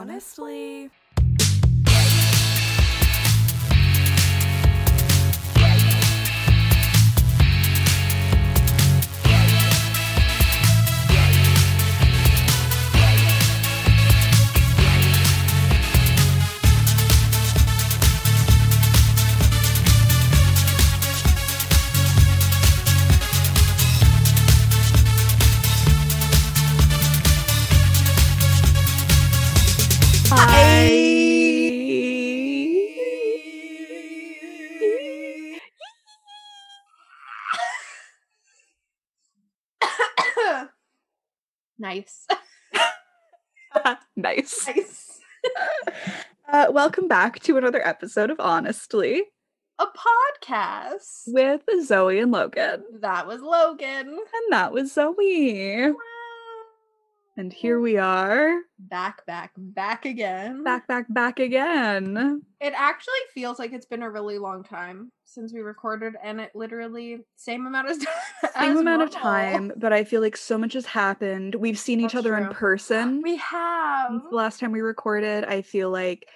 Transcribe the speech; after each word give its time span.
Honestly. 0.00 0.90
nice. 41.90 42.26
nice. 44.16 44.66
nice. 44.66 45.20
Uh, 46.52 46.66
welcome 46.72 47.06
back 47.06 47.38
to 47.38 47.56
another 47.56 47.80
episode 47.86 48.28
of 48.28 48.40
Honestly 48.40 49.22
A 49.78 49.86
podcast. 49.86 51.22
with 51.28 51.62
Zoe 51.84 52.18
and 52.18 52.32
Logan. 52.32 52.82
That 53.00 53.28
was 53.28 53.40
Logan. 53.40 54.08
And 54.08 54.52
that 54.52 54.72
was 54.72 54.92
Zoe. 54.92 55.92
And 57.36 57.52
here 57.52 57.80
we 57.80 57.96
are, 57.96 58.60
Back, 58.78 59.24
back, 59.24 59.52
back 59.56 60.04
again. 60.04 60.64
back, 60.64 60.86
back, 60.88 61.06
back 61.08 61.38
again. 61.38 62.42
It 62.60 62.72
actually 62.76 63.14
feels 63.32 63.58
like 63.58 63.72
it's 63.72 63.86
been 63.86 64.02
a 64.02 64.10
really 64.10 64.36
long 64.38 64.64
time 64.64 65.12
since 65.24 65.52
we 65.52 65.60
recorded, 65.60 66.14
and 66.22 66.40
it 66.40 66.50
literally 66.54 67.20
same 67.36 67.66
amount 67.66 67.88
of 67.88 67.98
time. 68.42 68.52
Same 68.58 68.76
amount 68.78 69.02
of 69.02 69.10
time, 69.10 69.72
but 69.76 69.92
I 69.92 70.04
feel 70.04 70.20
like 70.20 70.36
so 70.36 70.58
much 70.58 70.72
has 70.72 70.86
happened. 70.86 71.54
We've 71.54 71.78
seen 71.78 72.00
each 72.00 72.12
That's 72.12 72.26
other 72.26 72.36
in 72.36 72.48
person. 72.48 73.22
We 73.22 73.36
have. 73.36 74.10
Since 74.10 74.24
the 74.30 74.36
last 74.36 74.60
time 74.60 74.72
we 74.72 74.80
recorded, 74.80 75.44
I 75.44 75.62
feel 75.62 75.90
like 75.90 76.28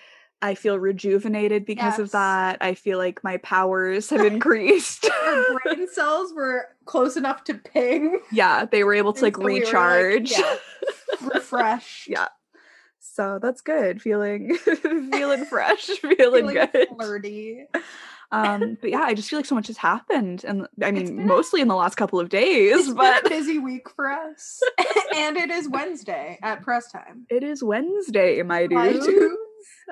I 0.43 0.55
feel 0.55 0.79
rejuvenated 0.79 1.65
because 1.65 1.99
of 1.99 2.11
that. 2.11 2.59
I 2.61 2.75
feel 2.75 2.99
like 2.99 3.25
my 3.25 3.39
powers 3.39 4.11
have 4.11 4.21
increased. 4.33 5.09
Our 5.25 5.59
brain 5.65 5.89
cells 5.93 6.33
were 6.35 6.69
close 6.85 7.17
enough 7.17 7.45
to 7.45 7.55
ping. 7.55 8.21
yeah, 8.31 8.67
they 8.67 8.85
were 8.85 8.95
able 8.95 9.13
to 9.15 9.23
like 9.23 9.37
so 9.37 9.43
we 9.43 9.55
like, 9.55 9.65
recharge. 9.65 10.31
yeah, 10.33 10.57
refresh. 11.35 12.07
Yeah. 12.09 12.29
So 13.01 13.39
that's 13.41 13.61
good. 13.61 14.03
Feeling 14.03 14.55
feeling 14.57 15.45
fresh, 15.47 15.87
feeling, 15.87 16.49
Feeling 16.49 16.55
good. 16.73 16.89
flirty. 16.97 17.67
Um, 18.33 18.77
but 18.81 18.91
yeah, 18.91 19.03
I 19.03 19.15
just 19.15 19.31
feel 19.31 19.39
like 19.39 19.47
so 19.47 19.55
much 19.55 19.69
has 19.69 19.77
happened. 19.77 20.45
And 20.45 20.67
I 20.83 20.91
mean 20.91 21.21
a- 21.21 21.23
mostly 21.25 21.61
in 21.61 21.69
the 21.69 21.77
last 21.77 21.95
couple 21.95 22.19
of 22.19 22.29
days, 22.29 22.93
but 22.93 23.29
busy 23.29 23.59
week 23.61 23.89
for 23.91 24.11
us, 24.11 24.61
and 25.15 25.37
it 25.37 25.51
is 25.51 25.69
Wednesday 25.69 26.39
at 26.43 26.61
press 26.63 26.91
time. 26.91 27.27
it 27.31 27.45
is 27.45 27.63
Wednesday, 27.63 28.43
my 28.43 28.67
dudes. 28.67 29.07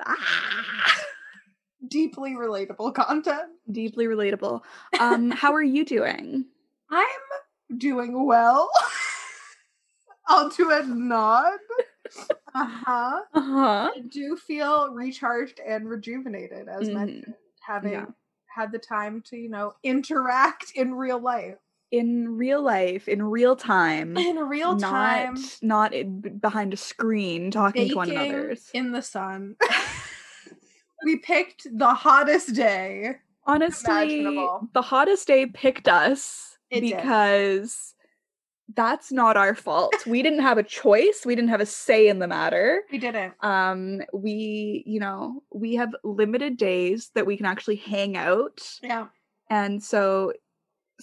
Ah, 0.05 0.95
Deeply 1.87 2.31
relatable 2.31 2.93
content. 2.93 3.49
deeply 3.71 4.05
relatable. 4.05 4.61
Um, 4.99 5.31
how 5.31 5.53
are 5.53 5.61
you 5.63 5.83
doing? 5.85 6.45
I'm 6.89 7.77
doing 7.77 8.25
well. 8.25 8.69
I'll 10.27 10.49
do 10.49 10.71
a 10.71 10.83
nod. 10.83 11.59
Uh 12.55 12.65
huh. 12.65 13.21
Uh-huh. 13.33 13.91
I 13.95 13.99
do 14.09 14.37
feel 14.37 14.91
recharged 14.93 15.59
and 15.65 15.89
rejuvenated, 15.89 16.67
as 16.69 16.87
Mhm. 16.87 16.93
mentioned, 16.93 17.35
having 17.67 17.91
Yeah. 17.93 18.05
had 18.45 18.71
the 18.71 18.79
time 18.79 19.21
to, 19.23 19.35
you 19.35 19.49
know, 19.49 19.73
interact 19.83 20.71
in 20.75 20.93
real 20.95 21.19
life. 21.19 21.57
In 21.93 22.37
real 22.37 22.63
life, 22.63 23.07
in 23.07 23.21
real 23.21 23.55
time. 23.55 24.17
In 24.17 24.37
real 24.37 24.77
time, 24.77 25.35
Not 25.35 25.59
not 25.61 25.93
in, 25.93 26.39
behind 26.39 26.73
a 26.73 26.77
screen 26.77 27.51
talking 27.51 27.89
to 27.89 27.95
one 27.95 28.09
another 28.09 28.57
in 28.73 28.91
the 28.93 29.03
sun. 29.03 29.55
we 31.05 31.17
picked 31.17 31.67
the 31.71 31.93
hottest 31.93 32.55
day. 32.55 33.17
Honestly, 33.45 34.23
the 34.73 34.81
hottest 34.81 35.27
day 35.27 35.45
picked 35.45 35.87
us 35.87 36.57
It 36.71 36.81
did. 36.81 36.95
because 36.97 37.93
that's 38.73 39.11
not 39.11 39.37
our 39.37 39.53
fault. 39.53 39.93
we 40.07 40.23
didn't 40.23 40.41
have 40.41 40.57
a 40.57 40.63
choice. 40.63 41.21
We 41.27 41.35
didn't 41.35 41.49
have 41.51 41.61
a 41.61 41.65
say 41.67 42.07
in 42.07 42.17
the 42.17 42.27
matter. 42.27 42.81
We 42.91 42.97
didn't. 42.97 43.35
Um, 43.41 44.01
we, 44.13 44.83
you 44.87 44.99
know, 44.99 45.43
we 45.53 45.75
have 45.75 45.93
limited 46.03 46.57
days 46.57 47.11
that 47.13 47.27
we 47.27 47.37
can 47.37 47.45
actually 47.45 47.75
hang 47.75 48.17
out. 48.17 48.61
Yeah. 48.81 49.09
And 49.51 49.83
so 49.83 50.33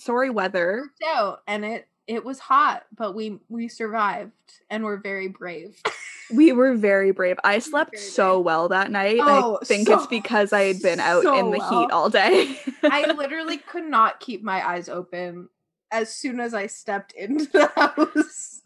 sorry 0.00 0.30
weather. 0.30 0.86
out 1.06 1.42
and 1.46 1.64
it 1.64 1.86
it 2.06 2.24
was 2.24 2.38
hot 2.38 2.84
but 2.96 3.14
we 3.14 3.38
we 3.48 3.68
survived 3.68 4.32
and 4.70 4.82
we're 4.84 4.96
very 4.98 5.28
brave 5.28 5.76
We 6.32 6.52
were 6.52 6.76
very 6.76 7.10
brave. 7.10 7.40
I 7.42 7.58
slept 7.58 7.90
Very 7.96 8.04
so 8.04 8.38
well 8.38 8.68
that 8.68 8.92
night. 8.92 9.18
Oh, 9.20 9.58
I 9.60 9.64
think 9.64 9.88
it's 9.88 10.06
because 10.06 10.52
I 10.52 10.62
had 10.62 10.80
been 10.80 11.00
out 11.00 11.24
so 11.24 11.36
in 11.36 11.50
the 11.50 11.58
well. 11.58 11.80
heat 11.82 11.90
all 11.90 12.08
day. 12.08 12.56
i 12.84 13.10
literally 13.16 13.56
could 13.56 13.82
not 13.82 14.20
keep 14.20 14.40
my 14.40 14.64
eyes 14.64 14.88
open 14.88 15.48
as 15.90 16.14
soon 16.14 16.38
as 16.38 16.54
i 16.54 16.68
stepped 16.68 17.10
into 17.14 17.46
the 17.46 17.66
house 17.74 18.62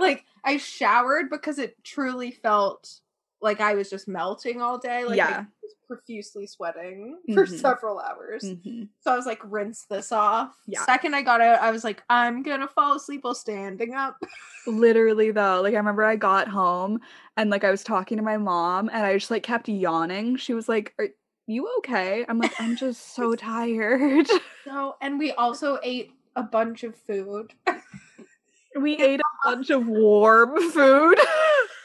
like 0.00 0.24
i 0.44 0.56
showered 0.56 1.30
because 1.30 1.60
it 1.60 1.76
truly 1.84 2.32
felt 2.32 2.98
like 3.40 3.60
i 3.60 3.74
was 3.76 3.88
just 3.88 4.08
melting 4.08 4.60
all 4.60 4.76
day 4.76 5.04
like 5.04 5.18
Yeah. 5.18 5.44
i 5.44 5.46
was 5.62 5.74
profusely 5.88 6.46
sweating 6.46 7.18
for 7.34 7.44
Mhm. 7.46 7.58
several 7.58 7.98
hours 7.98 8.44
Mhm. 8.44 8.88
so 9.00 9.10
i 9.12 9.16
was 9.16 9.26
like 9.26 9.40
rinse 9.44 9.84
this 9.90 10.12
off 10.12 10.54
Yeah. 10.66 10.84
second 10.84 11.14
i 11.14 11.22
got 11.22 11.40
out 11.40 11.60
i 11.60 11.70
was 11.70 11.82
like 11.82 12.02
i'm 12.10 12.42
gonna 12.42 12.68
fall 12.68 12.94
asleep 12.94 13.24
while 13.24 13.34
standing 13.34 13.94
up 13.94 14.16
Literally 14.66 15.30
though, 15.30 15.62
like 15.62 15.72
I 15.72 15.78
remember 15.78 16.04
I 16.04 16.16
got 16.16 16.46
home 16.46 17.00
and 17.38 17.48
like 17.48 17.64
I 17.64 17.70
was 17.70 17.82
talking 17.82 18.18
to 18.18 18.22
my 18.22 18.36
mom 18.36 18.90
and 18.92 18.98
I 19.06 19.16
just 19.16 19.30
like 19.30 19.42
kept 19.42 19.66
yawning. 19.66 20.36
She 20.36 20.52
was 20.52 20.68
like, 20.68 20.92
"Are 20.98 21.08
you 21.46 21.66
okay?" 21.78 22.26
I'm 22.28 22.38
like, 22.38 22.52
"I'm 22.60 22.76
just 22.76 23.14
so 23.14 23.34
tired." 23.50 24.26
so 24.66 24.96
and 25.00 25.18
we 25.18 25.32
also 25.32 25.78
ate 25.82 26.12
a 26.36 26.42
bunch 26.42 26.84
of 26.84 26.94
food 26.94 27.54
we 28.78 28.96
ate 28.98 29.20
a 29.20 29.48
bunch 29.48 29.70
of 29.70 29.86
warm 29.86 30.58
food. 30.70 31.18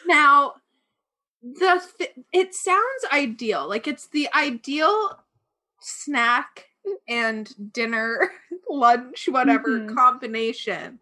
Now, 0.05 0.55
the 1.43 1.81
th- 1.97 2.15
it 2.31 2.55
sounds 2.55 3.05
ideal. 3.11 3.67
Like 3.67 3.87
it's 3.87 4.07
the 4.07 4.29
ideal 4.33 5.19
snack 5.81 6.69
and 7.07 7.73
dinner, 7.73 8.31
lunch, 8.69 9.27
whatever 9.29 9.81
Mhm. 9.81 9.95
combination. 9.95 10.99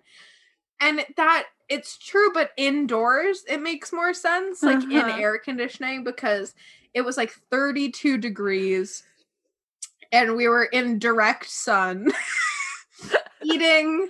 And 0.80 1.06
that 1.18 1.46
it's 1.70 1.98
true, 1.98 2.32
but 2.34 2.52
indoors 2.58 3.44
it 3.48 3.62
makes 3.62 3.94
more 3.94 4.14
sense, 4.14 4.62
like 4.64 4.84
in 4.92 5.10
Uh-huh. 5.10 5.20
air 5.22 5.38
conditioning, 5.40 6.04
because 6.04 6.56
it 6.94 7.02
was 7.02 7.18
like 7.18 7.32
32 7.52 8.18
degrees 8.18 9.04
and 10.12 10.36
we 10.36 10.48
were 10.48 10.66
in 10.66 11.00
direct 11.00 11.50
sun 11.50 12.08
eating 13.44 14.10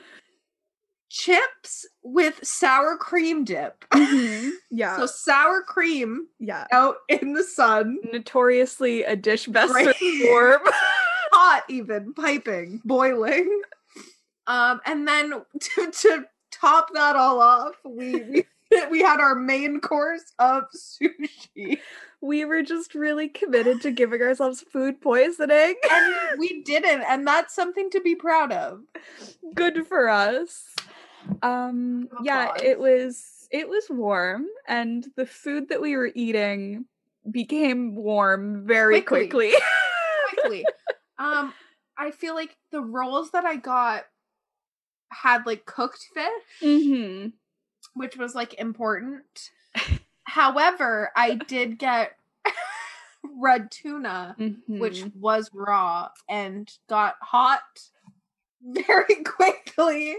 chips 1.12 1.86
with 2.04 2.40
sour 2.42 2.96
cream 2.98 3.44
dip. 3.44 3.86
Mhm. 3.94 4.52
Yeah. 4.72 4.98
So 4.98 5.06
sour 5.06 5.62
cream 5.62 6.28
yeah. 6.40 6.66
out 6.72 6.98
in 7.10 7.34
the 7.34 7.44
sun, 7.44 7.98
Notoriously 8.12 9.04
a 9.04 9.16
dish 9.16 9.46
best 9.46 9.74
served 9.74 9.98
warm. 10.24 10.62
hot 11.34 11.64
even, 11.70 12.14
piping, 12.14 12.82
boiling. 12.86 13.62
Um, 14.48 14.80
and 14.86 15.08
then 15.08 15.32
to, 15.60 15.92
to 15.92 16.26
top 16.52 16.90
that 16.94 17.16
all 17.16 17.42
off, 17.42 17.76
we 17.86 18.24
we 18.24 18.46
we 18.90 19.02
had 19.02 19.20
our 19.20 19.36
main 19.36 19.80
course 19.82 20.34
of 20.40 20.64
sushi, 20.74 21.80
we 22.22 22.46
were 22.46 22.64
just 22.64 22.96
really 22.96 23.28
committed 23.28 23.82
to 23.82 23.92
giving 23.92 24.22
ourselves 24.22 24.62
food 24.72 25.02
poisoning. 25.02 25.76
and 25.92 26.40
we 26.40 26.62
didn't, 26.64 27.02
and 27.04 27.28
that's 27.28 27.54
something 27.54 27.90
to 27.92 28.00
be 28.02 28.16
proud 28.16 28.52
of. 28.52 28.82
Good 29.54 29.86
for 29.88 30.10
us. 30.10 30.64
Um 31.42 32.10
yeah, 32.24 32.54
it 32.62 32.80
was 32.80 33.48
it 33.52 33.68
was 33.68 33.86
warm 33.90 34.46
and 34.68 35.06
the 35.16 35.26
food 35.26 35.70
that 35.70 35.82
we 35.82 35.96
were 35.98 36.12
eating 36.16 36.86
became 37.30 37.96
warm 37.96 38.66
very 38.66 39.02
Quickly. 39.02 39.28
quickly. 39.28 39.54
Quickly, 40.30 40.66
um, 41.20 41.54
I 41.98 42.12
feel 42.12 42.34
like 42.36 42.56
the 42.72 42.82
rolls 42.82 43.32
that 43.32 43.46
I 43.46 43.58
got 43.58 44.06
had 45.10 45.46
like 45.46 45.66
cooked 45.66 46.08
fish. 46.14 46.60
hmm 46.62 47.28
which 47.94 48.16
was 48.16 48.34
like 48.34 48.54
important. 48.54 49.50
However, 50.24 51.12
I 51.16 51.36
did 51.36 51.78
get 51.78 52.14
red 53.24 53.70
tuna, 53.70 54.36
which 54.68 55.02
Mm-hmm. 55.02 55.20
was 55.20 55.50
raw 55.54 56.10
and 56.30 56.72
got 56.88 57.16
hot 57.22 57.60
very 58.64 59.16
quickly 59.26 60.16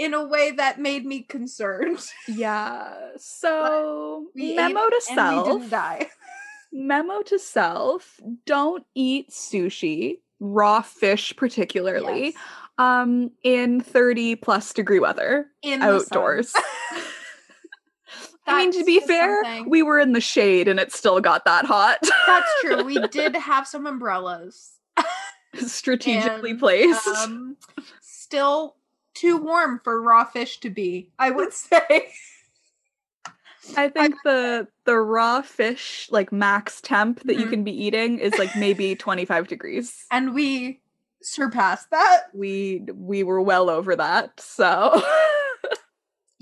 in 0.00 0.14
a 0.14 0.24
way 0.24 0.50
that 0.52 0.80
made 0.80 1.04
me 1.04 1.20
concerned. 1.20 2.00
Yeah. 2.26 2.94
So 3.18 4.28
memo 4.34 4.88
to 4.88 5.00
self. 5.02 5.46
we 5.46 5.52
didn't 5.52 5.70
die. 5.70 6.08
Memo 6.72 7.20
to 7.22 7.38
self: 7.38 8.20
Don't 8.46 8.84
eat 8.94 9.30
sushi, 9.30 10.18
raw 10.38 10.80
fish 10.82 11.34
particularly, 11.36 12.26
Yes. 12.26 12.34
um, 12.78 13.32
in 13.42 13.80
thirty 13.80 14.36
plus 14.36 14.72
degree 14.72 15.00
weather 15.00 15.46
In 15.62 15.82
outdoors. 15.82 16.54
I 18.46 18.58
mean, 18.58 18.72
to 18.72 18.84
be 18.84 19.00
fair, 19.00 19.42
something- 19.44 19.68
we 19.68 19.82
were 19.82 19.98
in 19.98 20.12
the 20.12 20.20
shade 20.20 20.68
and 20.68 20.78
it 20.80 20.92
still 20.92 21.20
got 21.20 21.44
that 21.44 21.66
hot. 21.66 21.98
That's 22.26 22.50
true. 22.62 22.84
We 22.84 23.06
did 23.08 23.34
have 23.36 23.66
some 23.66 23.86
umbrellas. 23.86 24.72
Strategically 25.56 26.50
and, 26.52 26.58
placed. 26.60 27.06
Um, 27.08 27.56
still 28.00 28.76
too 29.20 29.36
warm 29.36 29.80
for 29.84 30.00
raw 30.00 30.24
fish 30.24 30.58
to 30.60 30.70
be, 30.70 31.08
I 31.18 31.30
would 31.30 31.52
say. 31.66 32.12
I 33.76 33.88
think 33.88 34.16
the 34.24 34.66
the 34.84 34.96
raw 34.98 35.42
fish 35.42 36.08
like 36.10 36.32
max 36.32 36.80
temp 36.80 37.22
that 37.24 37.36
you 37.36 37.46
Mhm. 37.46 37.50
can 37.50 37.64
be 37.64 37.84
eating 37.84 38.18
is 38.18 38.36
like 38.38 38.54
maybe 38.56 38.94
25 38.96 39.46
degrees. 39.48 40.06
And 40.10 40.34
we 40.34 40.80
surpassed 41.22 41.90
that. 41.90 42.24
We 42.34 42.82
we 42.94 43.22
were 43.22 43.40
well 43.40 43.68
over 43.70 43.94
that. 43.96 44.40
So 44.40 45.00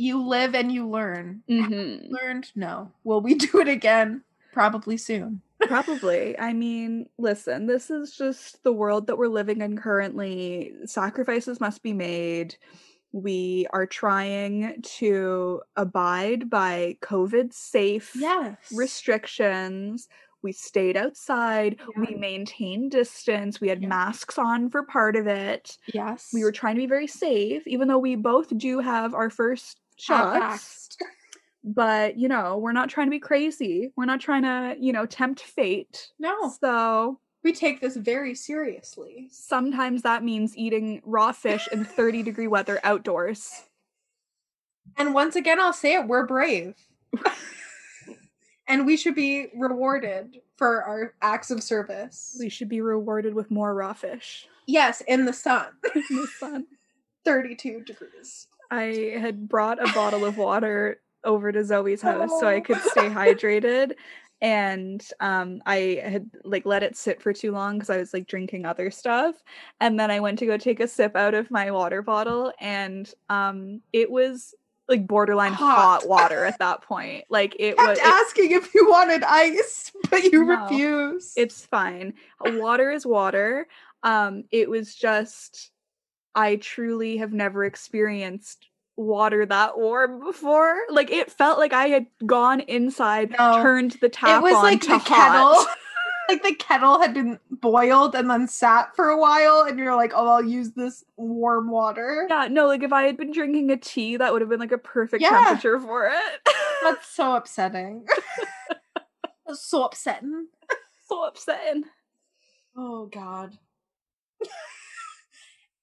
You 0.00 0.22
live 0.24 0.54
and 0.54 0.70
you 0.70 0.88
learn. 0.88 1.42
Mhm. 1.50 2.08
Learned? 2.10 2.52
No. 2.54 2.92
Will 3.02 3.20
we 3.20 3.34
do 3.34 3.58
it 3.60 3.66
again? 3.66 4.22
Probably 4.52 4.96
soon. 4.96 5.42
Probably. 5.60 6.38
I 6.38 6.52
mean, 6.52 7.08
listen, 7.18 7.66
this 7.66 7.90
is 7.90 8.16
just 8.16 8.62
the 8.62 8.72
world 8.72 9.06
that 9.06 9.18
we're 9.18 9.28
living 9.28 9.60
in 9.60 9.76
currently. 9.76 10.72
Sacrifices 10.86 11.60
must 11.60 11.82
be 11.82 11.92
made. 11.92 12.56
We 13.12 13.66
are 13.72 13.86
trying 13.86 14.82
to 14.82 15.62
abide 15.76 16.48
by 16.50 16.98
COVID 17.02 17.52
safe 17.52 18.12
Yes. 18.14 18.70
restrictions. 18.74 20.08
We 20.42 20.52
stayed 20.52 20.96
outside. 20.96 21.80
We 21.96 22.14
maintained 22.14 22.92
distance. 22.92 23.60
We 23.60 23.68
had 23.68 23.82
Yeah. 23.82 23.88
masks 23.88 24.38
on 24.38 24.70
for 24.70 24.84
part 24.84 25.16
of 25.16 25.26
it. 25.26 25.76
yes. 25.92 26.30
We 26.32 26.44
were 26.44 26.52
trying 26.52 26.76
to 26.76 26.80
be 26.82 26.86
very 26.86 27.08
safe, 27.08 27.66
even 27.66 27.88
though 27.88 27.98
we 27.98 28.14
both 28.14 28.56
do 28.56 28.78
have 28.78 29.14
our 29.14 29.30
first 29.30 29.80
shots. 29.96 30.96
But, 31.64 32.16
you 32.16 32.28
know, 32.28 32.56
we're 32.56 32.72
not 32.72 32.88
trying 32.88 33.08
to 33.08 33.10
be 33.10 33.18
crazy. 33.18 33.92
We're 33.96 34.04
not 34.04 34.20
trying 34.20 34.42
to, 34.42 34.76
you 34.78 34.92
know, 34.92 35.06
tempt 35.06 35.40
fate. 35.40 36.12
No. 36.18 36.52
So 36.60 37.18
We 37.42 37.52
take 37.52 37.80
this 37.80 37.96
very 37.96 38.34
seriously. 38.34 39.28
sometimes 39.30 40.02
that 40.02 40.22
means 40.24 40.56
eating 40.56 41.02
raw 41.04 41.32
fish 41.32 41.68
in 41.72 41.84
30 41.84 42.22
degree 42.22 42.46
weather 42.46 42.78
outdoors. 42.84 43.64
And 44.96 45.14
once 45.14 45.36
again, 45.36 45.60
I'll 45.60 45.72
say 45.72 45.94
it, 45.94 46.06
we're 46.06 46.26
brave. 46.26 46.74
and 48.66 48.86
we 48.86 48.96
should 48.96 49.14
be 49.14 49.48
rewarded 49.54 50.38
for 50.56 50.82
our 50.82 51.14
acts 51.22 51.50
of 51.50 51.62
service. 51.62 52.36
We 52.40 52.48
should 52.48 52.68
be 52.68 52.80
rewarded 52.80 53.34
with 53.34 53.50
more 53.50 53.74
raw 53.74 53.92
fish 53.92 54.46
Yes, 54.66 55.00
in 55.08 55.24
the 55.24 55.32
sun. 55.32 55.66
in 55.94 56.02
the 56.10 56.26
sun. 56.38 56.66
32 57.24 57.82
degrees. 57.84 58.46
I 58.70 59.14
had 59.18 59.48
brought 59.48 59.82
a 59.82 59.92
bottle 59.94 60.24
of 60.24 60.36
water 60.36 61.00
over 61.24 61.52
to 61.52 61.64
Zoe's 61.64 62.02
house 62.02 62.30
so 62.40 62.46
I 62.46 62.56
Oh. 62.56 62.60
could 62.60 62.80
stay 62.82 63.08
hydrated. 63.08 63.92
And 64.40 65.04
um, 65.18 65.60
I 65.66 66.00
had 66.04 66.30
like 66.44 66.64
let 66.64 66.84
it 66.84 66.96
sit 66.96 67.20
for 67.20 67.32
too 67.32 67.50
long 67.50 67.74
because 67.76 67.90
I 67.90 67.96
was 67.96 68.14
like 68.14 68.28
drinking 68.28 68.66
other 68.66 68.88
stuff. 68.90 69.34
And 69.80 69.98
then 69.98 70.12
I 70.12 70.20
went 70.20 70.38
to 70.38 70.46
go 70.46 70.56
take 70.56 70.78
a 70.78 70.86
sip 70.86 71.16
out 71.16 71.34
of 71.34 71.50
my 71.50 71.72
water 71.72 72.02
bottle, 72.02 72.52
and 72.60 73.12
um, 73.28 73.80
it 73.92 74.08
was 74.08 74.54
like 74.88 75.08
borderline 75.08 75.52
hot, 75.54 76.02
Hot. 76.02 76.08
water 76.08 76.44
at 76.44 76.58
that 76.60 76.82
point. 76.82 77.24
Like 77.28 77.56
it 77.58 77.76
Kept 77.76 77.88
was. 77.88 77.98
it- 77.98 78.04
asking 78.04 78.52
if 78.52 78.72
you 78.76 78.88
wanted 78.88 79.24
ice, 79.24 79.90
but 80.08 80.22
you 80.22 80.44
No. 80.44 80.62
refused. 80.62 81.32
it's 81.36 81.66
fine. 81.66 82.14
Water 82.40 82.92
is 82.92 83.04
water. 83.04 83.66
Um, 84.04 84.44
it 84.52 84.70
was 84.70 84.94
just 84.94 85.72
I 86.36 86.56
truly 86.56 87.16
have 87.16 87.32
never 87.32 87.64
experienced 87.64 88.68
water 88.98 89.46
that 89.46 89.78
warm 89.78 90.20
before. 90.24 90.76
Like 90.90 91.10
it 91.10 91.30
felt 91.30 91.58
like 91.58 91.72
I 91.72 91.86
had 91.88 92.06
gone 92.26 92.60
inside, 92.60 93.30
No. 93.38 93.62
turned 93.62 93.92
the 94.00 94.08
tap 94.08 94.40
it 94.40 94.42
was 94.42 94.54
on 94.54 94.62
like 94.64 94.82
the 94.82 94.98
hot. 94.98 95.06
kettle. 95.06 95.66
like 96.28 96.42
the 96.42 96.54
kettle 96.56 97.00
had 97.00 97.14
been 97.14 97.38
boiled 97.50 98.14
and 98.14 98.28
then 98.28 98.46
sat 98.48 98.94
for 98.94 99.08
a 99.08 99.18
while, 99.18 99.62
and 99.66 99.78
you're 99.78 99.96
like, 99.96 100.12
oh, 100.14 100.26
I'll 100.28 100.44
use 100.44 100.72
this 100.72 101.02
warm 101.16 101.70
water. 101.70 102.26
Yeah, 102.28 102.48
no, 102.50 102.66
like 102.66 102.82
if 102.82 102.92
I 102.92 103.04
had 103.04 103.16
been 103.16 103.32
drinking 103.32 103.70
a 103.70 103.78
tea, 103.78 104.18
that 104.18 104.30
would 104.32 104.42
have 104.42 104.50
been 104.50 104.60
like 104.60 104.72
a 104.72 104.76
perfect 104.78 105.22
Yeah. 105.22 105.30
temperature 105.30 105.80
for 105.80 106.06
it. 106.08 106.48
That's 106.82 107.08
so 107.08 107.34
upsetting. 107.34 108.04
That's 109.46 109.64
so 109.64 109.84
upsetting. 109.84 110.48
so 111.08 111.24
upsetting. 111.24 111.84
Oh 112.76 113.06
god. 113.06 113.56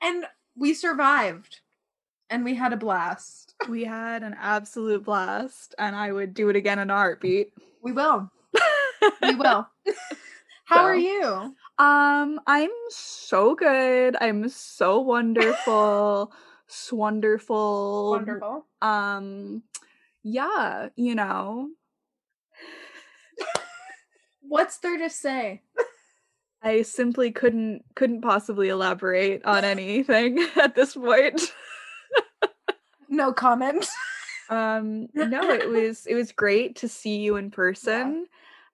and 0.01 0.25
we 0.55 0.73
survived. 0.73 1.61
And 2.29 2.43
we 2.43 2.55
had 2.55 2.73
a 2.73 2.77
blast. 2.77 3.53
We 3.69 3.85
had 3.85 4.21
an 4.21 4.35
absolute 4.39 5.05
blast, 5.05 5.73
and 5.79 5.95
I 5.95 6.11
would 6.11 6.33
do 6.33 6.49
it 6.49 6.55
again 6.55 6.77
in 6.77 6.91
a 6.91 6.93
heartbeat. 6.93 7.53
We 7.81 7.93
will. 7.93 8.29
We 9.21 9.35
will. 9.35 9.67
How 10.65 10.83
are 10.83 10.95
you? 10.95 11.55
Um, 11.79 12.39
I'm 12.45 12.69
so 12.89 13.55
good. 13.55 14.17
I'm 14.19 14.49
so 14.49 14.99
wonderful. 14.99 16.31
wonderful. 16.91 18.11
Wonderful. 18.11 18.65
Um, 18.81 19.63
yeah, 20.21 20.89
you 20.95 21.15
know, 21.15 21.69
What's 24.47 24.77
there 24.77 24.97
to 24.97 25.09
say? 25.09 25.61
I 26.61 26.83
simply 26.83 27.31
couldn't 27.31 27.83
couldn't 27.95 28.21
possibly 28.21 28.69
elaborate 28.69 29.43
on 29.45 29.63
anything 29.63 30.39
at 30.55 30.75
this 30.75 30.95
point. 30.95 31.53
No 33.15 33.31
comment. 33.31 33.87
Um, 34.49 35.07
no, 35.13 35.49
it 35.49 35.69
was 35.69 36.05
it 36.05 36.15
was 36.15 36.31
great 36.31 36.75
to 36.77 36.87
see 36.89 37.17
you 37.17 37.37
in 37.37 37.49
person. 37.49 38.27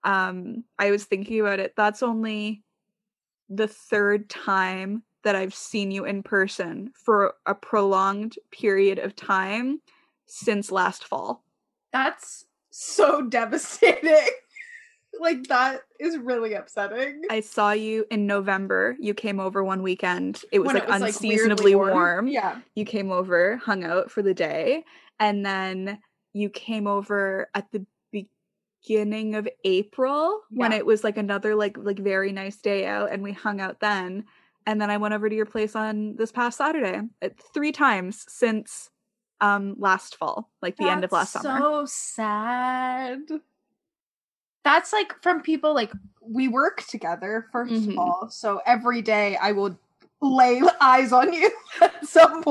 Um, 0.04 0.64
I 0.80 0.92
was 0.92 1.06
thinking 1.06 1.40
about 1.40 1.60
it. 1.60 1.74
That's 1.78 2.02
only 2.02 2.64
the 3.50 3.68
third 3.68 4.30
time 4.30 5.04
that 5.24 5.36
I've 5.36 5.54
seen 5.54 5.92
you 5.92 6.06
in 6.06 6.24
person 6.24 6.92
for 6.96 7.36
a 7.46 7.54
prolonged 7.54 8.36
period 8.52 8.98
of 8.98 9.16
time 9.16 9.82
since 10.26 10.72
last 10.72 11.04
fall. 11.04 11.44
That's 11.94 12.46
so 12.72 13.22
devastating. 13.22 14.28
Like 15.22 15.44
that 15.48 15.82
is 16.00 16.18
really 16.18 16.54
upsetting. 16.54 17.22
I 17.30 17.42
saw 17.42 17.72
you 17.72 18.06
in 18.12 18.28
November. 18.28 18.96
You 19.00 19.14
came 19.14 19.40
over 19.40 19.64
one 19.64 19.84
weekend. 19.84 20.44
It 20.52 20.60
was 20.60 20.68
When 20.68 20.76
like 20.76 20.90
weirdly 20.90 21.08
unseasonably 21.08 21.76
warm. 21.76 22.28
Yeah. 22.28 22.60
You 22.76 22.86
came 22.86 23.12
over, 23.12 23.58
hung 23.58 23.84
out 23.84 24.12
for 24.12 24.22
the 24.22 24.34
day, 24.34 24.84
and 25.20 25.46
then 25.46 26.00
you 26.34 26.50
came 26.50 26.88
over 26.88 27.50
at 27.54 27.72
the 27.72 27.86
beginning 28.12 29.36
of 29.36 29.48
April 29.64 30.42
when 30.50 30.74
it 30.74 30.86
was 30.86 31.04
like 31.04 31.18
another 31.18 31.56
like 31.56 31.78
like 31.78 32.00
very 32.00 32.32
nice 32.32 32.58
day 32.58 32.88
out 32.88 33.12
and 33.12 33.22
we 33.22 33.32
hung 33.32 33.62
out 33.62 33.80
then. 33.80 34.26
And 34.66 34.82
then 34.82 34.90
I 34.90 34.98
went 34.98 35.14
over 35.14 35.30
to 35.30 35.36
your 35.36 35.46
place 35.46 35.76
on 35.76 36.16
this 36.16 36.32
past 36.32 36.58
Saturday. 36.58 37.02
uh, 37.22 37.30
Three 37.54 37.72
times 37.72 38.26
since 38.28 38.90
um 39.40 39.76
last 39.78 40.18
fall, 40.18 40.50
like 40.62 40.78
the 40.78 40.90
end 40.90 41.04
of 41.04 41.12
last 41.12 41.34
summer. 41.34 41.60
So 41.60 41.86
sad. 41.86 43.20
That's 44.64 44.94
like 44.94 45.14
from 45.22 45.42
people 45.42 45.74
like 45.74 45.92
we 46.22 46.48
work 46.48 46.84
together 46.88 47.48
1st 47.52 47.72
Mhm. 47.74 47.92
of 47.94 47.98
all, 47.98 48.30
so 48.30 48.62
every 48.66 49.02
day 49.02 49.36
I 49.38 49.52
will 49.54 49.78
lay 50.22 50.62
eyes 50.80 51.12
on 51.12 51.34
you 51.34 51.52
at 51.82 52.06
some. 52.06 52.44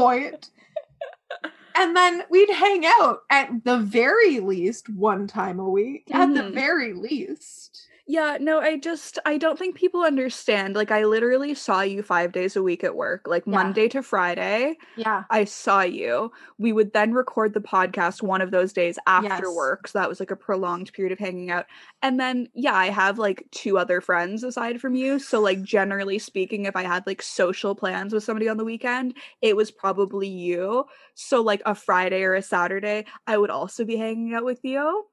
And 1.76 1.96
then 1.96 2.24
we'd 2.30 2.50
hang 2.50 2.84
out 2.84 3.20
at 3.30 3.64
the 3.64 3.78
very 3.78 4.40
least 4.40 4.88
one 4.88 5.26
time 5.28 5.60
a 5.60 5.68
week. 5.68 6.08
At 6.12 6.34
the 6.34 6.42
Mhm. 6.42 6.54
very 6.54 6.92
least. 6.92 7.86
Yeah, 8.12 8.38
no, 8.40 8.58
I 8.60 8.76
just 8.78 9.18
I 9.24 9.38
don't 9.38 9.56
think 9.58 9.76
people 9.76 10.00
understand. 10.02 10.74
Like 10.74 10.90
I 10.90 11.04
literally 11.04 11.54
saw 11.54 11.82
you 11.82 12.02
5 12.02 12.32
days 12.32 12.56
a 12.56 12.62
week 12.62 12.82
at 12.82 12.96
work, 12.96 13.26
like 13.28 13.46
Yeah. 13.46 13.74
Monday 13.76 13.88
to 13.88 14.02
Friday. 14.02 14.76
Yeah. 14.94 15.24
I 15.30 15.44
saw 15.44 15.82
you. 15.82 16.32
We 16.58 16.72
would 16.72 16.92
then 16.92 17.12
record 17.12 17.54
the 17.54 17.60
podcast 17.60 18.20
one 18.22 18.40
of 18.40 18.50
those 18.50 18.72
days 18.72 18.98
after 19.06 19.52
Yes. 19.52 19.52
work. 19.52 19.86
So 19.86 19.98
that 20.00 20.08
was 20.08 20.18
like 20.18 20.32
a 20.32 20.36
prolonged 20.36 20.92
period 20.92 21.12
of 21.12 21.20
hanging 21.20 21.50
out. 21.52 21.66
And 22.02 22.18
then, 22.18 22.48
yeah, 22.54 22.74
I 22.74 22.86
have 22.90 23.18
like 23.18 23.46
two 23.52 23.78
other 23.78 24.00
friends 24.00 24.42
aside 24.42 24.80
from 24.80 24.96
you. 24.96 25.20
So, 25.20 25.40
like, 25.40 25.62
generally 25.62 26.18
speaking, 26.18 26.64
if 26.64 26.74
I 26.74 26.82
had 26.82 27.06
like 27.06 27.22
social 27.22 27.76
plans 27.76 28.12
with 28.12 28.24
somebody 28.24 28.48
on 28.48 28.56
the 28.56 28.64
weekend, 28.64 29.16
it 29.42 29.56
was 29.56 29.70
probably 29.70 30.26
you. 30.28 30.84
So, 31.14 31.42
like, 31.42 31.62
a 31.66 31.74
Friday 31.76 32.22
or 32.24 32.34
a 32.34 32.42
Saturday, 32.42 33.04
I 33.28 33.38
would 33.38 33.50
also 33.50 33.84
be 33.84 33.96
hanging 33.96 34.34
out 34.34 34.44
with 34.44 34.60
you. 34.64 35.09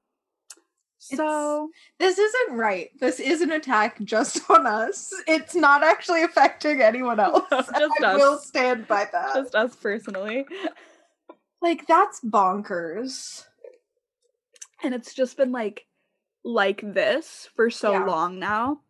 So, 0.99 1.69
This 1.99 2.17
isn't 2.17 2.57
right. 2.57 2.89
This 2.99 3.19
is 3.19 3.41
an 3.41 3.51
attack 3.51 4.01
just 4.03 4.41
on 4.49 4.65
us. 4.67 5.11
It's 5.27 5.55
not 5.55 5.83
actually 5.83 6.23
affecting 6.23 6.81
anyone 6.81 7.19
else. 7.19 7.43
Just 7.51 7.93
I 8.01 8.05
us. 8.05 8.17
will 8.19 8.37
stand 8.39 8.87
by 8.87 9.07
that. 9.11 9.35
just 9.35 9.55
us 9.55 9.75
personally. 9.75 10.45
Like 11.61 11.87
that's 11.87 12.19
bonkers. 12.21 13.43
And 14.83 14.93
it's 14.93 15.13
just 15.13 15.37
been 15.37 15.51
like 15.51 15.85
like 16.43 16.81
this 16.93 17.49
for 17.55 17.69
so 17.69 17.91
Yeah. 17.91 18.05
long 18.05 18.39
now. 18.39 18.81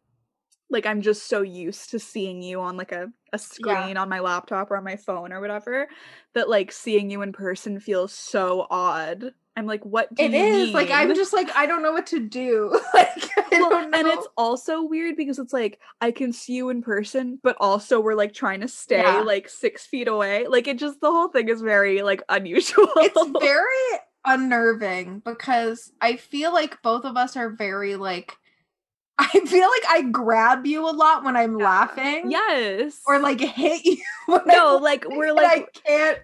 Like 0.69 0.85
I'm 0.85 1.01
just 1.01 1.27
so 1.27 1.41
used 1.41 1.91
to 1.91 1.99
seeing 1.99 2.41
you 2.41 2.59
on 2.59 2.75
like 2.75 2.91
a, 2.91 3.09
a 3.31 3.37
screen 3.39 3.95
on 3.95 4.09
my 4.09 4.19
laptop 4.19 4.69
or 4.69 4.75
on 4.77 4.83
my 4.83 4.97
phone 4.97 5.31
or 5.31 5.39
whatever 5.39 5.87
that 6.33 6.49
like 6.49 6.71
seeing 6.73 7.09
you 7.09 7.21
in 7.21 7.31
person 7.31 7.79
feels 7.79 8.11
so 8.11 8.67
odd. 8.69 9.33
I'm 9.57 9.65
like, 9.65 9.83
what 9.83 10.13
do 10.13 10.23
It 10.23 10.31
you 10.33 10.37
is 10.67 10.73
like 10.73 10.91
I'm 10.91 11.13
just 11.15 11.33
like 11.33 11.49
I 11.55 11.65
don't 11.65 11.81
know 11.81 11.91
what 11.91 12.05
to 12.07 12.19
do. 12.19 12.79
like 12.93 13.29
Well, 13.51 13.89
and 13.93 14.07
it's 14.07 14.27
also 14.37 14.83
weird 14.83 15.15
because 15.17 15.39
it's 15.39 15.51
like 15.51 15.79
I 15.99 16.11
can 16.11 16.31
see 16.31 16.53
you 16.53 16.69
in 16.69 16.81
person, 16.83 17.39
but 17.41 17.57
also 17.59 17.99
we're 17.99 18.13
like 18.15 18.33
trying 18.33 18.61
to 18.61 18.67
stay 18.67 19.01
Yeah. 19.01 19.21
like 19.21 19.49
six 19.49 19.85
feet 19.85 20.07
away. 20.07 20.45
Like 20.47 20.67
it 20.67 20.77
just 20.77 21.01
the 21.01 21.09
whole 21.11 21.27
thing 21.29 21.49
is 21.49 21.61
very 21.61 22.03
like 22.03 22.21
unusual. 22.29 22.87
it's 22.97 23.39
very 23.41 23.99
unnerving 24.25 25.19
because 25.25 25.91
I 26.01 26.17
feel 26.17 26.53
like 26.53 26.81
both 26.83 27.03
of 27.05 27.17
us 27.17 27.35
are 27.35 27.49
very 27.49 27.95
like 27.95 28.37
I 29.19 29.27
feel 29.29 29.67
like 29.67 29.83
I 29.89 30.03
grab 30.11 30.67
you 30.67 30.87
a 30.87 30.91
lot 30.91 31.23
when 31.23 31.35
I'm 31.35 31.57
Yeah. 31.59 31.65
laughing. 31.65 32.29
yes. 32.29 32.99
Or 33.07 33.17
like 33.19 33.39
hit 33.39 33.83
you 33.85 33.97
when 34.27 34.41
no, 34.45 34.77
I'm 34.77 34.83
like 34.83 35.05
we're 35.09 35.33
like 35.33 35.69
I 35.75 35.79
can't 35.87 36.19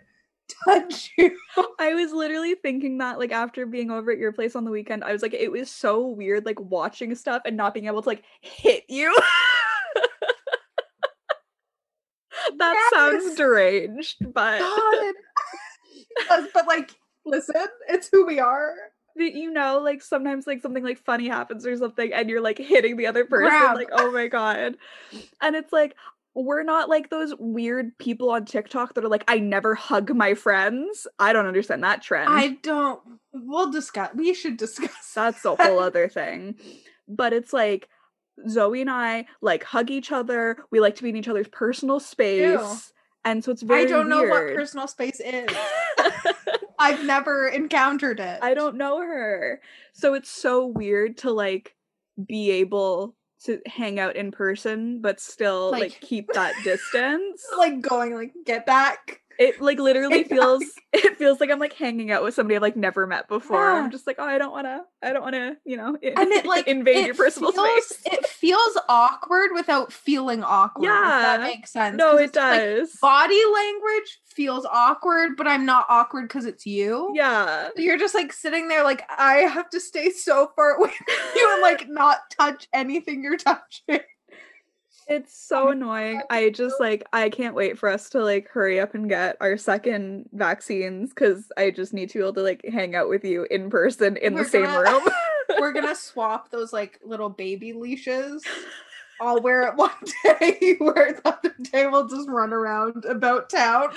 touch 0.66 1.12
you. 1.18 1.38
I 1.80 1.94
was 1.94 2.12
literally 2.12 2.56
thinking 2.56 2.98
that 3.00 3.20
like 3.20 3.32
after 3.32 3.66
being 3.66 3.92
over 3.92 4.12
at 4.12 4.18
your 4.18 4.32
place 4.32 4.56
on 4.56 4.66
the 4.66 4.72
weekend, 4.72 5.04
I 5.04 5.12
was 5.12 5.22
like, 5.22 5.34
it 5.34 5.52
was 5.52 5.70
so 5.70 6.08
weird 6.08 6.46
like 6.46 6.60
watching 6.60 7.14
stuff 7.16 7.42
and 7.46 7.58
not 7.58 7.74
being 7.74 7.88
able 7.88 8.02
to 8.02 8.10
like 8.10 8.24
hit 8.42 8.84
you. 8.88 9.16
that 12.58 12.90
sounds 12.94 13.36
deranged, 13.36 14.18
but. 14.34 14.62
But 16.30 16.68
like 16.68 16.92
listen, 17.26 17.56
it's 17.90 18.08
who 18.12 18.26
we 18.26 18.40
are. 18.40 18.74
that 19.16 19.34
you 19.34 19.52
know, 19.52 19.80
like 19.80 20.02
sometimes 20.02 20.46
like 20.46 20.62
something 20.62 20.84
like 20.84 21.04
funny 21.04 21.28
happens 21.28 21.66
or 21.66 21.76
something, 21.76 22.14
and 22.14 22.30
you're 22.30 22.42
like 22.42 22.60
hitting 22.60 22.98
the 22.98 23.08
other 23.08 23.26
person, 23.26 23.50
Grab. 23.50 23.76
like, 23.76 23.90
oh 23.92 24.12
my 24.12 24.28
god. 24.28 24.78
And 25.42 25.56
it's 25.56 25.74
like 25.74 25.96
we're 26.36 26.64
not 26.64 26.90
like 26.90 27.10
those 27.10 27.34
weird 27.38 27.98
people 27.98 28.32
on 28.32 28.46
TikTok 28.46 28.96
that 28.96 29.04
are 29.04 29.10
like, 29.10 29.24
I 29.28 29.40
never 29.40 29.76
hug 29.76 30.16
my 30.16 30.34
friends. 30.34 31.06
I 31.20 31.34
don't 31.34 31.46
understand 31.46 31.84
that 31.84 32.02
trend. 32.02 32.30
I 32.30 32.58
don't 32.64 33.00
we'll 33.34 33.72
discuss 33.72 34.10
we 34.16 34.34
should 34.34 34.58
discuss 34.58 34.92
That's 35.16 35.44
a 35.46 35.56
whole 35.56 35.80
other 35.80 36.08
thing. 36.08 36.56
But 37.08 37.34
it's 37.34 37.54
like 37.54 37.90
Zoe 38.50 38.82
and 38.82 38.90
I 38.90 39.26
like 39.42 39.64
hug 39.64 39.92
each 39.92 40.12
other. 40.12 40.58
We 40.72 40.80
like 40.80 40.96
to 40.96 41.04
be 41.04 41.10
in 41.10 41.16
each 41.16 41.28
other's 41.28 41.48
personal 41.50 42.00
space. 42.00 42.92
And 43.26 43.44
so 43.44 43.52
it's 43.52 43.62
very 43.62 43.84
I 43.84 43.86
don't 43.86 44.10
know 44.10 44.24
what 44.24 44.56
personal 44.56 44.88
space 44.88 45.20
is. 45.20 45.50
I've 46.80 47.06
never 47.06 47.48
encountered 47.48 48.20
it. 48.20 48.40
I 48.42 48.54
don't 48.54 48.76
know 48.76 49.00
her. 49.00 49.62
So 49.94 50.14
it's 50.14 50.30
so 50.30 50.66
weird 50.66 51.18
to 51.20 51.32
like 51.32 51.76
be 52.28 52.52
able 52.52 53.16
to 53.46 53.60
hang 53.66 54.00
out 54.00 54.16
in 54.16 54.32
person 54.32 55.02
but 55.02 55.20
still 55.20 55.72
like, 55.72 55.82
Like- 55.82 56.02
keep 56.02 56.28
that 56.34 56.54
distance. 56.64 57.46
like 57.58 57.82
going 57.82 58.16
like 58.16 58.32
get 58.46 58.66
back. 58.66 59.22
It 59.40 59.62
like 59.62 59.80
literally 59.80 60.24
feels 60.24 60.64
it 60.94 61.18
feels 61.18 61.40
like 61.40 61.50
I'm 61.50 61.60
like 61.60 61.74
hanging 61.74 62.12
out 62.12 62.24
with 62.24 62.34
somebody 62.34 62.56
I've 62.56 62.62
like 62.62 62.76
never 62.76 63.08
met 63.08 63.28
before. 63.28 63.58
Yeah. 63.58 63.82
I'm 63.82 63.92
just 63.92 64.06
like, 64.08 64.18
oh, 64.20 64.24
I 64.26 64.38
don't 64.38 64.52
wanna 64.52 64.82
I 65.02 65.14
don't 65.14 65.24
wanna, 65.24 65.58
you 65.66 65.78
know, 65.78 65.98
And 66.02 66.32
it 66.32 66.46
like 66.46 66.68
invade 66.68 66.98
it 66.98 67.06
your 67.08 67.16
personal 67.16 67.52
feels, 67.52 67.86
space. 67.88 68.02
It 68.14 68.26
feels 68.28 68.78
awkward 68.90 69.52
without 69.54 69.92
feeling 69.92 70.44
awkward. 70.44 70.86
if 70.86 70.92
that 70.92 71.42
makes 71.42 71.72
sense. 71.72 71.98
No, 71.98 72.18
it 72.18 72.26
it's 72.26 72.36
like, 72.36 72.60
does. 72.62 72.96
body 73.02 73.42
language 73.54 74.20
feels 74.36 74.66
awkward, 74.66 75.38
but 75.38 75.48
I'm 75.48 75.66
not 75.66 75.86
awkward 75.90 76.24
because 76.28 76.46
it's 76.46 76.66
you. 76.66 77.12
yeah. 77.16 77.70
So 77.76 77.82
You're 77.82 78.00
just 78.00 78.16
like 78.16 78.34
sitting 78.34 78.68
there, 78.68 78.84
like 78.84 79.04
I 79.10 79.36
have 79.42 79.70
to 79.72 79.80
stay 79.80 80.10
so 80.12 80.52
far 80.56 80.72
away 80.78 80.90
from 80.90 81.16
you 81.36 81.52
and 81.54 81.62
like 81.62 81.88
not 81.90 82.20
touch 82.40 82.68
anything 82.74 83.24
you're 83.24 83.38
touching. 83.38 84.00
It's 85.08 85.38
so 85.38 85.70
annoying. 85.70 86.22
I 86.30 86.50
just 86.50 86.80
like 86.80 87.04
I 87.12 87.30
can't 87.30 87.56
wait 87.56 87.78
for 87.78 87.90
us 87.90 88.10
to 88.12 88.24
like 88.24 88.48
hurry 88.50 88.80
up 88.80 88.94
and 88.96 89.10
get 89.10 89.38
our 89.42 89.58
second 89.58 90.30
vaccines 90.34 91.10
because 91.10 91.46
I 91.58 91.72
just 91.72 91.94
need 91.94 92.10
to 92.12 92.20
be 92.20 92.24
able 92.24 92.34
to 92.36 92.42
like 92.42 92.64
hang 92.72 92.96
out 92.96 93.10
with 93.10 93.26
you 93.26 93.46
in 93.52 93.70
person 93.70 94.18
in 94.18 94.34
We're 94.34 94.44
the 94.44 94.50
same 94.50 94.64
gonna- 94.66 94.92
room. 94.92 95.08
We're 95.60 95.74
gonna 95.74 95.96
swap 95.96 96.50
those 96.52 96.72
like 96.74 97.00
little 97.04 97.30
baby 97.30 97.74
leashes. 97.74 98.44
I'll 99.22 99.42
wear 99.42 99.64
it 99.64 99.76
one 99.76 99.92
day, 100.40 100.58
you 100.62 100.78
wear 100.80 101.08
it 101.08 101.24
the 101.24 101.30
other 101.38 101.56
day, 101.72 101.88
we'll 101.88 102.08
just 102.08 102.28
run 102.28 102.52
around 102.54 103.06
about 103.06 103.50
town. 103.50 103.90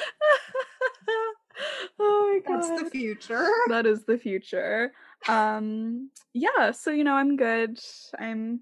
oh 1.99 2.41
my 2.45 2.53
god. 2.53 2.63
That's 2.63 2.83
the 2.83 2.91
future. 2.91 3.49
that 3.69 3.87
is 3.87 4.05
the 4.05 4.19
future. 4.19 4.93
Um 5.29 6.11
yeah, 6.35 6.73
so 6.73 6.91
you 6.91 7.05
know 7.05 7.15
I'm 7.15 7.37
good. 7.37 7.79
I'm 8.19 8.61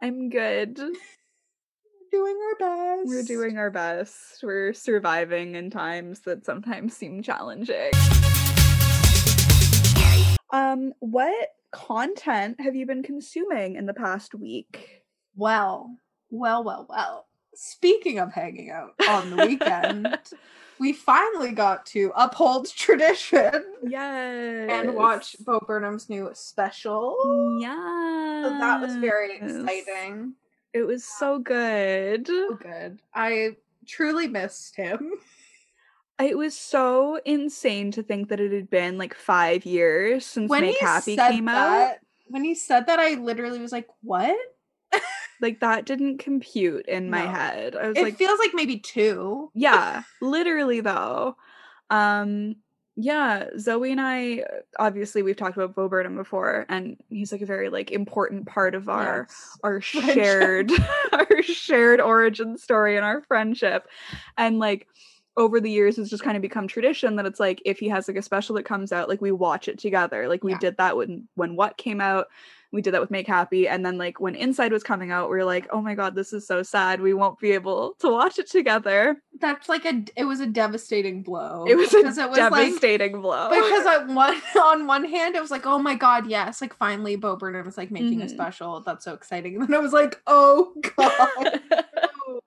I'm 0.00 0.30
good. 0.30 0.80
Doing 2.12 2.36
our 2.50 2.56
best. 2.58 3.08
We're 3.08 3.22
doing 3.22 3.58
our 3.58 3.70
best. 3.70 4.40
We're 4.42 4.72
surviving 4.74 5.54
in 5.54 5.70
times 5.70 6.20
that 6.20 6.44
sometimes 6.44 6.94
seem 6.96 7.22
challenging. 7.22 7.90
Um, 10.52 10.92
what 11.00 11.48
content 11.70 12.60
have 12.60 12.76
you 12.76 12.84
been 12.84 13.02
consuming 13.02 13.76
in 13.76 13.86
the 13.86 13.94
past 13.94 14.34
week? 14.34 15.00
well, 15.34 15.96
well, 16.30 16.62
well, 16.62 16.86
well. 16.88 17.26
Speaking 17.54 18.18
of 18.18 18.32
hanging 18.32 18.70
out 18.70 18.90
on 19.08 19.30
the 19.30 19.46
weekend, 19.46 20.18
we 20.78 20.92
finally 20.92 21.52
got 21.52 21.84
to 21.86 22.12
uphold 22.16 22.68
tradition 22.70 23.64
Yes. 23.86 24.68
and 24.70 24.94
watch 24.94 25.36
Bo 25.40 25.60
Burnham's 25.66 26.08
new 26.10 26.30
special. 26.34 27.58
Yeah. 27.60 28.42
So 28.44 28.50
that 28.58 28.80
was 28.82 28.96
very 28.96 29.36
exciting. 29.36 30.34
It 30.72 30.82
was 30.82 31.04
so 31.04 31.38
good. 31.38 32.26
So 32.26 32.54
good. 32.60 33.00
I 33.14 33.56
truly 33.86 34.28
missed 34.28 34.76
him. 34.76 35.12
It 36.20 36.38
was 36.38 36.56
so 36.56 37.18
insane 37.24 37.90
to 37.92 38.02
think 38.02 38.28
that 38.28 38.38
it 38.38 38.52
had 38.52 38.70
been 38.70 38.96
like 38.96 39.12
five 39.12 39.64
years 39.66 40.24
since 40.24 40.48
When 40.50 40.60
Make 40.60 40.78
Happy 40.78 41.16
came 41.16 41.48
out. 41.48 41.56
that, 41.58 42.00
when 42.28 42.44
he 42.44 42.54
said 42.54 42.86
that, 42.86 43.00
I 43.00 43.14
literally 43.14 43.58
was 43.58 43.72
like, 43.72 43.88
"What?" 44.02 44.36
Like 45.40 45.58
that 45.60 45.84
didn't 45.84 46.18
compute 46.18 46.86
in 46.86 47.10
my 47.10 47.22
No. 47.22 47.32
head. 47.32 47.74
I 47.74 47.88
was 47.88 47.98
It 47.98 48.02
like, 48.04 48.16
feels 48.18 48.38
like 48.38 48.52
maybe 48.54 48.78
two. 48.78 49.50
yeah, 49.54 50.04
literally 50.20 50.78
though. 50.80 51.36
Um, 51.90 52.56
yeah, 53.02 53.48
Zoe 53.58 53.90
and 53.90 54.00
I 54.00 54.38
uh, 54.40 54.60
obviously 54.78 55.22
we've 55.22 55.36
talked 55.36 55.56
about 55.56 55.74
Bo 55.74 55.88
Burnham 55.88 56.14
before, 56.16 56.66
and 56.68 56.96
he's 57.08 57.32
like 57.32 57.40
a 57.40 57.46
very 57.46 57.68
like 57.68 57.90
important 57.90 58.46
part 58.46 58.74
of 58.76 58.88
our 58.88 59.26
Yes. 59.28 59.58
our 59.64 59.80
shared 59.80 60.70
our 61.12 61.42
shared 61.42 62.00
origin 62.00 62.56
story 62.56 62.96
and 62.96 63.04
our 63.04 63.20
friendship 63.22 63.88
and 64.38 64.58
like 64.60 64.86
over 65.36 65.58
the 65.60 65.70
years 65.70 65.98
it's 65.98 66.10
just 66.10 66.22
kind 66.22 66.36
of 66.36 66.42
become 66.42 66.68
tradition 66.68 67.16
that 67.16 67.24
it's 67.26 67.40
like 67.40 67.60
if 67.64 67.78
he 67.78 67.88
has 67.88 68.06
like 68.06 68.18
a 68.18 68.22
special 68.22 68.54
that 68.54 68.64
comes 68.64 68.92
out 68.92 69.08
like 69.08 69.20
we 69.22 69.32
watch 69.32 69.66
it 69.66 69.78
together 69.78 70.28
like 70.28 70.44
we 70.44 70.52
Yeah. 70.52 70.58
did 70.58 70.76
that 70.76 70.96
when 70.96 71.26
when 71.36 71.56
what 71.56 71.76
came 71.78 72.00
out 72.02 72.26
we 72.72 72.80
did 72.82 72.94
that 72.94 73.00
with 73.00 73.10
make 73.10 73.26
happy. 73.26 73.68
And 73.68 73.84
then 73.84 73.98
like 73.98 74.18
when 74.18 74.34
inside 74.34 74.72
was 74.72 74.82
coming 74.82 75.10
out 75.12 75.28
we 75.30 75.36
were 75.36 75.44
like 75.44 75.68
oh 75.70 75.80
my 75.82 75.94
god 75.94 76.14
this 76.14 76.32
is 76.32 76.46
so 76.46 76.62
sad. 76.62 77.00
We 77.00 77.12
won't 77.14 77.38
be 77.38 77.52
able 77.52 77.94
to 78.00 78.08
watch 78.10 78.38
it 78.38 78.50
together. 78.50 79.22
That's 79.40 79.68
like 79.68 79.84
a. 79.84 80.04
It 80.16 80.24
was 80.24 80.40
a 80.40 80.46
devastating 80.46 81.22
blow. 81.22 81.64
it 81.68 81.74
was 81.76 81.92
a 81.92 81.98
because 81.98 82.18
it 82.18 82.28
was 82.30 82.38
like 82.38 82.52
devastating 82.52 83.20
blow. 83.20 83.48
because 83.50 83.86
on 83.94 84.14
one 84.14 84.40
on 84.62 84.86
one 84.86 85.04
hand 85.04 85.36
it 85.36 85.40
was 85.40 85.50
like 85.50 85.66
oh 85.66 85.78
my 85.78 85.94
god 85.94 86.26
yes. 86.26 86.60
Like 86.60 86.74
finally 86.76 87.16
Bo 87.16 87.36
Burnham 87.36 87.66
is 87.68 87.76
like 87.76 87.90
making 87.90 88.22
a 88.22 88.26
Mhm. 88.26 88.30
special. 88.30 88.80
That's 88.80 89.04
so 89.04 89.14
exciting. 89.14 89.56
And 89.60 89.68
then 89.68 89.74
I 89.74 89.78
was 89.80 89.92
like 89.92 90.20
oh 90.26 90.72
god. 90.96 91.60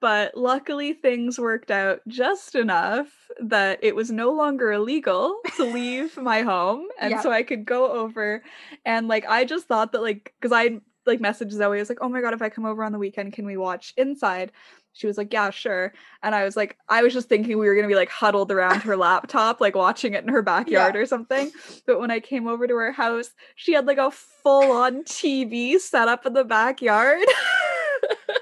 But 0.00 0.36
luckily 0.36 0.94
things 0.94 1.38
worked 1.38 1.70
out 1.70 2.00
just 2.08 2.56
enough 2.56 3.06
that 3.50 3.78
it 3.82 3.94
was 3.96 4.10
no 4.10 4.30
longer 4.32 4.72
illegal 4.72 5.36
to 5.56 5.64
leave 5.64 6.16
my 6.16 6.42
home 6.42 6.86
and 7.00 7.10
Yeah. 7.12 7.20
so 7.20 7.30
i 7.30 7.42
could 7.42 7.64
go 7.64 7.90
over 7.92 8.42
and 8.84 9.08
like 9.08 9.24
i 9.28 9.44
just 9.44 9.66
thought 9.66 9.92
that 9.92 10.02
like 10.02 10.32
because 10.40 10.52
i 10.52 10.80
like 11.06 11.20
messaged 11.20 11.50
zoe 11.52 11.76
i 11.76 11.80
was 11.80 11.88
like 11.88 11.98
oh 12.00 12.08
my 12.08 12.20
god 12.20 12.32
if 12.34 12.42
i 12.42 12.48
come 12.48 12.64
over 12.64 12.82
on 12.84 12.92
the 12.92 12.98
weekend 12.98 13.32
can 13.32 13.44
we 13.46 13.56
watch 13.56 13.92
inside? 13.96 14.52
She 14.94 15.06
was 15.06 15.16
like 15.16 15.32
yeah 15.32 15.48
sure 15.48 15.94
and 16.22 16.34
i 16.34 16.44
was 16.44 16.54
like 16.54 16.76
i 16.88 17.02
was 17.02 17.14
just 17.14 17.26
thinking 17.28 17.58
we 17.58 17.66
were 17.66 17.74
gonna 17.74 17.88
be 17.88 17.94
like 17.94 18.10
huddled 18.10 18.52
around 18.52 18.80
her 18.82 18.94
laptop 18.96 19.58
like 19.58 19.74
watching 19.74 20.12
it 20.12 20.22
in 20.22 20.28
her 20.28 20.42
backyard 20.42 20.94
or 20.96 21.06
something 21.06 21.50
but 21.86 21.98
when 21.98 22.10
i 22.10 22.20
came 22.20 22.46
over 22.46 22.66
to 22.66 22.74
her 22.76 22.92
house 22.92 23.30
she 23.56 23.72
had 23.72 23.86
like 23.86 23.96
a 23.96 24.10
full-on 24.10 25.02
tv 25.04 25.78
set 25.78 26.08
up 26.08 26.26
in 26.26 26.34
the 26.34 26.44
backyard 26.44 27.20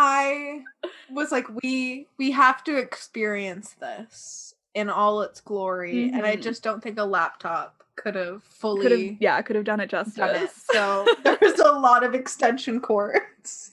I 0.00 0.62
was 1.10 1.32
like 1.32 1.46
we 1.62 2.06
we 2.18 2.30
have 2.30 2.62
to 2.64 2.76
experience 2.76 3.74
this 3.80 4.54
in 4.74 4.88
all 4.88 5.22
its 5.22 5.40
glory 5.40 6.08
and 6.12 6.24
I 6.24 6.36
Mhm. 6.36 6.42
just 6.42 6.62
don't 6.62 6.80
think 6.80 6.98
a 7.00 7.04
laptop 7.04 7.82
could 7.96 8.14
have 8.14 8.44
fully 8.44 8.82
could 8.82 8.92
have 8.92 9.16
yeah 9.18 9.42
could 9.42 9.56
have 9.56 9.64
done 9.64 9.80
it 9.80 9.90
justice 9.90 10.14
done 10.14 10.36
it. 10.36 10.50
So 10.50 11.04
there's 11.24 11.58
a 11.58 11.72
lot 11.72 12.04
of 12.04 12.14
extension 12.14 12.80
cords 12.80 13.72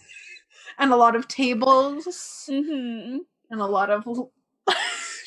and 0.79 0.91
a 0.91 0.95
lot 0.95 1.15
of 1.15 1.27
tables 1.27 2.45
hmm 2.49 3.17
and 3.51 3.61
a 3.61 3.65
lot 3.67 3.91
of 3.91 4.07
l- 4.07 4.31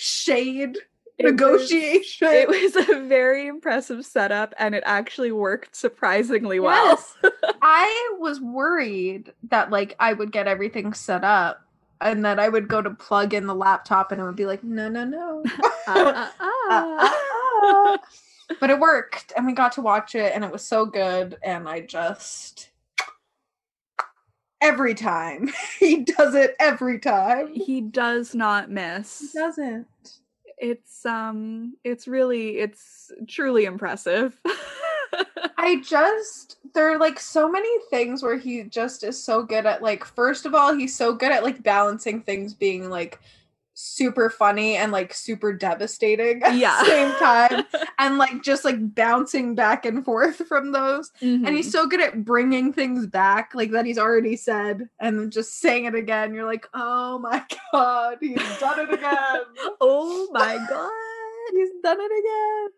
shade 1.21 1.27
It 1.27 1.33
was- 1.33 1.71
negotiation. 1.71 2.29
It 2.29 2.49
was 2.49 2.77
a 2.89 3.01
very 3.07 3.47
impressive 3.47 4.05
setup 4.05 4.55
and 4.59 4.75
it 4.75 4.83
actually 4.87 5.33
worked 5.33 5.75
surprisingly 5.77 6.61
well. 6.61 6.99
Yes. 7.23 7.33
I 7.63 8.17
was 8.19 8.41
worried 8.41 9.33
that 9.51 9.71
like 9.71 9.97
I 9.99 10.13
would 10.13 10.33
get 10.33 10.47
everything 10.49 10.93
set 10.95 11.25
up 11.25 11.61
and 12.01 12.25
then 12.25 12.39
I 12.39 12.49
would 12.49 12.69
go 12.69 12.81
to 12.81 12.91
plug 12.91 13.35
in 13.35 13.47
the 13.47 13.55
laptop 13.55 14.13
and 14.13 14.21
it 14.21 14.25
would 14.25 14.37
be 14.37 14.47
like, 14.47 14.63
no, 14.63 14.89
no, 14.89 15.05
no. 15.05 15.43
Ah, 15.87 15.87
ah, 15.89 16.35
Ah, 16.41 16.59
ah. 16.71 17.15
ah. 17.65 17.99
but 18.61 18.71
it 18.71 18.79
worked 18.79 19.33
and 19.37 19.47
we 19.47 19.53
got 19.53 19.73
to 19.73 19.83
watch 19.83 20.15
it 20.15 20.33
and 20.35 20.45
it 20.45 20.53
was 20.53 20.63
so 20.63 20.87
good 20.87 21.37
and 21.43 21.69
I 21.69 21.81
just 21.81 22.71
every 24.61 24.95
time 24.95 25.51
he 25.79 25.99
does 26.05 26.35
it 26.35 26.55
every 26.61 26.99
time. 26.99 27.49
He 27.55 27.81
does 27.81 28.35
not 28.35 28.71
miss. 28.71 29.31
He 29.33 29.39
doesn't. 29.39 29.87
It's 30.61 31.07
um 31.07 31.75
it's 31.85 32.09
really 32.09 32.59
it's 32.59 33.13
truly 33.27 33.65
impressive. 33.65 34.41
I 35.57 35.81
just 35.85 36.57
there 36.75 36.93
are 36.93 36.99
like 36.99 37.19
so 37.19 37.51
many 37.51 37.69
things 37.91 38.23
where 38.23 38.37
he 38.37 38.63
just 38.65 39.05
is 39.05 39.23
so 39.23 39.43
good 39.43 39.67
at 39.67 39.83
like 39.83 40.05
first 40.05 40.47
of 40.47 40.55
all 40.55 40.75
he's 40.75 40.97
so 40.97 41.13
good 41.15 41.33
at 41.33 41.45
like 41.45 41.63
balancing 41.63 42.23
things 42.23 42.55
being 42.55 42.91
like 42.91 43.21
super 43.81 44.29
funny 44.29 44.75
and 44.75 44.91
like 44.91 45.15
super 45.15 45.53
devastating 45.53 46.43
at 46.43 46.57
Yeah. 46.57 46.83
the 46.83 46.91
same 46.91 47.15
time 47.15 47.65
and 48.01 48.19
like 48.19 48.43
just 48.43 48.65
like 48.65 48.93
bouncing 48.93 49.55
back 49.55 49.87
and 49.87 50.05
forth 50.05 50.49
from 50.49 50.73
those 50.73 51.13
and 51.23 51.47
Mhm. 51.47 51.55
he's 51.55 51.71
so 51.71 51.87
good 51.87 52.01
at 52.01 52.25
bringing 52.25 52.73
things 52.73 53.07
back 53.07 53.53
like 53.55 53.71
that 53.71 53.87
he's 53.87 53.97
already 53.99 54.35
said 54.35 54.89
and 54.99 55.31
just 55.31 55.61
saying 55.61 55.85
it 55.85 55.95
again 55.95 56.35
you're 56.35 56.45
like 56.45 56.67
oh 56.75 57.21
my 57.21 57.45
god 57.73 58.19
he's 58.21 58.37
done 58.59 58.81
it 58.81 58.93
again 58.93 59.43
oh 59.81 60.29
my 60.33 60.59
god, 60.69 61.53
he's 61.57 61.71
done 61.81 61.99
it 62.01 62.13
again. 62.19 62.71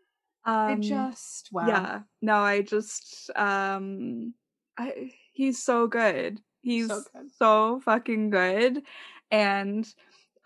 I 0.45 0.73
Um, 0.75 0.83
just 0.83 1.49
wow 1.51 1.67
yeah 1.67 2.01
no 2.21 2.35
i 2.41 2.61
just 2.61 3.31
um 3.37 4.35
i 4.77 5.13
he's 5.33 5.63
so 5.63 5.87
good 5.87 6.41
he's 6.61 6.89
So 6.89 7.03
good. 7.15 7.31
so 7.39 7.81
fucking 7.87 8.29
good 8.29 8.83
and 9.31 9.87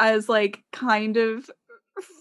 as 0.00 0.28
like 0.28 0.62
kind 0.72 1.16
of 1.16 1.48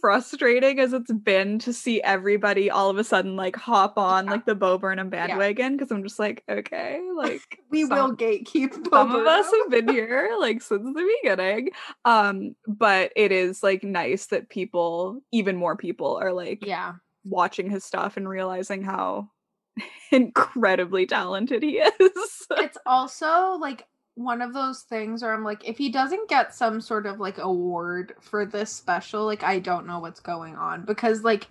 frustrating 0.01 0.79
as 0.79 0.93
it's 0.93 1.11
been 1.11 1.57
to 1.57 1.73
see 1.73 1.99
everybody 2.03 2.69
all 2.69 2.91
of 2.91 2.97
a 2.99 3.03
sudden 3.03 3.35
like 3.35 3.55
hop 3.55 3.97
on 3.97 4.25
Yeah. 4.25 4.31
like 4.31 4.45
the 4.45 4.53
Bo 4.53 4.77
Burnham 4.77 5.09
bandwagon 5.09 5.75
because 5.75 5.89
I'm 5.91 6.03
just 6.03 6.19
like 6.19 6.43
okay 6.47 7.01
like 7.15 7.41
we 7.71 7.85
some- 7.87 7.97
will 8.11 8.15
gatekeep 8.15 8.71
some 8.73 8.83
Bo 9.09 9.19
of 9.21 9.25
us 9.25 9.51
have 9.51 9.71
been 9.71 9.87
here 9.87 10.29
like 10.39 10.61
since 10.61 10.83
the 10.83 11.17
beginning 11.23 11.69
um 12.05 12.55
but 12.67 13.11
it 13.15 13.31
is 13.31 13.63
like 13.63 13.83
nice 13.83 14.27
that 14.27 14.49
people 14.49 15.21
even 15.31 15.55
more 15.57 15.75
people 15.75 16.17
are 16.17 16.33
like 16.33 16.63
yeah 16.65 16.93
watching 17.25 17.69
his 17.69 17.83
stuff 17.83 18.15
and 18.15 18.29
realizing 18.29 18.83
how 18.83 19.27
incredibly 20.11 21.05
talented 21.07 21.63
he 21.63 21.79
is. 21.79 22.45
it's 22.51 22.77
also 22.85 23.57
like 23.59 23.85
one 24.15 24.41
of 24.41 24.53
those 24.53 24.81
things 24.81 25.21
where 25.21 25.33
I'm 25.33 25.43
like, 25.43 25.67
if 25.67 25.77
he 25.77 25.89
doesn't 25.89 26.29
get 26.29 26.53
some 26.53 26.81
sort 26.81 27.05
of 27.05 27.19
like 27.19 27.37
award 27.39 28.13
for 28.21 28.45
this 28.45 28.71
special, 28.71 29.25
like 29.25 29.43
I 29.43 29.59
don't 29.59 29.87
know 29.87 29.99
what's 29.99 30.19
going 30.19 30.55
on 30.55 30.85
because 30.85 31.23
like 31.23 31.47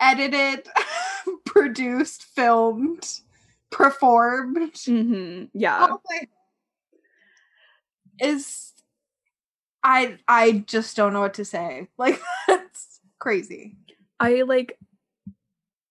edited, 0.00 0.68
produced, 1.46 2.24
filmed, 2.24 3.20
performed, 3.70 4.76
hmm 4.84 5.44
Yeah. 5.54 5.88
oh 5.90 6.00
my 6.10 6.20
is 8.20 8.72
I 9.82 10.18
I 10.26 10.64
just 10.66 10.96
don't 10.96 11.12
know 11.12 11.20
what 11.20 11.34
to 11.34 11.44
say. 11.44 11.88
Like 11.98 12.20
that's 12.46 13.00
crazy. 13.18 13.76
I 14.20 14.42
like 14.42 14.78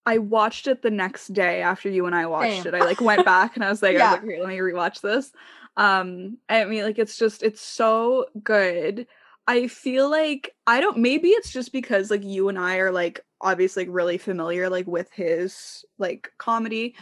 I 0.05 0.19
watched 0.19 0.67
it 0.67 0.81
the 0.81 0.91
next 0.91 1.33
day 1.33 1.61
after 1.61 1.89
you 1.89 2.05
and 2.05 2.15
I 2.15 2.27
watched 2.27 2.63
Same. 2.63 2.67
it. 2.67 2.75
I 2.75 2.79
like 2.85 3.01
went 3.01 3.25
back 3.25 3.55
and 3.55 3.63
I 3.63 3.69
was 3.69 3.81
like, 3.81 3.97
I 3.97 4.03
was 4.03 4.11
like, 4.23 4.23
okay, 4.23 4.39
let 4.39 4.49
me 4.49 4.57
rewatch 4.57 5.01
this. 5.01 5.31
Um, 5.77 6.37
I 6.49 6.65
mean, 6.65 6.83
like 6.83 6.99
it's 6.99 7.17
just 7.17 7.43
it's 7.43 7.61
so 7.61 8.27
good. 8.43 9.07
I 9.47 9.67
feel 9.67 10.09
like 10.11 10.55
I 10.67 10.81
don't 10.81 10.97
maybe 10.99 11.29
it's 11.29 11.51
just 11.53 11.71
because 11.71 12.11
like 12.11 12.23
you 12.23 12.49
and 12.49 12.59
I 12.59 12.77
are 12.77 12.91
like 12.91 13.25
obviously 13.41 13.85
like, 13.85 13.93
really 13.93 14.17
familiar 14.17 14.69
like 14.69 14.87
with 14.87 15.11
his 15.11 15.85
like 15.97 16.31
comedy 16.37 16.95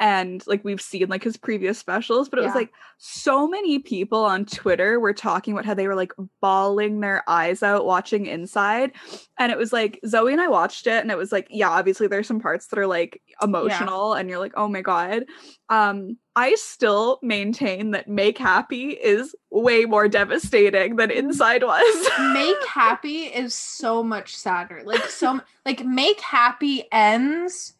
and 0.00 0.42
like 0.46 0.64
we've 0.64 0.80
seen 0.80 1.08
like 1.08 1.22
his 1.22 1.36
previous 1.36 1.78
specials, 1.78 2.30
but 2.30 2.38
it 2.38 2.42
was 2.42 2.54
like 2.54 2.70
so 2.96 3.46
many 3.46 3.78
people 3.78 4.24
on 4.24 4.46
Twitter 4.46 4.98
were 4.98 5.12
talking 5.12 5.52
about 5.52 5.66
how 5.66 5.74
they 5.74 5.86
were 5.86 5.94
like 5.94 6.12
bawling 6.40 7.00
their 7.00 7.22
eyes 7.28 7.62
out 7.62 7.84
watching 7.84 8.24
Inside. 8.24 8.92
And 9.38 9.52
it 9.52 9.58
was 9.58 9.74
like 9.74 10.00
Zoe 10.06 10.32
and 10.32 10.40
I 10.40 10.48
watched 10.48 10.86
it 10.86 11.02
and 11.02 11.10
it 11.10 11.18
was 11.18 11.32
like, 11.32 11.48
yeah, 11.50 11.68
obviously 11.68 12.06
there's 12.06 12.26
some 12.26 12.40
parts 12.40 12.68
that 12.68 12.78
are 12.78 12.86
like 12.86 13.20
emotional 13.42 14.14
and 14.14 14.30
you're 14.30 14.38
like, 14.38 14.54
oh 14.56 14.68
my 14.68 14.80
God. 14.80 15.24
Um, 15.68 16.16
I 16.34 16.54
still 16.54 17.18
maintain 17.22 17.90
that 17.90 18.08
Make 18.08 18.38
Happy 18.38 18.90
is 18.90 19.34
way 19.50 19.84
more 19.84 20.08
devastating 20.08 20.96
than 20.96 21.10
Inside 21.10 21.62
was. 21.62 22.08
Make 22.32 22.66
Happy 22.66 23.24
is 23.24 23.54
so 23.54 24.02
much 24.02 24.34
sadder. 24.34 24.82
Like 24.84 25.04
so 25.10 25.30
m- 25.30 25.42
like 25.70 25.84
Make 25.86 26.20
Happy 26.20 26.84
ends 26.92 27.74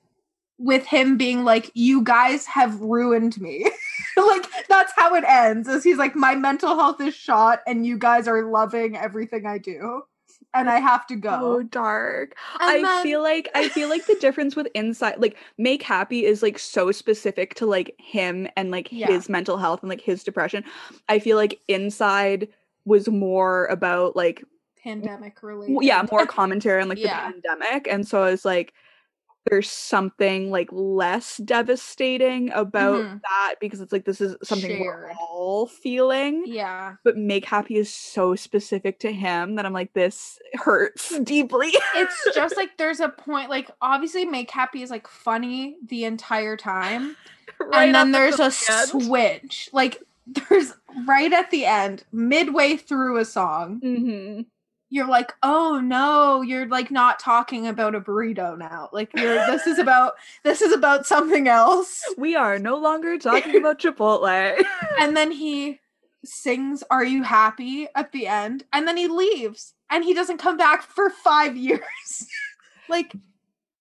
with 0.58 0.84
him 0.86 1.16
being 1.16 1.42
like 1.44 1.70
you 1.74 2.02
guys 2.02 2.46
have 2.46 2.78
ruined 2.80 3.40
me. 3.40 3.64
like 4.16 4.46
that's 4.68 4.92
how 4.96 5.14
it 5.14 5.24
ends. 5.26 5.68
Is 5.68 5.82
he's 5.84 5.96
like 5.98 6.14
my 6.14 6.34
mental 6.34 6.76
health 6.76 7.00
is 7.00 7.14
shot 7.14 7.60
and 7.66 7.84
you 7.86 7.98
guys 7.98 8.28
are 8.28 8.44
loving 8.44 8.96
everything 8.96 9.46
I 9.46 9.58
do 9.58 10.02
and 10.52 10.68
I 10.68 10.78
have 10.80 11.06
to 11.08 11.14
so 11.14 11.20
go. 11.20 11.62
dark. 11.62 12.36
And 12.60 12.70
I 12.70 12.82
then- 12.82 13.02
feel 13.02 13.22
like 13.22 13.48
I 13.54 13.68
feel 13.70 13.88
like 13.88 14.06
the 14.06 14.16
difference 14.20 14.54
with 14.54 14.68
inside 14.74 15.16
like 15.18 15.36
make 15.58 15.82
happy 15.82 16.24
is 16.26 16.42
like 16.42 16.58
so 16.58 16.92
specific 16.92 17.54
to 17.54 17.66
like 17.66 17.94
him 17.98 18.46
and 18.56 18.70
like 18.70 18.88
Yeah. 18.92 19.06
his 19.08 19.28
mental 19.28 19.56
health 19.56 19.80
and 19.82 19.88
like 19.88 20.00
his 20.02 20.22
depression. 20.22 20.62
I 21.08 21.18
feel 21.18 21.36
like 21.36 21.60
inside 21.68 22.48
was 22.84 23.08
more 23.08 23.66
about 23.66 24.14
like 24.16 24.44
pandemic 24.82 25.42
related. 25.42 25.76
yeah, 25.82 26.04
more 26.10 26.26
commentary 26.38 26.82
on 26.82 26.88
like 26.88 26.98
Yeah. 26.98 27.30
the 27.30 27.40
pandemic 27.40 27.86
and 27.88 28.06
so 28.06 28.22
I 28.22 28.30
was 28.30 28.44
like 28.44 28.72
there's 29.48 29.70
something 29.70 30.50
like 30.50 30.68
less 30.70 31.38
devastating 31.38 32.50
about 32.52 33.02
Mhm. 33.02 33.20
that 33.22 33.54
because 33.58 33.80
it's 33.80 33.90
like 33.90 34.04
this 34.04 34.20
is 34.20 34.36
something 34.42 34.80
we're 34.80 35.10
all 35.18 35.66
feeling 35.66 36.42
Yeah. 36.46 36.96
but 37.04 37.16
make 37.16 37.46
happy 37.46 37.76
is 37.76 37.92
so 37.92 38.34
specific 38.36 38.98
to 39.00 39.10
him 39.12 39.54
that 39.54 39.64
I'm 39.64 39.72
like 39.72 39.94
this 39.94 40.38
hurts 40.54 41.18
deeply. 41.20 41.72
It's 41.96 42.28
just 42.34 42.54
like 42.58 42.76
there's 42.76 43.00
a 43.00 43.08
point 43.08 43.48
like 43.48 43.70
obviously 43.80 44.26
Make 44.26 44.50
Happy 44.50 44.82
is 44.82 44.90
like 44.90 45.08
funny 45.08 45.76
the 45.86 46.04
entire 46.04 46.56
time. 46.56 47.16
Right 47.58 47.86
and 47.86 47.94
then 47.94 48.12
there's 48.12 48.38
until 48.40 48.46
a 48.46 48.80
end. 48.80 49.04
switch. 49.06 49.68
Like 49.72 50.02
there's 50.26 50.72
right 51.06 51.30
at 51.32 51.50
the 51.50 51.66
end, 51.66 52.04
midway 52.12 52.76
through 52.76 53.18
a 53.18 53.24
song, 53.24 53.80
Mhm. 53.84 54.46
You're 54.90 55.08
like, 55.08 55.32
"Oh 55.42 55.80
no, 55.82 56.42
you're 56.42 56.66
like 56.66 56.90
not 56.90 57.18
talking 57.18 57.66
about 57.66 57.94
a 57.94 58.00
burrito 58.00 58.58
now. 58.58 58.90
Like 58.92 59.10
you're 59.16 59.46
this 59.46 59.66
is 59.66 59.78
about 59.78 60.14
this 60.44 60.60
is 60.60 60.72
about 60.72 61.06
something 61.06 61.48
else." 61.48 62.02
We 62.18 62.36
are 62.36 62.58
no 62.58 62.76
longer 62.76 63.16
talking 63.18 63.56
about 63.56 63.80
Chipotle. 63.80 64.62
And 64.98 65.16
then 65.16 65.30
he 65.30 65.80
sings 66.24 66.82
"Are 66.90 67.04
You 67.04 67.22
Happy?" 67.22 67.88
at 67.94 68.12
the 68.12 68.26
end, 68.26 68.64
and 68.72 68.86
then 68.86 68.96
he 68.96 69.08
leaves 69.08 69.74
and 69.90 70.04
he 70.04 70.14
doesn't 70.14 70.38
come 70.38 70.56
back 70.56 70.82
for 70.82 71.10
5 71.10 71.56
years. 71.56 72.26
like 72.88 73.14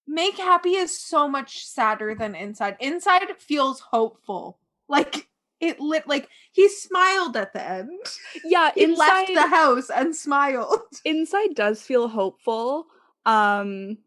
Make 0.06 0.38
Happy 0.38 0.70
is 0.70 0.98
so 0.98 1.28
much 1.28 1.64
sadder 1.64 2.16
than 2.16 2.34
Inside. 2.34 2.76
Inside 2.80 3.28
feels 3.38 3.80
hopeful. 3.80 4.58
Like 4.88 5.28
it 5.60 5.78
lit 5.80 6.06
like 6.08 6.28
he 6.52 6.68
smiled 6.68 7.36
at 7.36 7.52
the 7.52 7.62
end. 7.62 8.00
yeah, 8.44 8.70
He 8.74 8.84
inside 8.84 9.28
left 9.28 9.34
the 9.34 9.46
house 9.46 9.90
and 9.90 10.14
smiled. 10.16 10.80
inside 11.04 11.54
does 11.54 11.82
feel 11.82 12.08
hopeful. 12.08 12.86
Um 13.26 13.98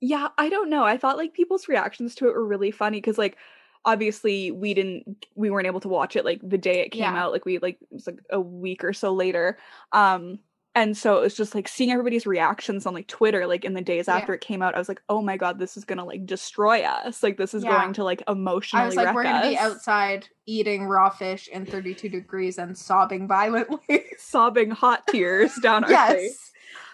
yeah, 0.00 0.28
I 0.36 0.48
don't 0.48 0.68
know. 0.70 0.84
I 0.84 0.96
thought 0.98 1.16
like 1.16 1.32
people's 1.34 1.68
reactions 1.68 2.14
to 2.16 2.28
it 2.28 2.34
were 2.34 2.46
really 2.46 2.70
funny 2.70 3.00
cuz 3.00 3.16
like 3.18 3.36
obviously 3.86 4.50
we 4.50 4.72
didn't 4.74 5.26
we 5.34 5.50
weren't 5.50 5.66
able 5.66 5.80
to 5.80 5.88
watch 5.88 6.16
it 6.16 6.24
like 6.24 6.40
the 6.42 6.58
day 6.58 6.80
it 6.80 6.90
came 6.90 7.02
Yeah. 7.02 7.22
out 7.24 7.32
like 7.32 7.44
we 7.44 7.58
like 7.58 7.78
it 7.80 7.88
was 7.92 8.06
like 8.06 8.18
a 8.30 8.40
week 8.40 8.82
or 8.84 8.92
so 8.92 9.12
later. 9.12 9.58
Um 9.92 10.38
and 10.76 10.96
so 10.96 11.18
it 11.18 11.20
was 11.20 11.34
just 11.36 11.54
like 11.54 11.68
seeing 11.68 11.90
everybody's 11.92 12.26
reactions 12.26 12.84
on 12.86 12.94
like 12.94 13.06
Twitter 13.06 13.46
like 13.46 13.64
in 13.64 13.74
the 13.74 13.80
days 13.80 14.08
Yeah. 14.08 14.16
after 14.16 14.34
it 14.34 14.40
came 14.40 14.60
out 14.62 14.74
I 14.74 14.78
was 14.78 14.88
like, 14.88 15.02
"Oh 15.08 15.22
my 15.22 15.36
god, 15.36 15.58
this 15.58 15.76
is 15.76 15.84
going 15.84 15.98
to 15.98 16.04
like 16.04 16.26
destroy 16.26 16.82
us. 16.82 17.22
Like 17.22 17.36
this 17.36 17.54
is 17.54 17.62
Yeah. 17.64 17.70
going 17.80 17.92
to 17.94 18.04
like 18.04 18.22
emotionally 18.28 18.82
I 18.82 18.86
was 18.86 18.96
like, 18.96 19.14
we're 19.14 19.22
gonna 19.22 19.48
be 19.48 19.56
outside 19.56 20.28
eating 20.46 20.86
raw 20.86 21.10
fish 21.10 21.48
in 21.48 21.64
32 21.66 22.08
degrees 22.08 22.58
and 22.58 22.76
sobbing 22.76 23.26
violently. 23.28 24.04
sobbing 24.18 24.70
hot 24.70 25.06
tears 25.08 25.54
down 25.62 25.84
our 25.84 25.90
face. 26.14 26.50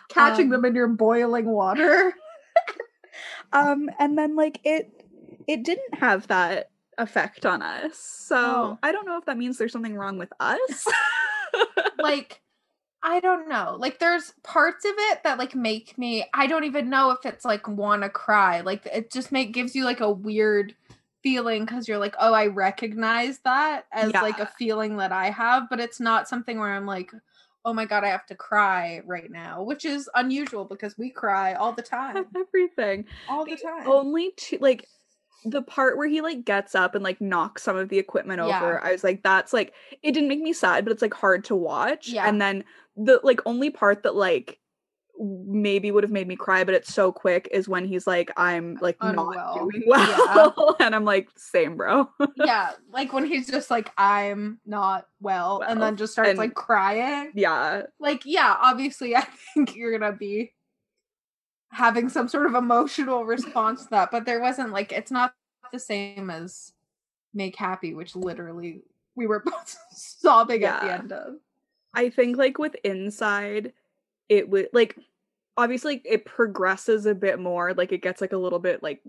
Catching 0.09 0.47
Um, 0.47 0.51
them 0.51 0.65
in 0.67 0.75
your 0.75 0.89
boiling 0.89 1.47
water. 1.47 2.15
Um, 3.53 3.91
and 3.99 4.17
then 4.17 4.37
like 4.37 4.61
it, 4.65 5.05
it 5.49 5.65
didn't 5.65 5.95
have 5.95 6.29
that 6.29 6.71
effect 6.99 7.45
on 7.45 7.63
us. 7.63 7.97
So 7.99 8.37
No. 8.37 8.79
I 8.83 8.93
don't 8.93 9.07
know 9.07 9.19
if 9.19 9.25
that 9.25 9.37
means 9.39 9.59
there's 9.59 9.73
something 9.73 9.97
wrong 9.97 10.19
with 10.19 10.33
us. 10.39 10.87
like 11.99 12.41
I 13.03 13.21
don't 13.21 13.49
know. 13.49 13.77
Like 13.79 13.99
there's 13.99 14.33
parts 14.43 14.85
of 14.85 14.93
it 14.97 15.23
that 15.25 15.39
like 15.39 15.55
make 15.55 15.97
me 15.97 16.25
I 16.35 16.47
don't 16.47 16.65
even 16.65 16.91
know 16.91 17.11
if 17.11 17.25
it's 17.25 17.45
like 17.45 17.67
want 17.67 18.03
to 18.03 18.11
cry. 18.11 18.61
Like 18.61 18.87
it 18.87 19.11
just 19.11 19.33
make 19.33 19.53
gives 19.53 19.75
you 19.75 19.85
like 19.85 20.01
a 20.01 20.11
weird 20.11 20.75
feeling 21.23 21.67
cuz 21.67 21.89
you're 21.89 21.99
like, 21.99 22.15
"Oh, 22.19 22.33
I 22.35 22.47
recognize 22.47 23.39
that 23.41 23.87
as 23.93 24.13
like 24.13 24.39
a 24.39 24.47
feeling 24.47 24.99
that 24.99 25.13
I 25.13 25.31
have, 25.31 25.69
but 25.71 25.81
it's 25.81 26.01
not 26.01 26.29
something 26.29 26.59
where 26.59 26.73
I'm 26.73 26.87
like, 26.87 27.11
"Oh 27.65 27.73
my 27.73 27.87
god, 27.87 28.05
I 28.05 28.09
have 28.09 28.27
to 28.27 28.35
cry 28.35 29.03
right 29.07 29.31
now," 29.31 29.63
which 29.63 29.85
is 29.85 30.09
unusual 30.15 30.65
because 30.65 30.99
we 30.99 31.11
cry 31.11 31.55
all 31.55 31.73
the 31.73 31.83
time. 31.83 32.27
Everything. 32.37 33.07
All 33.29 33.45
the 33.45 33.53
The 33.57 33.63
time. 33.63 33.87
Only 33.87 34.33
two 34.37 34.59
like 34.61 34.87
the 35.45 35.63
part 35.63 35.97
where 35.97 36.09
he 36.09 36.21
like 36.21 36.45
gets 36.45 36.75
up 36.75 36.95
and 36.95 37.03
like 37.05 37.21
knocks 37.21 37.63
some 37.63 37.77
of 37.77 37.89
the 37.89 37.99
equipment 37.99 38.41
Yeah. 38.47 38.57
over, 38.63 38.85
I 38.85 38.93
was 38.93 39.05
like, 39.05 39.23
that's 39.23 39.53
like 39.53 39.73
it 40.03 40.13
didn't 40.13 40.29
make 40.29 40.41
me 40.41 40.53
sad, 40.53 40.85
but 40.85 40.93
it's 40.93 41.03
like 41.03 41.15
hard 41.15 41.45
to 41.45 41.57
watch. 41.57 42.09
Yeah. 42.09 42.27
And 42.29 42.41
then 42.41 42.65
the 42.97 43.21
like 43.23 43.41
only 43.47 43.71
part 43.71 44.03
that 44.03 44.15
like 44.15 44.59
maybe 45.23 45.91
would 45.91 46.03
have 46.03 46.11
made 46.11 46.27
me 46.27 46.35
cry, 46.37 46.65
but 46.65 46.75
it's 46.75 46.93
so 46.95 47.13
quick 47.13 47.47
is 47.53 47.69
when 47.69 47.85
he's 47.85 48.07
like, 48.07 48.31
I'm 48.39 48.79
like 48.81 48.97
Unwell. 49.03 49.33
not 49.35 49.59
doing 49.71 49.83
well. 49.87 50.77
and 50.81 50.95
I'm 50.95 51.05
like, 51.05 51.29
same 51.37 51.77
bro. 51.77 52.09
yeah, 52.37 52.71
like 52.93 53.13
when 53.13 53.27
he's 53.27 53.47
just 53.47 53.71
like 53.71 53.91
I'm 53.99 54.61
not 54.65 55.07
well, 55.21 55.63
and 55.67 55.81
then 55.81 55.97
just 55.97 56.13
starts 56.15 56.31
and- 56.31 56.39
like 56.39 56.55
crying. 56.55 57.33
yeah. 57.35 57.83
like 57.99 58.23
yeah 58.25 58.57
obviously 58.63 59.15
i 59.17 59.27
think 59.55 59.77
you're 59.77 59.97
gonna 59.99 60.17
be 60.17 60.53
having 61.73 62.09
some 62.09 62.29
sort 62.29 62.47
of 62.47 62.55
emotional 62.55 63.25
response 63.25 63.85
to 63.85 63.91
that 63.91 64.11
but 64.11 64.25
there 64.25 64.41
wasn't 64.41 64.73
like 64.73 64.93
it's 64.93 65.11
not 65.11 65.35
the 65.73 65.79
same 65.79 66.31
as 66.31 66.73
make 67.33 67.57
happy 67.57 67.95
which 67.95 68.17
literally 68.17 68.83
we 69.15 69.27
were 69.27 69.41
both 69.45 69.77
sobbing 69.93 70.65
at 70.65 70.83
the 70.83 70.93
end 70.93 71.13
of 71.13 71.35
I 71.95 72.11
think 72.11 72.37
like 72.37 72.59
with 72.59 72.75
inside, 72.85 73.73
it 74.29 74.49
would 74.49 74.69
like 74.73 74.97
obviously 75.57 76.01
it 76.05 76.25
progresses 76.25 77.07
a 77.07 77.15
bit 77.15 77.39
more. 77.39 77.75
Like 77.75 77.93
it 77.93 78.03
gets 78.03 78.21
like 78.21 78.33
a 78.33 78.39
little 78.39 78.59
bit 78.59 78.83
like 78.83 79.01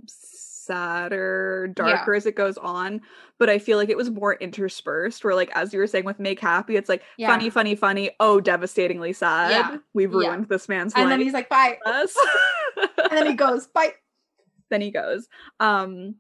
sadder, 0.66 1.72
darker 1.76 2.14
as 2.14 2.26
it 2.26 2.36
goes 2.36 2.58
on. 2.58 3.02
But 3.38 3.50
I 3.50 3.60
feel 3.60 3.78
like 3.78 3.90
it 3.90 3.98
was 3.98 4.10
more 4.10 4.36
interspersed 4.36 5.24
where 5.24 5.36
like 5.36 5.52
as 5.56 5.74
you 5.74 5.80
were 5.80 5.88
saying 5.88 6.06
with 6.06 6.20
Make 6.20 6.40
Happy, 6.40 6.76
it's 6.76 6.90
like 6.90 7.04
Yeah. 7.18 7.28
funny, 7.28 7.50
funny, 7.50 7.76
funny, 7.76 8.12
oh 8.20 8.40
devastatingly 8.40 9.14
sad. 9.14 9.52
Yeah. 9.52 9.78
We've 9.94 10.12
Yeah. 10.12 10.18
ruined 10.30 10.48
this 10.50 10.70
man's 10.70 10.94
and 10.94 11.04
life. 11.06 11.12
then 11.12 11.22
he's 11.22 11.34
like 11.34 11.50
bye 11.50 11.78
Us. 11.86 12.16
and 12.78 13.12
then 13.18 13.26
he 13.28 13.34
goes 13.34 13.68
bye 13.68 13.94
then 14.70 14.82
he 14.82 14.92
goes. 14.92 15.28
Um 15.60 16.16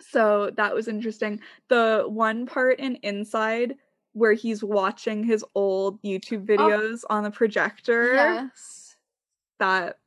so 0.00 0.50
that 0.56 0.74
was 0.74 0.88
interesting. 0.88 1.40
The 1.68 2.04
one 2.06 2.46
part 2.46 2.80
in 2.80 2.96
Inside 2.96 3.76
where 4.12 4.32
he's 4.32 4.62
watching 4.62 5.24
his 5.24 5.44
old 5.54 6.00
YouTube 6.02 6.46
videos 6.46 7.02
on 7.10 7.24
the 7.24 7.30
projector 7.30 8.14
yes 8.14 8.96
that 9.58 9.98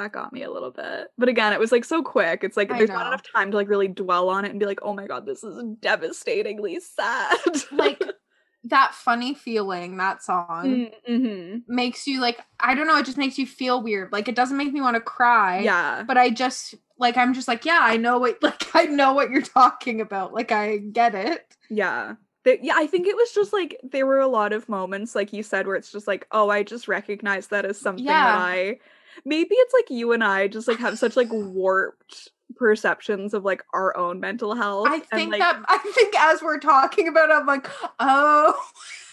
that 0.00 0.12
got 0.12 0.32
me 0.32 0.42
a 0.42 0.50
little 0.50 0.70
bit. 0.70 1.08
But 1.18 1.28
again, 1.28 1.52
it 1.52 1.60
was 1.60 1.72
like 1.72 1.84
so 1.84 2.02
quick. 2.02 2.44
It's 2.44 2.56
like 2.56 2.70
I 2.70 2.78
there's 2.78 2.90
not 2.90 3.06
enough 3.06 3.22
time 3.34 3.50
to 3.50 3.56
like 3.56 3.68
really 3.68 3.88
dwell 3.88 4.28
on 4.28 4.44
it 4.44 4.50
and 4.50 4.60
be 4.60 4.66
like, 4.66 4.80
"Oh 4.82 4.94
my 4.94 5.06
god, 5.06 5.26
this 5.26 5.44
is 5.44 5.62
devastatingly 5.80 6.80
sad." 6.80 7.38
like 7.72 8.02
that 8.64 8.92
funny 8.92 9.34
feeling 9.34 9.96
that 9.96 10.22
song 10.22 10.90
mm-hmm. 11.08 11.58
makes 11.72 12.08
you 12.08 12.20
like 12.20 12.40
i 12.58 12.74
don't 12.74 12.88
know 12.88 12.98
it 12.98 13.06
just 13.06 13.16
makes 13.16 13.38
you 13.38 13.46
feel 13.46 13.80
weird 13.80 14.12
like 14.12 14.26
it 14.26 14.34
doesn't 14.34 14.56
make 14.56 14.72
me 14.72 14.80
want 14.80 14.96
to 14.96 15.00
cry 15.00 15.60
yeah. 15.60 16.02
but 16.02 16.18
I 16.18 16.28
just 16.28 16.74
like 16.98 17.16
I'm 17.16 17.32
just 17.34 17.48
like, 17.48 17.64
yeah, 17.64 17.80
I 17.82 17.96
know 17.96 18.18
what 18.18 18.38
like 18.42 18.74
I 18.74 18.84
know 18.84 19.12
what 19.14 19.30
you're 19.30 19.42
talking 19.42 20.00
about. 20.00 20.34
Like 20.34 20.52
I 20.52 20.78
get 20.78 21.14
it. 21.14 21.56
Yeah. 21.70 22.14
Yeah, 22.62 22.74
I 22.76 22.86
think 22.86 23.06
it 23.06 23.14
was 23.14 23.30
just 23.32 23.52
like 23.52 23.78
there 23.82 24.06
were 24.06 24.20
a 24.20 24.26
lot 24.26 24.54
of 24.54 24.70
moments, 24.70 25.14
like 25.14 25.34
you 25.34 25.42
said, 25.42 25.66
where 25.66 25.76
it's 25.76 25.92
just 25.92 26.06
like, 26.06 26.26
oh, 26.32 26.48
I 26.48 26.62
just 26.62 26.88
recognize 26.88 27.48
that 27.48 27.66
as 27.66 27.78
something 27.78 28.06
Yeah. 28.06 28.24
that 28.24 28.38
I 28.38 28.78
maybe 29.24 29.54
it's 29.54 29.74
like 29.74 29.90
you 29.90 30.12
and 30.12 30.22
I 30.24 30.48
just 30.48 30.68
like 30.68 30.78
have 30.78 30.98
such 30.98 31.16
like 31.16 31.28
warped 31.30 32.30
perceptions 32.56 33.34
of 33.34 33.44
like 33.44 33.62
our 33.74 33.96
own 33.96 34.20
mental 34.20 34.54
health. 34.54 34.88
I 34.88 34.94
and, 34.96 35.04
think 35.10 35.32
like, 35.32 35.40
that 35.40 35.62
I 35.68 35.78
think 35.94 36.14
as 36.18 36.42
we're 36.42 36.58
talking 36.58 37.08
about 37.08 37.30
it, 37.30 37.34
I'm 37.34 37.46
like, 37.46 37.68
oh 38.00 38.54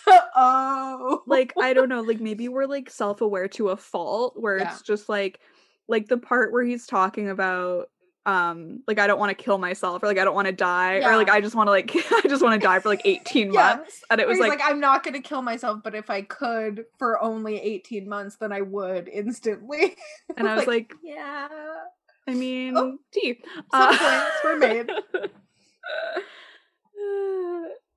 oh 0.36 1.24
like 1.28 1.54
I 1.62 1.74
don't 1.74 1.90
know, 1.90 2.02
like 2.02 2.20
maybe 2.20 2.48
we're 2.50 2.66
like 2.66 2.90
self-aware 2.90 3.48
to 3.50 3.70
a 3.70 3.78
fault 3.78 4.34
where 4.38 4.58
Yeah. 4.58 4.72
it's 4.72 4.82
just 4.82 5.10
like 5.10 5.40
like 5.88 6.08
the 6.08 6.18
part 6.18 6.52
where 6.52 6.64
he's 6.64 6.88
talking 6.88 7.30
about 7.30 7.90
um 8.26 8.82
like 8.88 8.98
I 8.98 9.06
don't 9.08 9.20
want 9.20 9.38
to 9.38 9.44
kill 9.44 9.58
myself 9.60 10.02
or 10.02 10.08
like 10.08 10.18
I 10.18 10.24
don't 10.26 10.34
want 10.34 10.48
to 10.48 10.52
die 10.52 10.96
or 11.08 11.16
like 11.16 11.30
I 11.30 11.42
just 11.42 11.56
want 11.56 11.68
to 11.68 11.72
like 11.72 11.92
I 12.12 12.22
just 12.28 12.42
want 12.42 12.60
to 12.60 12.66
die 12.66 12.80
for 12.80 12.90
like 12.90 13.02
18 13.06 13.54
Yeah. 13.54 13.60
months 13.78 14.04
and 14.10 14.20
it 14.20 14.28
was 14.28 14.40
like, 14.40 14.50
like, 14.50 14.62
I'm 14.64 14.80
not 14.80 15.04
gonna 15.04 15.22
kill 15.22 15.42
myself, 15.44 15.82
but 15.84 15.94
if 15.94 16.10
I 16.10 16.22
could 16.24 16.86
for 16.98 17.22
only 17.22 17.60
18 17.60 18.10
months, 18.10 18.38
then 18.38 18.52
I 18.52 18.62
would 18.62 19.08
instantly. 19.08 19.96
and 20.38 20.48
I 20.48 20.56
was 20.56 20.66
like, 20.68 20.94
yeah. 21.04 21.48
I 22.28 22.34
mean, 22.34 22.76
Oh, 22.76 22.98
tea. 23.14 23.40
some 23.72 23.96
points 23.98 24.36
were 24.44 24.58
made. 24.58 24.90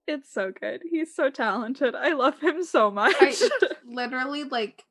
it's 0.07 0.33
so 0.33 0.53
good. 0.59 0.83
He's 0.91 1.14
so 1.14 1.31
talented. 1.31 1.95
I 1.95 2.12
love 2.12 2.38
him 2.41 2.62
so 2.64 2.91
much. 2.91 3.14
I 3.21 3.35
literally 3.87 4.45
like 4.45 4.85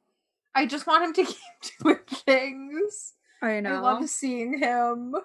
I 0.55 0.65
just 0.65 0.87
want 0.87 1.03
him 1.03 1.13
to 1.13 1.23
keep 1.31 1.83
doing 1.83 1.97
things. 2.25 3.13
I 3.41 3.59
know. 3.59 3.75
I 3.75 3.79
love 3.79 4.09
seeing 4.09 4.57
him. 4.59 5.15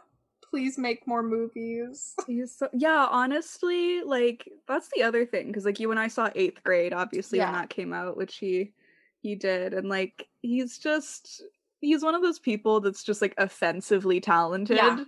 Please 0.51 0.77
make 0.77 1.07
more 1.07 1.22
movies. 1.22 2.14
He's 2.27 2.55
so 2.55 2.68
yeah, 2.75 3.07
honestly, 3.11 4.03
like 4.03 4.48
that's 4.68 4.88
the 4.94 5.03
other 5.03 5.25
thing 5.25 5.46
because 5.46 5.64
like 5.64 5.81
you 5.81 5.90
and 5.90 5.98
I 6.01 6.09
saw 6.09 6.31
eighth 6.35 6.62
grade, 6.62 6.92
obviously 6.92 7.38
when 7.38 7.53
that 7.53 7.70
came 7.70 7.92
out, 7.92 8.16
which 8.16 8.37
he 8.37 8.72
he 9.20 9.35
did, 9.35 9.72
and 9.72 9.88
like 9.88 10.29
he's 10.42 10.79
just 10.79 11.42
he's 11.81 12.03
one 12.03 12.14
of 12.14 12.22
those 12.22 12.38
people 12.38 12.81
that's 12.81 13.03
just 13.03 13.22
like 13.22 13.35
offensively 13.38 14.20
talented. 14.20 14.77
Yeah. 14.77 15.05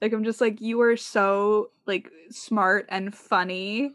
Like 0.00 0.14
I'm 0.14 0.24
just 0.24 0.40
like 0.40 0.62
you 0.62 0.80
are 0.80 0.96
so 0.96 1.70
like 1.86 2.10
smart 2.30 2.86
and 2.88 3.14
funny. 3.14 3.94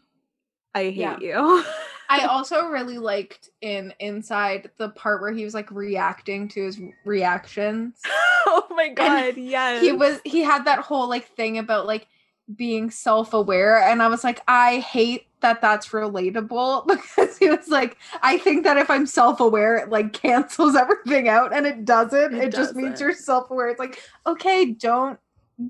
I 0.75 0.84
hate 0.84 0.97
Yeah. 0.97 1.17
you. 1.19 1.63
I 2.10 2.25
also 2.29 2.67
really 2.67 2.99
liked 2.99 3.49
in 3.62 3.91
Inside 3.99 4.69
the 4.77 4.89
part 4.89 5.21
where 5.21 5.31
he 5.31 5.43
was 5.43 5.55
like 5.55 5.71
reacting 5.71 6.47
to 6.49 6.63
his 6.63 6.79
reactions. 7.05 8.01
oh 8.47 8.65
my 8.71 8.89
god, 8.89 9.38
yes. 9.38 9.81
He 9.81 9.91
was 9.91 10.19
he 10.25 10.41
had 10.41 10.65
that 10.65 10.79
whole 10.79 11.08
like 11.10 11.27
thing 11.36 11.58
about 11.58 11.86
like 11.86 12.08
being 12.55 12.91
self-aware 12.91 13.81
and 13.81 14.03
I 14.03 14.08
was 14.08 14.23
like 14.23 14.41
I 14.47 14.77
hate 14.77 15.25
that 15.41 15.62
that's 15.62 15.88
relatable 15.89 16.86
because 16.88 17.38
he 17.39 17.49
was 17.49 17.67
like 17.69 17.97
I 18.21 18.38
think 18.38 18.63
that 18.65 18.77
if 18.77 18.89
I'm 18.89 19.08
self-aware 19.08 19.77
it 19.77 19.89
like 19.89 20.13
cancels 20.13 20.75
everything 20.75 21.27
out 21.27 21.53
and 21.55 21.65
it 21.65 21.86
doesn't. 21.86 22.36
It, 22.36 22.43
It 22.45 22.51
just 22.53 22.75
means 22.75 23.01
you're 23.01 23.13
self-aware. 23.13 23.69
It's 23.69 23.79
like 23.79 23.99
okay, 24.27 24.65
don't 24.65 25.19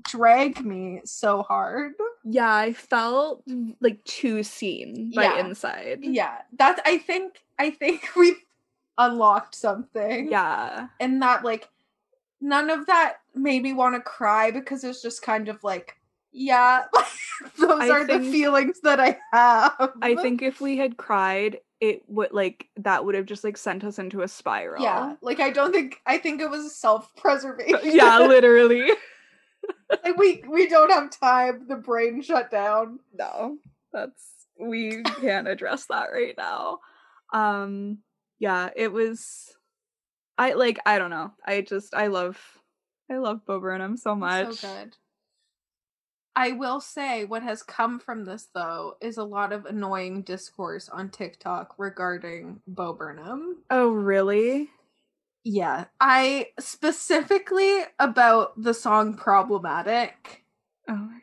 drag 0.02 0.64
me 0.64 1.00
so 1.04 1.42
hard. 1.42 1.92
Yeah, 2.24 2.52
I 2.52 2.72
felt 2.72 3.42
like 3.80 4.02
too 4.04 4.42
seen 4.42 5.12
by 5.14 5.22
Yeah. 5.24 5.46
inside. 5.46 6.00
Yeah, 6.02 6.38
that's 6.58 6.80
I 6.84 6.98
think 6.98 7.40
I 7.58 7.70
think 7.70 8.02
we've 8.16 8.36
unlocked 8.98 9.54
something. 9.54 10.30
Yeah. 10.30 10.88
and 11.00 11.22
that 11.22 11.44
like 11.44 11.68
none 12.40 12.70
of 12.70 12.86
that 12.86 13.16
made 13.34 13.62
me 13.62 13.72
want 13.72 13.94
to 13.94 14.00
cry 14.00 14.50
because 14.50 14.84
it's 14.84 15.02
just 15.02 15.22
kind 15.22 15.48
of 15.48 15.62
like 15.64 15.96
yeah 16.32 16.84
those 17.58 17.82
I 17.82 17.90
are 17.90 18.06
the 18.06 18.20
feelings 18.20 18.80
that 18.82 19.00
i 19.00 19.18
have 19.32 19.92
I 20.02 20.14
think 20.16 20.42
if 20.42 20.60
we 20.60 20.76
had 20.76 20.96
cried, 20.96 21.58
it 21.80 22.02
would 22.08 22.32
like 22.32 22.68
that 22.76 23.04
would 23.04 23.14
have 23.14 23.26
just 23.26 23.44
like 23.44 23.56
sent 23.56 23.84
us 23.84 23.98
into 23.98 24.22
a 24.22 24.28
spiral. 24.28 24.82
yeah 24.82 25.14
like 25.22 25.40
i 25.40 25.50
don't 25.50 25.72
think 25.72 26.00
i 26.06 26.18
think 26.18 26.40
it 26.40 26.50
was 26.50 26.74
self-preservation 26.74 27.80
yeah, 27.84 28.18
literally. 28.26 28.90
like 30.04 30.16
we 30.16 30.42
we 30.48 30.68
don't 30.68 30.90
have 30.90 31.10
time 31.10 31.66
the 31.68 31.76
brain 31.76 32.22
shut 32.22 32.50
down 32.50 32.98
No. 33.16 33.56
That's 33.92 34.22
we 34.58 35.02
can't 35.02 35.48
address 35.48 35.86
that 35.86 36.08
right 36.12 36.34
now. 36.36 36.80
Um 37.32 37.98
yeah, 38.38 38.70
it 38.76 38.92
was 38.92 39.56
I 40.38 40.52
like 40.52 40.78
I 40.86 40.98
don't 40.98 41.10
know. 41.10 41.32
I 41.44 41.60
just 41.62 41.94
I 41.94 42.08
love 42.08 42.38
I 43.10 43.18
love 43.18 43.44
Bo 43.46 43.60
Burnham 43.60 43.96
so 43.96 44.14
much. 44.14 44.60
so 44.60 44.68
good 44.68 44.96
i 46.38 46.52
will 46.52 46.80
say 46.80 47.24
what 47.24 47.42
has 47.42 47.62
come 47.62 47.98
from 47.98 48.24
this 48.26 48.48
though 48.54 48.94
is 49.00 49.16
a 49.16 49.24
lot 49.24 49.52
of 49.52 49.64
annoying 49.64 50.20
discourse 50.22 50.88
on 50.90 51.08
tiktok 51.08 51.74
regarding 51.78 52.60
bo 52.66 52.92
burnham 52.92 53.56
Oh, 53.70 53.88
really? 53.90 54.68
Yeah. 55.44 55.84
I 56.00 56.48
specifically 56.58 57.82
about 57.98 58.60
the 58.60 58.74
song 58.74 59.16
Problematic. 59.16 60.44
Oh 60.88 60.94
my 60.94 61.12
god. 61.12 61.20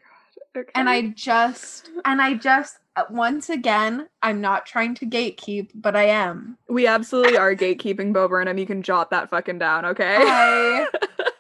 Okay. 0.56 0.70
And 0.76 0.88
I 0.90 1.08
just, 1.08 1.90
and 2.06 2.22
I 2.22 2.36
just, 2.36 2.78
uh, 2.96 3.04
once 3.10 3.50
again, 3.50 4.08
I'm 4.22 4.40
not 4.40 4.66
trying 4.68 4.94
to 4.96 5.06
gatekeep, 5.06 5.72
but 5.74 5.96
I 5.96 6.04
am. 6.06 6.58
we 6.70 6.86
absolutely 6.86 7.38
are 7.38 7.56
gatekeeping 7.56 8.14
Bo 8.14 8.28
Burnham. 8.28 8.58
You 8.60 8.68
can 8.68 8.84
jot 8.84 9.10
that 9.10 9.30
fucking 9.32 9.58
down, 9.58 9.84
okay? 9.86 10.18
I, 10.20 10.88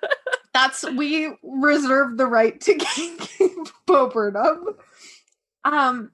that's, 0.53 0.83
we 0.83 1.31
reserve 1.43 2.17
the 2.17 2.25
right 2.25 2.59
to 2.61 2.73
gatekeep 2.77 3.71
Bo 3.85 4.09
Burnham. 4.09 4.69
Um, 5.63 6.11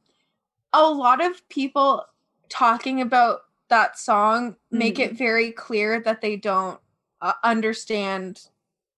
a 0.74 0.84
lot 0.90 1.24
of 1.26 1.48
people 1.48 2.06
talking 2.50 3.00
about 3.00 3.42
that 3.70 3.98
song 3.98 4.56
make 4.72 4.96
Mhm. 4.96 5.00
it 5.06 5.14
very 5.14 5.52
clear 5.52 6.02
that 6.02 6.22
they 6.22 6.36
don't 6.36 6.80
uh, 7.22 7.34
understand 7.44 8.42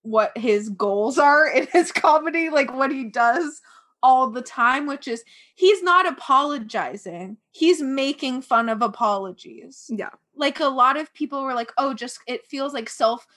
what 0.04 0.36
his 0.38 0.70
goals 0.70 1.20
are 1.20 1.48
in 1.48 1.68
his 1.72 1.92
comedy, 1.92 2.50
like 2.50 2.74
what 2.74 2.92
he 2.92 3.04
does 3.04 3.62
all 4.04 4.30
the 4.30 4.42
time, 4.42 4.88
which 4.88 5.08
is 5.08 5.24
he's 5.56 5.84
not 5.84 6.08
apologizing. 6.08 7.38
He's 7.52 7.82
making 7.82 8.42
fun 8.42 8.70
of 8.70 8.82
apologies. 8.82 9.90
Yeah. 9.94 10.10
Like 10.36 10.60
a 10.60 10.66
lot 10.66 10.98
of 10.98 11.14
people 11.14 11.44
were 11.44 11.54
like, 11.54 11.72
"Oh, 11.78 11.94
just 11.94 12.20
it 12.28 12.46
feels 12.48 12.74
like 12.74 12.90
self 12.90 13.28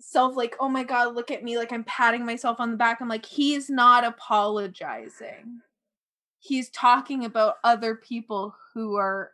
self 0.00 0.36
like, 0.36 0.56
"Oh 0.60 0.68
my 0.68 0.84
god, 0.84 1.14
look 1.14 1.30
at 1.30 1.44
me 1.44 1.58
like 1.58 1.72
I'm 1.72 1.84
patting 1.84 2.24
myself 2.26 2.60
on 2.60 2.70
the 2.72 2.76
back." 2.76 3.00
I'm 3.00 3.08
like, 3.08 3.26
"He's 3.26 3.70
not 3.70 4.04
apologizing." 4.04 5.60
He's 6.38 6.68
talking 6.70 7.24
about 7.24 7.56
other 7.64 7.94
people 7.94 8.54
who 8.74 8.96
are 8.96 9.32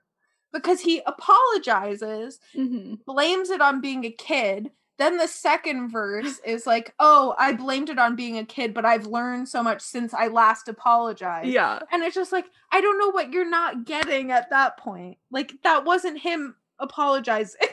because 0.53 0.81
he 0.81 1.03
apologizes 1.07 2.41
hmm 2.55 2.95
blames 3.07 3.51
it 3.51 3.61
on 3.61 3.81
being 3.81 4.05
a 4.05 4.11
kid. 4.11 4.71
Then 5.01 5.17
the 5.17 5.29
second 5.29 5.89
verse 5.89 6.41
is 6.45 6.67
like, 6.67 6.93
"Oh, 7.01 7.35
I 7.39 7.55
blamed 7.55 7.89
it 7.89 7.99
on 7.99 8.17
being 8.17 8.37
a 8.37 8.45
kid, 8.45 8.75
but 8.75 8.85
I've 8.85 9.07
learned 9.07 9.49
so 9.49 9.63
much 9.63 9.81
since 9.81 10.13
I 10.13 10.29
last 10.29 10.69
apologized." 10.69 11.49
Yeah. 11.49 11.79
And 11.91 12.03
it's 12.03 12.15
just 12.15 12.33
like, 12.33 12.45
I 12.71 12.83
don't 12.83 12.99
know 12.99 13.11
what 13.11 13.33
you're 13.33 13.49
not 13.49 13.87
getting 13.87 14.31
at 14.31 14.51
that 14.51 14.77
point. 14.77 15.17
Like 15.31 15.55
that 15.65 15.87
wasn't 15.87 16.21
him 16.21 16.57
apologizing. 16.79 17.61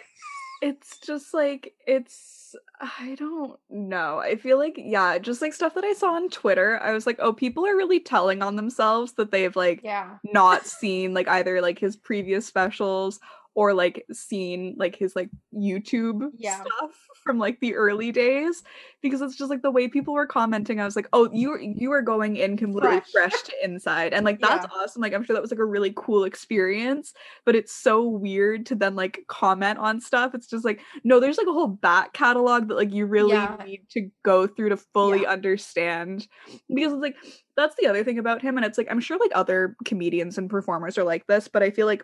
It's 0.59 0.97
just 0.97 1.35
like 1.35 1.75
it's 1.85 2.55
I 2.79 3.13
don't 3.13 3.59
know. 3.69 4.17
I 4.17 4.37
feel 4.37 4.57
like 4.57 4.73
yeah, 4.77 5.19
just 5.19 5.39
like 5.39 5.53
stuff 5.53 5.75
that 5.75 5.83
I 5.83 5.93
saw 5.93 6.15
on 6.15 6.29
Twitter, 6.29 6.79
I 6.81 6.93
was 6.93 7.05
like, 7.05 7.17
"Oh, 7.19 7.31
people 7.31 7.67
are 7.67 7.75
really 7.75 7.99
telling 7.99 8.41
on 8.41 8.55
themselves 8.55 9.13
that 9.13 9.29
they've 9.29 9.55
like 9.55 9.81
yeah. 9.83 10.17
not 10.23 10.65
seen 10.65 11.13
like 11.13 11.27
either 11.27 11.61
like 11.61 11.77
his 11.77 11.95
previous 11.95 12.47
specials 12.47 13.19
or 13.57 13.73
like 13.73 14.05
seen 14.13 14.75
like 14.77 14.95
his 14.95 15.15
like 15.15 15.31
YouTube 15.51 16.29
Yeah. 16.37 16.61
stuff 16.61 16.91
from 17.23 17.39
like 17.39 17.59
the 17.59 17.73
early 17.73 18.11
days 18.11 18.61
because 19.01 19.19
it's 19.19 19.35
just 19.35 19.49
like 19.49 19.63
the 19.63 19.71
way 19.71 19.87
people 19.87 20.13
were 20.13 20.27
commenting 20.27 20.79
I 20.79 20.85
was 20.85 20.95
like 20.95 21.07
oh 21.11 21.27
you 21.33 21.57
you 21.59 21.91
are 21.91 22.03
going 22.03 22.37
in 22.37 22.55
completely 22.55 23.01
Fresh. 23.11 23.31
fresh, 23.31 23.41
to 23.45 23.53
inside 23.63 24.13
and 24.13 24.23
like 24.23 24.39
that's 24.39 24.67
awesome 24.71 25.01
like 25.01 25.13
I'm 25.13 25.23
sure 25.23 25.33
that 25.33 25.41
was 25.41 25.49
like 25.49 25.59
a 25.59 25.65
really 25.65 25.91
cool 25.95 26.23
experience 26.23 27.13
but 27.47 27.55
it's 27.55 27.73
so 27.73 28.07
weird 28.07 28.67
to 28.67 28.75
then 28.75 28.95
like 28.95 29.21
comment 29.27 29.79
on 29.79 29.99
stuff 30.01 30.35
it's 30.35 30.47
just 30.47 30.63
like 30.63 30.79
no 31.03 31.19
there's 31.19 31.37
like 31.39 31.47
a 31.47 31.51
whole 31.51 31.67
back 31.67 32.13
catalog 32.13 32.67
that 32.67 32.75
like 32.77 32.93
you 32.93 33.07
really 33.07 33.31
Yeah. 33.31 33.57
need 33.65 33.87
to 33.93 34.09
go 34.23 34.45
through 34.45 34.69
to 34.69 34.77
fully 34.77 35.23
Yeah. 35.23 35.31
understand 35.31 36.27
because 36.71 36.93
it's 36.93 37.01
like 37.01 37.15
that's 37.55 37.75
the 37.79 37.87
other 37.87 38.03
thing 38.03 38.19
about 38.19 38.43
him 38.43 38.55
and 38.57 38.65
it's 38.67 38.77
like 38.77 38.87
i'm 38.91 38.99
sure 38.99 39.17
like 39.17 39.31
other 39.33 39.75
comedians 39.83 40.37
and 40.37 40.47
performers 40.47 40.95
are 40.99 41.03
like 41.03 41.25
this 41.25 41.47
but 41.47 41.63
i 41.63 41.71
feel 41.71 41.87
like 41.87 42.03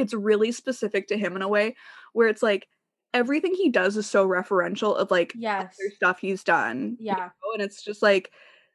it's 0.00 0.14
really 0.14 0.52
specific 0.52 1.08
to 1.08 1.18
him 1.18 1.36
in 1.36 1.42
a 1.42 1.48
way 1.48 1.76
where 2.12 2.28
it's 2.28 2.42
like 2.42 2.68
everything 3.14 3.54
he 3.54 3.68
does 3.70 3.96
is 3.96 4.08
so 4.08 4.26
referential 4.28 4.96
of 4.96 5.10
like 5.10 5.32
Yes. 5.36 5.76
other 5.80 5.90
stuff 5.94 6.18
he's 6.20 6.44
done 6.44 6.96
you 7.00 7.06
Yeah. 7.06 7.14
know? 7.16 7.52
and 7.54 7.62
it's 7.62 7.82
just 7.82 8.02
like 8.02 8.30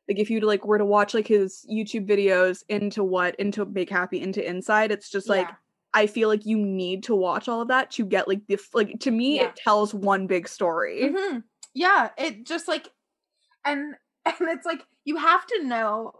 like 0.10 0.20
if 0.20 0.30
you 0.30 0.40
like 0.42 0.66
were 0.66 0.78
to 0.80 0.86
watch 0.86 1.14
like 1.14 1.28
his 1.28 1.66
youtube 1.72 2.08
videos 2.08 2.64
into 2.70 3.04
what 3.04 3.36
into 3.36 3.66
make 3.66 3.90
happy 3.90 4.20
into 4.22 4.46
inside 4.48 4.92
it's 4.92 5.10
just 5.10 5.30
like 5.30 5.48
Yeah. 5.48 5.56
i 5.94 6.08
feel 6.08 6.30
like 6.30 6.46
you 6.46 6.58
need 6.58 7.04
to 7.04 7.16
watch 7.16 7.48
all 7.48 7.62
of 7.62 7.68
that 7.70 7.92
to 7.92 8.06
get 8.06 8.28
like 8.28 8.42
the 8.48 8.58
like 8.74 9.00
to 9.02 9.12
me 9.12 9.36
Yeah. 9.38 9.50
it 9.50 9.56
tells 9.56 9.94
one 9.94 10.28
big 10.28 10.48
story 10.48 11.04
Mhm. 11.14 11.44
Yeah, 11.76 12.10
it 12.18 12.46
just 12.46 12.68
like 12.68 12.90
and 13.66 13.96
and 14.26 14.36
it's 14.50 14.66
like 14.66 14.86
you 15.06 15.18
have 15.18 15.46
to 15.48 15.64
know 15.64 16.14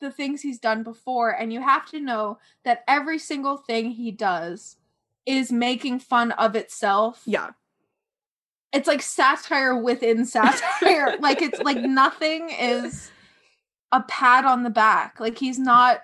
the 0.00 0.10
things 0.10 0.42
he's 0.42 0.58
done 0.58 0.82
before 0.82 1.30
and 1.30 1.52
you 1.52 1.60
have 1.60 1.86
to 1.90 2.00
know 2.00 2.38
that 2.64 2.84
every 2.86 3.18
single 3.18 3.56
thing 3.56 3.90
he 3.90 4.10
does 4.10 4.76
is 5.26 5.52
making 5.52 5.98
fun 5.98 6.32
of 6.32 6.56
itself. 6.56 7.22
yeah 7.26 7.50
It's 8.72 8.88
like 8.88 9.02
satire 9.02 9.76
within 9.76 10.24
satire. 10.24 11.16
like 11.20 11.42
it's 11.42 11.60
like 11.60 11.78
nothing 11.78 12.50
is 12.50 13.10
a 13.92 14.02
pat 14.02 14.44
on 14.44 14.62
the 14.62 14.70
back. 14.70 15.20
Like 15.20 15.38
he's 15.38 15.58
not 15.58 16.00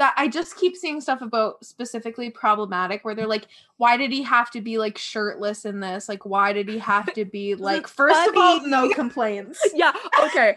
that 0.00 0.14
I 0.16 0.28
just 0.28 0.56
keep 0.56 0.76
seeing 0.76 1.02
stuff 1.02 1.20
about 1.20 1.62
specifically 1.62 2.30
problematic 2.30 3.04
where 3.04 3.14
they're 3.14 3.26
like, 3.26 3.48
why 3.76 3.98
did 3.98 4.10
he 4.10 4.22
have 4.22 4.50
to 4.52 4.62
be 4.62 4.78
like 4.78 4.96
shirtless 4.96 5.66
in 5.66 5.80
this? 5.80 6.08
Like, 6.08 6.24
why 6.24 6.54
did 6.54 6.70
he 6.70 6.78
have 6.78 7.12
to 7.12 7.26
be 7.26 7.54
like, 7.56 7.86
first 7.86 8.28
of 8.30 8.34
all, 8.36 8.66
no 8.66 8.88
complaints. 8.94 9.60
yeah 9.74 9.92
okay 10.24 10.56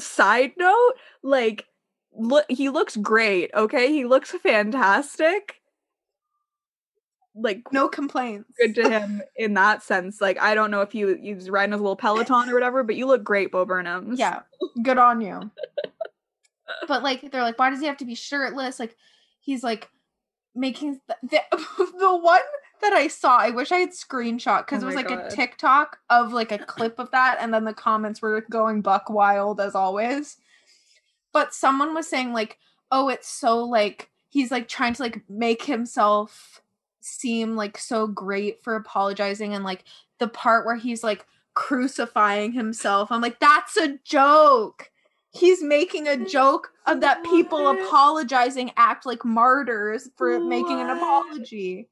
side 0.00 0.52
note 0.58 0.92
like 1.22 1.64
look 2.12 2.44
he 2.48 2.68
looks 2.68 2.96
great 2.96 3.50
okay 3.54 3.92
he 3.92 4.04
looks 4.04 4.30
fantastic 4.30 5.56
like 7.34 7.62
No 7.72 7.88
complaints. 7.88 8.50
good 8.58 8.74
to 8.76 8.88
him 8.90 9.22
in 9.36 9.54
that 9.54 9.82
sense 9.82 10.20
like 10.20 10.38
i 10.40 10.54
don't 10.54 10.70
know 10.70 10.80
if 10.80 10.94
you 10.94 11.16
he's 11.20 11.48
riding 11.50 11.72
his 11.72 11.80
little 11.80 11.94
peloton 11.96 12.48
or 12.48 12.54
whatever 12.54 12.82
but 12.82 12.96
you 12.96 13.06
look 13.06 13.22
great 13.22 13.52
bo 13.52 13.64
burnhams 13.64 14.18
Yeah, 14.18 14.40
good 14.82 14.98
on 14.98 15.20
you. 15.20 15.50
but 16.88 17.02
like, 17.02 17.30
they're 17.30 17.42
like, 17.42 17.58
why 17.58 17.70
does 17.70 17.80
he 17.80 17.86
have 17.86 17.96
to 17.98 18.04
be 18.04 18.14
shirtless? 18.14 18.78
Like, 18.80 18.96
he's 19.40 19.62
like 19.62 19.88
making 20.54 21.00
th- 21.08 21.42
the 21.52 21.56
the 21.98 22.16
one 22.16 22.40
that 22.80 22.92
I 22.92 23.08
saw. 23.08 23.38
I 23.38 23.50
wish 23.50 23.72
I 23.72 23.78
had 23.78 23.90
screenshot 23.90 24.66
because 24.66 24.82
Oh 24.82 24.86
it 24.86 24.86
was 24.86 24.94
like 24.94 25.08
God. 25.08 25.26
a 25.26 25.30
TikTok 25.30 25.98
of 26.10 26.32
like 26.32 26.52
a 26.52 26.58
clip 26.58 26.98
of 26.98 27.10
that, 27.10 27.38
and 27.40 27.52
then 27.52 27.64
the 27.64 27.74
comments 27.74 28.22
were 28.22 28.40
going 28.50 28.80
buck 28.82 29.10
wild 29.10 29.60
as 29.60 29.74
always. 29.74 30.36
But 31.32 31.54
someone 31.54 31.94
was 31.94 32.08
saying 32.08 32.32
like, 32.32 32.58
oh, 32.90 33.08
it's 33.08 33.28
so 33.28 33.58
like 33.64 34.10
he's 34.30 34.50
like 34.50 34.68
trying 34.68 34.94
to 34.94 35.02
like 35.02 35.22
make 35.28 35.62
himself 35.64 36.62
seem 37.00 37.56
like 37.56 37.78
so 37.78 38.06
great 38.06 38.62
for 38.62 38.74
apologizing 38.74 39.54
and 39.54 39.64
like 39.64 39.84
the 40.18 40.28
part 40.28 40.66
where 40.66 40.76
he's 40.76 41.02
like 41.02 41.26
crucifying 41.54 42.52
himself. 42.52 43.10
I'm 43.10 43.20
like, 43.20 43.40
that's 43.40 43.76
a 43.76 43.98
joke. 44.04 44.90
He's 45.30 45.62
making 45.62 46.08
a 46.08 46.24
joke 46.24 46.72
of 46.86 47.00
that 47.00 47.22
people 47.24 47.64
What? 47.64 47.80
apologizing 47.80 48.72
act 48.76 49.06
like 49.06 49.24
martyrs 49.24 50.08
for 50.16 50.40
making 50.40 50.80
an 50.80 50.90
apology. 50.90 51.88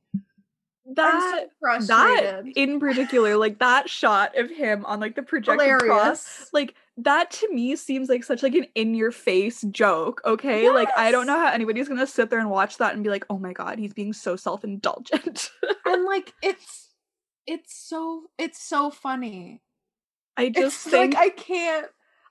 That 0.94 1.48
so 1.80 1.86
that 1.86 2.44
in 2.54 2.78
particular 2.78 3.36
like 3.36 3.58
that 3.58 3.90
shot 3.90 4.36
of 4.38 4.50
him 4.50 4.84
on 4.86 5.00
like 5.00 5.16
the 5.16 5.22
projected 5.22 5.78
cross 5.80 6.48
like 6.52 6.74
that 6.98 7.30
to 7.32 7.52
me 7.52 7.74
seems 7.74 8.08
like 8.08 8.22
such 8.22 8.42
like 8.42 8.54
an 8.54 8.66
in 8.76 8.94
your 8.94 9.10
face 9.10 9.62
joke 9.70 10.20
okay 10.24 10.70
like 10.70 10.88
i 10.96 11.10
don't 11.10 11.26
know 11.26 11.38
how 11.38 11.48
anybody's 11.48 11.88
gonna 11.88 12.06
sit 12.06 12.30
there 12.30 12.38
and 12.38 12.50
watch 12.50 12.78
that 12.78 12.94
and 12.94 13.02
be 13.02 13.10
like 13.10 13.24
oh 13.30 13.38
my 13.38 13.52
god 13.52 13.78
he's 13.80 13.92
being 13.92 14.12
so 14.12 14.36
self-indulgent 14.36 15.50
and 15.84 16.04
like 16.06 16.32
it's 16.40 16.90
it's 17.46 17.76
so 17.76 18.24
it's 18.38 18.62
so 18.62 18.90
funny. 18.90 19.60
i 20.36 20.48
just 20.48 20.86
It's 20.86 20.90
think 20.90 21.14
like 21.14 21.22
I 21.22 21.28
can't. 21.30 21.86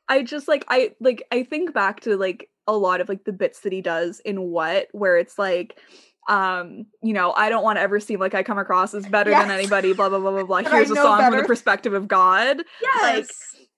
I 0.07 0.23
just 0.23 0.47
like 0.47 0.63
I 0.67 0.93
like 0.99 1.23
I 1.31 1.43
think 1.43 1.73
back 1.73 2.01
to 2.01 2.15
like 2.15 2.49
a 2.67 2.73
lot 2.73 3.01
of 3.01 3.09
like 3.09 3.23
the 3.25 3.33
bits 3.33 3.61
that 3.61 3.73
he 3.73 3.81
does 3.81 4.19
in 4.21 4.41
what 4.41 4.87
where 4.91 5.17
it's 5.17 5.37
like 5.39 5.79
um 6.27 6.85
you 7.03 7.13
know 7.13 7.33
I 7.35 7.49
don't 7.49 7.63
want 7.63 7.77
to 7.77 7.81
ever 7.81 7.99
seem 7.99 8.19
like 8.19 8.33
I 8.33 8.41
come 8.43 8.57
across 8.57 8.93
as 8.93 9.05
better 9.05 9.29
than 9.41 9.51
anybody 9.51 9.93
blah 9.93 10.09
blah 10.09 10.19
blah 10.19 10.31
blah 10.31 10.43
blah 10.43 10.57
here's 10.71 10.89
a 10.89 10.95
song 10.95 11.19
from 11.19 11.37
the 11.37 11.43
perspective 11.47 11.93
of 11.93 12.07
God 12.07 12.63
Yes. 12.81 13.29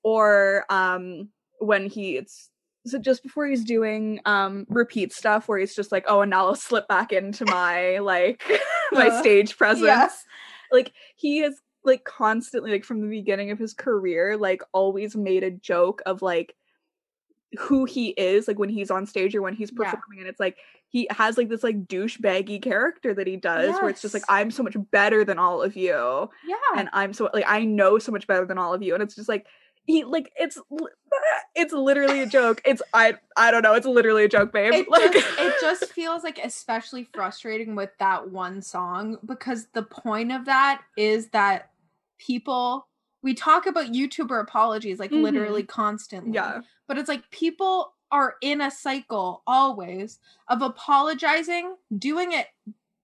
or 0.04 0.66
um 0.70 1.30
when 1.60 1.88
he 1.88 2.16
it's 2.18 2.50
so 2.86 2.98
just 3.00 3.22
before 3.24 3.46
he's 3.48 3.66
doing 3.66 4.22
um 4.26 4.66
repeat 4.70 5.12
stuff 5.12 5.50
where 5.50 5.60
he's 5.60 5.76
just 5.76 5.92
like 5.92 6.06
oh 6.08 6.22
and 6.22 6.30
now 6.30 6.48
I'll 6.48 6.56
slip 6.56 6.88
back 6.88 7.12
into 7.12 7.44
my 7.46 7.98
like 8.00 8.44
my 8.94 9.08
Uh, 9.10 9.20
stage 9.22 9.58
presence 9.58 9.86
yes. 9.88 10.24
like 10.72 10.94
he 11.18 11.40
is 11.42 11.60
like 11.84 12.06
constantly 12.06 12.72
like 12.72 12.86
from 12.86 13.02
the 13.02 13.08
beginning 13.08 13.52
of 13.52 13.60
his 13.60 13.74
career 13.74 14.38
like 14.38 14.62
always 14.74 15.16
made 15.18 15.44
a 15.44 15.52
joke 15.52 16.02
of 16.06 16.22
like 16.22 16.56
who 17.58 17.86
he 17.86 18.10
is 18.10 18.48
like 18.48 18.60
when 18.60 18.70
he's 18.70 18.92
on 18.92 19.06
stage 19.06 19.36
or 19.36 19.42
when 19.42 19.54
he's 19.54 19.72
Yeah. 19.72 19.92
performing 19.92 20.20
and 20.20 20.28
it's 20.28 20.40
like 20.40 20.58
he 20.98 21.08
has 21.12 21.38
like 21.38 21.50
this 21.50 21.64
like 21.64 21.86
douchebaggy 21.88 22.60
character 22.62 23.14
that 23.14 23.28
he 23.28 23.36
does 23.38 23.76
where 23.76 23.90
it's 23.90 24.02
just 24.02 24.14
like 24.14 24.24
i'm 24.30 24.50
so 24.52 24.64
much 24.64 24.76
better 24.92 25.24
than 25.24 25.38
all 25.38 25.62
of 25.62 25.76
you 25.76 26.30
Yeah. 26.48 26.56
and 26.78 26.90
i'm 26.94 27.14
so 27.14 27.30
like 27.34 27.46
i 27.48 27.64
know 27.66 28.00
so 28.00 28.12
much 28.12 28.26
better 28.26 28.46
than 28.46 28.58
all 28.58 28.74
of 28.74 28.82
you 28.82 28.94
and 28.96 29.04
it's 29.04 29.16
just 29.16 29.30
like 29.30 29.46
he 29.86 30.04
like 30.04 30.32
it's 30.36 30.58
it's 31.56 31.74
literally 31.74 32.22
a 32.22 32.26
joke 32.26 32.62
it's 32.66 32.82
i 32.94 33.14
i 33.36 33.52
don't 33.52 33.62
know 33.62 33.74
it's 33.74 33.86
literally 33.86 34.24
a 34.24 34.30
joke 34.30 34.52
babe 34.52 34.74
it 34.74 34.90
like 34.98 35.14
just, 35.14 35.40
it 35.40 35.54
just 35.62 35.86
feels 35.94 36.24
like 36.24 36.40
especially 36.44 37.08
frustrating 37.14 37.76
with 37.76 37.92
that 38.00 38.30
one 38.32 38.62
song 38.62 39.18
because 39.26 39.68
the 39.74 39.84
point 39.84 40.32
of 40.32 40.46
that 40.46 40.82
is 40.98 41.30
that 41.30 41.70
people 42.18 42.88
we 43.24 43.34
talk 43.34 43.66
about 43.66 43.88
YouTuber 43.88 44.40
apologies 44.42 45.00
like 45.00 45.12
Mhm. 45.12 45.24
literally 45.24 45.64
constantly. 45.64 46.34
yeah 46.34 46.62
But 46.88 46.98
it's 46.98 47.10
like 47.10 47.30
people 47.32 47.94
are 48.12 48.36
in 48.42 48.62
a 48.62 48.72
cycle 48.72 49.44
always 49.48 50.20
of 50.48 50.62
apologizing, 50.62 51.76
doing 51.98 52.32
it 52.34 52.48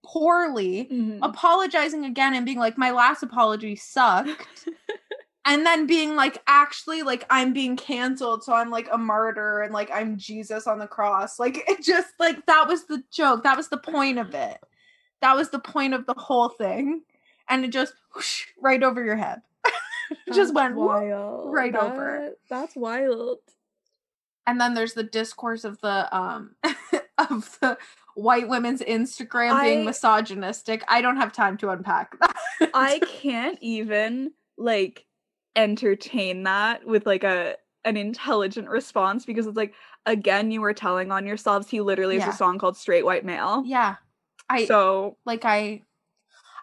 poorly, 0.04 0.88
Mhm. 0.90 1.18
apologizing 1.22 2.04
again 2.04 2.34
and 2.34 2.44
being 2.46 2.58
like 2.58 2.76
my 2.78 2.90
last 2.90 3.22
apology 3.22 3.76
sucked. 3.76 4.46
and 5.46 5.64
then 5.66 5.86
being 5.86 6.16
like 6.16 6.42
actually 6.46 7.02
like 7.02 7.24
i'm 7.28 7.52
being 7.52 7.76
canceled 7.76 8.42
so 8.42 8.54
i'm 8.54 8.70
like 8.70 8.88
a 8.90 8.96
martyr 8.96 9.60
and 9.60 9.74
like 9.74 9.90
i'm 9.92 10.16
jesus 10.16 10.66
on 10.66 10.78
the 10.78 10.86
cross 10.86 11.38
like 11.38 11.62
it 11.68 11.82
just 11.82 12.08
like 12.18 12.46
that 12.46 12.66
was 12.66 12.86
the 12.86 13.02
joke 13.10 13.42
that 13.42 13.54
was 13.54 13.68
the 13.68 13.76
point 13.76 14.18
of 14.18 14.34
it 14.34 14.56
That 15.20 15.36
was 15.36 15.50
the 15.50 15.58
point 15.58 15.92
of 15.92 16.06
the 16.06 16.14
whole 16.16 16.48
thing. 16.48 17.02
And 17.48 17.62
it 17.64 17.68
just 17.72 17.92
whoosh, 18.14 18.46
right 18.58 18.82
over 18.82 19.04
your 19.04 19.16
head. 19.16 19.42
just 20.32 20.54
went 20.54 20.76
wild. 20.76 21.52
right 21.52 21.74
over. 21.76 22.20
That- 22.22 22.36
That's 22.48 22.74
wild. 22.76 23.38
And 24.46 24.60
then 24.60 24.74
there's 24.74 24.94
the 24.94 25.02
discourse 25.02 25.64
of 25.64 25.80
the 25.80 26.14
um 26.16 26.54
of 27.18 27.58
the 27.60 27.78
white 28.14 28.48
women's 28.48 28.80
Instagram 28.82 29.60
being 29.62 29.80
I- 29.82 29.84
misogynistic. 29.84 30.82
I 30.88 31.00
don't 31.00 31.16
have 31.16 31.32
time 31.32 31.56
to 31.58 31.70
unpack 31.70 32.18
that. 32.20 32.36
I 32.74 33.00
can't 33.00 33.58
even 33.60 34.32
like 34.56 35.06
entertain 35.56 36.42
that 36.44 36.86
with 36.86 37.06
like 37.06 37.24
a 37.24 37.56
an 37.84 37.96
intelligent 37.96 38.68
response 38.68 39.24
because 39.24 39.46
it's 39.46 39.56
like 39.56 39.74
again 40.06 40.50
you 40.50 40.60
were 40.60 40.72
telling 40.74 41.12
on 41.12 41.26
yourselves 41.26 41.68
he 41.68 41.80
literally 41.80 42.16
has 42.18 42.26
Yeah. 42.26 42.32
a 42.32 42.36
song 42.36 42.58
called 42.58 42.76
straight 42.76 43.04
white 43.04 43.24
male 43.24 43.62
yeah. 43.66 43.96
I 44.48 44.64
so 44.66 45.16
like 45.24 45.44
I 45.44 45.82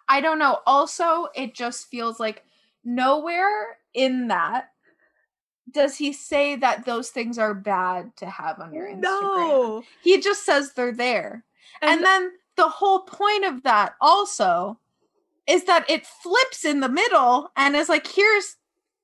I 0.09 0.19
don't 0.19 0.39
know. 0.39 0.59
Also, 0.67 1.27
it 1.35 1.55
just 1.55 1.87
feels 1.87 2.19
like 2.19 2.43
nowhere 2.83 3.77
in 3.93 4.27
that 4.27 4.70
does 5.73 5.97
he 5.97 6.11
say 6.13 6.55
that 6.55 6.85
those 6.85 7.09
things 7.09 7.37
are 7.37 7.53
bad 7.53 8.15
to 8.17 8.25
have 8.25 8.59
on 8.59 8.73
your 8.73 8.87
Instagram. 8.87 9.01
no 9.01 9.83
He 10.01 10.19
just 10.19 10.45
says 10.45 10.73
they're 10.73 10.91
there. 10.91 11.43
and, 11.81 11.91
and 11.91 12.03
then 12.05 12.31
the 12.57 12.67
whole 12.69 12.99
point 13.01 13.45
of 13.45 13.63
that 13.63 13.95
also 14.01 14.77
is 15.47 15.63
that 15.65 15.89
it 15.89 16.05
flips 16.05 16.63
in 16.65 16.79
the 16.81 16.89
middle 16.89 17.51
and 17.55 17.75
is 17.75 17.89
like 17.89 18.07
here's 18.07 18.57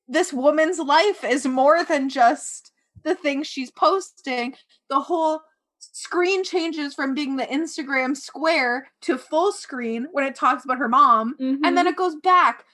this 0.08 0.32
woman's 0.32 0.80
life 0.80 1.24
is 1.24 1.46
more 1.46 1.84
than 1.84 2.10
just 2.10 2.72
the 3.04 3.16
things 3.16 3.48
she's 3.48 3.72
posting 3.72 4.54
the 4.90 5.00
whole 5.00 5.42
screen 5.80 6.44
changes 6.44 6.94
from 6.94 7.14
being 7.14 7.36
the 7.38 7.46
instagram 7.46 8.16
square 8.16 8.88
to 9.02 9.18
full 9.18 9.52
screen 9.52 10.08
when 10.12 10.26
it 10.26 10.36
talks 10.36 10.64
about 10.66 10.78
her 10.78 10.88
mom 10.90 11.36
and 11.40 11.76
then 11.78 11.86
Mhm. 11.86 11.90
it 11.90 11.96
goes 11.96 12.16
back 12.18 12.66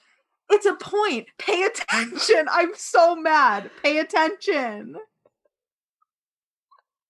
it's 0.50 0.66
a 0.66 0.74
point 0.74 1.26
pay 1.38 1.62
attention 1.64 2.46
i'm 2.50 2.72
so 2.74 3.16
mad 3.16 3.70
pay 3.82 3.98
attention 3.98 4.96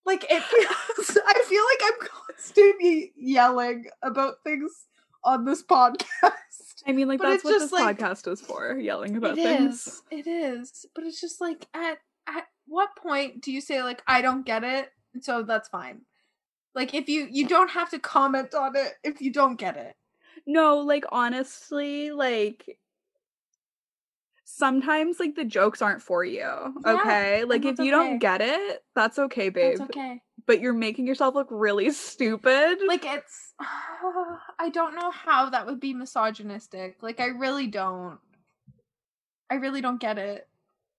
like 0.07 0.25
it 0.31 0.43
feels 0.43 1.19
i 1.27 1.45
feel 1.47 1.65
like 1.65 1.81
i'm 1.83 2.09
constantly 2.29 3.13
yelling 3.17 3.87
about 4.03 4.35
things 4.45 4.71
on 5.25 5.45
this 5.45 5.63
podcast 5.63 6.33
I 6.87 6.93
mean 6.93 7.09
like 7.09 7.19
but 7.19 7.31
that's 7.31 7.45
what 7.45 7.59
this 7.59 7.73
like- 7.73 7.99
podcast 7.99 8.31
is 8.31 8.43
for 8.43 8.79
yelling 8.79 9.17
about 9.17 9.39
It 9.39 9.43
things 9.43 9.87
is. 9.87 10.03
It 10.11 10.27
is. 10.27 10.85
But 10.95 11.05
it's 11.05 11.19
just 11.19 11.41
like 11.41 11.67
at 11.73 11.97
at 12.27 12.45
what 12.67 12.91
point 12.97 13.43
do 13.43 13.51
you 13.53 13.63
say 13.63 13.83
like 13.83 14.03
I 14.07 14.21
don't 14.21 14.45
get 14.45 14.65
it? 14.65 14.91
So 15.23 15.43
that's 15.43 15.69
fine. 15.69 16.03
Like 16.75 16.93
if 16.93 17.09
you 17.09 17.27
you 17.31 17.49
don't 17.49 17.71
have 17.71 17.89
to 17.93 17.99
comment 17.99 18.55
on 18.55 18.77
it 18.77 18.93
if 19.03 19.23
you 19.23 19.33
don't 19.33 19.57
get 19.57 19.79
it. 19.79 19.95
no 20.47 20.81
like 20.81 21.05
honestly 21.11 22.11
like 22.11 22.79
sometimes 24.45 25.19
like 25.19 25.35
the 25.35 25.45
jokes 25.45 25.81
aren't 25.83 26.03
for 26.03 26.25
you 26.25 26.39
Yeah, 26.41 26.93
okay 27.01 27.45
like 27.45 27.65
if 27.65 27.79
you 27.79 27.85
okay. 27.87 27.91
don't 27.91 28.19
get 28.19 28.41
it 28.43 28.83
that's 28.95 29.19
okay 29.19 29.49
babe 29.49 29.79
That's 29.79 29.91
okay. 29.91 30.21
but 30.47 30.61
you're 30.61 30.75
making 30.75 31.07
yourself 31.07 31.35
look 31.35 31.49
really 31.51 31.91
stupid 31.93 32.79
Like 32.87 33.05
it's 33.07 33.55
I 34.61 34.69
don't 34.71 34.95
know 34.95 35.11
how 35.11 35.51
that 35.51 35.67
would 35.67 35.81
be 35.81 35.95
misogynistic. 35.95 36.97
Like 37.03 37.21
I 37.21 37.27
really 37.27 37.67
don't. 37.67 38.19
I 39.51 39.55
really 39.57 39.81
don't 39.81 40.01
get 40.01 40.19
it. 40.19 40.47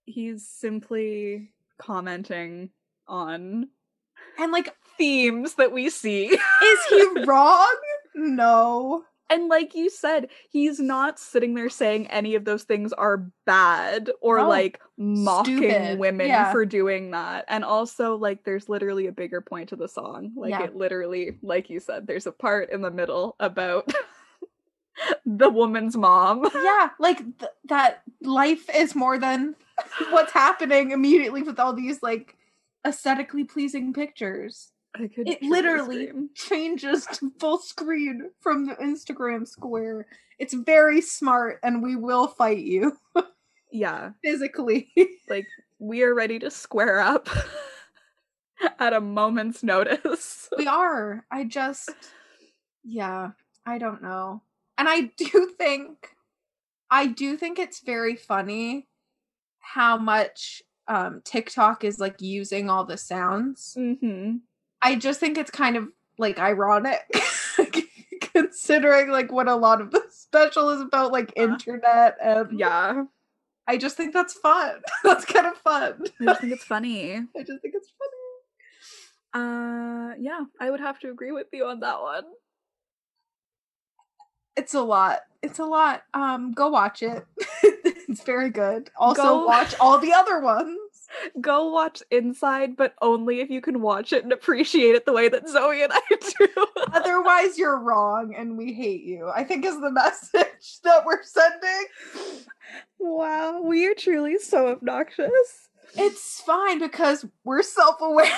he's 0.05 0.47
simply 0.47 1.51
commenting 1.79 2.69
on 3.07 3.69
And 4.39 4.51
like 4.51 4.75
themes 4.97 5.55
that 5.55 5.71
we 5.71 5.89
see. 5.89 6.25
is 6.27 6.79
he 6.89 7.07
wrong? 7.25 7.75
No. 8.15 9.03
And 9.29 9.47
like 9.47 9.73
you 9.75 9.89
said, 9.89 10.29
he's 10.49 10.79
not 10.79 11.19
sitting 11.19 11.55
there 11.55 11.69
saying 11.69 12.07
any 12.07 12.35
of 12.35 12.45
those 12.45 12.63
things 12.63 12.93
are 12.93 13.27
bad 13.45 14.11
or 14.21 14.37
No. 14.37 14.47
like 14.49 14.79
mocking 14.97 15.57
Stupid. 15.57 15.99
women 15.99 16.27
Yeah. 16.27 16.51
for 16.51 16.65
doing 16.65 17.11
that. 17.11 17.45
And 17.47 17.63
also 17.65 18.15
like 18.15 18.43
there's 18.43 18.69
literally 18.69 19.07
a 19.07 19.11
bigger 19.11 19.41
point 19.41 19.69
to 19.69 19.75
the 19.75 19.87
song. 19.87 20.31
Like 20.35 20.51
Yeah. 20.51 20.63
it 20.63 20.75
literally 20.75 21.37
like 21.41 21.69
you 21.69 21.79
said 21.79 22.05
there's 22.07 22.27
a 22.27 22.31
part 22.31 22.69
in 22.71 22.81
the 22.81 22.91
middle 22.91 23.35
about 23.39 23.91
the 25.25 25.49
woman's 25.49 25.97
mom. 25.97 26.47
yeah 26.55 26.89
like 26.99 27.17
th- 27.39 27.51
that 27.65 28.03
life 28.21 28.69
is 28.73 28.95
more 28.95 29.17
than 29.17 29.55
what's 30.11 30.31
happening 30.31 30.91
immediately 30.91 31.41
with 31.43 31.59
all 31.59 31.73
these 31.73 32.01
like 32.01 32.35
aesthetically 32.85 33.43
pleasing 33.43 33.91
pictures 33.91 34.71
I 34.95 35.07
could 35.07 35.27
it 35.27 35.41
literally 35.43 36.07
scream. 36.07 36.29
changes 36.35 37.05
to 37.13 37.31
full 37.39 37.57
screen 37.59 38.29
from 38.39 38.65
the 38.65 38.75
instagram 38.75 39.47
square 39.47 40.07
it's 40.39 40.53
very 40.53 41.01
smart 41.01 41.59
and 41.63 41.83
we 41.83 41.95
will 41.95 42.27
fight 42.27 42.59
you 42.59 42.97
Yeah. 43.71 44.11
physically 44.23 44.89
like 45.29 45.47
we 45.79 46.01
are 46.03 46.15
ready 46.15 46.39
to 46.39 46.49
square 46.49 46.99
up 47.01 47.27
at 48.79 48.93
a 48.93 49.01
moment's 49.01 49.63
notice. 49.63 50.47
we 50.57 50.65
are 50.67 51.25
i 51.29 51.43
just 51.43 51.91
yeah 52.83 53.31
i 53.65 53.77
don't 53.77 54.01
know 54.01 54.41
and 54.77 54.87
i 54.87 55.11
do 55.17 55.51
think 55.57 56.15
i 56.89 57.05
do 57.07 57.35
think 57.35 57.59
it's 57.59 57.81
very 57.81 58.15
funny 58.15 58.87
how 59.59 59.97
much 59.97 60.61
um 60.87 61.21
tiktok 61.25 61.83
is 61.83 61.99
like 61.99 62.21
using 62.21 62.69
all 62.69 62.85
the 62.85 62.97
sounds 62.97 63.75
hmm 63.77 64.35
i 64.81 64.95
just 64.95 65.19
think 65.19 65.37
it's 65.37 65.51
kind 65.51 65.75
of 65.77 65.87
like 66.17 66.39
ironic 66.39 67.01
considering 68.33 69.09
like 69.09 69.31
what 69.31 69.47
a 69.47 69.55
lot 69.55 69.81
of 69.81 69.91
the 69.91 70.03
special 70.09 70.69
is 70.69 70.81
about 70.81 71.11
like 71.11 71.31
Uh, 71.37 71.43
internet 71.43 72.17
and 72.21 72.59
Yeah, 72.59 73.03
i 73.67 73.77
just 73.77 73.97
think 73.97 74.13
that's 74.13 74.33
fun. 74.33 74.81
That's 75.03 75.25
kind 75.25 75.45
of 75.47 75.57
fun. 75.57 76.03
I 76.21 76.25
just 76.25 76.41
think 76.41 76.53
it's 76.53 76.63
funny. 76.63 77.13
i 77.37 77.39
just 77.43 77.61
think 77.61 77.73
it's 77.75 77.91
funny. 77.99 78.11
Uh, 79.33 80.13
yeah, 80.19 80.41
I 80.61 80.69
would 80.71 80.79
have 80.79 80.99
to 80.99 81.09
agree 81.11 81.31
with 81.33 81.47
you 81.51 81.65
on 81.65 81.79
that 81.81 81.99
one. 82.01 82.23
it's 84.55 84.73
a 84.73 84.81
lot. 84.81 85.19
It's 85.41 85.59
a 85.59 85.65
lot. 85.65 86.03
Um 86.13 86.53
go 86.53 86.69
watch 86.69 87.03
it. 87.03 87.25
It's 87.63 88.23
very 88.23 88.49
good. 88.49 88.89
Also 88.97 89.23
Go- 89.23 89.45
watch 89.45 89.75
all 89.79 89.97
the 89.99 90.13
other 90.13 90.39
ones 90.39 90.77
Go 91.41 91.69
watch 91.71 92.01
Inside, 92.11 92.75
but 92.75 92.93
only 93.01 93.41
if 93.41 93.49
you 93.49 93.61
can 93.61 93.81
watch 93.81 94.11
it 94.13 94.23
and 94.23 94.31
appreciate 94.33 94.95
it 94.95 95.05
the 95.05 95.13
way 95.13 95.29
that 95.29 95.47
Zoe 95.47 95.83
and 95.83 95.93
I 95.93 96.01
do. 96.39 96.47
otherwise 96.93 97.57
you're 97.57 97.79
wrong 97.79 98.33
and 98.37 98.57
we 98.57 98.73
hate 98.73 99.03
you 99.03 99.29
i 99.33 99.43
think 99.43 99.65
is 99.65 99.79
the 99.79 99.91
message 100.03 100.79
that 100.83 101.05
we're 101.05 101.23
sending 101.23 101.85
wow, 102.99 103.61
we 103.61 103.87
are 103.87 103.93
truly 103.93 104.37
so 104.39 104.67
obnoxious. 104.69 105.29
it's 105.95 106.41
fine 106.41 106.79
because 106.79 107.25
we're 107.43 107.61
self-aware 107.63 108.31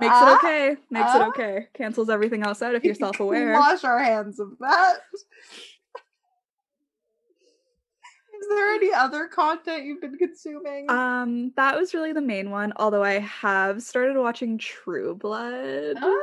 Makes 0.00 0.14
Ah, 0.16 0.32
it 0.32 0.36
okay. 0.38 0.76
Makes 0.90 1.06
ah. 1.10 1.20
it 1.22 1.28
okay. 1.28 1.68
Cancels 1.74 2.08
everything 2.10 2.42
else 2.42 2.60
out 2.62 2.74
if 2.74 2.82
you're 2.82 2.94
self-aware. 2.94 3.52
Wash 3.52 3.84
our 3.84 4.00
hands 4.02 4.40
of 4.40 4.48
that. 4.58 4.94
There 8.54 8.74
any 8.74 8.92
other 8.92 9.26
content 9.28 9.84
you've 9.84 10.00
been 10.00 10.16
consuming? 10.18 10.90
Um, 10.90 11.52
that 11.56 11.76
was 11.78 11.94
really 11.94 12.12
the 12.12 12.20
main 12.20 12.50
one. 12.50 12.72
Although 12.76 13.02
I 13.04 13.18
have 13.20 13.82
started 13.82 14.16
watching 14.18 14.58
True 14.58 15.14
Blood. 15.14 15.96
Oh, 16.00 16.22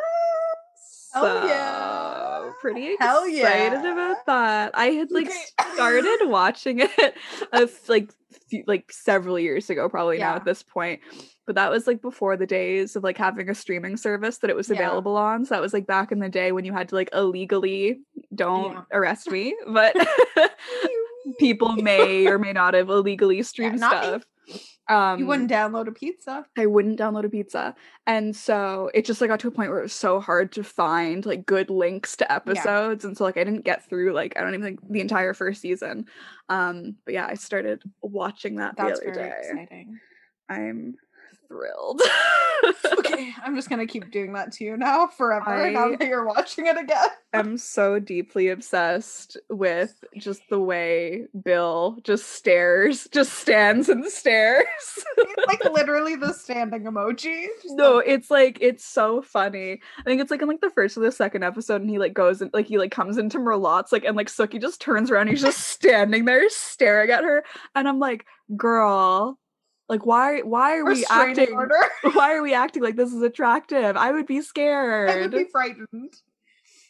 hell 1.13 1.23
So, 1.23 1.45
yeah. 1.47 2.51
Pretty 2.61 2.93
excited 2.93 3.03
Hell 3.07 3.27
yeah. 3.29 3.93
about 3.93 4.25
that. 4.25 4.71
I 4.77 4.87
had 4.87 5.11
like 5.11 5.29
started 5.73 6.19
watching 6.27 6.79
it 6.79 6.91
a 7.53 7.61
f- 7.63 7.87
like 7.89 8.11
few, 8.49 8.63
like 8.67 8.91
several 8.91 9.39
years 9.39 9.69
ago, 9.69 9.87
probably 9.89 10.17
now 10.17 10.35
at 10.35 10.45
this 10.45 10.61
point. 10.63 10.99
But 11.45 11.55
that 11.55 11.71
was 11.71 11.87
like 11.87 12.01
before 12.01 12.37
the 12.37 12.45
days 12.45 12.95
of 12.95 13.03
like 13.03 13.17
having 13.17 13.49
a 13.49 13.55
streaming 13.55 13.97
service 13.97 14.39
that 14.39 14.49
it 14.49 14.55
was 14.55 14.69
Yeah. 14.69 14.75
available 14.75 15.15
on. 15.17 15.45
So 15.45 15.55
that 15.55 15.61
was 15.61 15.73
like 15.73 15.87
back 15.87 16.11
in 16.11 16.19
the 16.19 16.29
day 16.29 16.51
when 16.51 16.65
you 16.65 16.73
had 16.73 16.89
to 16.89 16.95
like 16.95 17.09
illegally 17.13 18.01
don't 18.35 18.73
Yeah. 18.73 18.81
arrest 18.91 19.31
me, 19.31 19.55
but 19.67 19.95
people 21.39 21.73
may 21.73 22.27
or 22.27 22.37
may 22.39 22.53
not 22.53 22.73
have 22.73 22.89
illegally 22.89 23.41
streamed 23.43 23.73
me. 23.73 23.87
stuff. 23.87 24.23
Um, 24.89 25.19
you 25.19 25.27
wouldn't 25.27 25.51
download 25.51 25.87
a 25.87 25.91
pizza. 25.91 26.43
I 26.57 26.65
wouldn't 26.65 26.99
download 26.99 27.23
a 27.23 27.29
pizza. 27.29 27.75
And 28.07 28.35
so 28.35 28.89
it 28.95 29.05
just 29.05 29.21
like 29.21 29.27
got 29.27 29.39
to 29.41 29.47
a 29.47 29.51
point 29.51 29.69
where 29.69 29.77
it 29.79 29.83
was 29.83 29.93
so 29.93 30.19
hard 30.19 30.51
to 30.53 30.63
find 30.63 31.23
like 31.27 31.45
good 31.45 31.69
links 31.69 32.15
to 32.17 32.31
episodes. 32.31 33.05
And 33.05 33.15
so 33.15 33.23
like 33.23 33.37
I 33.37 33.43
didn't 33.43 33.65
get 33.65 33.87
through 33.87 34.13
like 34.13 34.33
I 34.35 34.41
don't 34.41 34.55
even 34.55 34.63
think 34.63 34.79
the 34.89 35.01
entire 35.01 35.35
first 35.35 35.61
season. 35.61 36.05
Um 36.49 36.95
but 37.05 37.13
yeah, 37.13 37.27
I 37.27 37.35
started 37.35 37.83
watching 38.01 38.55
that 38.55 38.77
That's 38.77 38.99
the 38.99 39.05
other 39.05 39.13
very 39.13 39.29
day. 39.29 39.35
exciting. 39.37 39.99
I'm 40.49 40.95
thrilled. 41.49 42.01
okay, 42.99 43.33
I'm 43.43 43.55
just 43.55 43.69
gonna 43.69 43.85
keep 43.87 44.11
doing 44.11 44.33
that 44.33 44.51
to 44.53 44.63
you 44.63 44.77
now 44.77 45.07
forever. 45.07 45.69
now 45.71 45.95
that 45.95 46.07
you're 46.07 46.25
watching 46.25 46.67
it 46.67 46.77
again. 46.77 47.07
I'm 47.33 47.57
so 47.57 47.99
deeply 47.99 48.49
obsessed 48.49 49.37
with 49.49 50.03
just 50.17 50.41
the 50.49 50.59
way 50.59 51.25
Bill 51.43 51.97
just 52.03 52.29
stares, 52.29 53.07
just 53.11 53.33
stands 53.33 53.89
and 53.89 54.05
stares. 54.05 54.65
It's 55.17 55.47
like 55.47 55.63
literally 55.73 56.15
the 56.15 56.33
standing 56.33 56.83
emoji. 56.83 57.47
No, 57.65 57.95
like- 57.97 58.07
it's 58.07 58.31
like 58.31 58.57
it's 58.61 58.85
so 58.85 59.21
funny. 59.21 59.81
I 59.99 60.03
think 60.03 60.21
it's 60.21 60.31
like 60.31 60.41
in 60.41 60.47
like 60.47 60.61
the 60.61 60.69
first 60.69 60.97
or 60.97 61.01
the 61.01 61.11
second 61.11 61.43
episode, 61.43 61.81
and 61.81 61.89
he 61.89 61.99
like 61.99 62.13
goes 62.13 62.41
and 62.41 62.51
like 62.53 62.67
he 62.67 62.77
like 62.77 62.91
comes 62.91 63.17
into 63.17 63.39
Merlotte's 63.39 63.91
like 63.91 64.05
and 64.05 64.15
like 64.15 64.27
Sookie 64.27 64.61
just 64.61 64.81
turns 64.81 65.11
around, 65.11 65.27
he's 65.27 65.41
just 65.41 65.59
standing 65.59 66.25
there 66.25 66.47
staring 66.49 67.09
at 67.09 67.23
her, 67.23 67.43
and 67.75 67.87
I'm 67.87 67.99
like, 67.99 68.25
girl, 68.55 69.37
like 69.89 70.05
why 70.05 70.41
why 70.41 70.77
are 70.77 70.85
we 70.85 70.91
restraining 70.91 71.39
acting? 71.57 71.69
Why 72.13 72.35
are 72.35 72.41
we 72.43 72.53
acting 72.53 72.83
like 72.83 72.95
this 72.95 73.11
is 73.11 73.21
attractive? 73.23 73.97
I 73.97 74.11
would 74.11 74.27
be 74.27 74.41
scared. 74.41 75.09
I 75.09 75.17
would 75.21 75.31
be 75.31 75.45
frightened. 75.51 76.13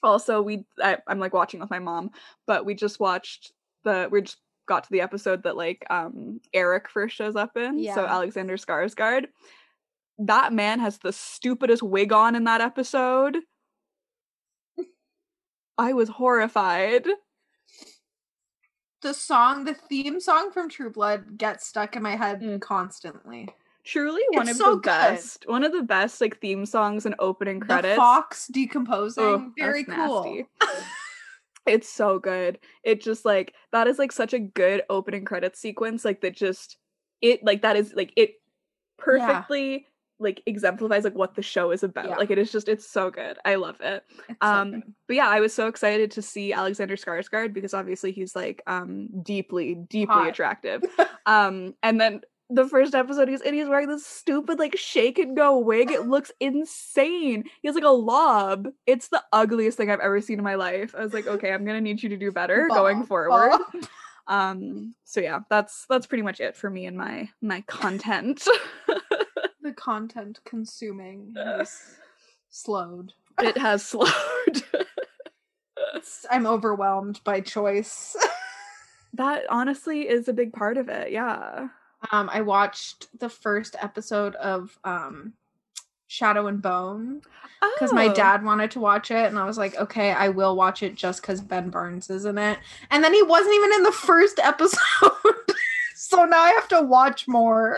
also 0.04 0.42
we 0.42 0.66
I, 0.82 0.98
i'm 1.08 1.20
like 1.20 1.34
watching 1.34 1.60
with 1.60 1.70
my 1.70 1.80
mom 1.80 2.12
but 2.48 2.66
we 2.66 2.74
just 2.74 3.00
watched 3.00 3.52
the 3.84 4.08
we 4.12 4.22
just 4.22 4.38
got 4.68 4.84
to 4.86 4.90
the 4.92 5.02
episode 5.02 5.44
that 5.44 5.58
like 5.58 5.86
um 5.90 6.40
eric 6.54 6.90
first 6.90 7.16
shows 7.16 7.36
up 7.36 7.58
in 7.58 7.80
Yeah. 7.80 7.96
so 7.96 8.06
alexander 8.06 8.56
skarsgård 8.56 9.26
that 10.20 10.54
man 10.54 10.80
has 10.80 11.00
the 11.00 11.12
stupidest 11.12 11.82
wig 11.84 12.14
on 12.14 12.36
in 12.36 12.44
that 12.46 12.62
episode 12.62 13.38
i 15.78 15.92
was 15.94 16.10
horrified 16.10 17.08
The 19.02 19.14
song, 19.14 19.64
the 19.64 19.74
theme 19.74 20.20
song 20.20 20.52
from 20.52 20.70
True 20.70 20.90
Blood 20.90 21.38
gets 21.38 21.68
stuck 21.68 21.96
in 21.96 22.04
my 22.04 22.16
head 22.16 22.42
Mm. 22.42 22.60
constantly. 22.62 23.48
truly 23.86 24.22
one 24.32 24.42
It's 24.42 24.52
of 24.52 24.58
so 24.58 24.72
the 24.76 24.82
good. 24.82 24.90
best 24.92 25.48
one 25.48 25.64
of 25.64 25.72
the 25.72 25.84
best 25.84 26.20
like 26.22 26.40
theme 26.42 26.66
songs 26.66 27.06
and 27.06 27.16
opening 27.20 27.60
credits 27.60 27.96
The 27.96 27.96
fox 27.96 28.48
decomposing, 28.48 29.24
Ugh, 29.24 29.54
very 29.58 29.84
cool. 29.86 30.44
it's 31.66 31.90
so 31.90 32.20
good. 32.20 32.60
It 32.84 33.02
just 33.02 33.26
like 33.26 33.54
that 33.72 33.88
is 33.88 34.00
like 34.00 34.12
such 34.12 34.34
a 34.34 34.40
good 34.40 34.84
opening 34.90 35.26
credit 35.26 35.56
sequence. 35.56 36.04
Like 36.04 36.22
that 36.22 36.36
just 36.36 36.78
it 37.22 37.44
like 37.44 37.62
that 37.62 37.76
is 37.78 37.94
like 37.94 38.12
it 38.16 38.36
perfectly 38.98 39.88
like 40.20 40.42
exemplifies 40.46 41.04
like 41.04 41.16
what 41.16 41.36
the 41.36 41.42
show 41.42 41.72
is 41.72 41.84
about. 41.84 42.10
Yeah. 42.10 42.16
Like 42.18 42.30
it 42.32 42.38
is 42.38 42.52
just 42.52 42.68
it's 42.68 42.88
so 42.88 43.10
good. 43.10 43.38
I 43.46 43.56
love 43.56 43.80
it. 43.82 44.04
It's 44.28 44.38
Um 44.42 44.72
good. 44.72 44.94
but 45.08 45.16
yeah, 45.16 45.28
I 45.30 45.40
was 45.40 45.54
so 45.54 45.68
excited 45.68 46.12
to 46.12 46.22
see 46.22 46.52
Alexander 46.54 46.96
Skarsgård 46.96 47.54
because 47.54 47.74
obviously 47.74 48.12
he's 48.12 48.36
like 48.36 48.62
um 48.68 49.08
deeply 49.24 49.76
deeply 49.76 50.14
Hot. 50.14 50.28
attractive. 50.30 50.84
um 51.26 51.74
and 51.84 52.00
then 52.02 52.22
the 52.52 52.68
first 52.68 52.96
episode 52.96 53.28
he's 53.30 53.42
and 53.42 53.54
he's 53.56 53.70
wearing 53.70 53.88
this 53.88 54.06
stupid 54.06 54.58
like 54.60 54.76
shake 54.76 55.20
and 55.20 55.38
go 55.38 55.58
wig. 55.58 55.92
It 55.92 56.08
looks 56.08 56.32
insane. 56.40 57.44
He 57.62 57.68
has 57.68 57.76
like 57.76 57.84
a 57.84 57.90
lob. 57.90 58.68
It's 58.88 59.10
the 59.10 59.24
ugliest 59.32 59.78
thing 59.78 59.90
I've 59.92 60.00
ever 60.00 60.20
seen 60.20 60.40
in 60.40 60.44
my 60.44 60.56
life. 60.56 60.96
I 60.98 61.04
was 61.04 61.14
like, 61.14 61.28
okay, 61.28 61.54
I'm 61.54 61.64
gonna 61.64 61.80
need 61.80 62.02
you 62.04 62.10
to 62.10 62.18
do 62.18 62.32
better 62.32 62.68
going 62.68 63.04
forward. 63.06 63.52
Bob. 63.52 63.62
Um 64.28 64.94
so 65.06 65.22
yeah, 65.22 65.40
that's 65.50 65.86
that's 65.90 66.08
pretty 66.08 66.24
much 66.24 66.40
it 66.40 66.56
for 66.58 66.70
me 66.70 66.86
and 66.88 66.98
my 66.98 67.30
my 67.42 67.62
content. 67.62 68.46
The 69.70 69.76
content 69.76 70.40
consuming 70.46 71.32
has 71.38 71.80
slowed. 72.50 73.14
it 73.40 73.56
has 73.56 73.86
slowed. 73.86 74.10
I'm 76.32 76.48
overwhelmed 76.48 77.20
by 77.24 77.42
choice. 77.42 78.16
that 79.14 79.44
honestly 79.48 80.10
is 80.10 80.28
a 80.28 80.34
big 80.34 80.54
part 80.54 80.78
of 80.78 80.90
it. 80.90 81.12
Yeah. 81.12 81.68
Um, 82.12 82.32
I 82.34 82.42
watched 82.42 83.08
the 83.20 83.30
first 83.30 83.76
episode 83.80 84.34
of 84.38 84.76
um, 84.84 85.34
Shadow 86.08 86.48
and 86.48 86.60
Bone 86.64 87.22
because 87.76 87.94
my 87.94 88.08
Oh. 88.08 88.14
dad 88.16 88.44
wanted 88.44 88.72
to 88.72 88.80
watch 88.80 89.12
it, 89.12 89.28
and 89.28 89.38
I 89.38 89.46
was 89.46 89.60
like, 89.60 89.76
okay, 89.76 90.14
I 90.14 90.30
will 90.30 90.56
watch 90.56 90.82
it 90.82 90.96
just 90.96 91.22
because 91.22 91.42
Ben 91.42 91.70
Barnes 91.70 92.10
is 92.10 92.26
in 92.26 92.40
it. 92.40 92.58
And 92.90 93.04
then 93.04 93.14
he 93.14 93.22
wasn't 93.22 93.54
even 93.54 93.74
in 93.74 93.84
the 93.84 93.92
first 93.92 94.40
episode, 94.40 94.80
so 95.96 96.26
now 96.26 96.40
I 96.42 96.50
have 96.54 96.68
to 96.70 96.82
watch 96.82 97.28
more. 97.28 97.78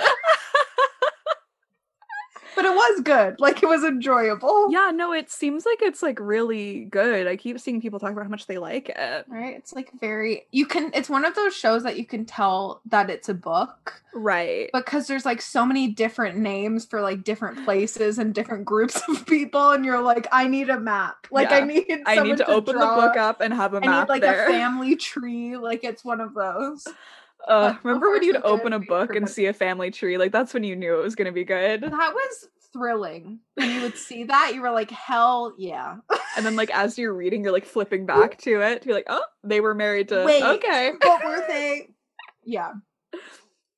But 2.55 2.65
it 2.65 2.69
was 2.73 3.01
good, 3.01 3.39
like 3.39 3.63
it 3.63 3.67
was 3.67 3.83
enjoyable. 3.83 4.71
Yeah, 4.71 4.91
no, 4.93 5.13
it 5.13 5.29
seems 5.31 5.65
like 5.65 5.81
it's 5.81 6.01
like 6.03 6.19
really 6.19 6.85
good. 6.85 7.27
I 7.27 7.35
keep 7.35 7.59
seeing 7.59 7.81
people 7.81 7.99
talk 7.99 8.11
about 8.11 8.23
how 8.23 8.29
much 8.29 8.47
they 8.47 8.57
like 8.57 8.89
it. 8.89 9.25
Right? 9.27 9.55
It's 9.55 9.73
like 9.73 9.91
very 9.99 10.45
you 10.51 10.65
can 10.65 10.91
it's 10.93 11.09
one 11.09 11.25
of 11.25 11.35
those 11.35 11.55
shows 11.55 11.83
that 11.83 11.97
you 11.97 12.05
can 12.05 12.25
tell 12.25 12.81
that 12.85 13.09
it's 13.09 13.29
a 13.29 13.33
book 13.33 14.01
Right. 14.13 14.69
because 14.73 15.07
there's 15.07 15.25
like 15.25 15.41
so 15.41 15.65
many 15.65 15.87
different 15.87 16.37
names 16.37 16.85
for 16.85 16.99
like 17.01 17.23
different 17.23 17.63
places 17.63 18.17
and 18.19 18.33
different 18.33 18.65
groups 18.65 19.01
of 19.07 19.25
people 19.25 19.71
and 19.71 19.85
you're 19.85 20.01
like 20.01 20.27
I 20.31 20.47
need 20.47 20.69
a 20.69 20.79
map. 20.79 21.27
Like 21.31 21.51
I 21.51 21.61
need 21.61 21.85
I 22.05 22.15
someone 22.15 22.27
need 22.35 22.37
to 22.37 22.47
open 22.51 22.75
draw. 22.75 22.95
the 22.95 23.01
book 23.07 23.17
up 23.17 23.39
and 23.41 23.53
have 23.53 23.73
a 23.73 23.77
I 23.77 23.79
map 23.87 24.07
need 24.07 24.13
like 24.13 24.21
there. 24.21 24.47
a 24.47 24.51
family 24.51 24.95
tree. 24.97 25.55
Like 25.57 25.83
it's 25.83 26.03
one 26.03 26.19
of 26.21 26.33
those. 26.33 26.87
Uh, 27.47 27.75
remember 27.83 28.11
when 28.11 28.23
you'd 28.23 28.41
open 28.43 28.73
a 28.73 28.79
book 28.79 29.15
and 29.15 29.29
see 29.29 29.45
a 29.47 29.53
family 29.53 29.91
tree? 29.91 30.17
Like 30.17 30.31
that's 30.31 30.53
when 30.53 30.63
you 30.63 30.75
knew 30.75 30.99
it 30.99 31.03
was 31.03 31.15
gonna 31.15 31.31
be 31.31 31.43
good. 31.43 31.81
That 31.81 31.91
was 32.13 32.47
thrilling. 32.73 33.39
When 33.55 33.69
you 33.69 33.81
would 33.81 33.97
see 33.97 34.23
that, 34.25 34.53
you 34.55 34.61
were 34.61 34.71
like, 34.71 34.91
hell 34.91 35.53
yeah. 35.57 35.97
And 36.37 36.45
then 36.45 36.55
like 36.55 36.69
as 36.73 36.97
you're 36.97 37.13
reading, 37.13 37.43
you're 37.43 37.51
like 37.53 37.65
flipping 37.65 38.05
back 38.05 38.37
to 38.43 38.61
it. 38.61 38.85
You're 38.85 38.95
like, 38.95 39.07
oh, 39.09 39.23
they 39.43 39.59
were 39.59 39.75
married 39.75 40.07
to 40.09 40.23
Wait. 40.25 40.41
okay. 40.43 40.91
what 41.03 41.23
were 41.25 41.43
they? 41.47 41.89
Yeah. 42.43 42.73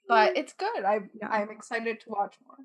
But 0.07 0.37
it's 0.37 0.53
good. 0.53 0.83
I 0.85 0.99
Yeah. 1.19 1.29
I'm 1.29 1.49
excited 1.49 1.99
to 2.01 2.09
watch 2.09 2.35
more. 2.45 2.57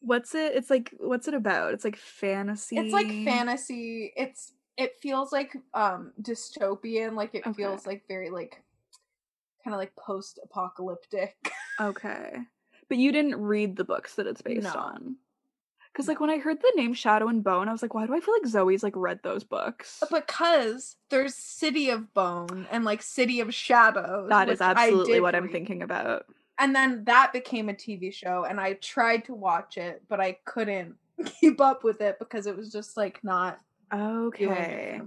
What's 0.00 0.34
it? 0.34 0.54
It's 0.54 0.70
like 0.70 0.94
what's 0.98 1.26
it 1.26 1.34
about? 1.34 1.74
It's 1.74 1.84
like 1.84 1.96
fantasy. 1.96 2.76
It's 2.76 2.92
like 2.92 3.08
fantasy. 3.08 4.12
It's 4.16 4.52
it 4.76 4.94
feels 5.02 5.32
like 5.32 5.56
um 5.74 6.12
dystopian, 6.22 7.14
like 7.16 7.34
it 7.34 7.42
Okay. 7.44 7.52
feels 7.52 7.84
like 7.84 8.04
very 8.06 8.30
like 8.30 8.62
kind 9.68 9.74
of 9.74 9.78
like 9.78 9.94
post-apocalyptic. 9.96 11.36
Okay. 11.80 12.38
But 12.88 12.98
you 12.98 13.12
didn't 13.12 13.36
read 13.40 13.76
the 13.76 13.84
books 13.84 14.16
that 14.16 14.26
it's 14.26 14.42
based 14.42 14.64
No. 14.74 14.80
on. 14.80 15.16
Because 15.92 16.08
like 16.08 16.18
when 16.18 16.28
I 16.28 16.38
heard 16.38 16.60
the 16.60 16.72
name 16.74 16.92
Shadow 16.92 17.28
and 17.28 17.44
Bone, 17.44 17.68
I 17.68 17.72
was 17.72 17.82
like, 17.82 17.94
why 17.94 18.04
do 18.04 18.16
I 18.16 18.18
feel 18.18 18.34
like 18.34 18.48
Zoe's 18.48 18.82
like 18.82 18.96
read 18.96 19.20
those 19.22 19.44
books? 19.44 20.02
Uh, 20.02 20.06
because 20.20 20.96
there's 21.10 21.36
City 21.36 21.90
of 21.90 22.12
Bone 22.14 22.66
and 22.72 22.84
like 22.84 23.00
City 23.00 23.38
of 23.38 23.54
Shadows. 23.54 24.28
That 24.28 24.48
is 24.48 24.60
absolutely 24.60 25.20
what 25.20 25.36
I'm 25.36 25.48
thinking 25.50 25.82
about. 25.82 26.24
And 26.58 26.74
then 26.74 27.04
that 27.04 27.32
became 27.32 27.68
a 27.68 27.74
TV 27.74 28.12
show 28.12 28.44
and 28.44 28.58
I 28.58 28.72
tried 28.72 29.24
to 29.26 29.34
watch 29.34 29.76
it, 29.76 30.02
but 30.08 30.20
I 30.20 30.38
couldn't 30.44 30.96
keep 31.40 31.60
up 31.60 31.84
with 31.84 32.00
it 32.00 32.18
because 32.18 32.48
it 32.48 32.56
was 32.56 32.72
just 32.72 32.96
like 32.96 33.22
not 33.22 33.60
Okay. 33.92 35.00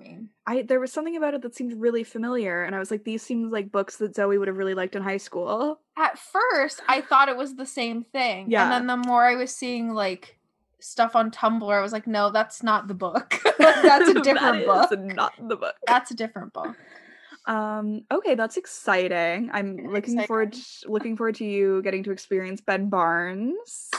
I 0.47 0.61
there 0.63 0.79
was 0.79 0.91
something 0.91 1.15
about 1.15 1.34
it 1.34 1.41
that 1.43 1.55
seemed 1.55 1.79
really 1.79 2.03
familiar, 2.03 2.63
and 2.63 2.75
I 2.75 2.79
was 2.79 2.91
like, 2.91 3.03
these 3.03 3.21
seems 3.21 3.51
like 3.51 3.71
books 3.71 3.97
that 3.97 4.15
Zoe 4.15 4.38
would 4.38 4.47
have 4.47 4.57
really 4.57 4.73
liked 4.73 4.95
in 4.95 5.03
high 5.03 5.17
school. 5.17 5.79
At 5.97 6.17
first, 6.17 6.82
I 6.88 7.01
thought 7.01 7.29
it 7.29 7.38
was 7.38 7.55
the 7.55 7.65
same 7.65 8.03
thing. 8.03 8.49
Yeah. 8.49 8.63
And 8.63 8.71
then 8.71 8.88
the 8.88 9.07
more 9.07 9.23
I 9.23 9.36
was 9.36 9.55
seeing 9.55 9.93
like 9.93 10.38
stuff 10.79 11.15
on 11.15 11.29
Tumblr, 11.32 11.71
I 11.71 11.82
was 11.82 11.91
like, 11.91 12.07
no, 12.07 12.32
that's 12.32 12.63
not 12.63 12.88
the 12.88 12.93
book. 12.95 13.39
that's 13.59 14.09
a 14.09 14.13
different 14.21 14.65
That 14.65 14.89
book. 14.89 14.99
not 14.99 15.34
the 15.47 15.55
book. 15.55 15.75
That's 15.86 16.11
a 16.11 16.15
different 16.15 16.53
book. 16.53 16.75
Um. 17.45 18.01
Okay, 18.11 18.36
that's 18.36 18.57
exciting. 18.57 19.49
I'm 19.51 19.77
looking 19.91 20.21
forward 20.23 20.55
looking 20.86 21.17
forward 21.17 21.36
to 21.36 21.45
you 21.45 21.82
getting 21.82 22.03
to 22.03 22.11
experience 22.11 22.61
Ben 22.61 22.89
Barnes. 22.89 23.89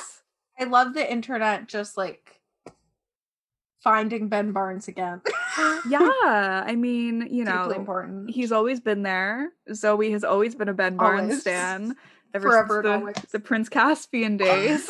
I 0.58 0.64
love 0.64 0.94
the 0.94 1.10
internet 1.10 1.66
just 1.66 1.96
like 1.96 2.40
finding 3.82 4.28
Ben 4.28 4.52
Barnes 4.52 4.88
again. 4.88 5.20
yeah, 5.88 6.62
I 6.66 6.74
mean, 6.76 7.26
you 7.30 7.44
know, 7.44 7.64
Deeply 7.64 7.76
important. 7.76 8.30
he's 8.30 8.52
always 8.52 8.80
been 8.80 9.02
there. 9.02 9.50
Zoe 9.74 10.10
has 10.12 10.24
always 10.24 10.54
been 10.54 10.68
a 10.68 10.74
Ben 10.74 10.96
Barnes 10.96 11.22
Always. 11.22 11.40
stan 11.40 11.96
ever 12.34 12.48
Forever 12.48 12.82
since 12.84 13.20
the, 13.30 13.38
the 13.38 13.40
Prince 13.40 13.68
Caspian 13.68 14.36
days. 14.38 14.88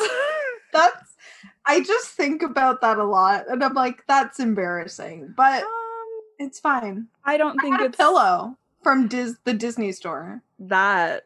That's 0.71 1.13
I 1.65 1.81
just 1.81 2.09
think 2.09 2.41
about 2.41 2.81
that 2.81 2.97
a 2.97 3.03
lot 3.03 3.45
and 3.49 3.63
I'm 3.63 3.73
like, 3.73 4.03
that's 4.07 4.39
embarrassing. 4.39 5.33
But 5.35 5.63
um, 5.63 5.69
it's 6.39 6.59
fine. 6.59 7.07
I 7.25 7.37
don't 7.37 7.59
I 7.59 7.63
think 7.63 7.81
a 7.81 7.85
it's 7.85 7.97
pillow 7.97 8.57
from 8.83 9.07
Dis- 9.07 9.37
the 9.43 9.53
Disney 9.53 9.91
store 9.91 10.41
that. 10.59 11.23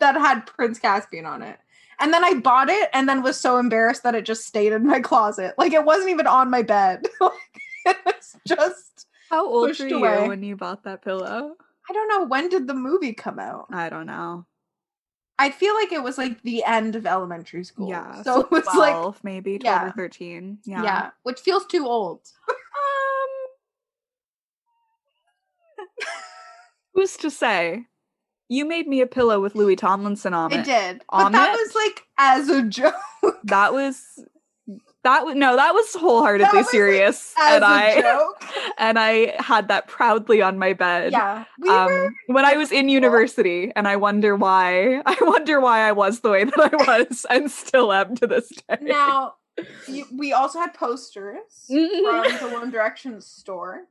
that 0.00 0.14
had 0.14 0.46
Prince 0.46 0.78
Caspian 0.78 1.26
on 1.26 1.42
it. 1.42 1.58
And 2.00 2.12
then 2.14 2.24
I 2.24 2.34
bought 2.34 2.68
it 2.68 2.88
and 2.92 3.08
then 3.08 3.22
was 3.22 3.38
so 3.40 3.58
embarrassed 3.58 4.04
that 4.04 4.14
it 4.14 4.24
just 4.24 4.46
stayed 4.46 4.72
in 4.72 4.86
my 4.86 5.00
closet. 5.00 5.54
Like 5.58 5.72
it 5.72 5.84
wasn't 5.84 6.10
even 6.10 6.26
on 6.26 6.48
my 6.50 6.62
bed. 6.62 7.06
like, 7.20 7.32
it 7.86 7.96
was 8.06 8.36
just 8.46 9.06
How 9.30 9.46
old 9.46 9.76
were 9.78 9.86
you 9.86 9.96
away. 9.98 10.28
when 10.28 10.42
you 10.42 10.54
bought 10.56 10.84
that 10.84 11.02
pillow? 11.02 11.56
I 11.90 11.92
don't 11.92 12.08
know 12.08 12.24
when 12.24 12.48
did 12.48 12.66
the 12.66 12.74
movie 12.74 13.14
come 13.14 13.38
out? 13.38 13.66
I 13.72 13.88
don't 13.88 14.06
know. 14.06 14.46
I 15.40 15.50
feel 15.50 15.74
like 15.74 15.92
it 15.92 16.02
was 16.02 16.18
like 16.18 16.42
the 16.42 16.64
end 16.64 16.96
of 16.96 17.06
elementary 17.06 17.64
school. 17.64 17.88
Yeah, 17.88 18.22
So, 18.22 18.40
it 18.42 18.50
was 18.50 18.66
like 18.66 18.92
12, 18.94 19.22
maybe 19.24 19.58
12 19.58 19.82
or 19.82 19.86
yeah. 19.86 19.92
13. 19.92 20.58
yeah. 20.64 20.82
Yeah. 20.82 21.10
which 21.22 21.40
feels 21.40 21.64
too 21.66 21.86
old. 21.86 22.20
Um, 22.48 22.56
who's 26.94 27.16
to 27.18 27.30
say? 27.30 27.86
You 28.48 28.64
made 28.64 28.86
me 28.88 29.00
a 29.00 29.06
pillow 29.06 29.40
with 29.40 29.54
Louis 29.54 29.76
Tomlinson 29.76 30.32
on 30.34 30.52
I 30.52 30.60
it. 30.60 30.64
did. 30.64 30.98
But 31.10 31.26
On 31.26 31.32
that 31.32 31.54
it? 31.54 31.58
was 31.58 31.74
like 31.74 32.02
as 32.18 32.48
a 32.48 32.62
joke. 32.62 32.94
That 33.44 33.72
was 33.72 34.24
that 35.04 35.24
was 35.24 35.34
no, 35.36 35.56
that 35.56 35.72
was 35.74 35.94
wholeheartedly 35.94 36.44
That 36.46 36.54
was, 36.54 36.66
like, 36.66 36.70
serious. 36.72 37.34
As 37.38 37.56
and 37.56 37.64
a 37.64 37.66
I 37.66 38.00
joke. 38.00 38.44
and 38.78 38.98
I 38.98 39.34
had 39.40 39.68
that 39.68 39.86
proudly 39.86 40.42
on 40.42 40.58
my 40.58 40.72
bed. 40.72 41.12
Yeah. 41.12 41.44
We 41.58 41.68
were 41.70 42.06
um, 42.06 42.14
when 42.26 42.44
I 42.44 42.54
was 42.56 42.72
in 42.72 42.88
university, 42.88 43.72
and 43.76 43.86
I 43.86 43.96
wonder 43.96 44.34
why. 44.34 45.02
I 45.06 45.16
wonder 45.20 45.60
why 45.60 45.80
I 45.88 45.92
was 45.92 46.20
the 46.20 46.30
way 46.30 46.44
that 46.44 46.58
I 46.58 46.76
was, 47.08 47.24
and 47.30 47.50
still 47.50 47.92
am 47.92 48.16
to 48.16 48.26
this 48.26 48.48
day. 48.68 48.76
now 48.82 49.34
you, 49.86 50.04
we 50.12 50.32
also 50.32 50.58
had 50.58 50.74
posters 50.74 51.38
from 51.66 51.76
the 51.76 52.50
One 52.52 52.70
Direction 52.70 53.20
store. 53.20 53.82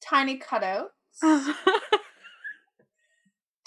Tiny 0.00 0.38
cutouts. 0.38 0.88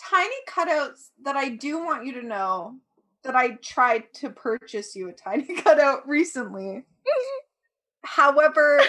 Tiny 0.10 0.36
cutouts 0.48 1.10
that 1.24 1.36
I 1.36 1.50
do 1.50 1.84
want 1.84 2.06
you 2.06 2.14
to 2.14 2.22
know 2.26 2.76
that 3.24 3.36
I 3.36 3.52
tried 3.56 4.14
to 4.16 4.30
purchase 4.30 4.96
you 4.96 5.10
a 5.10 5.14
tiny 5.14 5.56
cutout 5.62 6.08
recently. 6.08 6.86
However, 8.04 8.80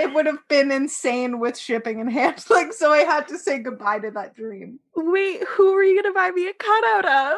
it 0.00 0.14
would 0.14 0.26
have 0.26 0.46
been 0.48 0.70
insane 0.70 1.38
with 1.38 1.56
shipping 1.58 2.00
and 2.00 2.10
handling, 2.10 2.72
so 2.72 2.90
I 2.90 3.00
had 3.00 3.28
to 3.28 3.38
say 3.38 3.58
goodbye 3.58 3.98
to 4.00 4.10
that 4.12 4.34
dream. 4.34 4.80
Wait, 4.96 5.42
who 5.44 5.74
were 5.74 5.82
you 5.82 6.02
gonna 6.02 6.14
buy 6.14 6.30
me 6.30 6.48
a 6.48 6.54
cutout 6.54 7.04
of? 7.04 7.36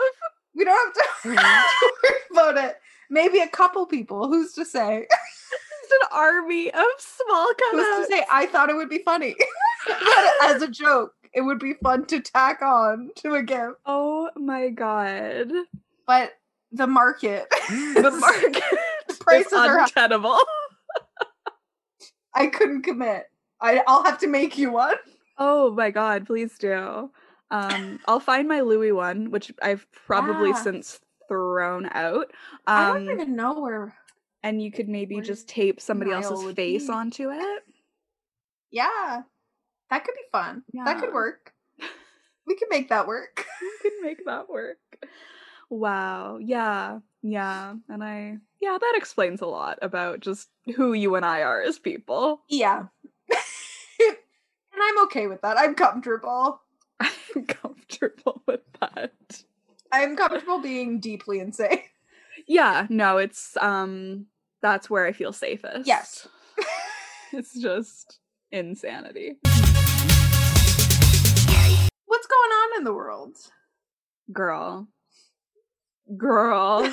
We 0.54 0.64
don't 0.64 0.96
have 0.96 1.22
to, 1.22 1.28
to 1.34 1.92
worry 2.02 2.20
about 2.32 2.64
it. 2.64 2.76
Maybe 3.10 3.40
a 3.40 3.48
couple 3.48 3.86
people. 3.86 4.28
Who's 4.28 4.52
to 4.54 4.64
say? 4.64 5.06
It's 5.88 6.02
an 6.02 6.08
army 6.18 6.68
of 6.72 6.84
small 6.98 7.46
Who's 7.46 7.86
cutouts. 7.86 8.06
to 8.08 8.12
say? 8.12 8.24
I 8.28 8.46
thought 8.46 8.70
it 8.70 8.74
would 8.74 8.88
be 8.88 9.02
funny. 9.04 9.36
but 9.86 10.32
as 10.42 10.60
a 10.60 10.66
joke, 10.66 11.14
it 11.36 11.42
would 11.42 11.58
be 11.60 11.74
fun 11.74 12.06
to 12.06 12.18
tack 12.20 12.62
on 12.62 13.10
to 13.16 13.34
a 13.34 13.42
gift. 13.44 13.76
Oh 13.86 14.30
my 14.34 14.70
god. 14.70 15.52
But 16.06 16.32
the 16.72 16.86
market, 16.88 17.46
The 17.68 18.10
market 18.18 18.62
prices 19.20 19.52
are 19.52 19.78
untenable. 19.80 20.38
I 22.34 22.48
couldn't 22.48 22.82
commit. 22.82 23.24
I, 23.60 23.82
I'll 23.86 24.04
have 24.04 24.18
to 24.18 24.26
make 24.26 24.58
you 24.58 24.72
one. 24.72 24.96
Oh 25.38 25.70
my 25.72 25.90
god, 25.90 26.26
please 26.26 26.56
do. 26.58 27.10
Um, 27.50 28.00
I'll 28.08 28.20
find 28.20 28.48
my 28.48 28.60
Louis 28.60 28.92
one, 28.92 29.30
which 29.30 29.52
I've 29.62 29.86
probably 29.92 30.50
Yeah. 30.50 30.62
since 30.62 31.00
thrown 31.28 31.88
out. 31.92 32.30
I 32.66 32.90
Um, 32.90 33.04
don't 33.06 33.14
even 33.14 33.36
know 33.36 33.60
where. 33.60 33.94
and 34.42 34.60
you 34.62 34.70
could 34.72 34.88
maybe 34.88 35.20
just 35.20 35.48
tape 35.48 35.80
somebody 35.80 36.10
else's 36.12 36.52
face 36.54 36.86
be. 36.86 36.92
onto 36.92 37.30
it. 37.30 37.62
Yeah, 38.70 39.22
that 39.90 40.04
could 40.04 40.14
be 40.14 40.22
fun. 40.32 40.62
That 40.84 41.00
could 41.00 41.12
work. 41.12 41.52
We 42.48 42.54
could 42.54 42.68
make 42.70 42.90
that 42.90 43.08
work. 43.08 43.44
we 43.60 43.70
could 43.82 44.00
make 44.02 44.24
that 44.24 44.48
work. 44.48 44.78
Wow. 45.68 46.38
Yeah. 46.40 47.00
Yeah. 47.22 47.74
And 47.88 48.04
I, 48.04 48.36
yeah, 48.60 48.78
that 48.80 48.94
explains 48.96 49.40
a 49.40 49.46
lot 49.46 49.80
about 49.82 50.20
just 50.20 50.48
who 50.76 50.92
you 50.92 51.16
and 51.16 51.24
I 51.24 51.42
are 51.42 51.60
as 51.60 51.80
people. 51.80 52.42
Yeah. 52.48 52.84
and 53.28 54.16
I'm 54.80 55.02
okay 55.04 55.26
with 55.26 55.40
that. 55.42 55.58
I'm 55.58 55.74
comfortable. 55.74 56.60
I'm 57.00 57.46
comfortable 57.46 58.42
with 58.46 58.60
that. 58.80 59.42
I'm 59.90 60.16
comfortable 60.16 60.60
being 60.60 61.00
deeply 61.00 61.40
insane. 61.40 61.80
Yeah. 62.46 62.86
No, 62.88 63.18
it's, 63.18 63.56
um, 63.56 64.26
that's 64.62 64.88
where 64.88 65.04
I 65.04 65.10
feel 65.12 65.32
safest. 65.32 65.86
Yes. 65.86 66.28
it's 67.32 67.58
just 67.60 68.20
insanity. 68.52 69.38
What's 72.16 72.28
going 72.28 72.50
on 72.50 72.78
in 72.78 72.84
the 72.84 72.94
world? 72.94 73.36
Girl. 74.32 74.88
Girl. 76.16 76.90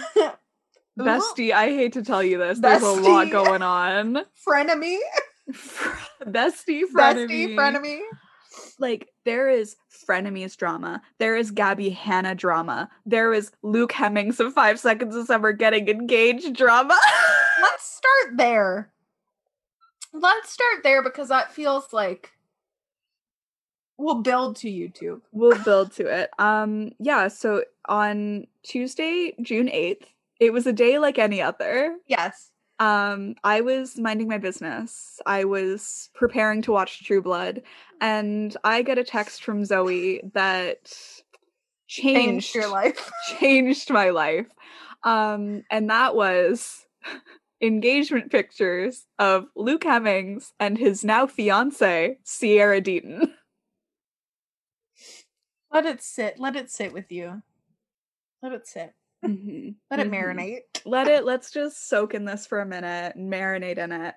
Bestie, 1.00 1.54
I 1.54 1.70
hate 1.70 1.94
to 1.94 2.04
tell 2.04 2.22
you 2.22 2.38
this. 2.38 2.60
There's 2.60 2.84
a 2.84 2.92
lot 2.92 3.32
going 3.32 3.62
on. 3.62 4.26
Frenemy? 4.46 4.98
Bestie, 5.50 6.26
Bestie, 6.26 6.84
frenemy. 6.94 7.56
frenemy? 7.56 8.00
like 8.78 9.08
there 9.26 9.50
is 9.50 9.76
frenemies 10.08 10.56
drama 10.56 11.02
there 11.18 11.36
is 11.36 11.52
gabbie 11.52 11.92
hanna 11.92 12.36
drama 12.36 12.88
there 13.04 13.34
is 13.34 13.52
luke 13.64 13.92
hemmings 13.92 14.40
of 14.40 14.54
five 14.54 14.80
seconds 14.80 15.16
of 15.16 15.26
summer 15.26 15.52
getting 15.52 15.88
engaged 15.88 16.56
drama 16.56 16.96
Let's 17.62 17.86
start 17.86 18.38
there. 18.38 18.92
Let's 20.12 20.52
start 20.52 20.84
there 20.84 21.02
because 21.02 21.30
that 21.30 21.54
feels 21.54 21.92
like 21.94 22.33
we'll 23.98 24.22
build 24.22 24.56
to 24.58 24.68
YouTube. 24.70 25.22
we'll 25.32 25.62
build 25.64 25.92
to 25.94 26.06
it 26.08 26.30
um 26.40 26.92
yeah 27.00 27.28
so 27.28 27.64
on 27.88 28.46
tuesday 28.64 29.34
june 29.42 29.68
8th 29.68 30.04
it 30.40 30.52
was 30.54 30.66
a 30.68 30.74
day 30.74 30.98
like 31.00 31.18
any 31.20 31.42
other 31.42 31.96
Yes. 32.08 32.50
um 32.80 33.36
i 33.44 33.62
was 33.62 33.98
minding 34.00 34.28
my 34.28 34.38
business 34.38 35.20
i 35.26 35.44
was 35.44 36.10
preparing 36.16 36.62
to 36.64 36.72
watch 36.72 37.04
true 37.06 37.22
blood 37.22 37.62
and 38.02 38.58
i 38.64 38.82
get 38.82 38.98
a 38.98 39.04
text 39.04 39.44
from 39.44 39.64
zoe 39.66 40.22
that 40.34 40.92
changed 41.88 42.52
Changed 42.52 42.56
your 42.56 42.70
life. 42.70 43.12
changed 43.40 43.90
my 43.92 44.10
life. 44.10 44.48
Um, 45.04 45.64
and 45.70 45.90
that 45.92 46.16
was 46.16 46.86
engagement 47.62 48.32
pictures 48.32 49.06
of 49.20 49.46
Luke 49.56 49.84
Hemmings 49.84 50.54
and 50.60 50.78
his 50.78 51.04
now 51.04 51.28
fiance, 51.28 52.18
Sierra 52.24 52.82
Deaton. 52.82 53.30
Let 55.74 55.86
it 55.86 56.02
sit. 56.02 56.40
Let 56.40 56.56
it 56.56 56.70
sit 56.70 56.94
with 56.94 57.12
you. 57.12 57.42
Let 58.42 58.52
it 58.54 58.68
sit. 58.68 58.94
Mhm, 59.26 59.76
Let 59.90 60.00
it 60.02 60.12
mhm. 60.12 60.14
marinate. 60.14 60.86
Let 60.86 61.08
it, 61.08 61.24
let's 61.26 61.50
just 61.50 61.88
soak 61.88 62.14
in 62.14 62.26
this 62.26 62.46
for 62.46 62.60
a 62.60 62.66
minute 62.66 63.16
and 63.16 63.32
marinate 63.32 63.78
in 63.78 63.92
it. 63.92 64.16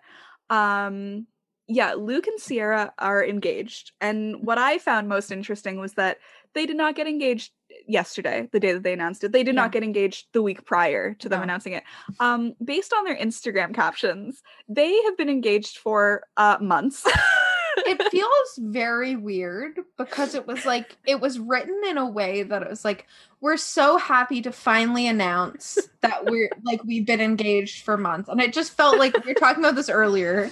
Um, 0.51 1.27
yeah, 1.69 1.95
Luke 1.95 2.27
and 2.27 2.39
Sierra 2.41 2.93
are 2.99 3.25
engaged. 3.25 3.93
And 4.01 4.45
what 4.45 4.59
I 4.59 4.79
found 4.79 5.09
most 5.09 5.31
interesting 5.33 5.79
was 5.81 5.95
that 5.95 6.19
they 6.55 6.67
did 6.67 6.77
not 6.77 6.95
get 6.95 7.07
engaged 7.07 7.53
yesterday, 7.89 8.49
the 8.53 8.61
day 8.61 8.73
that 8.73 8.83
they 8.83 8.93
announced 8.93 9.25
it. 9.25 9.33
They 9.33 9.43
did 9.43 9.55
Yeah. 9.55 9.63
not 9.63 9.73
get 9.73 9.83
engaged 9.83 10.27
the 10.33 10.43
week 10.43 10.65
prior 10.65 11.15
to 11.15 11.29
them 11.29 11.41
No. 11.41 11.45
announcing 11.45 11.73
it. 11.73 11.85
Um, 12.21 12.55
based 12.65 12.93
on 12.93 13.05
their 13.05 13.17
Instagram 13.17 13.75
captions, 13.75 14.43
they 14.69 15.01
have 15.05 15.17
been 15.17 15.29
engaged 15.29 15.79
for 15.79 16.25
uh 16.37 16.59
months. 16.61 17.05
it 17.79 18.03
feels 18.11 18.59
very 18.59 19.17
weird 19.17 19.79
because 19.99 20.35
it 20.35 20.47
was 20.47 20.65
like 20.65 20.97
it 21.07 21.21
was 21.21 21.39
written 21.39 21.81
in 21.89 21.99
a 21.99 22.09
way 22.09 22.43
that 22.43 22.63
it 22.63 22.69
was 22.69 22.85
like 22.85 23.07
we're 23.41 23.57
so 23.57 23.99
happy 23.99 24.41
to 24.43 24.51
finally 24.53 25.07
announce 25.07 25.79
that 26.01 26.25
we're 26.27 26.51
like 26.65 26.83
we've 26.85 27.07
been 27.07 27.21
engaged 27.21 27.85
for 27.85 27.97
months 27.97 28.29
and 28.29 28.41
it 28.41 28.53
just 28.53 28.73
felt 28.73 28.99
like 28.99 29.13
we 29.25 29.31
were 29.33 29.39
talking 29.39 29.63
about 29.63 29.75
this 29.75 29.89
earlier 29.91 30.51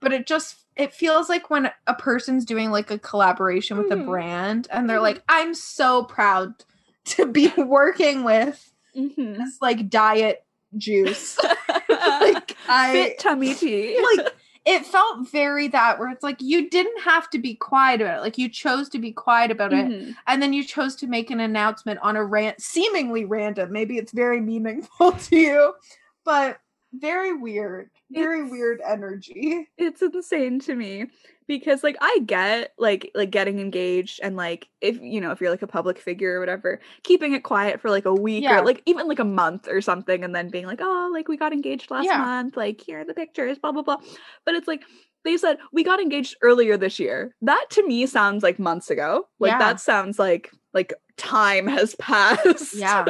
but 0.00 0.12
it 0.12 0.26
just 0.26 0.56
it 0.76 0.92
feels 0.92 1.28
like 1.30 1.48
when 1.48 1.70
a 1.86 1.94
person's 1.94 2.44
doing 2.44 2.70
like 2.70 2.90
a 2.90 2.98
collaboration 2.98 3.78
with 3.78 3.90
a 3.90 3.96
Mhm. 3.96 4.06
brand 4.06 4.68
and 4.70 4.88
they're 4.90 4.98
Mhm. 4.98 5.02
like 5.02 5.22
i'm 5.28 5.54
so 5.54 6.04
proud 6.04 6.52
to 7.06 7.26
be 7.26 7.50
working 7.56 8.24
with 8.24 8.72
Mhm. 8.94 9.38
this 9.38 9.58
like 9.62 9.88
diet 9.88 10.44
juice 10.76 11.38
like 11.88 12.54
i 12.68 12.92
Fit 12.92 13.18
tummy 13.18 13.54
tea. 13.54 13.98
like 14.16 14.34
it 14.66 14.84
felt 14.84 15.28
very 15.30 15.68
that 15.68 15.98
where 15.98 16.10
it's 16.10 16.24
like 16.24 16.42
you 16.42 16.68
didn't 16.68 17.00
have 17.02 17.30
to 17.30 17.38
be 17.38 17.54
quiet 17.54 18.00
about 18.00 18.18
it 18.18 18.20
like 18.20 18.36
you 18.36 18.48
chose 18.48 18.88
to 18.88 18.98
be 18.98 19.12
quiet 19.12 19.50
about 19.50 19.72
it 19.72 19.86
Mhm. 19.86 20.14
and 20.26 20.42
then 20.42 20.52
you 20.52 20.64
chose 20.64 20.96
to 20.96 21.06
make 21.06 21.30
an 21.30 21.40
announcement 21.40 22.00
on 22.02 22.16
a 22.16 22.24
rant 22.24 22.60
seemingly 22.60 23.24
random 23.24 23.72
maybe 23.72 23.96
it's 23.96 24.12
very 24.12 24.40
meaningful 24.40 25.12
to 25.28 25.36
you 25.36 25.74
but 26.24 26.58
very 27.00 27.32
weird 27.34 27.88
very 28.10 28.38
It's- 28.40 28.50
weird 28.50 28.80
energy 28.86 29.68
it's 29.78 30.02
insane 30.02 30.60
to 30.60 30.74
me 30.74 31.06
because 31.48 31.82
like 31.82 31.96
i 32.00 32.18
get 32.26 32.72
like 32.78 33.10
like 33.14 33.30
getting 33.30 33.58
engaged 33.60 34.20
and 34.22 34.36
like 34.36 34.68
if 34.80 34.98
you 35.00 35.20
know 35.20 35.30
if 35.32 35.40
you're 35.40 35.50
like 35.50 35.62
a 35.62 35.66
public 35.66 35.98
figure 35.98 36.36
or 36.36 36.40
whatever 36.40 36.80
keeping 37.02 37.32
it 37.32 37.42
quiet 37.42 37.80
for 37.80 37.90
like 37.90 38.04
a 38.04 38.14
week 38.14 38.44
Yeah. 38.44 38.60
or 38.60 38.64
like 38.64 38.82
even 38.86 39.06
like 39.08 39.18
a 39.18 39.24
month 39.24 39.68
or 39.68 39.80
something 39.80 40.24
and 40.24 40.34
then 40.34 40.48
being 40.50 40.66
like 40.66 40.80
oh 40.80 41.10
like 41.12 41.28
we 41.28 41.36
got 41.36 41.52
engaged 41.52 41.90
last 41.90 42.04
Yeah. 42.06 42.18
month 42.18 42.56
like 42.56 42.80
here 42.80 43.00
are 43.00 43.04
the 43.04 43.14
pictures 43.14 43.58
blah 43.58 43.72
blah 43.72 43.82
blah 43.82 43.98
but 44.44 44.54
it's 44.54 44.68
like 44.68 44.82
they 45.24 45.36
said 45.36 45.58
we 45.72 45.82
got 45.82 46.00
engaged 46.00 46.36
earlier 46.42 46.76
this 46.76 46.98
year 47.00 47.34
that 47.42 47.66
to 47.70 47.86
me 47.86 48.06
sounds 48.06 48.42
like 48.42 48.58
months 48.58 48.90
ago 48.90 49.26
like 49.40 49.50
Yeah. 49.52 49.58
that 49.58 49.80
sounds 49.80 50.18
like 50.18 50.50
like 50.74 50.92
time 51.16 51.66
has 51.66 51.94
passed 52.00 52.74
Yeah. 52.76 53.04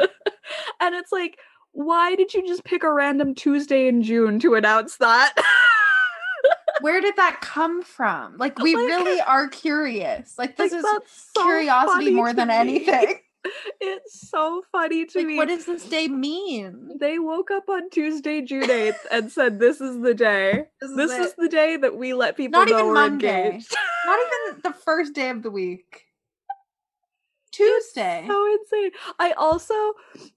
and 0.80 0.94
it's 0.94 1.12
like 1.12 1.38
why 1.78 2.14
did 2.14 2.32
you 2.32 2.46
just 2.46 2.64
pick 2.64 2.82
a 2.82 2.90
random 2.92 3.34
tuesday 3.34 3.86
in 3.86 4.02
june 4.02 4.38
to 4.40 4.54
announce 4.54 4.96
that 4.96 5.34
where 6.80 7.00
did 7.00 7.14
that 7.16 7.40
come 7.40 7.82
from 7.82 8.36
like 8.38 8.58
we 8.58 8.74
Like- 8.74 8.86
really 8.86 9.20
are 9.20 9.48
curious 9.48 10.34
like 10.38 10.56
this 10.56 10.72
Like, 10.72 10.80
is 10.80 10.86
so 11.34 11.42
curiosity 11.42 12.10
more 12.12 12.32
than 12.32 12.48
me. 12.48 12.54
anything 12.54 13.14
It's 13.80 14.28
so 14.28 14.64
funny 14.72 15.06
to 15.06 15.18
like 15.18 15.26
me. 15.28 15.36
what 15.36 15.46
does 15.46 15.66
this 15.66 15.84
day 15.84 16.08
mean 16.08 16.96
they 16.98 17.20
woke 17.20 17.52
up 17.52 17.68
on 17.68 17.90
Tuesday, 17.90 18.42
June 18.42 18.64
8th, 18.64 18.96
and 19.12 19.30
said, 19.30 19.60
This 19.60 19.80
is 19.80 20.00
the 20.00 20.14
day. 20.14 20.64
this 20.80 20.90
is, 20.90 20.96
This 20.96 21.12
is 21.28 21.34
the 21.38 21.48
day 21.48 21.76
that 21.76 21.96
we 21.96 22.12
let 22.12 22.36
people 22.36 22.58
Not 22.58 22.68
know 22.68 22.74
even 22.74 22.86
we're 22.88 22.94
Monday. 22.94 23.46
engaged. 23.46 23.72
not 24.04 24.18
even 24.50 24.60
the 24.64 24.72
first 24.72 25.12
day 25.14 25.28
of 25.30 25.44
the 25.44 25.52
week 25.52 26.05
Wednesday. 27.64 28.24
so 28.26 28.52
insane. 28.54 28.90
I 29.18 29.32
also 29.32 29.74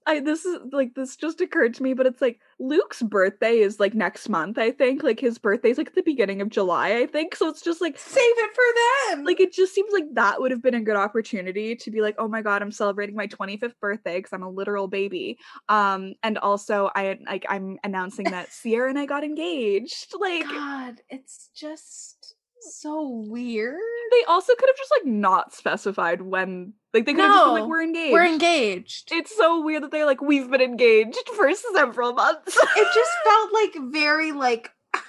I 0.06 0.20
this 0.20 0.44
is 0.44 0.58
like 0.72 0.94
this 0.94 1.16
just 1.16 1.40
occurred 1.40 1.74
to 1.74 1.82
me, 1.82 1.94
but 1.94 2.06
it's 2.06 2.20
like 2.20 2.40
Luke's 2.58 3.02
birthday 3.02 3.58
is 3.58 3.80
like 3.80 3.94
next 3.94 4.28
month, 4.28 4.58
I 4.58 4.70
think. 4.70 5.02
Like 5.02 5.20
his 5.20 5.38
birthday's 5.38 5.78
like 5.78 5.94
the 5.94 6.02
beginning 6.02 6.40
of 6.40 6.48
July, 6.50 6.96
I 6.98 7.06
think. 7.06 7.34
So 7.34 7.48
it's 7.48 7.62
just 7.62 7.80
like 7.80 7.98
Save 7.98 8.22
it 8.24 8.50
for 8.54 9.14
them. 9.16 9.24
like 9.24 9.40
it 9.40 9.52
just 9.52 9.74
seems 9.74 9.92
like 9.92 10.12
that 10.14 10.40
would 10.40 10.50
have 10.50 10.62
been 10.62 10.74
a 10.74 10.80
good 10.80 10.96
opportunity 10.96 11.76
to 11.76 11.90
be 11.90 12.00
like, 12.00 12.16
oh 12.18 12.28
my 12.28 12.42
god, 12.42 12.62
I'm 12.62 12.72
celebrating 12.72 13.16
my 13.16 13.26
25th 13.26 13.78
birthday 13.80 14.18
because 14.18 14.32
I'm 14.32 14.42
a 14.42 14.50
literal 14.50 14.88
baby. 14.88 15.38
Um, 15.68 16.14
and 16.22 16.38
also 16.38 16.90
I 16.94 17.18
like 17.26 17.46
I'm 17.48 17.78
announcing 17.84 18.24
that 18.26 18.52
Sierra 18.52 18.88
and 18.90 18.98
I 18.98 19.06
got 19.06 19.24
engaged. 19.24 20.14
Like 20.18 20.44
God, 20.44 21.00
it's 21.08 21.50
just 21.54 22.34
so 22.62 23.08
weird. 23.28 23.78
they 24.10 24.24
also 24.28 24.54
could 24.58 24.68
have 24.68 24.76
just 24.76 24.90
like 24.90 25.06
not 25.06 25.54
specified 25.54 26.20
when 26.22 26.72
like 26.92 27.06
they 27.06 27.14
could 27.14 27.22
have 27.22 27.32
just 27.32 27.44
been 27.46 27.60
like 27.62 27.68
we're 27.68 27.82
engaged. 27.82 28.12
We're 28.12 28.26
engaged. 28.26 29.08
It's 29.12 29.36
so 29.36 29.62
weird 29.64 29.82
that 29.84 29.90
they're 29.92 30.06
like, 30.06 30.20
we've 30.20 30.50
been 30.50 30.60
engaged 30.60 31.28
for 31.36 31.50
several 31.74 32.12
months. 32.12 32.56
it 32.56 32.88
just 32.94 33.10
felt 33.24 33.52
like 33.52 33.76
very 33.92 34.32
like 34.32 34.70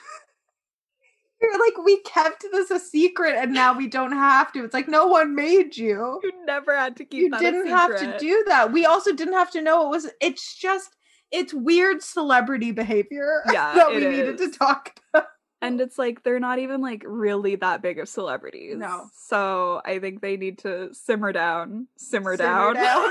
You're 1.42 1.60
like 1.60 1.84
we 1.84 2.00
kept 2.02 2.46
this 2.52 2.70
a 2.70 2.80
secret 2.80 3.36
and 3.36 3.52
now 3.54 3.76
we 3.76 3.88
don't 3.88 4.12
have 4.12 4.52
to. 4.54 4.64
It's 4.64 4.76
like 4.76 4.88
no 4.88 5.08
one 5.08 5.34
made 5.34 5.76
you. 5.76 6.20
you 6.24 6.32
never 6.46 6.76
had 6.78 6.96
to 6.98 7.06
keep 7.06 7.22
You 7.22 7.32
didn't 7.40 7.68
have 7.68 7.98
to 8.00 8.16
do 8.20 8.44
that. 8.48 8.72
We 8.72 8.86
also 8.86 9.12
didn't 9.12 9.34
have 9.34 9.50
to 9.52 9.62
know 9.62 9.88
it 9.88 9.90
was 9.90 10.08
it's 10.22 10.56
just 10.56 10.96
it's 11.32 11.54
weird 11.54 12.04
celebrity 12.04 12.72
behavior 12.72 13.42
Yeah, 13.52 13.74
that 13.74 13.90
we 13.90 14.02
needed 14.06 14.38
to 14.38 14.52
talk 14.52 15.00
about. 15.14 15.28
And 15.62 15.80
it's 15.80 15.98
like 16.00 16.24
they're 16.24 16.40
not 16.40 16.58
even 16.60 16.82
like 16.82 17.04
really 17.06 17.56
that 17.58 17.82
big 17.84 18.00
of 18.00 18.10
celebrities. 18.10 18.78
No. 18.78 19.08
So 19.16 19.82
I 19.86 20.00
think 20.00 20.22
they 20.22 20.36
need 20.38 20.58
to 20.60 20.94
simmer 20.94 21.32
down, 21.32 21.88
simmer, 21.98 22.36
Simmer 22.36 22.74
down. 22.74 22.74
down. 22.76 23.10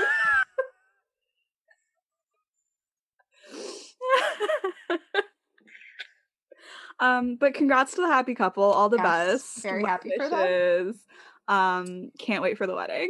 um, 6.99 7.35
but 7.37 7.53
congrats 7.53 7.95
to 7.95 8.01
the 8.01 8.07
happy 8.07 8.35
couple, 8.35 8.63
all 8.63 8.89
the 8.89 8.97
Yes, 8.97 9.05
best. 9.53 9.63
very 9.63 9.83
Well 9.83 9.91
happy 9.91 10.11
for 10.17 10.29
them. 10.29 10.39
wishes. 10.39 11.05
Um, 11.47 12.11
can't 12.19 12.41
wait 12.43 12.57
for 12.57 12.67
the 12.67 12.75
wedding. 12.75 13.09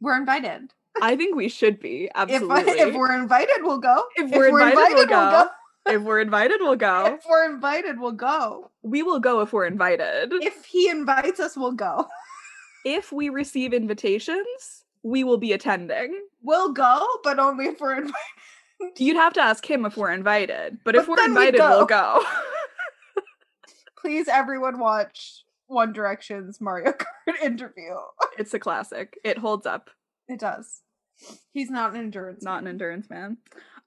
We're 0.00 0.16
invited. 0.16 0.72
I 1.02 1.16
think 1.16 1.36
we 1.36 1.48
should 1.48 1.78
be 1.78 2.10
absolutely. 2.14 2.72
if 2.80 2.94
we're 2.94 3.12
invited, 3.14 3.56
we'll 3.60 3.78
go. 3.78 4.04
If 4.16 4.30
we're 4.30 4.48
invited, 4.48 4.94
we'll 4.94 5.06
go. 5.06 5.48
If 5.86 6.02
we're 6.02 6.20
invited, 6.20 6.58
we'll 6.60 6.76
go. 6.76 7.14
If 7.14 7.24
we're 7.28 7.48
invited, 7.48 8.00
we'll 8.00 8.12
go. 8.12 8.70
We 8.82 9.02
will 9.02 9.20
go 9.20 9.40
if 9.40 9.52
we're 9.52 9.66
invited. 9.66 10.32
If 10.32 10.64
he 10.64 10.88
invites 10.88 11.40
us, 11.40 11.56
we'll 11.56 11.72
go. 11.72 12.06
If 12.88 13.10
we 13.10 13.30
receive 13.30 13.74
invitations, 13.74 14.84
we 15.02 15.24
will 15.24 15.38
be 15.38 15.52
attending. 15.52 16.22
We'll 16.40 16.72
go, 16.72 17.04
but 17.24 17.40
only 17.40 17.64
if 17.66 17.80
we're 17.80 17.96
invited. 17.96 18.14
You'd 18.98 19.16
have 19.16 19.32
to 19.32 19.40
ask 19.40 19.68
him 19.68 19.84
if 19.84 19.96
we're 19.96 20.12
invited, 20.12 20.78
but, 20.84 20.94
if 20.94 21.08
we're 21.08 21.16
then 21.16 21.34
we 21.34 21.48
invited, 21.48 21.58
we'll 21.58 21.86
go. 21.86 22.22
Please, 24.00 24.28
everyone, 24.28 24.78
watch 24.78 25.42
One 25.66 25.92
Direction's 25.92 26.60
Mario 26.60 26.92
Kart 26.92 27.42
interview. 27.42 27.96
it's 28.38 28.54
a 28.54 28.60
classic. 28.60 29.18
It 29.24 29.38
holds 29.38 29.66
up. 29.66 29.90
It 30.28 30.38
does. 30.38 30.82
He's 31.52 31.70
not 31.70 31.92
an 31.92 31.96
endurance. 31.98 32.44
Not 32.44 32.62
an 32.62 32.68
endurance 32.68 33.10
man. 33.10 33.38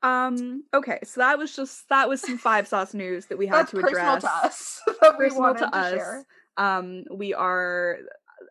Um. 0.01 0.63
Okay, 0.73 0.99
so 1.03 1.19
that 1.21 1.37
was 1.37 1.55
just 1.55 1.87
that 1.89 2.07
was 2.07 2.21
some 2.21 2.37
five 2.37 2.67
sauce 2.67 2.93
news 2.93 3.25
that 3.27 3.37
we 3.37 3.47
had 3.47 3.59
That's 3.59 3.71
to 3.71 3.81
personal 3.81 4.15
address. 4.15 4.21
to 4.23 4.47
us. 4.47 4.81
That 5.01 5.17
we 5.17 5.25
Personal 5.25 5.41
wanted 5.41 5.59
to 5.59 5.65
to 5.65 5.75
us. 5.77 5.91
share. 5.91 6.25
Um. 6.57 7.03
We 7.11 7.33
are 7.33 7.97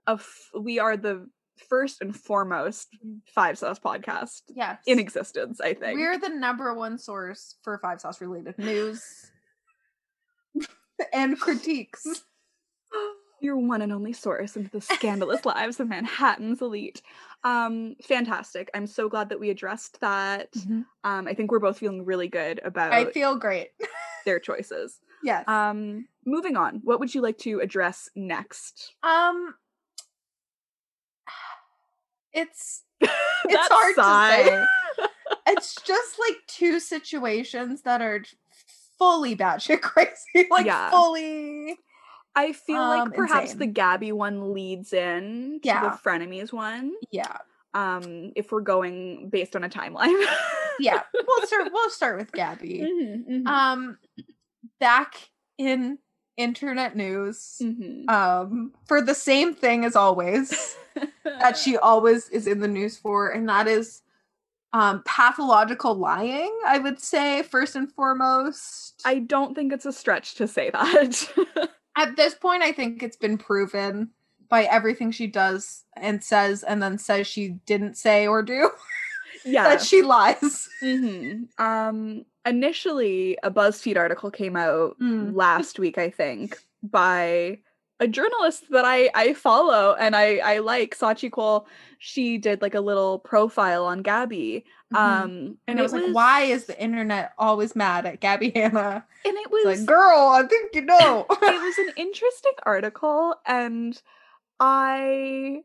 a 0.07 0.13
f- 0.13 0.51
we 0.59 0.79
are 0.79 0.97
the 0.97 1.27
first 1.69 2.01
and 2.03 2.15
foremost 2.15 2.89
five 3.35 3.59
sauce 3.59 3.79
podcast 3.81 4.43
Yes. 4.55 4.79
in 4.87 4.99
existence. 4.99 5.61
I 5.61 5.75
think 5.75 5.99
We're 5.99 6.19
the 6.19 6.29
number 6.29 6.73
one 6.75 6.99
source 6.99 7.57
for 7.65 7.79
five 7.79 8.01
sauce 8.01 8.21
related 8.21 8.57
news 8.59 9.03
and 11.13 11.39
critiques. 11.39 12.07
Your 13.41 13.57
one 13.57 13.83
and 13.83 13.93
only 13.93 14.13
source 14.13 14.57
into 14.57 14.71
the 14.71 14.81
scandalous 14.81 15.45
lives 15.45 15.81
of 15.81 15.89
Manhattan's 15.89 16.61
elite. 16.63 17.03
Um, 17.45 17.95
fantastic. 18.03 18.71
I'm 18.75 18.87
so 18.87 19.09
glad 19.09 19.29
that 19.29 19.39
we 19.41 19.51
addressed 19.51 20.01
that. 20.01 20.53
Um, 21.05 21.29
I 21.29 21.35
think 21.35 21.51
we're 21.53 21.59
both 21.61 21.79
feeling 21.79 22.05
really 22.05 22.29
good 22.29 22.61
about 22.65 22.93
I 22.93 23.11
feel 23.11 23.37
great. 23.37 23.69
their 24.25 24.41
choices. 24.41 24.99
Yes. 25.23 25.47
Um, 25.49 26.07
moving 26.27 26.57
on. 26.57 26.81
What 26.85 27.01
would 27.01 27.15
you 27.15 27.21
like 27.21 27.39
to 27.39 27.61
address 27.61 28.09
next? 28.17 28.95
Um, 29.03 29.55
it's 32.33 32.83
it's 33.01 33.69
hard 33.71 33.95
sigh. 33.95 34.43
to 34.43 34.49
say. 34.49 34.65
It's 35.51 35.75
just 35.83 36.19
like 36.19 36.37
two 36.47 36.79
situations 36.79 37.81
that 37.83 38.03
are 38.03 38.23
fully 38.99 39.35
batshit 39.35 39.81
crazy, 39.81 40.47
like 40.51 40.67
Yeah. 40.67 40.91
fully. 40.91 41.79
I 42.39 42.53
feel 42.53 42.81
Um, 42.81 42.89
like 43.09 43.15
perhaps 43.15 43.55
the. 43.55 43.67
Gabby 43.67 44.13
one 44.13 44.53
leads 44.55 44.93
in 44.93 45.59
to 45.63 45.67
Yeah. 45.69 45.83
the 45.83 45.97
frenemies 45.99 46.53
one. 46.53 46.93
Yeah, 47.11 47.39
Um, 47.75 48.33
if 48.37 48.53
we're 48.53 48.61
going 48.63 49.29
based 49.29 49.57
on 49.57 49.65
a 49.65 49.69
timeline. 49.69 50.15
yeah. 50.79 51.03
We'll 51.27 51.47
start. 51.47 51.69
We'll 51.73 51.91
start 51.91 52.17
with 52.19 52.33
Gabby. 52.33 52.81
Mhm, 52.81 53.29
mhm, 53.29 53.47
Um, 53.49 53.99
back 54.81 55.31
in 55.59 55.99
internet 56.37 56.95
news. 56.97 57.59
mhm. 57.61 58.09
Um, 58.09 58.73
for 58.87 59.01
the 59.03 59.15
same 59.15 59.55
thing 59.55 59.85
as 59.85 59.97
always 59.97 60.77
that 61.25 61.57
she 61.63 61.77
always 61.77 62.29
is 62.31 62.47
in 62.47 62.61
the 62.61 62.69
news 62.69 62.97
for, 62.97 63.29
and 63.31 63.49
that 63.49 63.67
is 63.67 64.03
um 64.73 65.03
pathological 65.05 65.95
lying. 65.95 66.57
I 66.67 66.79
would 66.79 67.01
say 67.01 67.43
first 67.43 67.75
and 67.77 67.91
foremost. 67.93 69.01
I 69.05 69.19
don't 69.19 69.55
think 69.55 69.73
it's 69.73 69.87
a 69.87 69.93
stretch 69.93 70.35
to 70.37 70.47
say 70.47 70.71
that. 70.71 71.71
at 71.99 72.17
this 72.17 72.35
point 72.35 72.63
i 72.63 72.73
think 72.73 73.03
it's 73.03 73.17
been 73.17 73.37
proven 73.39 74.11
by 74.49 74.65
everything 74.65 75.11
she 75.11 75.27
does 75.27 75.85
and 75.97 76.23
says 76.25 76.63
and 76.63 76.83
then 76.83 76.97
says 76.99 77.27
she 77.27 77.51
didn't 77.67 77.97
say 77.97 78.27
or 78.27 78.43
do 78.43 78.71
yeah. 79.45 79.65
that 79.65 79.83
she 79.83 80.03
lies 80.03 80.69
hmm 80.81 81.43
Um, 81.59 82.25
initially, 82.47 83.37
a 83.43 83.51
BuzzFeed 83.51 83.97
article 83.99 84.31
came 84.31 84.57
out 84.57 84.97
Mm. 85.01 85.35
last 85.35 85.79
week, 85.79 85.99
I 85.99 86.09
think, 86.11 86.57
by 86.83 87.59
a 88.01 88.09
journalist 88.09 88.65
that 88.71 88.85
I 88.85 89.11
I 89.15 89.35
follow 89.35 89.95
and 89.99 90.15
I 90.17 90.37
I 90.39 90.59
like, 90.59 90.97
Sachi 90.97 91.31
Cole. 91.31 91.67
She 91.99 92.39
did 92.39 92.63
like 92.63 92.75
a 92.75 92.81
little 92.81 93.19
profile 93.19 93.85
on 93.85 94.03
Gabby. 94.03 94.65
Um, 94.95 95.05
Mm-hmm. 95.31 95.53
and 95.69 95.79
it 95.79 95.83
was 95.83 95.93
like 95.93 96.05
why 96.15 96.43
is 96.43 96.65
the 96.65 96.81
internet 96.81 97.33
always 97.39 97.77
mad 97.77 98.07
at 98.07 98.21
gabbie 98.21 98.55
hanna 98.57 99.05
And 99.25 99.37
it 99.37 99.51
it's 99.53 99.53
was 99.53 99.81
like 99.81 99.87
girl 99.87 100.29
i 100.29 100.43
think 100.49 100.75
you 100.75 100.81
know 100.83 101.27
it 101.43 101.61
was 101.63 101.79
an 101.79 101.91
interesting 101.97 102.53
article 102.65 103.35
and 103.47 104.01
I 104.61 105.63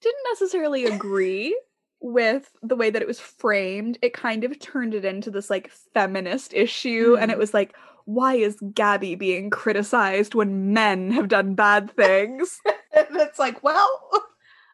didn't 0.00 0.24
necessarily 0.32 0.84
agree 0.86 1.58
with 2.00 2.50
the 2.62 2.76
way 2.76 2.90
that 2.90 3.02
it 3.02 3.08
was 3.08 3.20
framed. 3.20 3.98
It 4.02 4.14
kind 4.14 4.44
of 4.44 4.58
turned 4.58 4.94
it 4.94 5.04
into 5.04 5.30
this 5.30 5.50
like 5.50 5.70
feminist 5.70 6.54
issue 6.54 7.16
and 7.20 7.30
it 7.30 7.36
Mhm. 7.36 7.38
was 7.38 7.52
like 7.54 7.74
why 8.14 8.34
is 8.34 8.56
Gabby 8.74 9.14
being 9.14 9.50
criticized 9.50 10.34
when 10.34 10.72
men 10.72 11.10
have 11.12 11.28
done 11.28 11.54
bad 11.54 11.90
things? 11.96 12.60
and 12.92 13.06
it's 13.12 13.38
like 13.38 13.62
well 13.62 13.88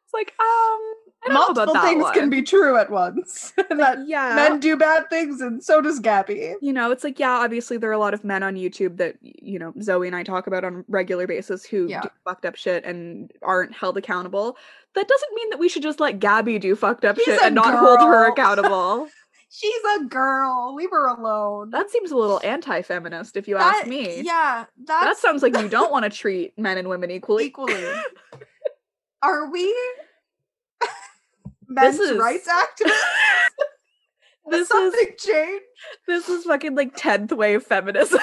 It's 0.04 0.14
like 0.14 0.32
um 0.40 0.80
I 1.24 1.28
don't 1.28 1.34
know 1.34 1.40
multiple 1.64 1.80
things 1.82 2.02
one. 2.02 2.14
can 2.14 2.30
be 2.30 2.42
true 2.42 2.76
at 2.76 2.88
once 2.88 3.52
that 3.70 3.98
yeah. 4.06 4.34
men 4.36 4.60
do 4.60 4.76
bad 4.76 5.10
things 5.10 5.40
and 5.40 5.62
so 5.64 5.80
does 5.80 5.98
gabby 5.98 6.54
you 6.60 6.72
know, 6.72 6.92
it's 6.92 7.02
like, 7.02 7.18
yeah, 7.18 7.32
obviously 7.32 7.76
there 7.78 7.90
are 7.90 7.94
a 7.94 7.98
lot 7.98 8.14
of 8.14 8.22
men 8.22 8.42
on 8.44 8.54
YouTube 8.54 8.98
that, 8.98 9.16
you 9.20 9.58
know, 9.58 9.72
Zoe 9.82 10.06
and 10.06 10.14
I 10.14 10.22
talk 10.22 10.46
about 10.46 10.62
on 10.62 10.76
a 10.76 10.84
regular 10.88 11.26
basis 11.26 11.64
who 11.64 11.88
Yeah. 11.88 12.02
do 12.02 12.08
fucked 12.24 12.44
up 12.46 12.54
shit 12.54 12.84
and 12.84 13.32
aren't 13.42 13.74
held 13.74 13.96
accountable. 13.96 14.56
That 14.94 15.08
doesn't 15.08 15.34
mean 15.34 15.50
that 15.50 15.58
we 15.58 15.68
should 15.68 15.82
just 15.82 15.98
let 16.00 16.20
Gabby 16.20 16.58
do 16.60 16.76
fucked 16.76 17.04
up 17.04 17.16
She's 17.16 17.24
shit 17.24 17.42
and 17.42 17.54
not 17.56 17.76
hold 17.76 17.98
her 18.00 18.30
accountable. 18.30 19.08
she's 19.56 19.82
a 20.00 20.04
girl 20.04 20.74
leave 20.74 20.90
her 20.90 21.06
alone 21.06 21.70
that 21.70 21.90
seems 21.90 22.10
a 22.10 22.16
little 22.16 22.40
anti 22.44 22.82
feminist 22.82 23.36
if 23.36 23.48
you 23.48 23.56
That- 23.56 23.76
ask 23.82 23.86
me. 23.86 24.20
yeah 24.22 24.66
That 24.86 25.16
sounds 25.16 25.42
like 25.42 25.56
you 25.56 25.68
don't 25.68 25.90
want 25.96 26.04
to 26.04 26.10
treat 26.10 26.58
men 26.58 26.78
and 26.78 26.88
women 26.88 27.10
equally. 27.10 27.46
equally. 27.46 27.74
Are 29.22 29.50
we 29.50 29.74
men's 31.68 31.98
is- 31.98 32.16
rights 32.18 32.48
activists? 32.48 32.92
This 34.48 34.60
is 34.62 34.68
something 34.68 35.08
changed? 35.18 35.64
this 36.06 36.28
is 36.28 36.44
fucking 36.44 36.76
like 36.76 36.96
10th 36.96 37.36
wave 37.36 37.64
feminism. 37.64 38.20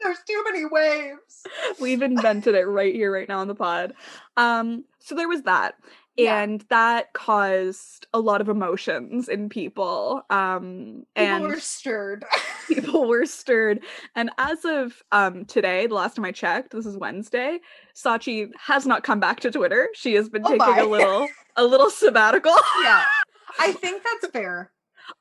There's 0.00 0.18
too 0.24 0.44
many 0.44 0.66
waves. 0.66 1.42
We've 1.80 2.00
invented 2.00 2.54
it 2.54 2.64
right 2.66 2.94
here, 2.94 3.12
right 3.12 3.28
now 3.28 3.40
on 3.40 3.48
the 3.48 3.56
pod. 3.56 3.94
Um, 4.36 4.84
so 5.00 5.16
there 5.16 5.26
was 5.28 5.42
that. 5.42 5.74
Yeah. 6.16 6.40
And 6.42 6.64
that 6.70 7.12
caused 7.12 8.06
a 8.14 8.20
lot 8.20 8.40
of 8.40 8.48
emotions 8.48 9.28
in 9.28 9.48
people. 9.48 10.22
Um, 10.30 11.04
People 11.16 11.34
and 11.34 11.44
were 11.44 11.58
stirred. 11.60 12.24
people 12.68 13.08
were 13.08 13.26
stirred. 13.26 13.80
And 14.14 14.30
as 14.38 14.64
of 14.64 15.02
um 15.12 15.44
today, 15.44 15.86
the 15.86 15.94
last 15.94 16.16
time 16.16 16.24
I 16.24 16.32
checked, 16.32 16.70
this 16.72 16.86
is 16.86 16.96
Wednesday, 16.96 17.58
Sachi 17.96 18.50
has 18.58 18.86
not 18.86 19.02
come 19.02 19.18
back 19.20 19.40
to 19.40 19.50
Twitter. 19.50 19.88
She 19.94 20.14
has 20.14 20.28
been 20.28 20.42
Oh 20.44 20.50
taking 20.50 20.58
my. 20.66 20.78
a 20.78 20.86
little 20.86 21.28
a 21.56 21.64
little 21.64 21.90
sabbatical. 21.90 22.54
Yeah. 22.82 23.04
I 23.58 23.72
think 23.80 24.02
that's 24.04 24.32
fair. 24.32 24.70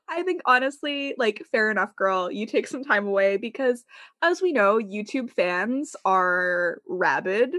I 0.08 0.24
think 0.24 0.42
honestly, 0.46 1.14
like, 1.18 1.44
fair 1.52 1.70
enough, 1.70 1.94
girl. 1.98 2.32
You 2.32 2.46
take 2.46 2.68
some 2.68 2.86
time 2.86 3.06
away 3.06 3.36
because, 3.36 3.84
as 4.22 4.42
we 4.42 4.54
know, 4.54 4.78
YouTube 4.80 5.30
fans 5.30 5.94
are 6.06 6.80
rabid. 6.88 7.54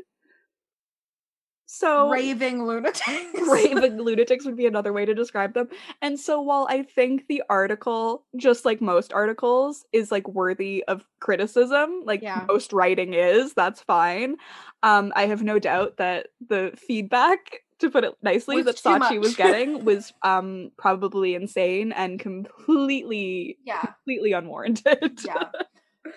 So, 1.76 2.08
Raving 2.10 2.64
lunatics. 2.66 3.02
raving 3.48 3.98
lunatics 4.00 4.44
would 4.44 4.56
be 4.56 4.66
another 4.66 4.92
way 4.92 5.04
to 5.04 5.14
describe 5.14 5.54
them. 5.54 5.68
And 6.00 6.18
so, 6.20 6.40
while 6.40 6.66
I 6.70 6.82
think 6.82 7.26
the 7.26 7.42
article, 7.50 8.24
just 8.36 8.64
like 8.64 8.80
most 8.80 9.12
articles, 9.12 9.84
is 9.92 10.12
like 10.12 10.28
worthy 10.28 10.84
of 10.86 11.04
criticism, 11.20 12.02
like 12.04 12.22
Yeah. 12.22 12.44
most 12.46 12.72
writing 12.72 13.14
is, 13.14 13.54
that's 13.54 13.80
fine. 13.82 14.36
Um, 14.84 15.12
I 15.16 15.26
have 15.26 15.42
no 15.42 15.58
doubt 15.58 15.96
that 15.96 16.28
the 16.48 16.72
feedback, 16.76 17.60
to 17.80 17.90
put 17.90 18.04
it 18.04 18.14
nicely, 18.22 18.56
Was 18.56 18.66
that 18.66 18.76
Sachi 18.76 19.20
was 19.20 19.34
getting 19.34 19.84
was 19.84 20.12
um 20.22 20.70
probably 20.78 21.34
insane 21.34 21.90
and 21.90 22.20
completely, 22.20 23.58
Yeah. 23.64 23.80
completely 23.80 24.32
unwarranted. 24.32 25.18
Yeah. 25.24 25.48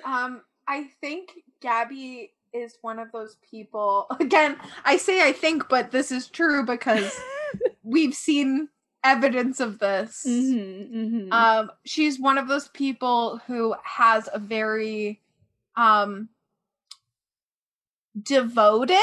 Um, 0.05 0.43
I 0.67 0.83
think 1.01 1.31
Gabby 1.61 2.33
is 2.53 2.77
one 2.81 2.99
of 2.99 3.11
those 3.11 3.37
people. 3.49 4.07
Again, 4.19 4.57
I 4.85 4.97
say 4.97 5.27
I 5.27 5.31
think, 5.31 5.69
but 5.69 5.91
this 5.91 6.11
is 6.11 6.27
true 6.27 6.65
because 6.65 7.19
we've 7.83 8.13
seen 8.13 8.69
evidence 9.03 9.59
of 9.59 9.79
this. 9.79 10.25
Mhm, 10.27 10.91
mhm. 10.91 11.31
Um, 11.31 11.71
she's 11.85 12.19
one 12.19 12.37
of 12.37 12.47
those 12.47 12.67
people 12.69 13.39
who 13.47 13.75
has 13.83 14.27
a 14.33 14.39
very 14.39 15.21
um 15.75 16.29
devoted 18.21 18.97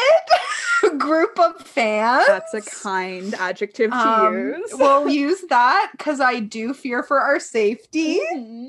group 0.99 1.39
of 1.39 1.61
fans. 1.61 2.27
That's 2.27 2.55
a 2.55 2.63
kind 2.63 3.33
adjective 3.35 3.91
to 3.91 3.97
um, 3.97 4.35
use. 4.35 4.75
we'll 4.75 5.09
use 5.09 5.41
that 5.51 5.91
because 5.97 6.21
I 6.21 6.41
do 6.41 6.75
fear 6.75 7.03
for 7.03 7.21
our 7.21 7.39
safety. 7.39 8.21
Mhm. 8.35 8.69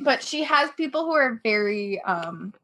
But 0.00 0.22
she 0.22 0.42
has 0.44 0.70
people 0.72 1.04
who 1.04 1.12
are 1.12 1.40
very 1.44 2.00
um 2.02 2.54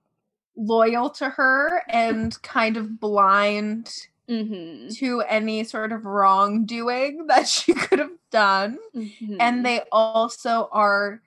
loyal 0.58 1.08
to 1.08 1.30
her 1.30 1.82
and 1.88 2.40
kind 2.42 2.76
of 2.76 2.98
blind 3.00 3.94
Mhm. 4.28 4.94
to 4.98 5.20
any 5.22 5.64
sort 5.64 5.92
of 5.92 6.04
wrongdoing 6.04 7.26
that 7.28 7.48
she 7.48 7.72
could 7.72 7.98
have 8.00 8.10
done. 8.30 8.78
Mhm. 8.94 9.36
And 9.40 9.64
they 9.64 9.84
also 9.92 10.68
are 10.72 11.22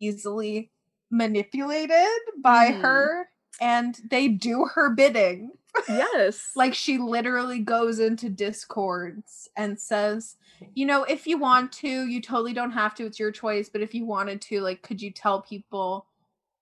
easily 0.00 0.70
manipulated 1.10 2.08
by 2.38 2.72
Mhm. 2.72 2.80
her 2.82 3.28
and 3.60 4.00
they 4.10 4.28
do 4.28 4.64
her 4.74 4.90
bidding. 4.90 5.52
yes, 5.88 6.50
Like 6.56 6.74
she 6.74 6.98
literally 6.98 7.60
goes 7.60 7.98
into 8.00 8.28
discords 8.28 9.48
and 9.56 9.78
says, 9.80 10.36
you 10.74 10.86
know, 10.86 11.04
if 11.04 11.26
you 11.26 11.38
want 11.38 11.70
to, 11.74 12.06
you 12.06 12.20
totally 12.20 12.52
don't 12.52 12.72
have 12.72 12.94
to. 12.96 13.06
It's 13.06 13.18
your 13.20 13.30
choice. 13.32 13.68
But 13.68 13.80
if 13.82 13.94
you 13.94 14.04
wanted 14.04 14.40
to, 14.42 14.60
like, 14.60 14.82
could 14.82 15.00
you 15.02 15.10
tell 15.12 15.42
people 15.42 16.06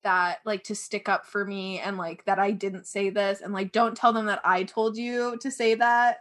that, 0.03 0.39
like, 0.45 0.65
to 0.65 0.75
stick 0.75 1.09
up 1.09 1.27
for 1.27 1.45
me 1.45 1.79
and, 1.81 1.97
like, 1.97 2.25
that 2.25 2.39
I 2.39 2.51
didn't 2.51 2.87
say 2.87 3.11
this? 3.11 3.41
And, 3.41 3.53
like, 3.53 3.73
don't 3.73 3.97
tell 3.97 4.13
them 4.13 4.27
that 4.27 4.41
I 4.45 4.65
told 4.65 4.97
you 4.97 5.37
to 5.41 5.51
say 5.51 5.75
that. 5.75 6.19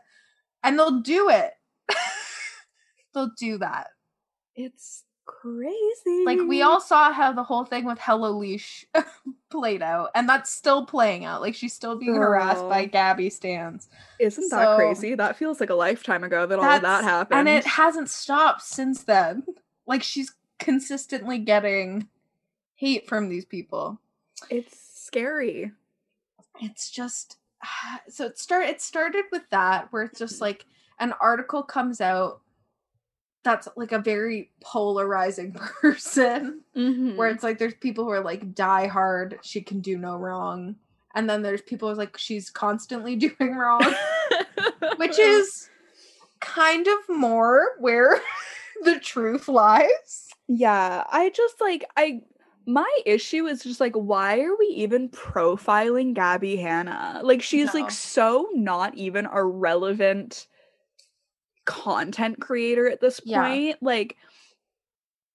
And 0.63 0.77
they'll 0.77 1.01
do 1.01 1.29
it. 1.29 1.53
they'll 3.13 3.31
do 3.37 3.57
that. 3.59 3.87
it's 4.55 5.03
crazy. 5.25 6.25
Like, 6.25 6.39
we 6.47 6.61
all 6.61 6.81
saw 6.81 7.11
how 7.11 7.31
the 7.31 7.43
whole 7.43 7.63
thing 7.65 7.85
with 7.85 7.99
Hello 7.99 8.31
Leash 8.31 8.85
played 9.49 9.81
out. 9.81 10.09
And 10.13 10.27
that's 10.27 10.51
still 10.51 10.85
playing 10.85 11.25
out. 11.25 11.41
Like, 11.41 11.55
she's 11.55 11.73
still 11.73 11.97
being 11.97 12.15
harassed 12.15 12.67
by 12.67 12.85
Gabby 12.85 13.29
Stans. 13.29 13.87
isn't 14.19 14.49
that 14.49 14.75
crazy? 14.75 15.15
That 15.15 15.37
feels 15.37 15.59
like 15.59 15.69
a 15.69 15.75
lifetime 15.75 16.23
ago 16.23 16.45
that 16.45 16.59
all 16.59 16.65
of 16.65 16.81
that 16.81 17.03
happened. 17.03 17.39
And 17.39 17.49
it 17.49 17.65
hasn't 17.65 18.09
stopped 18.09 18.61
since 18.61 19.03
then. 19.03 19.43
Like 19.87 20.03
she's 20.03 20.33
consistently 20.59 21.37
getting 21.39 22.07
hate 22.81 23.07
from 23.07 23.29
these 23.29 23.45
people. 23.45 23.99
it's 24.49 24.75
scary. 25.05 25.71
It's 26.59 26.89
just 26.89 27.37
so 28.09 28.25
it 28.25 28.39
start 28.39 28.65
it 28.65 28.81
started 28.81 29.25
with 29.31 29.43
that 29.51 29.87
where 29.91 30.03
it's 30.03 30.17
just 30.19 30.41
like 30.41 30.65
an 30.99 31.13
article 31.21 31.61
comes 31.63 32.01
out 32.01 32.41
that's 33.43 33.67
like 33.75 33.91
a 33.91 33.99
very 33.99 34.49
polarizing 34.63 35.51
person 35.81 36.61
Mhm. 36.75 37.15
where 37.17 37.29
it's 37.29 37.43
like 37.43 37.57
there's 37.59 37.73
people 37.75 38.03
who 38.05 38.11
are 38.11 38.23
like 38.23 38.53
die 38.55 38.87
hard 38.87 39.39
she 39.43 39.61
can 39.61 39.79
do 39.79 39.97
no 39.97 40.15
wrong 40.15 40.75
and 41.15 41.29
then 41.29 41.41
there's 41.41 41.61
people 41.61 41.89
who's 41.89 41.97
like 41.99 42.17
she's 42.17 42.49
constantly 42.49 43.15
doing 43.27 43.55
wrong 43.55 43.81
which 44.97 45.17
is 45.37 45.69
kind 46.39 46.87
of 46.87 46.97
more 47.09 47.75
where 47.79 48.19
the 48.83 48.99
truth 48.99 49.47
lies. 49.47 50.29
yeah. 50.47 51.03
I 51.11 51.29
just 51.29 51.61
like 51.61 51.85
I. 51.95 52.21
My 52.67 52.99
issue 53.05 53.47
is 53.47 53.63
just 53.63 53.79
like, 53.79 53.95
why 53.95 54.39
are 54.39 54.55
we 54.57 54.67
even 54.67 55.09
profiling 55.09 56.13
Gabbie 56.15 56.59
Hanna? 56.59 57.21
Like, 57.23 57.41
she's 57.41 57.73
No. 57.73 57.81
like 57.81 57.91
so 57.91 58.49
not 58.53 58.95
even 58.95 59.27
a 59.31 59.43
relevant 59.43 60.47
content 61.65 62.39
creator 62.39 62.87
at 62.89 63.01
this 63.01 63.19
Yeah. 63.19 63.41
point. 63.41 63.77
Like, 63.81 64.17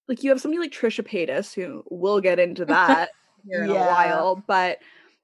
like 0.07 0.23
you 0.23 0.29
have 0.29 0.41
somebody 0.41 0.59
like 0.61 0.71
Trisha 0.71 1.05
Paytas, 1.05 1.53
who 1.53 1.83
we'll 1.89 2.21
get 2.21 2.39
into 2.39 2.65
that 2.65 3.09
here 3.45 3.63
in 3.63 3.69
Yeah. 3.71 3.83
a 3.83 3.87
while, 3.93 4.43
but 4.47 4.79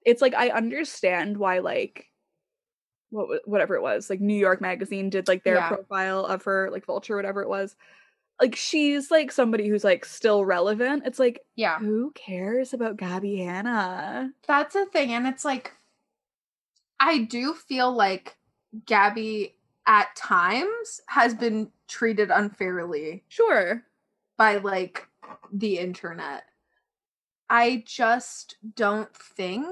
it's 0.05 0.21
like 0.21 0.33
I 0.33 0.49
understand 0.49 1.37
why 1.37 1.59
like 1.59 2.09
what 3.11 3.47
whatever 3.47 3.75
it 3.75 3.81
was, 3.81 4.09
like 4.09 4.19
New 4.19 4.33
York 4.35 4.59
Magazine 4.59 5.09
did 5.09 5.27
like 5.27 5.43
their 5.43 5.55
Yeah. 5.55 5.67
profile 5.67 6.25
of 6.25 6.43
her, 6.43 6.69
like 6.71 6.85
Vulture, 6.85 7.15
whatever 7.15 7.41
it 7.41 7.49
was. 7.49 7.75
Like 8.41 8.55
she's 8.55 9.11
like 9.11 9.31
somebody 9.31 9.67
who's 9.67 9.83
like 9.83 10.05
still 10.05 10.43
relevant. 10.43 11.03
It's 11.05 11.19
like 11.19 11.39
Yeah. 11.55 11.79
who 11.79 12.11
cares 12.11 12.73
about 12.73 12.97
Gabbie 12.97 13.37
Hanna? 13.37 14.31
That's 14.47 14.75
a 14.75 14.85
thing. 14.87 15.11
And 15.13 15.27
it's 15.27 15.45
like, 15.45 15.73
I 16.99 17.19
do 17.19 17.53
feel 17.53 17.91
like 17.91 18.35
Gabby 18.85 19.55
at 19.85 20.15
times 20.15 21.01
has 21.07 21.33
been 21.33 21.71
treated 21.87 22.31
unfairly 22.31 23.23
Sure. 23.27 23.83
by 24.37 24.57
like 24.57 25.07
the 25.51 25.77
internet. 25.79 26.43
I 27.49 27.83
just 27.85 28.57
don't 28.75 29.13
think 29.15 29.67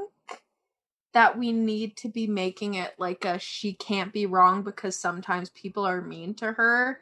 that 1.14 1.38
we 1.38 1.52
need 1.52 1.98
to 1.98 2.10
be 2.10 2.28
making 2.28 2.76
it 2.76 2.94
like 2.98 3.26
a 3.26 3.40
she 3.40 3.74
can't 3.74 4.14
be 4.14 4.26
wrong 4.26 4.62
because 4.62 4.96
sometimes 4.96 5.50
people 5.50 5.86
are 5.86 6.02
mean 6.02 6.34
to 6.36 6.54
her 6.54 7.00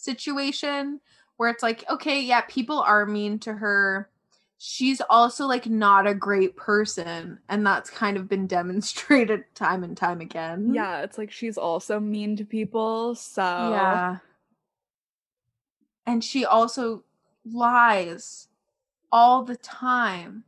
situation 0.00 1.00
where 1.36 1.50
it's 1.50 1.62
like 1.62 1.84
okay 1.90 2.20
yeah 2.20 2.42
people 2.42 2.80
are 2.80 3.06
mean 3.06 3.38
to 3.38 3.52
her 3.52 4.08
she's 4.62 5.00
also 5.08 5.46
like 5.46 5.66
not 5.66 6.06
a 6.06 6.14
great 6.14 6.54
person 6.54 7.38
and 7.48 7.66
that's 7.66 7.88
kind 7.88 8.18
of 8.18 8.28
been 8.28 8.46
demonstrated 8.58 9.42
time 9.54 9.82
and 9.82 9.96
time 9.96 10.20
again 10.20 10.74
Yeah, 10.74 11.00
it's 11.00 11.16
like 11.16 11.32
she's 11.32 11.56
also 11.56 11.98
mean 11.98 12.36
to 12.36 12.44
people. 12.44 13.14
So 13.14 13.40
yeah. 13.40 14.18
And 16.06 16.22
she 16.22 16.44
also 16.44 17.04
lies 17.50 18.48
all 19.10 19.44
the 19.44 19.56
time. 19.56 20.44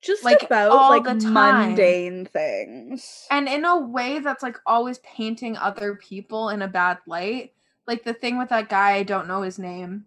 just 0.00 0.24
Like, 0.24 0.42
about 0.42 0.88
like 0.88 1.22
mundane 1.22 2.26
things. 2.26 3.26
And 3.30 3.48
in 3.48 3.64
a 3.64 3.78
way 3.78 4.18
that's 4.18 4.42
like 4.42 4.58
always 4.66 4.98
painting 4.98 5.56
other 5.56 5.94
people 5.94 6.48
in 6.48 6.62
a 6.62 6.68
bad 6.68 6.98
light. 7.06 7.52
Like 7.86 8.04
the 8.04 8.14
thing 8.14 8.38
with 8.38 8.48
that 8.48 8.68
guy, 8.68 8.92
I 8.92 9.02
don't 9.02 9.28
know 9.28 9.42
his 9.42 9.58
name. 9.58 10.06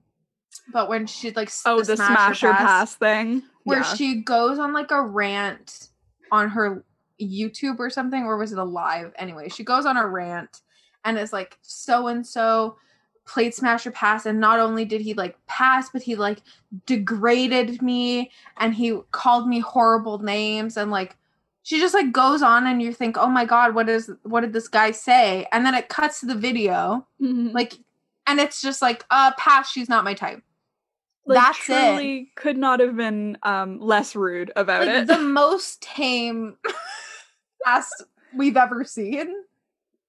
But 0.72 0.90
when 0.90 1.08
she 1.08 1.32
like 1.32 1.52
oh, 1.66 1.82
the, 1.82 1.96
smash 1.96 2.44
or 2.44 2.54
pass, 2.54 2.96
thing. 2.96 3.44
where 3.64 3.80
yeah. 3.80 3.94
she 3.96 4.22
goes 4.22 4.60
on 4.60 4.74
like 4.74 4.92
a 4.92 5.02
rant 5.02 5.90
on 6.32 6.50
her 6.50 6.84
YouTube 7.22 7.80
or 7.80 7.90
something, 7.90 8.24
or 8.24 8.38
was 8.38 8.52
it 8.52 8.58
a 8.58 8.64
live? 8.64 9.14
Anyway, 9.18 9.50
she 9.50 9.64
goes 9.64 9.86
on 9.86 9.98
a 9.98 10.08
rant 10.08 10.62
and 11.06 11.18
is 11.18 11.32
like, 11.32 11.58
so 11.62 12.08
and 12.08 12.26
so 12.26 12.78
played 13.26 13.54
Smash 13.54 13.86
or 13.86 13.92
Pass, 13.92 14.26
and 14.26 14.40
not 14.40 14.60
only 14.60 14.86
did 14.86 15.02
he 15.02 15.14
like 15.14 15.38
pass, 15.48 15.90
but 15.90 16.02
he 16.02 16.16
like 16.16 16.40
degraded 16.86 17.82
me 17.82 18.32
and 18.58 18.74
he 18.74 19.00
called 19.12 19.48
me 19.48 19.60
horrible 19.60 20.20
names 20.20 20.78
and 20.78 20.92
like 20.92 21.18
she 21.68 21.82
just 21.82 21.94
like 21.94 22.14
goes 22.14 22.42
on 22.42 22.66
and 22.66 22.82
you 22.82 22.94
think, 22.94 23.18
oh 23.18 23.28
my 23.28 23.44
god, 23.44 23.76
what 23.76 23.90
is 23.90 24.10
what 24.24 24.40
did 24.40 24.54
this 24.54 24.70
guy 24.70 24.92
say? 24.92 25.46
And 25.52 25.66
then 25.66 25.76
it 25.76 25.90
cuts 25.90 26.22
to 26.22 26.26
the 26.26 26.34
video, 26.36 27.06
Mhm. 27.22 27.54
like, 27.54 27.74
and 28.26 28.40
it's 28.40 28.62
just 28.62 28.82
like, 28.82 29.04
uh, 29.10 29.34
pass, 29.38 29.70
she's 29.70 29.90
not 29.90 30.06
my 30.06 30.14
type. 30.14 30.42
Like, 31.26 31.44
that's 31.44 31.70
it. 31.70 32.28
could 32.38 32.58
not 32.58 32.80
have 32.80 32.96
been 32.96 33.38
um 33.44 33.82
less 33.82 34.16
rude 34.16 34.50
about 34.56 34.88
like 34.88 34.96
it. 34.96 35.08
the 35.08 35.18
most 35.42 35.82
tame 35.82 36.56
ass 37.66 37.92
we've 38.34 38.56
ever 38.56 38.86
seen. 38.86 39.34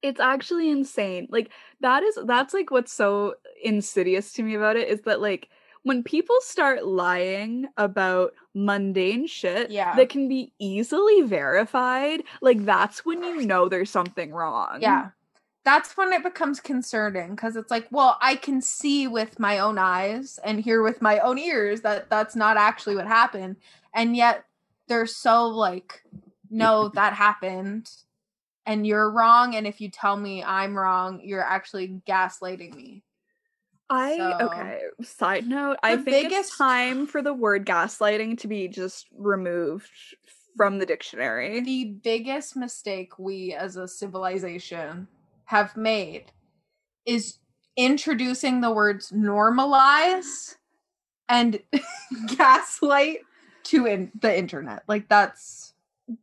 it's 0.01 0.21
actually 0.21 0.71
insane. 0.71 1.27
Like 1.29 1.51
that 1.81 2.05
is 2.05 2.17
that's 2.25 2.55
like 2.55 2.71
what's 2.71 2.93
so 2.93 3.35
insidious 3.65 4.33
to 4.35 4.45
me 4.45 4.55
about 4.55 4.77
it 4.77 4.87
is 4.89 5.01
that 5.07 5.21
like 5.21 5.49
when 5.89 6.05
people 6.05 6.37
start 6.43 6.85
lying 6.85 7.67
about 7.79 8.35
mundane 8.55 9.27
shit 9.27 9.71
Yeah. 9.71 9.97
that 9.97 10.11
can 10.11 10.29
be 10.29 10.53
easily 10.59 11.23
verified, 11.23 12.23
like 12.43 12.65
that's 12.65 13.05
when 13.07 13.23
you 13.25 13.47
know 13.47 13.69
there's 13.69 13.91
something 13.91 14.31
wrong. 14.33 14.79
Yeah. 14.81 15.11
that's 15.65 15.97
when 15.99 16.13
it 16.15 16.23
becomes 16.23 16.61
concerning 16.61 17.31
because 17.35 17.55
it's 17.57 17.71
like, 17.71 17.87
well, 17.91 18.17
I 18.23 18.37
can 18.37 18.63
see 18.63 19.07
with 19.07 19.39
my 19.39 19.59
own 19.59 19.77
eyes 19.79 20.39
and 20.43 20.61
hear 20.61 20.83
with 20.83 21.03
my 21.03 21.19
own 21.19 21.37
ears 21.39 21.83
that 21.83 22.09
that's 22.09 22.35
not 22.35 22.57
actually 22.57 22.97
what 22.97 23.07
happened. 23.07 23.57
And 23.93 24.17
yet 24.17 24.45
they're 24.87 25.07
so 25.07 25.47
like, 25.49 26.05
no, 26.51 26.89
that 26.95 27.13
happened 27.13 27.91
and 28.65 28.87
you're 28.87 29.11
wrong. 29.11 29.55
And 29.57 29.67
if 29.67 29.79
you 29.81 29.91
tell 29.91 30.17
me 30.17 30.43
I'm 30.43 30.75
wrong, 30.77 31.21
you're 31.23 31.45
actually 31.45 32.01
gaslighting 32.07 32.75
me. 32.75 33.03
I 33.91 34.17
So- 34.17 34.39
okay. 34.47 34.81
Side 35.03 35.47
note, 35.47 35.79
I 35.83 35.97
think 35.97 36.33
it's 36.33 36.57
time 36.57 37.07
for 37.07 37.23
the 37.23 37.33
word 37.33 37.65
gaslighting 37.67 38.39
to 38.41 38.49
be 38.49 38.69
just 38.69 39.07
removed 39.17 39.91
from 40.57 40.79
the 40.79 40.87
dictionary. 40.87 41.61
The 41.61 41.85
biggest 42.03 42.57
mistake 42.57 43.19
we 43.19 43.55
as 43.55 43.77
a 43.77 43.87
civilization 43.89 45.09
have 45.47 45.77
made 45.77 46.33
is 47.07 47.39
introducing 47.77 48.61
the 48.61 48.71
words 48.73 49.11
normalize 49.13 50.57
and 51.29 51.61
gaslight 52.37 53.21
to 53.65 53.87
in- 53.87 54.13
the 54.21 54.37
internet. 54.37 54.83
Like 54.89 55.09
that's 55.09 55.68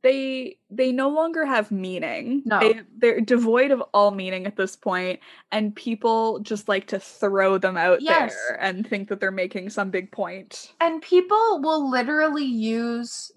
they 0.02 0.58
they 0.70 0.92
no 0.92 1.10
longer 1.10 1.46
have 1.46 1.72
meaning. 1.72 2.42
No. 2.46 2.60
They 2.60 2.82
they're 2.98 3.22
devoid 3.22 3.72
of 3.72 3.82
all 3.94 4.12
meaning 4.12 4.46
at 4.46 4.56
this 4.58 4.76
point, 4.76 5.20
and 5.52 5.76
people 5.76 6.40
just 6.40 6.68
like 6.68 6.88
to 6.88 7.00
throw 7.00 7.58
them 7.58 7.78
out 7.78 8.02
Yes. 8.02 8.34
there 8.50 8.58
and 8.62 8.88
think 8.88 9.10
that 9.10 9.20
they're 9.20 9.32
making 9.32 9.70
some 9.70 9.92
big 9.92 10.12
point. 10.12 10.74
and 10.82 11.02
people 11.02 11.60
will 11.62 11.90
literally 11.90 12.46
use 12.46 13.32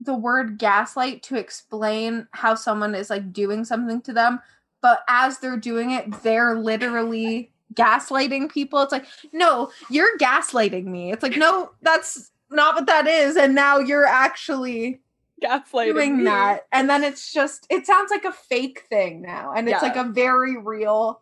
the 0.00 0.14
word 0.14 0.58
gaslight 0.58 1.22
to 1.22 1.36
explain 1.36 2.26
how 2.32 2.56
someone 2.56 2.94
is 2.94 3.08
like 3.08 3.32
doing 3.32 3.64
something 3.64 4.00
to 4.02 4.12
them 4.12 4.40
but 4.80 5.04
as 5.06 5.38
they're 5.38 5.56
doing 5.56 5.92
it 5.92 6.10
they're 6.24 6.56
literally 6.58 7.52
gaslighting 7.74 8.50
people 8.50 8.82
it's 8.82 8.90
like 8.90 9.06
no 9.32 9.70
you're 9.90 10.18
gaslighting 10.18 10.86
me 10.86 11.12
it's 11.12 11.22
like 11.22 11.36
no 11.36 11.70
that's 11.82 12.32
not 12.50 12.74
what 12.74 12.86
that 12.86 13.06
is 13.06 13.36
and 13.36 13.54
now 13.54 13.78
you're 13.78 14.04
actually 14.04 15.00
Gaslighting 15.42 15.92
doing 15.94 16.18
me. 16.18 16.24
that 16.24 16.66
and 16.72 16.88
then 16.88 17.04
it's 17.04 17.32
just 17.32 17.66
it 17.70 17.86
sounds 17.86 18.10
like 18.10 18.24
a 18.24 18.32
fake 18.32 18.84
thing 18.88 19.22
now 19.22 19.52
and 19.54 19.68
it's 19.68 19.82
like 19.82 19.96
a 19.96 20.04
very 20.04 20.56
real 20.56 21.20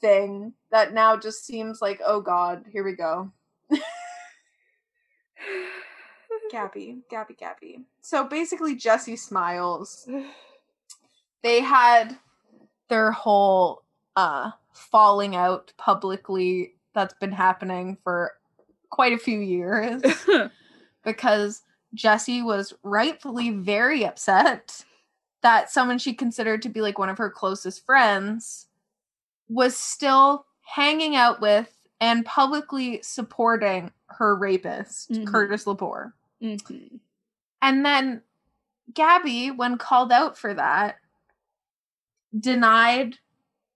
thing 0.00 0.52
that 0.70 0.92
now 0.92 1.16
just 1.16 1.44
seems 1.44 1.80
like 1.80 2.00
oh 2.06 2.20
god 2.20 2.64
here 2.72 2.84
we 2.84 2.94
go 2.94 3.30
Gabby, 6.50 6.98
Gabby, 7.10 7.34
Gabby. 7.34 7.80
So 8.00 8.24
basically, 8.24 8.76
Jessie 8.76 9.16
Smiles. 9.16 10.08
They 11.42 11.60
had 11.60 12.16
their 12.88 13.12
whole 13.12 13.82
uh 14.16 14.52
falling 14.72 15.34
out 15.34 15.72
publicly 15.76 16.74
that's 16.94 17.14
been 17.14 17.32
happening 17.32 17.98
for 18.04 18.32
quite 18.90 19.12
a 19.12 19.18
few 19.18 19.40
years 19.40 20.02
because 21.04 21.62
Jessie 21.94 22.42
was 22.42 22.74
rightfully 22.82 23.50
very 23.50 24.04
upset 24.04 24.84
that 25.42 25.70
someone 25.70 25.98
she 25.98 26.14
considered 26.14 26.62
to 26.62 26.68
be 26.68 26.80
like 26.80 26.98
one 26.98 27.08
of 27.08 27.18
her 27.18 27.30
closest 27.30 27.84
friends 27.84 28.66
was 29.48 29.76
still 29.76 30.46
hanging 30.62 31.14
out 31.16 31.40
with 31.40 31.76
and 32.00 32.24
publicly 32.24 33.00
supporting 33.02 33.92
her 34.06 34.34
rapist, 34.34 35.10
Mhm. 35.12 35.26
Curtis 35.26 35.64
Lepore. 35.64 36.12
Mhm. 36.42 37.00
And 37.62 37.84
then 37.84 38.22
Gabby, 38.92 39.50
when 39.50 39.78
called 39.78 40.12
out 40.12 40.36
for 40.36 40.54
that, 40.54 40.96
denied, 42.38 43.18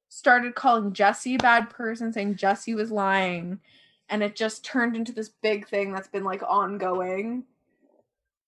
started 0.08 0.54
calling 0.54 0.92
Jesse 0.92 1.36
a 1.36 1.38
bad 1.38 1.70
person, 1.70 2.12
saying 2.12 2.36
Jesse 2.36 2.74
was 2.74 2.90
lying. 2.90 3.60
And 4.08 4.22
it 4.22 4.34
just 4.36 4.64
turned 4.64 4.96
into 4.96 5.12
this 5.12 5.28
big 5.28 5.68
thing 5.68 5.92
that's 5.92 6.08
been 6.08 6.24
like 6.24 6.42
ongoing. 6.42 7.44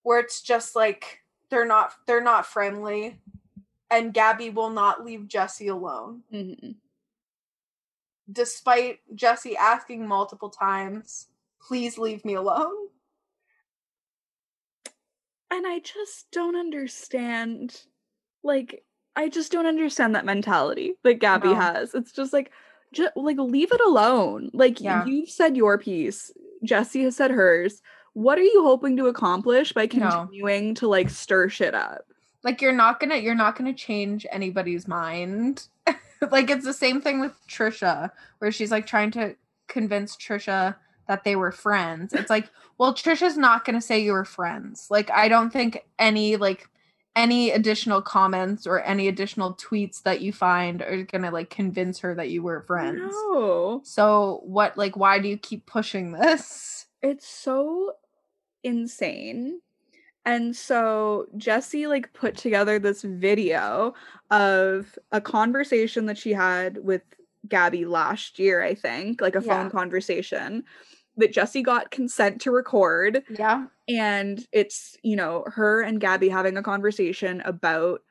Where 0.03 0.21
it's 0.21 0.41
just 0.43 0.75
like 0.77 1.21
they're 1.51 1.67
not 1.67 1.93
they're 2.07 2.23
not 2.23 2.47
friendly. 2.47 3.21
And 3.91 4.15
Gabby 4.15 4.51
will 4.51 4.71
not 4.71 5.05
leave 5.05 5.27
Jesse 5.27 5.69
alone. 5.69 6.23
Mhm. 6.33 6.77
Despite 8.31 9.01
Jesse 9.17 9.57
asking 9.57 10.07
multiple 10.07 10.51
times, 10.51 11.27
please 11.61 11.99
leave 11.99 12.25
me 12.25 12.35
alone. 12.35 12.89
And 15.51 15.67
I 15.67 15.81
just 15.81 16.31
don't 16.31 16.57
understand 16.57 17.83
like 18.43 18.85
I 19.17 19.29
just 19.29 19.51
don't 19.51 19.67
understand 19.67 20.15
that 20.15 20.25
mentality 20.25 20.95
that 21.03 21.15
Gabby 21.19 21.49
No. 21.49 21.55
has. 21.57 21.95
It's 21.95 22.13
just 22.13 22.33
like 22.33 22.53
just 22.93 23.11
like 23.17 23.39
leave 23.39 23.73
it 23.73 23.81
alone. 23.81 24.51
Like 24.55 24.81
Yeah. 24.81 25.05
you've 25.05 25.29
said 25.31 25.57
your 25.57 25.79
piece. 25.79 26.31
Jesse 26.63 27.03
has 27.03 27.17
said 27.17 27.33
hers. 27.33 27.83
What 28.15 28.39
are 28.39 28.43
you 28.43 28.63
hoping 28.65 28.97
to 28.97 29.07
accomplish 29.07 29.73
by 29.73 29.83
No. 29.83 29.89
continuing 30.29 30.75
to 30.77 30.89
like 30.89 31.11
stir 31.11 31.49
shit 31.49 31.75
up? 31.75 32.05
like 32.43 32.63
you're 32.63 32.73
not 32.73 32.99
gonna 33.01 33.17
you're 33.17 33.35
not 33.35 33.55
gonna 33.55 33.75
change 33.75 34.25
anybody's 34.33 34.89
mind 34.89 35.69
like 36.31 36.49
it's 36.49 36.65
the 36.65 36.73
same 36.73 36.99
thing 37.03 37.21
with 37.21 37.33
trisha 37.47 38.11
where 38.39 38.51
she's 38.51 38.71
like 38.71 38.87
trying 38.87 39.11
to 39.11 39.37
convince 39.69 40.17
trisha 40.17 40.75
that 41.07 41.23
they 41.23 41.37
were 41.37 41.53
friends 41.53 42.15
it's 42.15 42.31
like 42.31 42.49
well 42.79 42.95
trisha's 42.95 43.37
not 43.37 43.67
gonna 43.67 43.79
say 43.83 43.99
you 44.01 44.13
were 44.13 44.25
friends 44.25 44.87
like 44.89 45.11
i 45.11 45.29
don't 45.29 45.53
think 45.53 45.85
any 45.99 46.37
like 46.37 46.67
any 47.15 47.51
additional 47.51 48.01
comments 48.01 48.67
or 48.67 48.81
any 48.85 49.07
additional 49.07 49.53
tweets 49.57 50.03
that 50.05 50.23
you 50.23 50.33
find 50.33 50.81
are 50.81 51.03
gonna 51.03 51.31
like 51.31 51.51
convince 51.51 51.99
her 51.99 52.15
that 52.15 52.31
you 52.31 52.43
were 52.43 52.63
friends 52.63 53.13
No. 53.33 53.83
so 53.85 54.41
what 54.45 54.79
like 54.79 54.97
why 54.97 55.19
do 55.19 55.29
you 55.29 55.37
keep 55.37 55.67
pushing 55.67 56.13
this 56.13 56.87
It's 57.03 57.29
so 57.29 57.97
insane. 58.63 59.61
And 60.25 60.55
so 60.55 61.27
Jesse 61.37 61.87
like 61.87 62.13
put 62.13 62.37
together 62.37 62.79
this 62.79 63.03
video 63.03 63.95
of 64.31 64.99
a 65.13 65.21
conversation 65.21 66.07
that 66.07 66.19
she 66.19 66.33
had 66.33 66.79
with 66.85 67.03
Gabby 67.49 67.87
last 67.87 68.39
year, 68.39 68.63
I 68.63 68.75
think, 68.75 69.21
like 69.21 69.35
a 69.35 69.41
Yeah. 69.41 69.47
phone 69.47 69.71
conversation 69.71 70.65
that 71.17 71.33
Jesse 71.33 71.63
got 71.63 71.91
consent 71.91 72.41
to 72.43 72.51
record. 72.51 73.25
yeah 73.29 73.67
And 73.89 74.47
it's, 74.53 74.97
you 75.03 75.17
know, 75.17 75.45
her 75.49 75.83
and 75.83 76.01
Gabby 76.01 76.29
having 76.29 76.57
a 76.57 76.63
conversation 76.63 77.41
about 77.43 78.03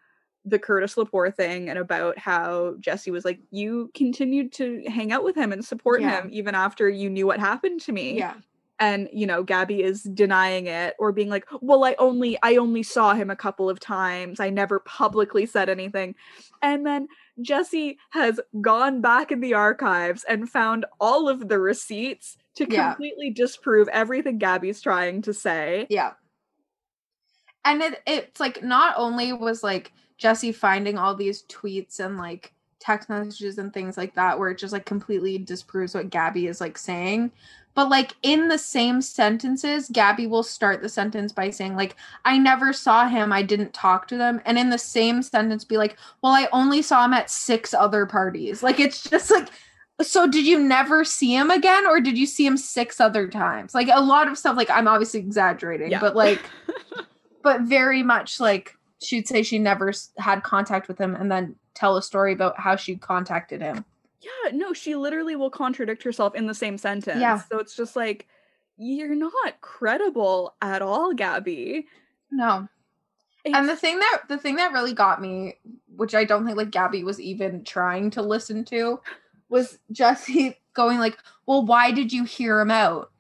the 0.46 0.60
Curtis 0.60 0.96
Lepore 0.96 1.34
thing 1.36 1.70
and 1.70 1.78
about 1.80 2.18
how 2.18 2.76
Jesse 2.80 3.12
was 3.12 3.26
like, 3.26 3.40
You 3.52 3.92
continued 3.94 4.52
to 4.54 4.84
hang 4.88 5.12
out 5.12 5.24
with 5.24 5.36
him 5.36 5.52
and 5.52 5.64
support 5.64 6.02
Yeah. 6.02 6.22
him 6.22 6.30
even 6.32 6.56
after 6.56 6.90
you 6.90 7.10
knew 7.10 7.28
what 7.28 7.40
happened 7.40 7.82
to 7.82 7.92
me 7.92 8.18
yeah 8.18 8.36
and 8.80 9.10
you 9.14 9.28
know 9.28 9.44
gabby 9.44 9.84
is 9.84 10.04
denying 10.04 10.68
it 10.68 10.96
or 11.00 11.12
being 11.12 11.30
like 11.30 11.46
well 11.62 11.84
i 11.84 11.96
only 12.00 12.38
i 12.44 12.56
only 12.56 12.84
saw 12.84 13.14
him 13.14 13.30
a 13.30 13.36
couple 13.36 13.70
of 13.70 13.80
times 13.80 14.40
i 14.40 14.50
never 14.50 14.80
publicly 14.80 15.46
said 15.46 15.70
anything 15.70 16.16
and 16.62 16.86
then 16.86 17.08
jesse 17.42 17.98
has 18.12 18.40
gone 18.62 19.02
back 19.02 19.32
in 19.32 19.40
the 19.42 19.54
archives 19.54 20.24
and 20.28 20.50
found 20.50 20.86
all 21.00 21.28
of 21.30 21.48
the 21.50 21.60
receipts 21.60 22.38
to 22.56 22.66
Yeah. 22.70 22.90
completely 22.90 23.30
disprove 23.30 23.88
everything 23.90 24.38
gabby's 24.38 24.82
trying 24.82 25.22
to 25.24 25.34
say 25.34 25.88
Yeah. 25.90 26.14
And 27.66 27.82
it 27.82 28.02
it's 28.08 28.40
like 28.40 28.64
not 28.64 28.96
only 28.98 29.34
was 29.34 29.64
like 29.64 29.92
Jesse 30.18 30.52
finding 30.52 30.98
all 30.98 31.14
these 31.16 31.44
tweets 31.44 32.00
and 32.00 32.18
like 32.18 32.54
text 32.80 33.10
messages 33.10 33.58
and 33.58 33.74
things 33.74 33.98
like 33.98 34.16
that 34.16 34.40
where 34.40 34.50
it 34.50 34.58
just 34.58 34.74
like 34.74 34.86
completely 34.86 35.38
disproves 35.38 35.94
what 35.94 36.10
Gabby 36.10 36.48
is 36.48 36.62
like 36.62 36.78
saying, 36.78 37.32
but 37.76 37.90
like 37.90 38.16
in 38.24 38.48
the 38.48 38.58
same 38.58 39.02
sentences, 39.02 39.90
Gabby 39.92 40.28
will 40.28 40.44
start 40.44 40.82
the 40.82 40.90
sentence 40.90 41.32
by 41.32 41.50
saying 41.50 41.76
like 41.76 41.96
I 42.26 42.38
never 42.38 42.74
saw 42.74 43.08
him, 43.08 43.32
I 43.32 43.42
didn't 43.42 43.74
talk 43.74 44.08
to 44.10 44.18
them, 44.18 44.42
and 44.46 44.58
in 44.58 44.70
the 44.70 44.78
same 44.78 45.22
sentence 45.22 45.64
be 45.64 45.78
like, 45.78 45.98
well, 46.22 46.34
I 46.34 46.48
only 46.52 46.82
saw 46.82 47.06
him 47.06 47.14
at 47.14 47.30
six 47.30 47.74
other 47.74 48.06
parties. 48.06 48.64
Like 48.64 48.80
it's 48.80 49.04
just 49.04 49.30
like 49.32 49.50
so 50.02 50.26
did 50.28 50.46
you 50.48 50.58
never 50.58 51.04
see 51.04 51.36
him 51.36 51.52
again 51.52 51.86
or 51.86 52.00
did 52.00 52.18
you 52.18 52.26
see 52.26 52.46
him 52.46 52.56
six 52.58 53.02
other 53.02 53.28
times? 53.28 53.76
Like 53.76 53.90
a 53.92 54.02
lot 54.02 54.30
of 54.30 54.38
stuff 54.38 54.56
like 54.56 54.70
I'm 54.70 54.88
obviously 54.88 55.20
exaggerating, 55.20 55.92
Yeah. 55.92 56.00
but 56.00 56.16
like 56.16 56.42
but 57.44 57.62
very 57.62 58.04
much 58.04 58.40
like 58.40 58.78
she'd 59.02 59.28
say 59.28 59.44
she 59.44 59.60
never 59.60 59.92
had 60.18 60.44
contact 60.44 60.88
with 60.88 60.98
him 60.98 61.16
and 61.16 61.32
then 61.32 61.56
tell 61.74 61.96
a 61.98 62.02
story 62.02 62.34
about 62.34 62.60
how 62.60 62.76
she 62.76 62.96
contacted 62.96 63.62
him. 63.62 63.86
yeah 64.22 64.52
no 64.52 64.74
she 64.74 64.96
literally 64.96 65.36
will 65.36 65.50
contradict 65.50 66.04
herself 66.04 66.36
in 66.36 66.48
the 66.48 66.54
same 66.54 66.78
sentence 66.78 67.20
Yeah. 67.22 67.40
so 67.50 67.60
it's 67.60 67.76
just 67.76 67.96
like 67.96 68.28
you're 68.78 69.16
not 69.16 69.60
credible 69.62 70.56
at 70.62 70.82
all 70.82 71.14
gabby 71.14 71.88
No. 72.32 72.68
And 73.46 73.70
the 73.70 73.76
thing 73.76 74.00
that 74.00 74.24
the 74.28 74.38
thing 74.38 74.58
that 74.58 74.74
really 74.74 74.94
got 74.94 75.22
me, 75.22 75.56
which 75.96 76.14
I 76.14 76.26
don't 76.26 76.46
think 76.46 76.58
like 76.58 76.72
Gabby 76.72 77.04
was 77.06 77.20
even 77.22 77.64
trying 77.64 78.12
to 78.12 78.22
listen 78.22 78.66
to, 78.66 79.00
was 79.48 79.80
Jesse 79.94 80.58
going 80.74 81.00
like, 81.00 81.18
"Well, 81.46 81.66
why 81.66 81.92
did 81.92 82.12
you 82.12 82.26
hear 82.26 82.60
him 82.60 82.70
out?" 82.70 83.12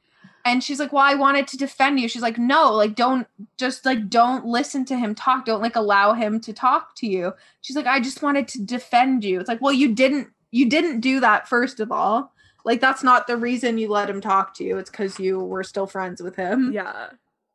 And 0.50 0.64
she's 0.64 0.80
like, 0.80 0.92
"Well, 0.92 1.04
I 1.04 1.16
wanted 1.16 1.48
to 1.50 1.58
defend 1.58 2.00
you." 2.00 2.08
She's 2.10 2.22
like, 2.22 2.38
"No, 2.38 2.74
like 2.74 2.96
don't 2.96 3.28
just 3.58 3.86
like 3.86 4.10
don't 4.10 4.46
listen 4.46 4.86
to 4.86 4.98
him 4.98 5.16
talk. 5.16 5.46
Don't 5.46 5.62
like 5.62 5.76
allow 5.76 6.14
him 6.14 6.40
to 6.42 6.54
talk 6.54 6.96
to 6.96 7.08
you." 7.08 7.34
She's 7.62 7.76
like, 7.76 7.88
"I 7.88 8.00
just 8.00 8.22
wanted 8.22 8.48
to 8.50 8.62
defend 8.64 9.24
you." 9.24 9.40
It's 9.40 9.48
like, 9.50 9.62
"Well, 9.62 9.74
you 9.74 9.94
didn't 9.94 10.30
you 10.52 10.70
didn't 10.70 11.00
do 11.02 11.20
that 11.20 11.48
first 11.48 11.80
of 11.80 11.92
all. 11.92 12.34
Like 12.66 12.82
that's 12.82 13.04
not 13.04 13.28
the 13.28 13.38
reason 13.38 13.78
you 13.78 13.90
let 13.90 14.10
him 14.10 14.20
talk 14.22 14.54
to 14.56 14.64
you. 14.64 14.78
It's 14.78 14.90
cuz 14.90 15.20
you 15.20 15.40
were 15.40 15.64
still 15.64 15.88
friends 15.88 16.22
with 16.22 16.36
him." 16.36 16.72
Yeah. 16.74 17.10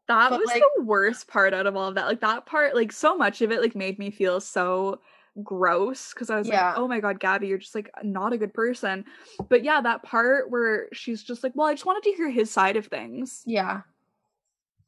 That 0.07 0.31
But, 0.31 0.41
was 0.41 0.49
like- 0.49 0.63
the 0.77 0.83
worst 0.83 1.29
part 1.29 1.55
out 1.55 1.67
of 1.67 1.77
all 1.77 1.89
of 1.89 1.95
that. 1.95 2.07
Like 2.07 2.21
that 2.21 2.45
part, 2.47 2.75
like 2.75 2.93
so 2.93 3.17
much 3.17 3.41
of 3.43 3.51
it 3.51 3.61
like 3.63 3.75
made 3.75 3.99
me 3.99 4.11
feel 4.11 4.39
so 4.41 5.01
gross 5.43 6.13
because 6.15 6.31
I 6.31 6.39
was 6.39 6.49
Yeah. 6.49 6.69
like, 6.71 6.79
oh 6.79 6.89
my 6.89 7.01
god, 7.01 7.19
Gabby, 7.21 7.49
you're 7.49 7.59
just 7.59 7.75
like 7.75 7.91
not 8.03 8.33
a 8.33 8.39
good 8.39 8.55
person. 8.55 9.05
But 9.49 9.65
yeah, 9.65 9.81
that 9.81 10.03
part 10.03 10.51
where 10.51 10.89
she's 10.93 11.23
just 11.23 11.43
like, 11.43 11.53
well, 11.55 11.67
I 11.67 11.75
just 11.75 11.87
wanted 11.87 12.05
to 12.05 12.13
hear 12.17 12.31
his 12.31 12.51
side 12.51 12.77
of 12.77 12.87
things. 12.87 13.43
Yeah. 13.47 13.83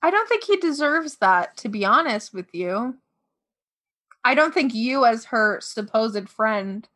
I 0.02 0.10
don't 0.10 0.28
think 0.28 0.44
he 0.44 0.56
deserves 0.56 1.16
that, 1.16 1.56
to 1.58 1.68
be 1.68 1.84
honest 1.84 2.32
with 2.32 2.54
you. 2.54 2.96
I 4.24 4.34
don't 4.34 4.52
think 4.52 4.74
you, 4.74 5.04
as 5.04 5.24
her 5.26 5.58
supposed 5.60 6.28
friend, 6.28 6.88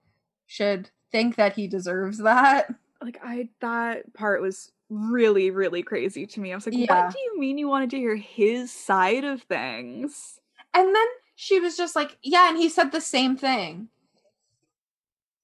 should 0.46 0.90
think 1.10 1.36
that 1.36 1.54
he 1.54 1.66
deserves 1.66 2.18
that. 2.18 2.72
Like 3.02 3.18
I 3.24 3.48
that 3.62 4.12
part 4.12 4.42
was 4.42 4.72
really, 4.90 5.50
really 5.50 5.82
crazy 5.82 6.26
to 6.26 6.38
me. 6.38 6.52
I 6.52 6.54
was 6.54 6.66
like, 6.66 6.74
Yeah. 6.76 7.06
what 7.06 7.14
do 7.14 7.18
you 7.18 7.40
mean 7.40 7.56
you 7.56 7.66
wanted 7.66 7.88
to 7.92 7.96
hear 7.96 8.14
his 8.14 8.70
side 8.70 9.24
of 9.24 9.40
things? 9.44 10.38
And 10.74 10.94
then 10.94 11.06
she 11.40 11.58
was 11.58 11.74
just 11.74 11.96
like, 11.96 12.18
yeah, 12.22 12.50
and 12.50 12.58
he 12.58 12.68
said 12.68 12.92
the 12.92 13.00
same 13.00 13.34
thing. 13.34 13.88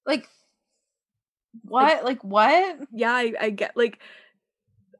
Like, 0.05 0.29
what? 1.63 2.05
Like, 2.05 2.23
what? 2.23 2.77
yeah, 2.91 3.11
I, 3.11 3.33
I 3.41 3.49
get 3.49 3.75
like 3.75 3.97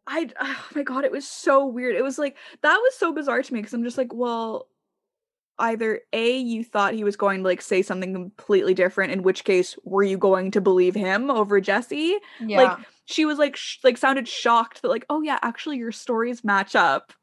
I 0.08 0.28
oh 0.40 0.66
my 0.74 0.82
god, 0.82 1.06
it 1.06 1.12
was 1.12 1.28
so 1.28 1.68
weird. 1.68 1.96
It 1.96 2.02
was 2.02 2.18
like 2.18 2.36
that 2.64 2.78
was 2.78 2.96
so 2.96 3.14
bizarre 3.14 3.44
to 3.44 3.54
me 3.54 3.60
because 3.60 3.76
I'm 3.76 3.84
just 3.84 4.00
like, 4.00 4.12
well, 4.12 4.70
either 5.60 6.02
A, 6.14 6.36
you 6.36 6.64
thought 6.64 6.96
he 6.96 7.04
was 7.04 7.16
going 7.16 7.44
to 7.44 7.48
like 7.48 7.62
say 7.62 7.84
something 7.84 8.12
completely 8.12 8.74
different, 8.74 9.12
in 9.12 9.22
which 9.22 9.44
case 9.44 9.76
were 9.84 10.02
you 10.02 10.18
going 10.18 10.50
to 10.50 10.62
believe 10.62 10.96
him 10.96 11.30
over 11.30 11.62
Jessie? 11.62 12.18
Yeah. 12.40 12.64
Like 12.64 12.80
she 13.06 13.26
was 13.26 13.38
like 13.38 13.56
sh- 13.56 13.78
like 13.84 14.00
sounded 14.00 14.28
shocked 14.28 14.82
that 14.82 14.90
like, 14.90 15.06
oh 15.12 15.22
yeah, 15.22 15.38
actually 15.44 15.78
your 15.78 15.92
stories 15.92 16.44
match 16.44 16.76
up. 16.76 17.14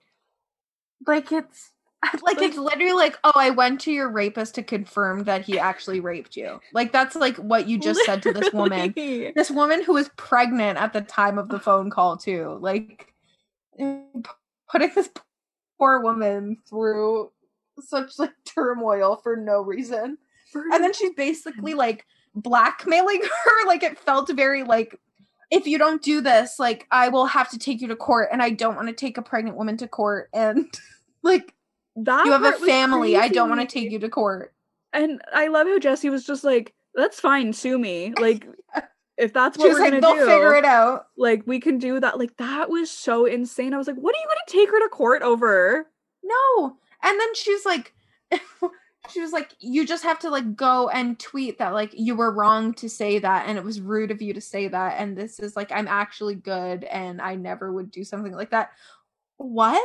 Like, 1.08 1.32
it's. 1.32 1.72
Like, 2.22 2.40
it's 2.40 2.56
literally 2.56 2.92
like, 2.92 3.18
oh, 3.24 3.32
I 3.34 3.50
went 3.50 3.80
to 3.82 3.92
your 3.92 4.08
rapist 4.08 4.54
to 4.56 4.62
confirm 4.62 5.24
that 5.24 5.42
he 5.42 5.58
actually 5.58 6.00
raped 6.00 6.36
you. 6.36 6.60
Like 6.72 6.92
that's 6.92 7.14
like 7.16 7.36
what 7.36 7.68
you 7.68 7.78
just 7.78 8.04
said 8.04 8.22
to 8.22 8.32
this 8.32 8.52
woman. 8.52 8.92
This 8.96 9.50
woman 9.50 9.82
who 9.82 9.94
was 9.94 10.08
pregnant 10.16 10.78
at 10.78 10.92
the 10.92 11.02
time 11.02 11.38
of 11.38 11.48
the 11.48 11.60
phone 11.60 11.90
call 11.90 12.16
too. 12.16 12.58
Like 12.60 13.12
putting 13.78 14.90
this 14.94 15.10
poor 15.78 16.00
woman 16.00 16.58
through 16.68 17.30
such 17.80 18.18
like 18.18 18.32
turmoil 18.46 19.16
for 19.22 19.36
no 19.36 19.60
reason. 19.60 20.18
And 20.54 20.84
then 20.84 20.92
she's 20.92 21.14
basically 21.14 21.74
like 21.74 22.06
blackmailing 22.34 23.22
her. 23.44 23.66
Like 23.66 23.82
it 23.82 23.98
felt 23.98 24.30
very 24.32 24.62
like 24.62 24.98
if 25.50 25.66
you 25.66 25.78
don't 25.78 26.02
do 26.02 26.20
this 26.20 26.58
like 26.58 26.86
i 26.90 27.08
will 27.08 27.26
have 27.26 27.50
to 27.50 27.58
take 27.58 27.80
you 27.80 27.86
to 27.86 27.94
court 27.94 28.30
and 28.32 28.42
i 28.42 28.48
don't 28.48 28.76
want 28.76 28.88
to 28.88 28.94
take 28.94 29.18
a 29.18 29.22
pregnant 29.22 29.56
woman 29.56 29.76
to 29.76 29.86
court. 29.86 30.28
And 30.32 30.66
like 31.22 31.53
that 31.96 32.24
you 32.26 32.32
have 32.32 32.44
a 32.44 32.52
family 32.52 33.16
i 33.16 33.28
don't 33.28 33.48
want 33.48 33.60
to 33.60 33.66
take 33.66 33.90
you 33.90 33.98
to 33.98 34.08
court 34.08 34.52
And 34.92 35.20
I 35.32 35.48
love 35.48 35.66
how 35.66 35.78
Jessie 35.80 36.08
was 36.10 36.24
just 36.24 36.44
like, 36.44 36.72
that's 36.94 37.18
fine, 37.20 37.52
sue 37.52 37.78
me. 37.78 38.12
Like 38.20 38.46
if 39.16 39.32
that's 39.32 39.56
what 39.58 39.68
we're 39.72 39.80
like 39.80 39.90
gonna 39.90 40.00
they'll 40.00 40.14
do. 40.14 40.26
figure 40.26 40.54
it 40.54 40.64
out 40.64 41.06
like 41.16 41.42
we 41.46 41.60
can 41.60 41.78
do 41.78 42.00
that 42.00 42.18
like 42.18 42.36
that 42.38 42.68
was 42.68 42.90
so 42.90 43.26
insane 43.26 43.72
i 43.72 43.78
was 43.78 43.86
like 43.86 43.96
what 43.96 44.12
are 44.14 44.18
you 44.18 44.26
gonna 44.26 44.40
take 44.64 44.68
her 44.70 44.80
to 44.80 44.88
court 44.88 45.22
over 45.22 45.86
No. 46.24 46.76
And 47.02 47.20
then 47.20 47.34
she's 47.34 47.64
like, 47.66 47.92
she 49.10 49.20
was 49.20 49.30
like, 49.32 49.50
you 49.60 49.86
just 49.86 50.02
have 50.04 50.18
to 50.20 50.30
like 50.30 50.56
go 50.56 50.88
and 50.88 51.18
tweet 51.18 51.58
that 51.58 51.74
like 51.74 51.92
you 51.92 52.16
were 52.16 52.32
wrong 52.32 52.72
to 52.74 52.88
say 52.88 53.18
that 53.18 53.46
and 53.46 53.58
it 53.58 53.64
was 53.64 53.80
rude 53.80 54.10
of 54.10 54.22
you 54.22 54.32
to 54.32 54.40
say 54.40 54.68
that. 54.68 54.94
And 54.98 55.16
this 55.16 55.38
is 55.38 55.54
like, 55.54 55.70
I'm 55.70 55.86
actually 55.86 56.34
good 56.34 56.84
and 56.84 57.20
I 57.20 57.34
never 57.36 57.72
would 57.72 57.90
do 57.90 58.04
something 58.04 58.32
like 58.32 58.50
that. 58.50 58.70
What? 59.36 59.84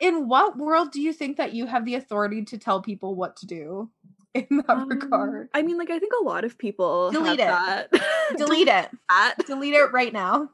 In 0.00 0.28
what 0.28 0.56
world 0.58 0.90
do 0.92 1.00
you 1.00 1.12
think 1.12 1.36
that 1.36 1.52
you 1.54 1.66
have 1.66 1.84
the 1.84 1.94
authority 1.94 2.44
to 2.46 2.58
tell 2.58 2.82
people 2.82 3.14
what 3.14 3.36
to 3.36 3.46
do 3.46 3.90
in 4.34 4.46
that 4.66 4.68
Um, 4.70 4.88
regard? 4.88 5.48
i 5.54 5.62
mean 5.62 5.78
like 5.78 5.90
i 5.90 5.98
think 5.98 6.12
a 6.20 6.24
lot 6.24 6.44
of 6.44 6.58
people 6.58 7.10
Delete 7.12 7.38
have 7.40 7.88
it. 7.92 8.00
that 8.00 8.04
Delete 8.36 8.68
it. 8.68 8.90
that 9.08 9.34
Delete 9.46 9.74
it 9.74 9.92
right 9.92 10.12
now. 10.12 10.50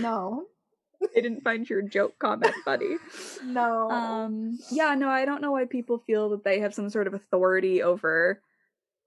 No. 0.00 0.44
i 1.16 1.20
didn't 1.20 1.42
find 1.42 1.68
your 1.68 1.82
joke 1.82 2.14
comment 2.18 2.54
buddy 2.64 2.96
No. 3.44 3.90
um 3.90 4.58
yeah 4.70 4.94
no 4.94 5.08
i 5.08 5.24
don't 5.26 5.42
know 5.42 5.52
why 5.52 5.64
people 5.66 5.98
feel 6.06 6.30
that 6.30 6.44
they 6.44 6.60
have 6.60 6.72
some 6.74 6.88
sort 6.88 7.06
of 7.08 7.12
authority 7.14 7.82
over 7.82 8.40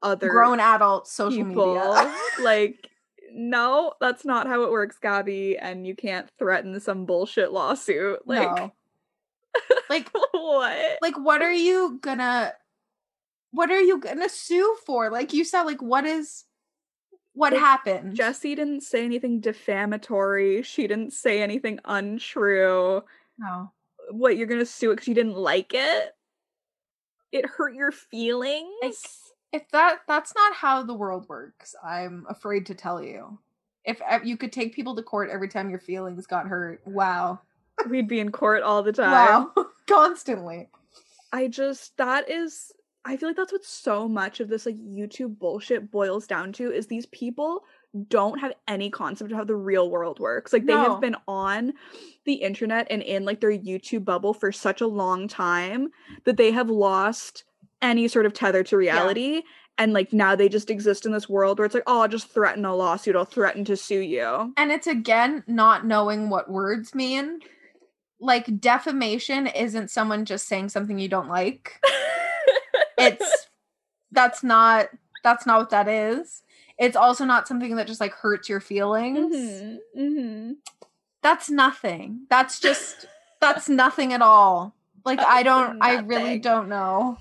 other 0.04 0.30
Grown 0.30 0.60
adult 0.60 1.08
social 1.08 1.44
people 1.46 1.74
media. 1.76 2.16
like 2.42 2.88
no 3.34 3.94
that's 4.00 4.26
not 4.26 4.46
how 4.48 4.62
it 4.64 4.72
works 4.72 4.98
gabbie 5.02 5.58
and 5.60 5.88
you 5.88 5.96
can't 5.96 6.30
threaten 6.38 6.80
some 6.80 7.06
bullshit 7.06 7.52
lawsuit 7.52 8.20
like 8.28 8.56
no. 8.56 8.72
Like 9.90 10.10
what 10.32 10.98
like 11.02 11.18
what 11.18 11.42
are 11.42 11.54
you 11.54 12.00
gonna 12.02 12.54
what 13.52 13.72
are 13.72 13.80
you 13.80 14.00
gonna 14.00 14.28
sue 14.30 14.76
for 14.86 15.10
like 15.10 15.34
you 15.34 15.44
said 15.46 15.64
like 15.64 15.82
what 15.82 16.06
is 16.06 16.44
what 17.34 17.54
Like, 17.54 17.62
happened 17.62 18.16
Jessie 18.16 18.56
didn't 18.56 18.82
say 18.82 19.06
anything 19.06 19.40
defamatory. 19.40 20.62
She 20.64 20.88
didn't 20.88 21.14
say 21.14 21.42
anything 21.42 21.80
untrue. 21.86 23.04
no 23.38 23.72
What, 24.12 24.36
you're 24.38 24.48
gonna 24.48 24.66
sue 24.66 24.92
it 24.92 24.96
because 24.96 25.08
you 25.08 25.14
didn't 25.16 25.38
like 25.38 25.74
it? 25.74 26.16
It 27.32 27.46
hurt 27.46 27.74
your 27.76 27.92
feelings? 27.92 28.74
if 29.54 29.70
that 29.72 30.00
that's 30.08 30.34
not 30.36 30.54
how 30.54 30.84
the 30.84 30.94
world 30.94 31.28
works 31.30 31.74
i'm 31.84 32.26
afraid 32.30 32.66
to 32.66 32.76
tell 32.76 33.02
you 33.02 33.40
if 33.86 34.02
you 34.26 34.36
could 34.36 34.52
take 34.52 34.76
people 34.76 34.96
to 34.96 35.02
court 35.02 35.30
every 35.32 35.48
time 35.48 35.70
your 35.70 35.80
feelings 35.80 36.28
got 36.28 36.48
hurt 36.48 36.82
wow 36.86 37.40
We'd 37.90 38.08
be 38.08 38.20
in 38.20 38.32
court 38.32 38.64
all 38.64 38.84
the 38.84 38.92
time. 38.94 39.12
wow 39.12 39.52
constantly 39.88 40.70
I 41.34 41.48
just, 41.50 41.96
that 41.98 42.30
is, 42.30 42.72
I 43.04 43.18
feel 43.18 43.30
like 43.30 43.36
that's 43.36 43.52
what 43.52 43.66
so 43.66 44.08
much 44.08 44.40
of 44.40 44.48
this 44.48 44.66
like 44.66 44.78
YouTube 44.78 45.38
bullshit 45.40 45.92
boils 45.92 46.26
down 46.26 46.54
to 46.54 46.72
is 46.72 46.88
these 46.88 47.06
people 47.08 47.64
don't 48.08 48.40
have 48.40 48.54
any 48.68 48.90
concept 48.90 49.32
of 49.32 49.38
how 49.38 49.44
the 49.44 49.56
real 49.56 49.90
world 49.90 50.20
works. 50.20 50.54
Like 50.54 50.66
they 50.66 50.74
No. 50.74 50.84
have 50.92 51.02
been 51.02 51.16
on 51.28 51.74
the 52.26 52.34
internet 52.36 52.88
and 52.90 53.02
in 53.02 53.26
like 53.26 53.42
their 53.42 53.52
YouTube 53.52 54.06
bubble 54.06 54.34
for 54.34 54.52
such 54.52 54.82
a 54.82 54.88
long 54.88 55.28
time 55.28 55.90
that 56.26 56.38
they 56.38 56.52
have 56.52 56.70
lost 56.70 57.44
any 57.82 58.08
sort 58.08 58.26
of 58.26 58.34
tether 58.34 58.64
to 58.64 58.78
reality. 58.78 59.42
And 59.78 59.94
like 59.94 60.12
now 60.14 60.36
they 60.36 60.50
just 60.50 60.70
exist 60.70 61.06
in 61.06 61.12
this 61.12 61.30
world 61.30 61.60
where 61.60 61.66
it's 61.66 61.76
like, 61.76 61.84
oh, 61.88 62.02
I'll 62.02 62.08
just 62.08 62.30
threaten 62.30 62.66
a 62.66 62.76
lawsuit, 62.76 63.16
I'll 63.16 63.26
threaten 63.26 63.64
to 63.66 63.76
sue 63.78 64.00
you. 64.00 64.54
and 64.58 64.72
it's 64.72 64.88
again 64.88 65.44
not 65.48 65.86
knowing 65.86 66.30
what 66.30 66.50
words 66.50 66.96
mean 66.96 67.40
like 68.20 68.60
defamation 68.60 69.48
isn't 69.48 69.92
someone 69.92 70.26
just 70.26 70.48
saying 70.48 70.70
something 70.70 70.98
you 71.00 71.10
don't 71.10 71.30
like. 71.30 71.80
It's 73.00 73.48
that's 74.12 74.44
not 74.44 74.88
that's 75.24 75.46
not 75.46 75.60
what 75.60 75.70
that 75.70 75.88
is. 75.88 76.42
It's 76.80 76.96
also 76.96 77.26
not 77.26 77.48
something 77.48 77.76
that 77.76 77.86
just 77.86 78.02
like 78.02 78.12
hurts 78.14 78.50
your 78.50 78.60
feelings. 78.60 79.36
Mhm, 79.36 79.78
mhm. 79.96 80.56
that's 81.22 81.48
nothing. 81.50 82.22
That's 82.30 82.60
just 82.60 83.06
that's 83.40 83.70
nothing 83.70 84.14
at 84.14 84.24
all. 84.24 84.74
Like 85.06 85.20
i 85.20 85.44
don't 85.44 85.78
i 85.84 86.00
really 86.00 86.40
don't 86.40 86.70
know. 86.70 87.18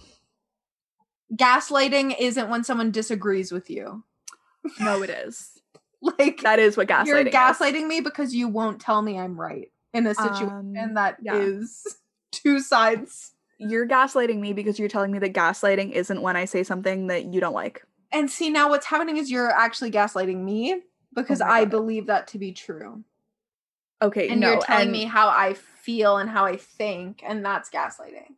Gaslighting 1.34 2.14
isn't 2.18 2.48
when 2.48 2.64
someone 2.64 2.90
disagrees 2.90 3.52
with 3.52 3.68
you. 3.68 4.02
No, 4.80 5.02
it 5.02 5.10
is. 5.10 5.60
like 6.00 6.40
That 6.42 6.58
is 6.58 6.76
what 6.76 6.88
gaslighting 6.88 7.06
you're 7.06 7.18
is. 7.28 7.34
gaslighting 7.34 7.86
me 7.86 8.00
because 8.00 8.34
you 8.34 8.48
won't 8.48 8.80
tell 8.80 9.02
me 9.02 9.18
i'm 9.18 9.38
right 9.40 9.70
in 9.96 10.06
a 10.06 10.14
situation 10.14 10.76
Um, 10.80 10.94
that 10.94 11.16
yeah. 11.22 11.36
is 11.36 11.96
two 12.30 12.60
sides 12.60 13.32
You're 13.58 13.86
gaslighting 13.88 14.38
me 14.38 14.52
because 14.52 14.78
you're 14.78 14.88
telling 14.88 15.10
me 15.12 15.18
that 15.20 15.32
gaslighting 15.32 15.92
isn't 15.92 16.20
when 16.22 16.36
I 16.36 16.44
say 16.44 16.62
something 16.62 17.06
that 17.08 17.24
you 17.32 17.40
don't 17.40 17.54
like. 17.54 17.82
and 18.12 18.30
see 18.30 18.50
now 18.50 18.68
what's 18.68 18.86
happening 18.86 19.16
is 19.16 19.30
you're 19.30 19.50
actually 19.50 19.90
gaslighting 19.90 20.42
me 20.44 20.82
because 21.14 21.40
my 21.40 21.46
i 21.48 21.60
God. 21.64 21.70
believe 21.70 22.06
that 22.06 22.26
to 22.28 22.38
be 22.38 22.52
true 22.52 23.02
Okay, 24.02 24.28
and 24.28 24.40
no, 24.40 24.52
you're 24.52 24.60
telling 24.60 24.82
and, 24.82 24.92
me 24.92 25.04
how 25.04 25.28
i 25.28 25.54
feel 25.54 26.18
and 26.18 26.28
how 26.30 26.44
i 26.44 26.56
think 26.56 27.22
and 27.26 27.42
that's 27.44 27.70
gaslighting 27.70 28.34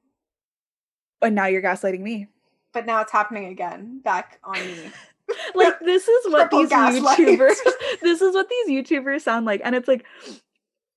and 1.20 1.34
now 1.34 1.46
you're 1.46 1.62
gaslighting 1.62 2.00
me. 2.00 2.28
but 2.72 2.86
now 2.86 3.00
it's 3.00 3.10
happening 3.12 3.46
again 3.46 4.00
back 4.04 4.38
on 4.44 4.58
me 4.60 4.90
Like 5.54 5.78
this 5.80 6.08
is 6.08 6.24
what 6.32 6.50
Triple 6.50 6.60
these. 6.60 6.70
YouTubers 6.72 7.56
this 8.00 8.22
is 8.22 8.34
what 8.34 8.48
these 8.48 8.68
YouTubers 8.70 9.20
sound 9.20 9.44
like. 9.44 9.60
And 9.62 9.74
it's 9.74 9.86
like 9.86 10.06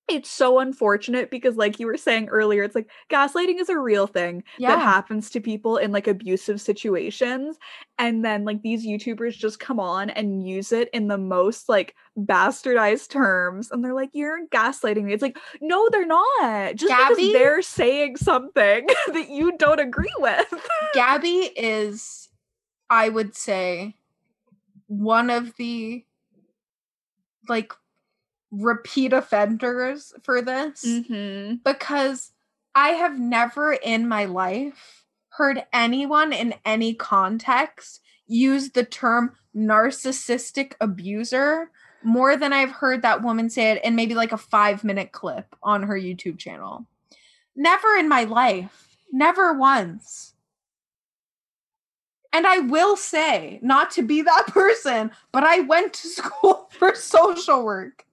it's 0.08 0.28
so 0.28 0.58
unfortunate 0.58 1.30
because 1.30 1.56
like 1.56 1.78
you 1.78 1.86
were 1.86 1.96
saying 1.96 2.28
earlier 2.28 2.62
it's 2.64 2.74
like 2.74 2.90
gaslighting 3.10 3.60
is 3.60 3.68
a 3.68 3.78
real 3.78 4.06
thing 4.06 4.42
Yeah. 4.58 4.74
that 4.74 4.82
happens 4.82 5.30
to 5.30 5.40
people 5.40 5.76
in 5.76 5.92
like 5.92 6.06
abusive 6.08 6.60
situations 6.60 7.56
and 7.98 8.24
then 8.24 8.44
like 8.44 8.62
these 8.62 8.84
youtubers 8.86 9.34
just 9.34 9.60
come 9.60 9.78
on 9.78 10.10
and 10.10 10.46
use 10.46 10.72
it 10.72 10.88
in 10.92 11.06
the 11.06 11.18
most 11.18 11.68
like 11.68 11.94
bastardized 12.18 13.10
terms 13.10 13.70
and 13.70 13.84
they're 13.84 13.94
like 13.94 14.10
you're 14.12 14.46
gaslighting 14.48 15.04
me 15.04 15.12
it's 15.12 15.22
like 15.22 15.38
no 15.60 15.88
they're 15.90 16.06
not 16.06 16.74
just 16.74 16.92
Gabbie? 16.92 17.08
because 17.16 17.32
they're 17.32 17.62
saying 17.62 18.16
something 18.16 18.86
that 19.12 19.30
you 19.30 19.56
don't 19.56 19.80
agree 19.80 20.12
with 20.18 20.52
Gabbie 20.94 21.50
is, 21.56 22.28
I 22.90 23.08
would 23.08 23.34
say, 23.34 23.94
one 24.88 25.30
of 25.30 25.54
the 25.56 26.04
like 27.48 27.72
repeat 28.52 29.12
offenders 29.12 30.12
for 30.22 30.42
this 30.42 30.84
mm-hmm. 30.84 31.56
because 31.64 32.32
I 32.74 32.90
have 32.90 33.18
never 33.18 33.72
in 33.72 34.06
my 34.06 34.26
life 34.26 35.04
heard 35.30 35.64
anyone 35.72 36.32
in 36.32 36.54
any 36.64 36.94
context 36.94 38.00
use 38.26 38.70
the 38.70 38.84
term 38.84 39.34
narcissistic 39.56 40.74
abuser 40.80 41.70
more 42.04 42.36
than 42.36 42.52
I've 42.52 42.70
heard 42.70 43.02
that 43.02 43.22
woman 43.22 43.48
say 43.48 43.70
it 43.70 43.84
in 43.84 43.94
maybe 43.94 44.14
like 44.14 44.32
a 44.32 44.38
five 44.38 44.84
minute 44.84 45.12
clip 45.12 45.54
on 45.62 45.84
her 45.84 45.98
YouTube 45.98 46.38
channel. 46.38 46.86
Never 47.56 47.94
in 47.96 48.08
my 48.08 48.24
life. 48.24 48.96
Never 49.12 49.52
once. 49.52 50.34
And 52.32 52.46
I 52.46 52.60
will 52.60 52.96
say, 52.96 53.60
not 53.62 53.90
to 53.92 54.02
be 54.02 54.22
that 54.22 54.46
person, 54.48 55.10
but 55.32 55.44
I 55.44 55.60
went 55.60 55.92
to 55.94 56.08
school 56.08 56.68
for 56.70 56.94
social 56.94 57.64
work. 57.64 58.04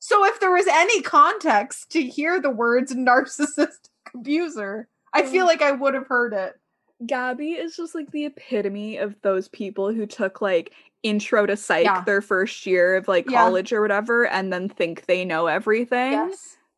So 0.00 0.24
if 0.26 0.40
there 0.40 0.50
was 0.50 0.66
any 0.66 1.02
context 1.02 1.90
to 1.92 2.02
hear 2.02 2.40
the 2.40 2.50
words 2.50 2.92
narcissistic 2.94 3.68
abuser, 4.14 4.88
I 5.12 5.22
feel 5.24 5.44
Mm. 5.44 5.48
like 5.48 5.62
I 5.62 5.72
would 5.72 5.94
have 5.94 6.06
heard 6.06 6.32
it. 6.32 6.58
Gabbie 7.06 7.52
is 7.58 7.76
just 7.76 7.94
like 7.94 8.10
the 8.10 8.24
epitome 8.26 8.96
of 8.98 9.14
those 9.22 9.48
people 9.48 9.92
who 9.92 10.06
took 10.06 10.40
like 10.40 10.72
intro 11.02 11.46
to 11.46 11.56
psych 11.56 11.84
Yeah. 11.84 12.02
their 12.04 12.20
first 12.22 12.66
year 12.66 12.96
of 12.96 13.08
like 13.08 13.30
Yeah. 13.30 13.38
college 13.38 13.72
or 13.72 13.80
whatever 13.82 14.26
and 14.26 14.52
then 14.52 14.68
think 14.68 15.06
they 15.06 15.24
know 15.24 15.46
everything. 15.46 16.32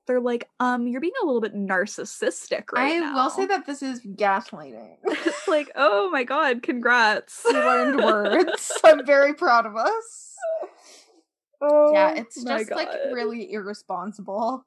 They're 0.07 0.21
like, 0.21 0.49
um, 0.59 0.89
you're 0.89 1.01
being 1.01 1.13
a 1.23 1.27
little 1.27 1.41
bit 1.41 1.55
narcissistic 1.55 2.73
right 2.73 2.95
I 2.95 2.99
now. 2.99 3.15
will 3.15 3.31
say 3.31 3.47
that 3.47 3.67
this 3.67 3.83
is 3.83 4.01
gaslighting. 4.01 4.97
it's 5.05 5.47
like, 5.49 5.71
oh 5.77 6.11
my 6.11 6.25
god, 6.25 6.63
congrats. 6.65 7.43
we 7.45 7.53
learned 7.53 8.03
words. 8.05 8.73
I'm 8.85 9.07
very 9.07 9.33
proud 9.35 9.65
of 9.65 9.77
us. 9.77 10.37
Oh 11.63 11.93
yeah, 11.93 12.13
it's 12.17 12.45
just 12.45 12.75
like 12.75 12.91
really 13.05 13.53
irresponsible 13.53 14.67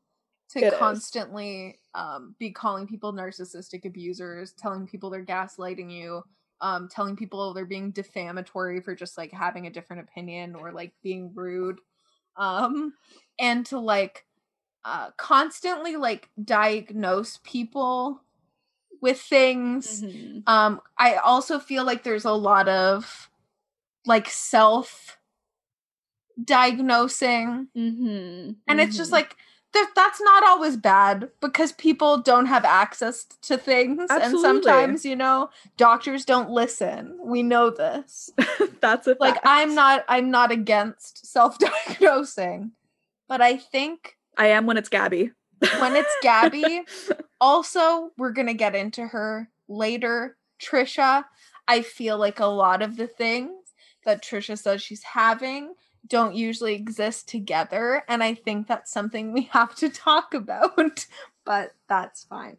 to 0.50 0.62
It 0.62 0.74
constantly 0.74 1.80
um, 1.94 2.36
be 2.40 2.52
calling 2.52 2.88
people 2.88 3.14
narcissistic 3.14 3.86
abusers, 3.86 4.54
telling 4.54 4.88
people 4.88 5.10
they're 5.10 5.26
gaslighting 5.26 5.92
you, 5.92 6.24
um, 6.62 6.88
telling 6.88 7.16
people 7.16 7.54
they're 7.54 7.66
being 7.66 7.92
defamatory 7.92 8.80
for 8.82 8.96
just 8.96 9.18
like 9.18 9.32
having 9.34 9.68
a 9.68 9.72
different 9.72 10.04
opinion 10.04 10.56
or 10.56 10.72
like 10.72 10.94
being 11.04 11.34
rude, 11.36 11.80
um, 12.38 12.94
and 13.40 13.66
to 13.68 13.80
like 13.80 14.26
uh, 14.86 15.12
constantly 15.18 15.98
like 15.98 16.30
diagnose 16.44 17.40
people 17.44 18.22
with 19.02 19.20
things. 19.22 20.02
Mhm. 20.04 20.44
um 20.48 20.82
i 20.98 21.16
also 21.16 21.60
feel 21.60 21.84
like 21.84 22.04
there's 22.04 22.26
a 22.26 22.32
lot 22.32 22.68
of 22.70 23.30
like 24.06 24.30
self 24.30 25.18
diagnosing 26.44 27.68
Mhm. 27.76 28.56
and 28.68 28.82
it's 28.82 28.98
just 28.98 29.10
Mhm. 29.12 29.14
like 29.14 29.36
that's 29.94 30.22
not 30.22 30.44
always 30.46 30.78
bad 30.78 31.30
because 31.42 31.74
people 31.74 32.18
don't 32.22 32.46
have 32.46 32.64
access 32.64 33.26
to 33.42 33.58
things 33.58 34.10
and 34.10 34.40
sometimes 34.40 35.04
you 35.04 35.18
know 35.18 35.50
doctors 35.76 36.24
don't 36.24 36.50
listen 36.50 37.18
we 37.22 37.44
know 37.44 37.70
this 37.70 38.30
that's 38.80 39.06
a 39.06 39.18
like 39.20 39.34
fact. 39.34 39.46
i'm 39.46 39.76
not 39.76 40.06
i'm 40.08 40.32
not 40.32 40.50
against 40.50 41.26
self-diagnosing 41.26 42.72
but 43.28 43.42
i 43.42 43.58
think 43.58 44.16
I 44.38 44.48
am 44.48 44.66
when 44.66 44.78
it's 44.78 44.90
Gabbie. 44.90 45.32
when 45.80 45.96
it's 45.96 46.14
Gabbie, 46.22 46.82
also, 47.42 48.12
we're 48.18 48.32
going 48.34 48.48
to 48.48 48.54
get 48.54 48.76
into 48.76 49.08
her 49.08 49.50
later. 49.70 50.36
Trisha, 50.62 51.24
I 51.70 51.82
feel 51.82 52.18
like 52.18 52.42
a 52.42 52.46
lot 52.48 52.82
of 52.82 52.98
the 52.98 53.08
things 53.08 53.54
that 54.04 54.22
Trisha 54.22 54.58
says 54.60 54.82
she's 54.82 55.04
having 55.04 55.76
don't 56.08 56.36
usually 56.36 56.76
exist 56.76 57.28
together. 57.28 58.04
And 58.08 58.24
I 58.24 58.34
think 58.36 58.68
that's 58.68 58.92
something 58.92 59.34
we 59.34 59.44
have 59.54 59.76
to 59.76 59.90
talk 59.90 60.34
about, 60.34 61.06
but 61.46 61.74
that's 61.88 62.24
fine. 62.26 62.58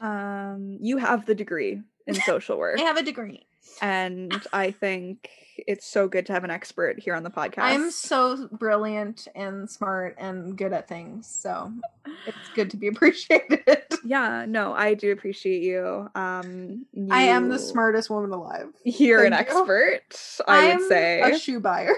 Um, 0.00 0.78
you 0.80 0.98
have 0.98 1.26
the 1.26 1.34
degree 1.34 1.80
in 2.06 2.14
social 2.26 2.58
work. 2.58 2.78
I 2.78 2.82
have 2.82 2.96
a 2.96 3.02
degree. 3.02 3.46
and 3.82 4.32
I 4.52 4.70
think 4.70 5.28
it's 5.66 5.84
so 5.86 6.06
good 6.06 6.24
to 6.26 6.32
have 6.32 6.44
an 6.44 6.50
expert 6.52 7.00
here 7.00 7.14
on 7.16 7.24
the 7.24 7.30
podcast. 7.30 7.58
I'm 7.58 7.90
so 7.90 8.48
brilliant 8.52 9.26
and 9.34 9.68
smart 9.68 10.14
and 10.16 10.56
good 10.56 10.72
at 10.72 10.86
things. 10.88 11.26
So 11.26 11.72
it's 12.26 12.36
good 12.54 12.70
to 12.70 12.76
be 12.76 12.86
appreciated. 12.94 13.82
yeah, 14.04 14.44
no, 14.48 14.72
I 14.72 14.94
do 14.94 15.10
appreciate 15.10 15.62
you. 15.62 16.08
Um, 16.14 16.86
I 17.10 17.22
am 17.22 17.48
the 17.48 17.58
smartest 17.58 18.08
woman 18.08 18.30
alive. 18.30 18.68
You're 18.84 19.24
an 19.24 19.32
you. 19.32 19.38
expert, 19.38 20.02
I 20.46 20.66
would 20.66 20.74
I'm 20.74 20.88
say. 20.88 21.20
a 21.22 21.36
shoe 21.38 21.58
buyer. 21.58 21.94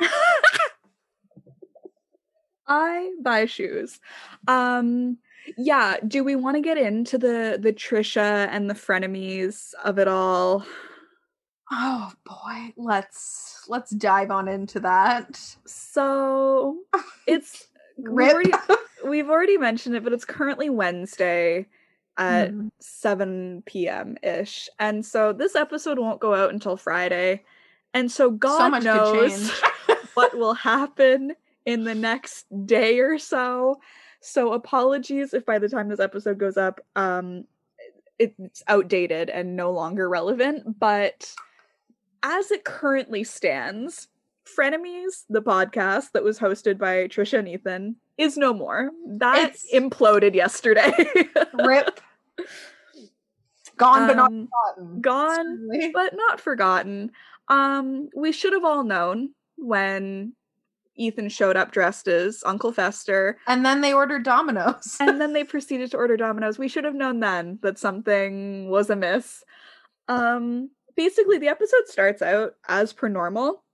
I 2.66 3.12
buy 3.22 3.44
shoes. 3.46 4.00
Um, 4.48 5.18
yeah. 5.58 5.96
Do 6.06 6.24
we 6.24 6.36
want 6.36 6.56
to 6.56 6.62
get 6.62 6.78
into 6.78 7.18
the 7.18 7.58
the 7.60 7.72
Trisha 7.72 8.48
and 8.50 8.70
the 8.70 8.74
frenemies 8.74 9.74
of 9.84 9.98
it 9.98 10.08
all? 10.08 10.64
Oh 11.70 12.12
boy, 12.24 12.72
let's 12.76 13.64
let's 13.68 13.90
dive 13.90 14.30
on 14.30 14.48
into 14.48 14.80
that. 14.80 15.38
So 15.66 16.78
it's 17.26 17.66
we've 17.98 18.30
already, 18.32 18.52
we've 19.06 19.28
already 19.30 19.58
mentioned 19.58 19.94
it, 19.96 20.04
but 20.04 20.12
it's 20.12 20.24
currently 20.24 20.70
Wednesday 20.70 21.66
at 22.16 22.52
Mhm. 22.52 22.70
7 22.80 23.62
p.m. 23.66 24.16
ish. 24.22 24.68
And 24.78 25.04
so 25.04 25.32
this 25.32 25.54
episode 25.56 25.98
won't 25.98 26.20
go 26.20 26.32
out 26.34 26.52
until 26.52 26.76
Friday. 26.76 27.42
And 27.92 28.10
so 28.10 28.30
God 28.30 28.72
could 28.72 28.84
knows. 28.84 29.50
what 30.14 30.36
will 30.36 30.54
happen 30.54 31.34
in 31.66 31.84
the 31.84 31.94
next 31.94 32.46
day 32.66 32.98
or 33.00 33.18
so. 33.18 33.80
So 34.20 34.52
apologies 34.52 35.34
if 35.34 35.44
by 35.44 35.58
the 35.58 35.68
time 35.68 35.88
this 35.88 36.00
episode 36.00 36.38
goes 36.38 36.56
up, 36.56 36.80
um 36.96 37.44
it's 38.18 38.62
outdated 38.68 39.28
and 39.28 39.56
no 39.56 39.72
longer 39.72 40.08
relevant, 40.08 40.78
but 40.78 41.34
as 42.22 42.50
it 42.52 42.64
currently 42.64 43.24
stands, 43.24 44.06
Frenemies, 44.46 45.24
the 45.28 45.42
podcast 45.42 46.12
that 46.12 46.22
was 46.22 46.38
hosted 46.38 46.78
by 46.78 47.08
Trisha 47.08 47.38
and 47.40 47.48
Ethan, 47.48 47.96
is 48.16 48.36
no 48.36 48.54
more. 48.54 48.90
That 49.18 49.38
It's- 49.38 49.66
imploded 49.74 50.34
yesterday. 50.34 50.92
Rip. 51.54 52.00
Gone 53.76 54.06
but 54.06 54.16
not 54.16 54.30
Um, 54.30 54.46
forgotten. 54.48 55.00
gone 55.00 55.34
Certainly. 55.34 55.90
but 55.92 56.14
not 56.14 56.40
forgotten. 56.40 57.10
Um, 57.48 58.08
we 58.14 58.30
should 58.30 58.52
have 58.52 58.64
all 58.64 58.84
known 58.84 59.30
when 59.64 60.34
Ethan 60.96 61.28
showed 61.28 61.56
up 61.56 61.72
dressed 61.72 62.06
as 62.08 62.42
Uncle 62.46 62.72
Fester, 62.72 63.36
And 63.46 63.64
then 63.66 63.80
they 63.80 63.92
ordered 63.92 64.22
Domino's. 64.24 64.96
and 65.00 65.20
then 65.20 65.32
they 65.32 65.44
proceeded 65.54 65.90
to 65.90 65.96
order 65.96 66.16
Domino's. 66.16 66.58
We 66.58 66.68
should 66.68 66.84
have 66.84 66.94
known 66.94 67.20
then 67.20 67.58
that 67.62 67.78
something 67.78 68.68
was 68.68 68.90
amiss. 68.90 69.42
Um, 70.08 70.70
basically, 70.96 71.38
the 71.38 71.48
episode 71.48 71.86
starts 71.86 72.22
out 72.22 72.54
as 72.68 72.92
per 72.92 73.08
normal. 73.08 73.64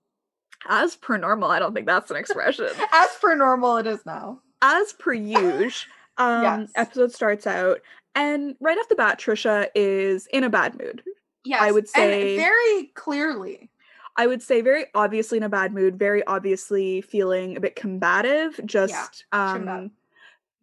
As 0.69 0.95
per 0.97 1.17
normal, 1.17 1.51
I 1.51 1.59
don't 1.59 1.75
think 1.75 1.87
that's 1.87 2.11
an 2.11 2.17
expression. 2.19 2.69
As 2.93 3.09
per 3.21 3.35
normal, 3.35 3.79
it 3.79 3.87
is 3.87 4.05
now. 4.05 4.41
as 4.61 4.93
per 4.93 5.15
usual, 5.15 5.91
um, 6.19 6.43
Yes. 6.43 6.71
episode 6.77 7.13
starts 7.13 7.47
out, 7.47 7.81
and 8.15 8.57
right 8.61 8.77
off 8.77 8.89
the 8.91 8.95
bat, 8.95 9.19
Trisha 9.19 9.69
is 9.75 10.27
in 10.35 10.45
a 10.45 10.51
bad 10.51 10.79
mood. 10.79 11.03
Yes, 11.47 11.63
I 11.63 11.73
would 11.73 11.85
and 11.85 11.89
say- 11.89 12.37
very 12.37 12.91
clearly. 12.95 13.70
I 14.17 14.27
would 14.27 14.43
say 14.43 14.61
very 14.61 14.87
obviously 14.95 15.39
in 15.39 15.45
a 15.45 15.49
bad 15.49 15.73
mood, 15.73 15.99
very 15.99 16.25
obviously 16.27 17.01
feeling 17.01 17.57
a 17.57 17.61
bit 17.61 17.77
combative, 17.77 18.61
just 18.67 19.25
um 19.33 19.65
chimbat. 19.67 19.91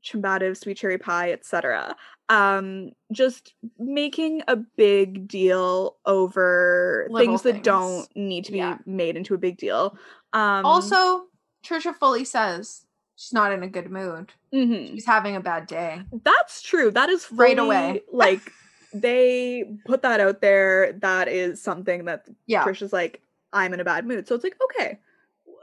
combative, 0.10 0.58
sweet 0.58 0.78
cherry 0.78 0.98
pie, 0.98 1.32
etc. 1.32 1.96
Um 2.30 2.92
just 3.12 3.54
making 3.80 4.44
a 4.48 4.56
big 4.58 5.28
deal 5.28 5.96
over 6.06 7.08
Little 7.10 7.26
things 7.38 7.42
that 7.44 7.64
don't 7.64 8.08
need 8.16 8.46
to 8.46 8.52
be 8.52 8.58
Yeah. 8.60 8.78
made 8.86 9.16
into 9.16 9.34
a 9.34 9.38
big 9.38 9.58
deal. 9.58 9.98
Um 10.34 10.66
also, 10.66 11.24
Trisha 11.64 11.96
fully 11.96 12.26
says 12.26 12.86
she's 13.16 13.34
not 13.34 13.52
in 13.52 13.64
a 13.64 13.68
good 13.68 13.90
mood. 13.90 14.34
mhm. 14.54 14.92
She's 14.92 15.06
having 15.06 15.36
a 15.36 15.42
bad 15.42 15.68
day. 15.68 16.02
That's 16.24 16.62
true. 16.62 16.92
That 16.92 17.10
is 17.10 17.28
Right 17.32 17.58
away. 17.58 18.02
like 18.12 18.52
they 18.94 19.66
put 19.86 20.02
that 20.04 20.20
out 20.20 20.42
there. 20.42 20.94
That 20.94 21.28
is 21.28 21.62
something 21.62 22.06
that 22.06 22.26
Yeah. 22.46 22.64
Trisha's 22.64 22.94
like, 22.94 23.22
I'm 23.58 23.74
in 23.74 23.80
a 23.80 23.84
bad 23.86 24.06
mood. 24.06 24.28
So 24.28 24.36
it's 24.36 24.44
like, 24.44 24.56
okay, 24.72 25.00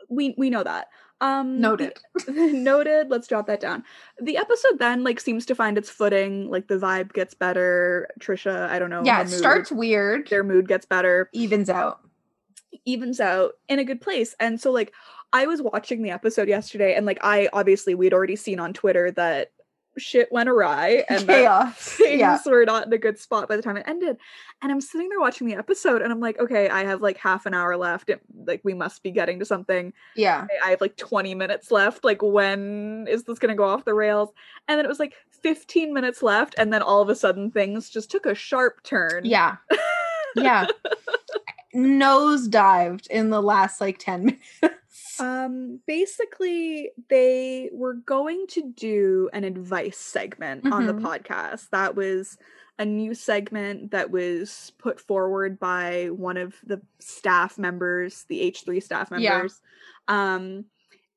we 0.09 0.35
we 0.37 0.51
know 0.51 0.63
that. 0.63 0.89
Um 1.21 1.61
Noted. 1.61 1.99
noted. 2.29 3.09
Let's 3.09 3.29
jot 3.29 3.47
that 3.47 3.61
down. 3.61 3.85
The 4.21 4.37
episode 4.37 4.79
then 4.79 5.05
like 5.05 5.21
seems 5.21 5.47
to 5.47 5.55
find 5.55 5.79
its 5.79 5.89
footing. 5.89 6.51
Like 6.51 6.69
the 6.69 6.77
vibe 6.77 7.13
gets 7.13 7.35
better. 7.35 8.09
Trisha, 8.21 8.69
I 8.69 8.79
don't 8.79 8.91
know. 8.91 9.03
yeah, 9.05 9.21
it 9.21 9.25
mood- 9.25 9.33
starts 9.39 9.71
weird, 9.73 10.29
Their 10.29 10.45
mood 10.45 10.69
gets 10.69 10.85
better. 10.87 11.31
evens 11.33 11.71
out. 11.71 12.01
evens 12.85 13.21
out 13.21 13.53
in 13.69 13.79
a 13.79 13.85
good 13.85 14.01
place. 14.01 14.35
And 14.41 14.61
so 14.61 14.71
like 14.73 14.93
I 15.33 15.47
was 15.47 15.63
watching 15.63 16.03
the 16.03 16.11
episode 16.11 16.49
yesterday 16.49 16.95
and 16.95 17.07
like 17.07 17.19
I 17.23 17.49
obviously 17.53 17.95
we'd 17.95 18.13
already 18.13 18.37
seen 18.37 18.59
on 18.61 18.73
Twitter 18.73 19.11
that 19.13 19.53
shit 19.99 20.31
went 20.33 20.49
awry 20.49 21.05
and 21.09 21.27
Chaos. 21.27 21.75
things 21.79 22.21
Yeah. 22.21 22.39
were 22.47 22.65
not 22.65 22.87
in 22.87 22.93
a 22.93 22.99
good 22.99 23.19
spot 23.19 23.49
by 23.49 23.57
the 23.57 23.63
time 23.63 23.77
it 23.77 23.85
ended. 23.87 24.17
And 24.63 24.71
I'm 24.73 24.81
sitting 24.81 25.09
there 25.09 25.21
watching 25.21 25.47
the 25.47 25.55
episode 25.55 26.03
and 26.03 26.13
I'm 26.13 26.21
like, 26.21 26.39
okay, 26.39 26.69
I 26.69 26.85
have 26.85 27.01
like 27.03 27.17
half 27.19 27.47
an 27.47 27.55
hour 27.55 27.77
left. 27.77 28.09
It, 28.11 28.21
like 28.47 28.61
we 28.65 28.75
must 28.75 29.03
be 29.03 29.11
getting 29.11 29.39
to 29.39 29.45
something. 29.45 29.93
Yeah. 30.17 30.47
I 30.65 30.71
have 30.71 30.81
like 30.81 30.97
20 30.97 31.35
minutes 31.35 31.71
left. 31.71 32.05
Like 32.05 32.23
when 32.23 33.07
is 33.09 33.25
this 33.25 33.39
gonna 33.39 33.55
go 33.55 33.65
off 33.65 33.85
the 33.85 33.95
rails? 33.95 34.31
And 34.69 34.79
then 34.79 34.85
it 34.85 34.89
was 34.89 34.99
like 34.99 35.15
15 35.43 35.93
minutes 35.93 36.23
left, 36.23 36.55
and 36.57 36.73
then 36.73 36.81
all 36.81 37.03
of 37.03 37.11
a 37.11 37.15
sudden 37.15 37.51
things 37.51 37.91
just 37.91 38.11
took 38.11 38.25
a 38.25 38.35
sharp 38.35 38.83
turn. 38.83 39.23
Yeah. 39.25 39.57
Yeah. 40.37 40.67
Nose 41.75 42.49
dived 42.49 43.07
in 43.09 43.31
the 43.31 43.41
last 43.43 43.81
like 43.81 43.99
10 43.99 44.25
minutes. 44.25 44.41
Um, 45.19 45.81
basically, 45.87 46.91
they 47.09 47.71
were 47.73 47.95
going 47.95 48.47
to 48.49 48.73
do 48.73 49.31
an 49.33 49.45
advice 49.45 49.97
segment 49.99 50.67
on 50.71 50.87
the 50.87 50.93
Mhm. 50.93 51.01
podcast. 51.03 51.71
That 51.71 51.95
was 51.95 52.37
a 52.79 52.85
new 52.85 53.15
segment 53.15 53.93
that 53.93 54.11
was 54.11 54.73
put 54.79 55.01
forward 55.01 55.59
by 55.61 56.11
one 56.11 56.37
of 56.37 56.57
the 56.65 56.83
staff 56.99 57.59
members, 57.59 58.25
the 58.29 58.41
H3 58.41 58.81
staff 58.81 59.11
Yeah. 59.15 59.41
members. 59.41 59.61
Um, 60.09 60.67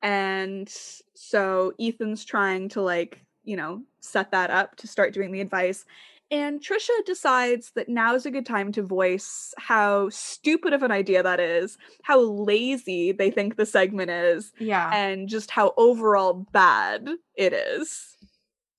and 0.03 0.69
so 1.15 1.73
Ethan's 1.79 2.23
trying 2.23 2.69
to 2.69 2.81
like, 2.81 3.25
you 3.43 3.55
know, 3.57 3.83
set 4.01 4.31
that 4.31 4.51
up 4.51 4.75
to 4.77 4.87
start 4.87 5.13
doing 5.13 5.31
the 5.31 5.41
advice. 5.41 5.85
And 6.29 6.61
Trisha 6.61 6.89
decides 7.05 7.71
that 7.75 7.87
now 7.87 8.13
is 8.15 8.25
a 8.25 8.31
good 8.31 8.45
time 8.45 8.71
to 8.73 8.81
voice 8.83 9.53
how 9.57 10.09
stupid 10.09 10.73
of 10.73 10.83
an 10.83 10.91
idea 10.91 11.23
that 11.23 11.39
is, 11.39 11.77
how 12.03 12.19
lazy 12.19 13.13
they 13.13 13.31
think 13.31 13.55
the 13.55 13.65
segment 13.65 14.11
is, 14.11 14.51
yeah. 14.59 14.89
and 14.93 15.29
just 15.29 15.51
how 15.51 15.73
overall 15.77 16.33
bad 16.51 17.07
it 17.35 17.53
is. 17.53 18.13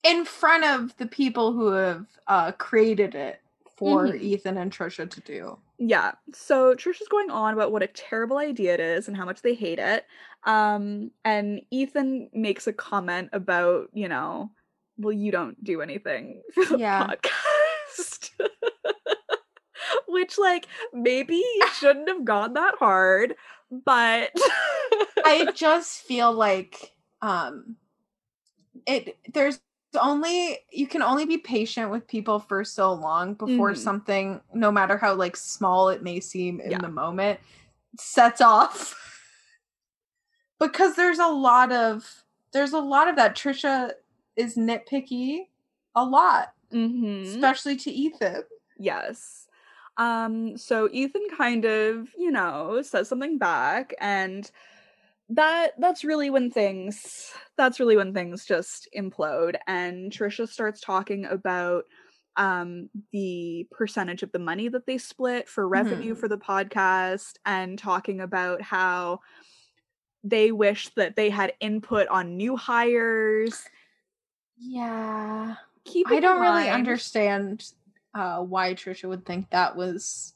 in 0.04 0.24
front 0.24 0.64
of 0.64 0.96
the 0.98 1.06
people 1.06 1.52
who 1.52 1.72
have 1.72 2.06
uh 2.28 2.52
created 2.52 3.16
it 3.16 3.40
for 3.76 4.06
Mhm. 4.06 4.20
Ethan 4.20 4.56
and 4.56 4.72
Trisha 4.72 5.10
to 5.10 5.20
do. 5.22 5.58
Yeah. 5.78 6.12
So 6.32 6.74
Trisha's 6.74 7.08
going 7.08 7.30
on 7.30 7.52
about 7.54 7.72
what 7.72 7.82
a 7.82 7.88
terrible 7.88 8.38
idea 8.38 8.74
it 8.74 8.80
is 8.80 9.08
and 9.08 9.16
how 9.16 9.24
much 9.24 9.42
they 9.42 9.54
hate 9.54 9.78
it. 9.80 10.06
Um, 10.44 11.10
and 11.24 11.62
Ethan 11.72 12.30
makes 12.32 12.66
a 12.68 12.72
comment 12.72 13.30
about, 13.32 13.88
you 13.92 14.08
know, 14.08 14.50
well, 14.98 15.12
you 15.12 15.30
don't 15.32 15.62
do 15.64 15.80
anything 15.80 16.42
for 16.54 16.64
the 16.66 16.78
Yeah. 16.78 17.06
podcast. 17.06 18.30
Which, 20.08 20.38
like, 20.38 20.66
maybe 20.92 21.36
you 21.36 21.66
shouldn't 21.78 22.08
have 22.08 22.24
gone 22.24 22.54
that 22.54 22.74
hard, 22.78 23.36
but 23.70 24.30
I 25.24 25.52
just 25.54 26.02
feel 26.02 26.32
like 26.32 26.92
um 27.20 27.76
it 28.86 29.16
there's 29.34 29.60
only 30.00 30.58
you 30.70 30.86
can 30.86 31.02
only 31.02 31.26
be 31.26 31.38
patient 31.38 31.90
with 31.90 32.06
people 32.06 32.38
for 32.38 32.62
so 32.64 32.92
long 32.92 33.34
before 33.34 33.72
Mhm. 33.72 33.76
something 33.76 34.40
no 34.54 34.70
matter 34.70 34.96
how 34.96 35.14
like 35.14 35.36
small 35.36 35.88
it 35.88 36.02
may 36.02 36.20
seem 36.20 36.60
in 36.60 36.70
Yeah. 36.72 36.78
the 36.78 36.88
moment 36.88 37.40
sets 37.98 38.40
off 38.40 38.94
because 40.60 40.94
there's 40.94 41.18
a 41.18 41.26
lot 41.28 41.72
of 41.72 42.24
there's 42.52 42.72
a 42.72 42.78
lot 42.80 43.08
of 43.08 43.16
that 43.16 43.34
Trisha 43.36 43.92
is 44.38 44.56
nitpicky 44.56 45.48
a 45.96 46.04
lot 46.04 46.54
Mhm. 46.72 47.26
especially 47.26 47.76
to 47.76 47.90
Ethan 47.90 48.44
Yes. 48.78 49.48
Um 49.96 50.56
so 50.56 50.88
Ethan 50.92 51.26
kind 51.36 51.64
of, 51.64 52.08
you 52.16 52.30
know, 52.30 52.80
says 52.82 53.08
something 53.08 53.38
back 53.38 53.92
and 54.00 54.50
that 55.30 55.72
that's 55.80 56.04
really 56.04 56.30
when 56.30 56.50
things 56.50 57.32
that's 57.56 57.80
really 57.80 57.96
when 57.96 58.14
things 58.14 58.46
just 58.46 58.88
implode 58.96 59.56
and 59.66 60.12
Trisha 60.12 60.48
starts 60.48 60.80
talking 60.80 61.24
about 61.26 61.84
um 62.36 62.88
the 63.12 63.66
percentage 63.72 64.22
of 64.22 64.32
the 64.32 64.38
money 64.38 64.68
that 64.68 64.86
they 64.86 64.98
split 64.98 65.48
for 65.48 65.68
revenue 65.68 66.14
Mhm. 66.14 66.18
for 66.20 66.28
the 66.28 66.38
podcast 66.38 67.34
and 67.44 67.78
talking 67.78 68.20
about 68.20 68.62
how 68.62 69.20
they 70.24 70.52
wish 70.52 70.88
that 70.94 71.16
they 71.16 71.30
had 71.30 71.52
input 71.60 72.08
on 72.08 72.36
new 72.36 72.56
hires. 72.56 73.64
Yeah 74.60 75.54
Keep 75.84 76.08
I 76.10 76.20
don't 76.20 76.40
really 76.40 76.68
understand 76.68 77.72
uh, 78.14 78.40
why 78.40 78.74
Trisha 78.74 79.08
would 79.08 79.24
think 79.24 79.48
that 79.50 79.76
was 79.76 80.34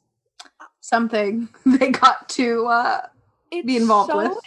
something 0.79 1.49
they 1.65 1.89
got 1.91 2.27
to 2.29 2.65
uh, 2.67 3.01
be 3.51 3.77
involved 3.77 4.11
so 4.11 4.17
with. 4.17 4.37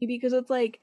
because 0.06 0.32
it's 0.32 0.50
like 0.50 0.80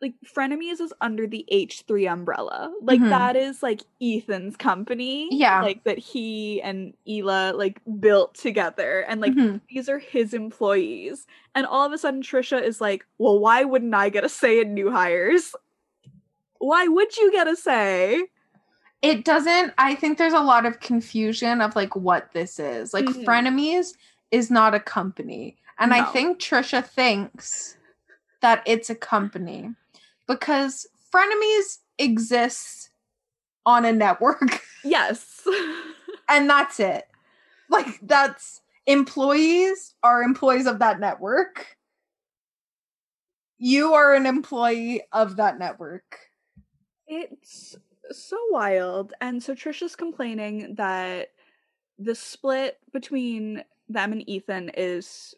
like 0.00 0.14
frenemies 0.24 0.80
is 0.80 0.92
under 1.00 1.26
the 1.26 1.44
h3 1.52 2.10
umbrella 2.10 2.72
like 2.82 3.00
Mhm. 3.00 3.10
that 3.10 3.36
is 3.36 3.62
like 3.62 3.82
ethan's 4.02 4.56
company 4.56 5.28
Yeah. 5.30 5.60
like 5.60 5.84
that 5.84 5.98
he 5.98 6.60
and 6.62 6.94
hila 7.06 7.54
like 7.56 7.80
built 8.00 8.34
together 8.34 9.00
and 9.08 9.20
like 9.20 9.34
Mhm. 9.34 9.60
these 9.68 9.88
are 9.88 9.98
his 9.98 10.32
employees 10.34 11.26
and 11.54 11.66
all 11.66 11.86
of 11.86 11.92
a 11.92 11.98
sudden 11.98 12.22
trisha 12.22 12.60
is 12.60 12.80
like 12.80 13.06
well 13.18 13.38
why 13.38 13.62
wouldn't 13.62 13.94
i 13.94 14.08
get 14.08 14.24
a 14.24 14.28
say 14.28 14.60
in 14.60 14.74
new 14.74 14.90
hires 14.90 15.54
why 16.60 16.86
would 16.86 17.16
you 17.16 17.32
get 17.32 17.48
a 17.48 17.56
say 17.56 18.22
It 19.02 19.24
doesn't. 19.24 19.72
I 19.78 19.94
think 19.94 20.18
there's 20.18 20.34
a 20.34 20.40
lot 20.40 20.66
of 20.66 20.80
confusion 20.80 21.62
of 21.62 21.74
like 21.74 21.96
what 21.96 22.32
this 22.32 22.58
is. 22.60 22.92
Like 22.92 23.06
Mhm. 23.06 23.24
Frenemies 23.24 23.94
is 24.30 24.50
not 24.50 24.74
a 24.74 24.80
company, 24.80 25.56
and 25.78 25.94
I 25.94 26.04
think 26.04 26.38
Trisha 26.38 26.84
thinks 26.84 27.78
that 28.42 28.62
it's 28.66 28.90
a 28.90 28.94
company 28.94 29.74
because 30.28 30.86
Frenemies 31.12 31.78
exists 31.98 32.90
on 33.64 33.84
a 33.86 33.92
network, 33.92 34.62
yes 34.84 35.46
and 36.30 36.48
that's 36.48 36.80
it. 36.80 37.06
Like 37.68 37.98
that's 38.02 38.62
employees 38.86 39.94
are 40.02 40.22
employees 40.22 40.66
of 40.66 40.78
that 40.78 41.00
network. 41.00 41.76
You 43.58 43.92
are 43.94 44.14
an 44.14 44.24
employee 44.24 45.02
of 45.12 45.36
that 45.36 45.58
network. 45.58 46.29
It's 47.10 47.76
so 48.12 48.38
wild. 48.50 49.12
And 49.20 49.42
so 49.42 49.54
Trisha's 49.54 49.96
complaining 49.96 50.76
that 50.76 51.28
the 51.98 52.14
split 52.14 52.78
between 52.92 53.64
them 53.88 54.12
and 54.12 54.28
Ethan 54.28 54.70
is 54.74 55.34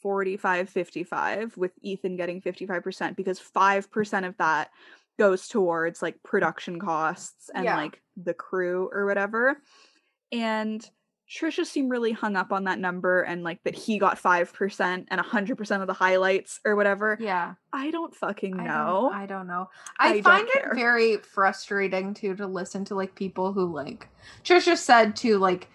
45 0.00 0.68
55, 0.68 1.56
with 1.56 1.72
Ethan 1.82 2.16
getting 2.16 2.40
55% 2.40 3.14
because 3.14 3.38
5% 3.38 4.26
of 4.26 4.36
that 4.38 4.70
goes 5.18 5.48
towards 5.48 6.00
like 6.02 6.22
production 6.22 6.80
costs 6.80 7.50
and 7.54 7.64
Yeah. 7.64 7.76
like 7.76 8.00
the 8.16 8.34
crew 8.34 8.88
or 8.92 9.04
whatever. 9.06 9.60
And 10.32 10.88
Trisha 11.28 11.64
seemed 11.64 11.90
really 11.90 12.12
hung 12.12 12.36
up 12.36 12.52
on 12.52 12.64
that 12.64 12.78
number 12.78 13.22
and 13.22 13.42
like 13.42 13.62
that 13.64 13.74
he 13.74 13.98
got 13.98 14.16
5% 14.22 15.06
and 15.08 15.20
100% 15.20 15.80
of 15.80 15.86
the 15.86 15.92
highlights 15.92 16.60
or 16.64 16.76
whatever. 16.76 17.18
Yeah. 17.20 17.54
I 17.72 17.90
don't 17.90 18.14
fucking 18.14 18.60
I 18.60 18.64
know. 18.64 19.08
don't, 19.10 19.14
I 19.14 19.26
don't 19.26 19.46
know. 19.48 19.68
I 19.98 20.14
I, 20.14 20.22
find 20.22 20.48
it 20.54 20.74
very 20.74 21.16
frustrating 21.16 22.14
too 22.14 22.36
to 22.36 22.46
listen 22.46 22.84
to 22.86 22.94
like 22.94 23.14
people 23.16 23.52
who 23.52 23.72
like 23.74 24.08
Trisha 24.44 24.76
said 24.76 25.16
to 25.16 25.38
like 25.38 25.68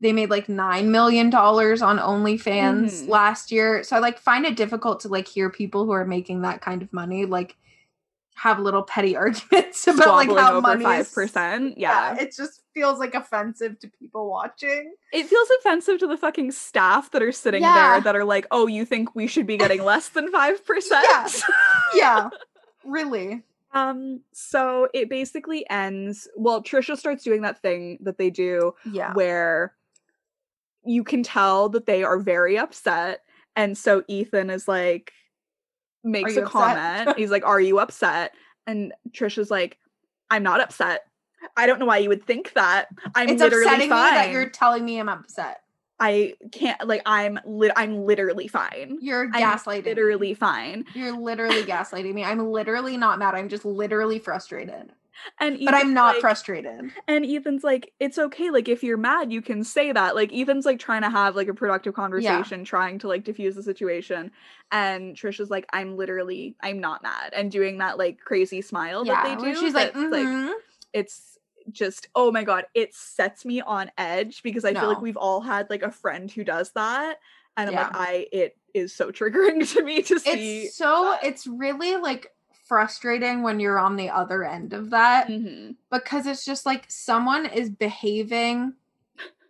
they 0.00 0.12
made 0.12 0.30
like 0.30 0.48
nine 0.48 0.90
million 0.92 1.30
dollars 1.30 1.82
on 1.82 1.98
OnlyFans 1.98 3.02
Mhm. 3.04 3.08
last 3.08 3.50
year. 3.50 3.82
So 3.82 3.96
I 3.96 3.98
like 3.98 4.18
find 4.18 4.44
it 4.46 4.54
difficult 4.56 5.00
to 5.00 5.08
like 5.08 5.26
hear 5.26 5.50
people 5.50 5.84
who 5.84 5.92
are 5.92 6.04
making 6.04 6.42
that 6.42 6.60
kind 6.60 6.82
of 6.82 6.92
money 6.92 7.24
like 7.24 7.56
have 8.36 8.58
little 8.58 8.82
petty 8.82 9.16
arguments 9.24 9.86
about 9.86 10.14
like 10.14 10.28
how 10.28 10.60
money 10.60 10.84
five 10.84 11.00
is- 11.02 11.12
percent. 11.12 11.74
Yeah. 11.78 12.16
it 12.20 12.34
just 12.36 12.62
feels 12.74 12.98
like 12.98 13.14
offensive 13.14 13.78
to 13.80 13.88
people 13.88 14.28
watching. 14.28 14.94
it 15.12 15.26
feels 15.26 15.48
offensive 15.60 15.98
to 16.00 16.06
the 16.06 16.16
fucking 16.18 16.52
staff 16.52 17.10
that 17.12 17.22
are 17.22 17.32
sitting 17.32 17.62
Yeah. 17.62 17.92
there 17.92 18.00
that 18.02 18.14
are 18.16 18.24
like, 18.24 18.46
"Oh, 18.50 18.66
you 18.66 18.84
think 18.84 19.14
we 19.14 19.26
should 19.26 19.46
be 19.46 19.56
getting 19.56 19.82
less 19.82 20.10
than 20.10 20.30
five 20.30 20.64
percent?" 20.64 21.06
Yeah. 21.08 21.28
Yeah, 21.94 22.28
really. 22.84 23.42
Um. 23.72 24.20
So 24.32 24.88
it 24.94 25.08
basically 25.08 25.68
ends. 25.70 26.28
Well, 26.36 26.62
Trisha 26.62 26.96
starts 26.96 27.24
doing 27.24 27.42
that 27.42 27.60
thing 27.62 27.98
that 28.02 28.18
they 28.18 28.30
do 28.30 28.74
Yeah. 28.90 29.12
where 29.14 29.74
you 30.84 31.02
can 31.04 31.22
tell 31.22 31.68
that 31.70 31.86
they 31.86 32.02
are 32.04 32.18
very 32.18 32.58
upset, 32.58 33.20
and 33.56 33.76
so 33.76 34.02
Ethan 34.08 34.50
is 34.50 34.68
like, 34.68 35.12
makes 36.06 36.36
a 36.36 36.44
upset? 36.44 36.52
comment. 36.52 37.18
He's 37.18 37.30
like, 37.30 37.44
"Are 37.44 37.60
you 37.60 37.78
upset?" 37.78 38.34
And 38.66 38.92
Trisha's 39.10 39.50
like, 39.50 39.78
"I'm 40.30 40.42
not 40.42 40.60
upset." 40.60 41.02
I 41.56 41.66
don't 41.66 41.78
know 41.78 41.86
why 41.86 41.98
you 41.98 42.08
would 42.08 42.24
think 42.24 42.52
that. 42.54 42.88
I'm 43.14 43.28
it's 43.28 43.40
literally 43.40 43.64
upsetting 43.66 43.90
fine. 43.90 44.12
me 44.14 44.18
that 44.18 44.30
you're 44.30 44.48
telling 44.48 44.84
me 44.84 44.98
I'm 44.98 45.08
upset. 45.08 45.60
I 45.98 46.34
can't 46.52 46.86
like 46.86 47.02
I'm 47.06 47.38
lit 47.46 47.72
I'm 47.76 48.04
literally 48.04 48.48
fine. 48.48 48.98
You're 49.00 49.30
I'm 49.32 49.42
gaslighting. 49.42 49.84
me. 49.84 49.90
literally 49.90 50.34
fine. 50.34 50.84
You're 50.94 51.16
literally 51.18 51.62
gaslighting 51.62 52.12
me. 52.12 52.22
I'm 52.24 52.50
literally 52.50 52.96
not 52.96 53.18
mad. 53.18 53.34
I'm 53.34 53.48
just 53.48 53.64
literally 53.64 54.18
frustrated. 54.18 54.92
And 55.40 55.58
But 55.64 55.74
I'm 55.74 55.94
not 55.94 56.14
like- 56.14 56.20
frustrated. 56.20 56.92
And 57.08 57.24
Ethan's 57.24 57.64
like, 57.64 57.92
it's 58.00 58.18
okay. 58.18 58.50
Like, 58.50 58.68
if 58.68 58.82
you're 58.82 58.96
mad, 58.96 59.32
you 59.32 59.42
can 59.42 59.64
say 59.64 59.92
that. 59.92 60.14
Like, 60.14 60.32
Ethan's 60.32 60.66
like 60.66 60.78
trying 60.78 61.02
to 61.02 61.10
have 61.10 61.36
like 61.36 61.48
a 61.48 61.54
productive 61.54 61.94
conversation, 61.94 62.64
trying 62.64 62.98
to 63.00 63.08
like 63.08 63.24
diffuse 63.24 63.54
the 63.54 63.62
situation. 63.62 64.30
And 64.72 65.16
Trisha's 65.16 65.50
like, 65.50 65.66
I'm 65.72 65.96
literally, 65.96 66.56
I'm 66.60 66.80
not 66.80 67.02
mad, 67.02 67.32
and 67.34 67.50
doing 67.50 67.78
that 67.78 67.98
like 67.98 68.18
crazy 68.18 68.62
smile 68.62 69.06
yeah. 69.06 69.22
that 69.22 69.38
they 69.38 69.44
do. 69.44 69.60
she's 69.60 69.74
like, 69.74 69.94
that's, 69.94 70.12
like, 70.12 70.26
mm-hmm. 70.26 70.52
it's 70.92 71.38
just, 71.70 72.08
oh 72.14 72.32
my 72.32 72.44
god, 72.44 72.64
it 72.74 72.94
sets 72.94 73.44
me 73.44 73.60
on 73.60 73.90
edge 73.96 74.42
because 74.42 74.64
I 74.64 74.74
feel 74.74 74.88
like 74.88 75.00
we've 75.00 75.16
all 75.16 75.40
had 75.40 75.70
like 75.70 75.82
a 75.82 75.90
friend 75.90 76.30
who 76.30 76.44
does 76.44 76.72
that, 76.72 77.18
and 77.56 77.70
I'm 77.70 77.76
like, 77.76 77.94
I, 77.94 78.26
it 78.32 78.56
is 78.74 78.92
so 78.92 79.10
triggering 79.12 79.72
to 79.74 79.82
me 79.82 80.02
to 80.02 80.18
see. 80.18 80.64
it's 80.64 80.76
so 80.76 81.16
that. 81.20 81.24
it's 81.24 81.46
really 81.46 81.96
like 81.96 82.32
frustrating 82.66 83.42
when 83.42 83.60
you're 83.60 83.78
on 83.78 83.96
the 83.96 84.10
other 84.10 84.42
end 84.44 84.72
of 84.72 84.90
that 84.90 85.28
Mhm. 85.28 85.76
because 85.90 86.26
it's 86.26 86.44
just 86.44 86.66
like 86.66 86.84
someone 86.88 87.46
is 87.46 87.70
behaving 87.70 88.74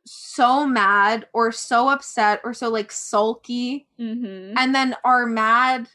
so 0.05 0.67
mad 0.67 1.27
or 1.33 1.51
so 1.51 1.89
upset 1.89 2.41
or 2.45 2.55
so 2.55 2.69
like 2.69 2.93
sulky 2.93 3.87
Mhm. 3.99 4.55
and 4.57 4.75
then 4.75 4.95
are 5.05 5.27
mad 5.27 5.89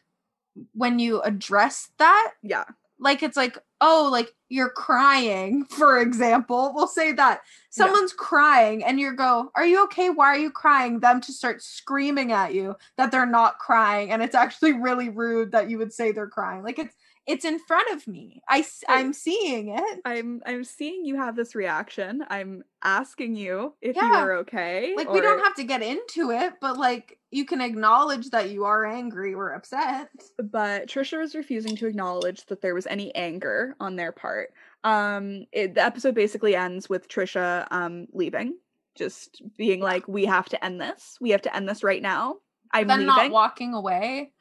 when 0.73 0.99
you 0.99 1.21
address 1.21 1.89
that 1.97 2.33
yeah. 2.41 2.65
like 2.99 3.23
it's 3.23 3.37
like 3.37 3.57
oh 3.79 4.09
like 4.11 4.33
you're 4.49 4.69
crying 4.69 5.63
for 5.69 5.99
example 5.99 6.73
we'll 6.75 6.87
say 6.87 7.11
that 7.13 7.41
Yeah. 7.73 7.85
someone's 7.85 8.11
crying 8.13 8.83
and 8.83 8.99
you 8.99 9.13
go 9.13 9.49
are 9.55 9.65
you 9.65 9.81
okay 9.85 10.09
why 10.09 10.27
are 10.27 10.37
you 10.37 10.51
crying 10.51 10.99
them 10.99 11.21
to 11.21 11.31
start 11.31 11.61
screaming 11.63 12.31
at 12.33 12.53
you 12.53 12.75
that 12.97 13.11
they're 13.11 13.25
not 13.25 13.59
crying 13.59 14.11
and 14.11 14.21
it's 14.21 14.35
actually 14.35 14.73
really 14.73 15.07
rude 15.09 15.51
that 15.53 15.69
you 15.69 15.77
would 15.77 15.93
say 15.93 16.11
they're 16.11 16.27
crying 16.27 16.63
like 16.63 16.77
it's 16.79 16.95
it's 17.27 17.45
in 17.45 17.59
front 17.59 17.87
of 17.91 18.07
me 18.07 18.41
i 18.49 18.65
i'm 18.87 19.13
seeing 19.13 19.69
it 19.69 20.01
I'm 20.05 20.41
I'm 20.45 20.63
seeing 20.63 21.05
you 21.05 21.17
have 21.17 21.35
this 21.35 21.55
reaction. 21.55 22.23
I'm 22.29 22.63
asking 22.83 23.35
you 23.35 23.75
if 23.81 23.95
you're 23.95 24.37
okay. 24.39 24.93
like 24.95 25.11
we 25.11 25.21
don't 25.21 25.43
have 25.43 25.55
to 25.55 25.63
get 25.63 25.81
into 25.83 26.31
it 26.31 26.53
but 26.59 26.77
like 26.77 27.19
you 27.29 27.45
can 27.45 27.61
acknowledge 27.61 28.31
that 28.31 28.49
you 28.49 28.65
are 28.65 28.85
angry 28.85 29.33
or 29.33 29.53
upset 29.53 30.09
but 30.37 30.87
Trisha 30.87 31.19
was 31.19 31.35
refusing 31.35 31.75
to 31.77 31.87
acknowledge 31.87 32.45
that 32.47 32.61
there 32.61 32.73
was 32.73 32.87
any 32.87 33.13
anger 33.15 33.75
on 33.79 33.95
their 33.95 34.11
part. 34.11 34.53
Um 34.83 35.45
it, 35.51 35.75
the 35.75 35.83
episode 35.83 36.15
basically 36.15 36.55
ends 36.55 36.89
with 36.89 37.07
Trisha 37.07 37.67
um 37.71 38.07
leaving, 38.13 38.57
just 38.95 39.41
being 39.57 39.79
like 39.79 40.07
we 40.07 40.25
have 40.25 40.49
to 40.49 40.65
end 40.65 40.81
this. 40.81 41.17
We 41.21 41.31
have 41.31 41.43
to 41.43 41.55
end 41.55 41.69
this 41.69 41.83
right 41.83 42.01
now. 42.01 42.37
I'm 42.73 42.87
then 42.87 43.05
not 43.05 43.31
walking 43.31 43.73
away 43.73 44.31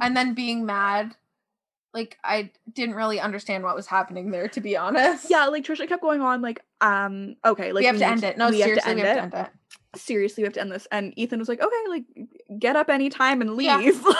and 0.00 0.16
then 0.16 0.34
being 0.34 0.64
mad 0.64 1.16
like 1.92 2.18
i 2.24 2.50
didn't 2.72 2.94
really 2.94 3.18
understand 3.20 3.64
what 3.64 3.74
was 3.74 3.86
happening 3.86 4.30
there 4.30 4.48
to 4.48 4.60
be 4.60 4.76
honest. 4.76 5.28
Yeah, 5.30 5.46
like 5.46 5.64
Trisha 5.64 5.88
kept 5.88 6.02
going 6.02 6.20
on 6.20 6.40
like 6.40 6.64
um 6.80 7.34
okay, 7.44 7.72
like 7.72 7.82
we 7.82 7.86
have 7.86 7.98
to 7.98 8.06
end 8.06 8.24
it. 8.24 8.38
No 8.38 8.50
we 8.50 8.60
have 8.60 8.66
seriously 8.68 8.82
to 8.82 8.88
end 8.88 9.00
we 9.00 9.06
have 9.06 9.16
it. 9.16 9.30
to 9.32 9.38
end 9.38 9.46
it. 9.46 9.98
Seriously 10.00 10.42
we 10.42 10.46
have 10.46 10.52
to 10.54 10.60
end 10.60 10.70
this. 10.72 10.86
And 10.92 11.12
ethan 11.16 11.38
was 11.38 11.48
like 11.48 11.60
okay 11.60 11.84
like 11.88 12.04
get 12.58 12.76
up 12.76 12.90
anytime 12.90 13.40
and 13.40 13.60
Yeah. 13.60 13.78
leave. 13.78 14.04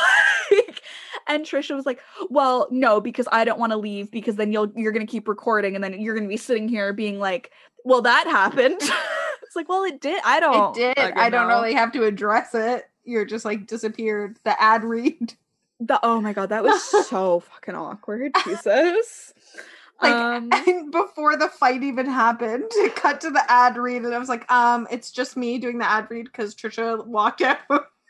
Like, 0.52 0.82
and 1.28 1.44
trisha 1.46 1.76
was 1.76 1.86
like 1.86 2.00
well 2.28 2.66
no 2.72 3.00
because 3.00 3.28
i 3.30 3.44
don't 3.44 3.60
want 3.60 3.70
to 3.70 3.76
leave 3.76 4.10
because 4.10 4.34
then 4.34 4.52
you'll 4.52 4.72
you're 4.74 4.90
gonna 4.90 5.06
keep 5.06 5.28
recording 5.28 5.76
and 5.76 5.84
then 5.84 6.00
you're 6.00 6.14
gonna 6.16 6.26
be 6.26 6.36
sitting 6.36 6.68
here 6.68 6.92
being 6.92 7.20
like 7.20 7.52
well 7.84 8.02
that 8.02 8.26
happened 8.26 8.74
it's 9.42 9.54
like 9.54 9.68
well 9.68 9.84
it 9.84 10.00
did 10.00 10.20
i 10.24 10.40
don't 10.40 10.76
it 10.76 10.96
did 10.96 10.98
i 11.16 11.30
don't 11.30 11.46
know. 11.46 11.54
really 11.60 11.72
have 11.74 11.92
to 11.92 12.02
address 12.02 12.52
it. 12.54 12.90
You're 13.04 13.24
just 13.24 13.44
like 13.44 13.66
disappeared. 13.66 14.38
The 14.44 14.60
ad 14.60 14.82
read 14.84 15.34
the, 15.80 15.98
oh 16.02 16.20
my 16.20 16.32
god 16.32 16.50
that 16.50 16.62
was 16.62 16.82
so 17.08 17.40
fucking 17.40 17.74
awkward 17.74 18.32
jesus 18.44 19.32
like 20.02 20.12
um 20.12 20.50
and 20.52 20.92
before 20.92 21.36
the 21.36 21.48
fight 21.48 21.82
even 21.82 22.06
happened 22.06 22.64
it 22.72 22.94
cut 22.96 23.20
to 23.20 23.30
the 23.30 23.42
ad 23.50 23.76
read 23.76 24.02
and 24.02 24.14
i 24.14 24.18
was 24.18 24.28
like 24.28 24.50
um 24.50 24.86
it's 24.90 25.10
just 25.10 25.36
me 25.36 25.58
doing 25.58 25.78
the 25.78 25.90
ad 25.90 26.06
read 26.10 26.26
because 26.26 26.54
trisha 26.54 27.04
walked 27.06 27.40
out 27.42 27.58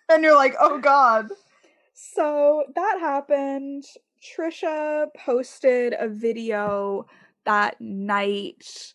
and 0.09 0.23
you're 0.23 0.35
like 0.37 0.55
oh 0.61 0.79
god 0.79 1.29
So 1.95 2.65
that 2.75 2.99
happened. 2.99 3.85
Trisha 4.23 5.07
posted 5.17 5.95
a 5.99 6.09
video 6.09 7.07
that 7.45 7.81
night 7.81 8.95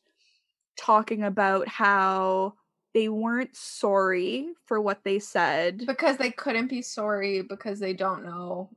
talking 0.78 1.24
about 1.24 1.68
how 1.68 2.56
they 2.96 3.10
weren't 3.10 3.54
sorry 3.56 4.48
for 4.66 4.80
what 4.80 5.04
they 5.04 5.20
said. 5.20 5.86
because 5.86 6.16
they 6.18 6.32
couldn't 6.32 6.68
be 6.68 6.82
sorry 6.82 7.42
because 7.42 7.78
they 7.78 7.94
don't 7.94 8.24
know 8.24 8.70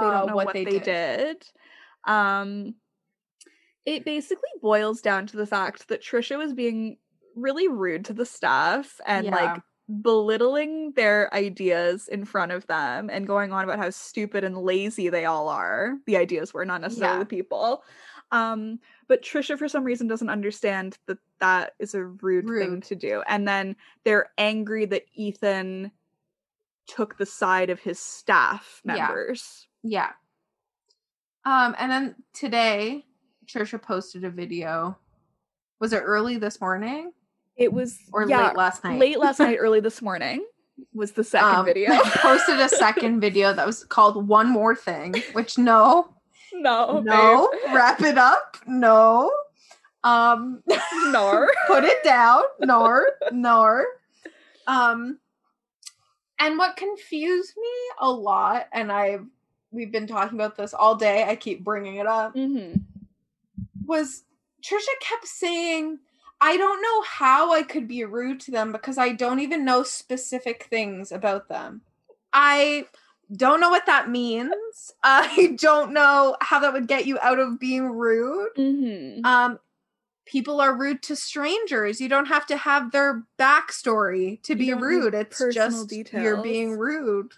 they 0.00 0.06
uh, 0.06 0.10
don't 0.10 0.26
know 0.28 0.36
what, 0.36 0.54
they, 0.54 0.64
did. 0.64 1.46
Um 2.06 2.74
it 3.84 4.04
basically 4.06 4.48
boils 4.62 5.02
down 5.02 5.26
to 5.26 5.36
the 5.36 5.46
fact 5.46 5.88
that 5.88 6.02
Trisha 6.02 6.38
was 6.38 6.54
being 6.54 6.96
really 7.36 7.68
rude 7.68 8.06
to 8.06 8.14
the 8.14 8.24
staff 8.24 9.00
and 9.06 9.26
Yeah. 9.26 9.34
like 9.34 9.62
belittling 10.00 10.92
their 10.92 11.32
ideas 11.34 12.08
in 12.08 12.24
front 12.24 12.52
of 12.52 12.66
them 12.68 13.10
and 13.10 13.26
going 13.26 13.52
on 13.52 13.64
about 13.64 13.78
how 13.78 13.90
stupid 13.90 14.44
and 14.44 14.56
lazy 14.56 15.10
they 15.10 15.26
all 15.26 15.48
are. 15.48 15.98
The 16.06 16.16
ideas 16.16 16.54
were 16.54 16.64
not 16.64 16.80
necessarily 16.80 17.16
Yeah. 17.16 17.24
the 17.24 17.26
people. 17.26 17.84
Um 18.32 18.80
but 19.08 19.22
Trisha 19.22 19.58
for 19.58 19.68
some 19.68 19.84
reason 19.84 20.08
doesn't 20.08 20.30
understand 20.30 20.98
that 21.06 21.18
that 21.38 21.74
is 21.78 21.94
a 21.94 22.04
rude, 22.04 22.46
thing 22.48 22.80
to 22.82 22.94
do. 22.96 23.22
And 23.28 23.46
then 23.46 23.76
they're 24.04 24.30
angry 24.38 24.86
that 24.86 25.04
Ethan 25.14 25.92
took 26.86 27.18
the 27.18 27.26
side 27.26 27.68
of 27.70 27.78
his 27.78 27.98
staff 27.98 28.80
Yeah. 28.84 28.94
members. 29.08 29.68
Yeah. 29.82 30.10
Um, 31.44 31.74
and 31.78 31.90
then 31.90 32.14
today, 32.32 33.04
Trisha 33.46 33.80
posted 33.82 34.24
a 34.24 34.30
video. 34.30 34.96
Was 35.80 35.92
it 35.92 35.98
early 35.98 36.36
this 36.38 36.60
morning 36.60 37.12
It 37.56 37.72
was 37.72 37.98
or 38.12 38.26
yeah, 38.28 38.46
late 38.48 38.56
last 38.56 38.84
night? 38.84 38.98
late 38.98 39.18
last 39.18 39.40
night, 39.40 39.56
early 39.60 39.80
this 39.80 40.00
morning 40.08 40.46
was 40.94 41.12
the 41.12 41.24
second 41.24 41.54
Um, 41.56 41.64
video. 41.66 41.90
posted 42.16 42.60
a 42.60 42.68
second 42.68 43.20
video 43.20 43.52
that 43.52 43.66
was 43.66 43.84
called 43.84 44.26
"One 44.28 44.48
More 44.48 44.74
Thing," 44.76 45.14
which 45.32 45.58
no, 45.58 46.14
no, 47.00 47.00
no, 47.00 47.50
wrap 47.74 48.00
it 48.02 48.18
up, 48.18 48.56
no, 48.66 49.32
um, 50.04 50.62
nor. 51.06 51.50
put 51.66 51.84
it 51.84 52.02
down, 52.04 52.42
nor, 52.60 53.06
nor. 53.32 53.84
Um, 54.66 55.18
and 56.38 56.58
what 56.58 56.76
confused 56.76 57.54
me 57.56 57.72
a 58.00 58.10
lot, 58.10 58.66
and 58.72 58.90
I've 58.90 59.26
we've 59.70 59.92
been 59.92 60.06
talking 60.06 60.38
about 60.38 60.56
this 60.56 60.74
all 60.74 60.96
day. 60.96 61.24
I 61.24 61.36
keep 61.36 61.64
bringing 61.64 61.96
it 61.96 62.06
up. 62.06 62.34
Mm-hmm. 62.34 62.80
was 63.84 64.24
Trisha 64.62 65.00
kept 65.00 65.26
saying, 65.26 65.98
I 66.40 66.56
don't 66.56 66.82
know 66.82 67.02
how 67.02 67.52
I 67.52 67.62
could 67.62 67.88
be 67.88 68.04
rude 68.04 68.40
to 68.40 68.50
them 68.50 68.72
because 68.72 68.98
I 68.98 69.12
don't 69.12 69.40
even 69.40 69.64
know 69.64 69.82
specific 69.82 70.64
things 70.64 71.12
about 71.12 71.48
them. 71.48 71.82
I 72.32 72.86
don't 73.34 73.60
know 73.60 73.70
what 73.70 73.86
that 73.86 74.10
means. 74.10 74.52
I 75.02 75.56
don't 75.58 75.92
know 75.92 76.36
how 76.40 76.60
that 76.60 76.72
would 76.72 76.88
get 76.88 77.06
you 77.06 77.18
out 77.20 77.38
of 77.38 77.58
being 77.58 77.90
rude. 77.90 78.50
hmm 78.56 79.24
Um 79.24 79.58
people 80.24 80.60
are 80.60 80.74
rude 80.74 81.02
to 81.02 81.16
strangers. 81.16 82.00
You 82.00 82.08
don't 82.08 82.26
have 82.26 82.46
to 82.46 82.56
have 82.56 82.92
their 82.92 83.24
backstory 83.38 84.40
to 84.42 84.54
be 84.54 84.72
rude. 84.72 85.14
It's 85.14 85.42
just 85.52 85.92
you're 86.12 86.42
being 86.42 86.78
rude. 86.78 87.32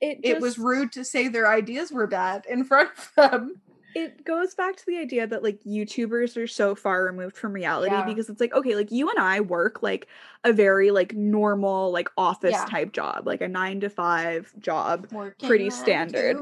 It 0.00 0.20
It 0.22 0.40
was 0.40 0.58
rude 0.58 0.92
to 0.92 1.04
say 1.04 1.28
their 1.28 1.48
ideas 1.48 1.90
were 1.90 2.06
bad 2.06 2.46
in 2.48 2.64
front 2.64 2.90
of 2.96 3.12
them. 3.16 3.60
It 3.94 4.24
goes 4.24 4.54
back 4.54 4.76
to 4.76 4.86
the 4.86 4.98
idea 4.98 5.26
that 5.26 5.42
like 5.42 5.60
YouTubers 5.64 6.36
are 6.36 6.46
so 6.46 6.74
far 6.74 7.04
removed 7.04 7.36
from 7.36 7.52
reality 7.52 7.94
Yeah. 7.94 8.04
because 8.04 8.28
it's 8.28 8.40
like 8.40 8.52
okay, 8.54 8.74
like 8.76 8.90
you 8.92 9.10
and 9.10 9.18
I 9.18 9.40
work 9.40 9.82
like 9.82 10.06
a 10.44 10.52
very 10.52 10.90
like 10.90 11.14
normal 11.14 11.90
like 11.92 12.08
office 12.16 12.52
Yeah. 12.52 12.66
type 12.66 12.92
job, 12.92 13.26
like 13.26 13.40
a 13.40 13.48
nine 13.48 13.80
to 13.80 13.90
five 13.90 14.52
job. 14.60 15.08
Working 15.12 15.46
Pretty 15.48 15.70
standard. 15.70 16.38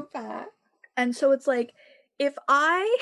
And 0.97 1.15
so 1.15 1.31
it's 1.31 1.47
like 1.47 1.73
if 2.19 2.35
I 2.47 2.97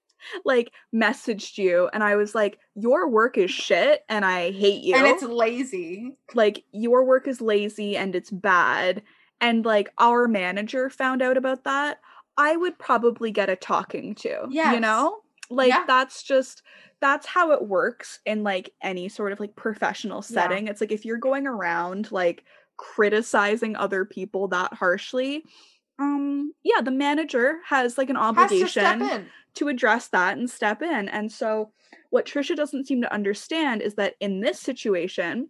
like 0.44 0.72
messaged 0.94 1.56
you 1.58 1.88
and 1.92 2.02
I 2.02 2.16
was 2.16 2.34
like, 2.34 2.58
your 2.74 3.08
work 3.08 3.38
is 3.38 3.50
shit 3.50 4.04
and 4.08 4.24
I 4.24 4.50
hate 4.50 4.82
you. 4.82 4.94
And 4.96 5.06
it's 5.06 5.22
lazy. 5.22 6.16
like 6.34 6.64
your 6.72 7.04
work 7.04 7.28
is 7.28 7.40
lazy 7.40 7.96
and 7.96 8.14
it's 8.16 8.30
bad 8.30 9.02
and 9.40 9.64
like 9.64 9.90
our 9.98 10.26
manager 10.26 10.88
found 10.90 11.22
out 11.22 11.36
about 11.36 11.64
that 11.64 11.98
i 12.36 12.56
would 12.56 12.78
probably 12.78 13.30
get 13.30 13.48
a 13.48 13.56
talking 13.56 14.14
to 14.14 14.46
Yeah. 14.50 14.72
you 14.74 14.80
know 14.80 15.20
like 15.50 15.68
Yeah. 15.68 15.84
that's 15.86 16.22
just 16.22 16.62
that's 17.00 17.26
how 17.26 17.52
it 17.52 17.66
works 17.66 18.20
in 18.26 18.42
like 18.42 18.72
any 18.82 19.08
sort 19.08 19.32
of 19.32 19.40
like 19.40 19.54
professional 19.56 20.18
Yeah. 20.18 20.22
setting 20.22 20.68
it's 20.68 20.80
like 20.80 20.92
if 20.92 21.04
you're 21.04 21.18
going 21.18 21.46
around 21.46 22.10
like 22.12 22.44
criticizing 22.76 23.76
other 23.76 24.04
people 24.04 24.48
that 24.48 24.74
harshly 24.74 25.44
um 25.98 26.52
yeah 26.62 26.80
the 26.82 26.90
manager 26.90 27.58
has 27.64 27.96
like 27.96 28.10
an 28.10 28.16
Has 28.16 28.50
to 28.50 28.56
obligation 28.56 29.30
to 29.54 29.68
address 29.68 30.08
that 30.08 30.36
and 30.36 30.50
step 30.50 30.82
in. 30.82 31.08
And 31.08 31.32
so 31.32 31.72
what 32.10 32.26
Trisha 32.26 32.54
doesn't 32.54 32.86
seem 32.86 33.00
to 33.00 33.10
understand 33.12 33.80
is 33.80 33.94
that 33.94 34.14
in 34.20 34.40
this 34.40 34.60
situation, 34.60 35.48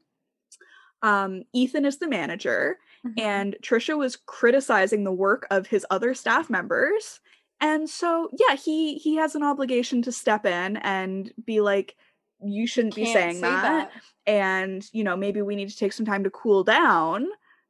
Um, 1.02 1.42
Ethan 1.52 1.84
is 1.84 1.98
the 1.98 2.08
manager, 2.08 2.78
Mhm. 3.06 3.20
and 3.20 3.56
Trisha 3.62 3.96
was 3.96 4.16
criticizing 4.16 5.04
the 5.04 5.12
work 5.12 5.46
of 5.50 5.66
his 5.66 5.86
other 5.90 6.14
staff 6.14 6.50
members. 6.50 7.20
And 7.60 7.88
so, 7.88 8.28
yeah, 8.38 8.54
he 8.56 8.96
he 8.96 9.16
has 9.16 9.34
an 9.34 9.42
obligation 9.42 10.02
to 10.02 10.12
step 10.12 10.44
in 10.44 10.76
and 10.78 11.32
be 11.44 11.60
like, 11.60 11.96
"You 12.44 12.66
shouldn't 12.66 12.94
be 12.94 13.06
saying 13.12 13.36
say 13.36 13.40
that. 13.40 13.90
and 14.26 14.86
you 14.92 15.04
know 15.04 15.16
maybe 15.16 15.40
we 15.42 15.56
need 15.56 15.70
to 15.70 15.76
take 15.76 15.92
some 15.92 16.06
time 16.06 16.24
to 16.24 16.30
cool 16.30 16.64
down." 16.64 17.28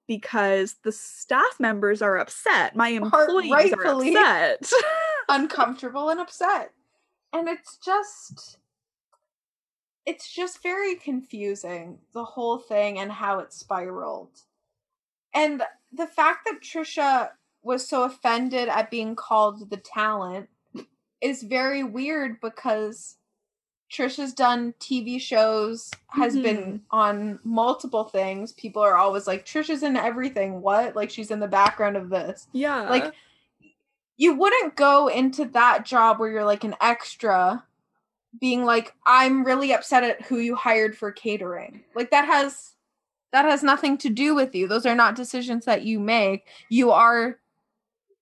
Because 0.08 0.76
the 0.84 0.92
staff 0.92 1.58
members 1.58 2.00
are 2.00 2.16
upset. 2.16 2.76
My 2.76 2.88
employees 2.90 3.50
rightfully. 3.50 4.16
are 4.16 4.52
upset. 4.54 4.72
uncomfortable 5.28 6.10
and 6.10 6.20
upset. 6.20 6.72
And 7.32 7.48
it's 7.48 7.76
just 7.78 8.58
it's 10.04 10.32
just 10.32 10.62
very 10.62 10.94
confusing 10.94 11.98
the 12.12 12.24
whole 12.24 12.58
thing 12.58 12.98
and 13.00 13.10
how 13.10 13.40
it 13.40 13.52
spiraled. 13.52 14.42
And 15.34 15.62
the 15.92 16.06
fact 16.06 16.46
that 16.46 16.60
Trisha 16.62 17.30
was 17.62 17.86
so 17.86 18.04
offended 18.04 18.68
at 18.68 18.90
being 18.90 19.16
called 19.16 19.70
the 19.70 19.76
talent 19.76 20.48
is 21.20 21.42
very 21.42 21.82
weird 21.82 22.40
because 22.40 23.16
Trisha's 23.90 24.32
done 24.32 24.74
TV 24.80 25.20
shows, 25.20 25.90
has 26.08 26.34
been 26.34 26.56
mm-hmm. 26.56 26.76
on 26.90 27.38
multiple 27.44 28.04
things. 28.04 28.52
People 28.52 28.82
are 28.82 28.96
always 28.96 29.26
like, 29.26 29.46
Trisha's 29.46 29.82
in 29.82 29.96
everything. 29.96 30.60
What? 30.60 30.96
Like 30.96 31.10
she's 31.10 31.30
in 31.30 31.40
the 31.40 31.46
background 31.46 31.96
of 31.96 32.10
this 32.10 32.48
yeah. 32.52 32.88
like 32.88 33.14
you 34.16 34.34
wouldn't 34.34 34.76
go 34.76 35.08
into 35.08 35.44
that 35.46 35.84
job 35.84 36.18
where 36.18 36.30
you're 36.30 36.44
like 36.44 36.64
an 36.64 36.74
extra 36.80 37.64
being 38.40 38.64
like 38.64 38.94
i'm 39.06 39.44
really 39.44 39.72
upset 39.72 40.02
at 40.02 40.22
who 40.22 40.38
you 40.38 40.54
hired 40.54 40.96
for 40.96 41.10
catering 41.10 41.82
like 41.94 42.10
that 42.10 42.26
has 42.26 42.74
that 43.32 43.44
has 43.44 43.62
nothing 43.62 43.98
to 43.98 44.08
do 44.08 44.34
with 44.34 44.54
you 44.54 44.66
those 44.68 44.86
are 44.86 44.94
not 44.94 45.14
decisions 45.16 45.64
that 45.64 45.82
you 45.84 45.98
make 45.98 46.46
you 46.68 46.90
are 46.90 47.38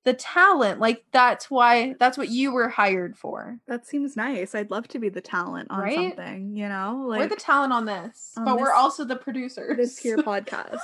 the 0.05 0.13
talent 0.15 0.81
like 0.81 1.03
that's 1.13 1.51
why 1.51 1.95
that's 1.99 2.19
what 2.19 2.29
you 2.29 2.53
were 2.53 2.69
hired 2.69 3.17
for 3.17 3.59
That 3.67 3.87
seems 3.87 4.17
nice. 4.17 4.55
I'd 4.55 4.71
love 4.71 4.87
to 4.89 4.99
be 4.99 5.09
the 5.09 5.23
talent 5.23 5.71
on 5.71 5.81
Right? 5.81 5.95
something, 5.95 6.55
you 6.57 6.69
know? 6.69 7.05
Like 7.07 7.21
we're 7.21 7.27
the 7.29 7.37
talent 7.37 7.73
on 7.73 7.87
this 7.87 8.33
on 8.37 8.45
but 8.45 8.59
we're 8.61 8.73
also 8.73 9.05
the 9.05 9.17
producers 9.17 9.77
this 9.79 9.97
here 9.99 10.17
podcast. 10.33 10.79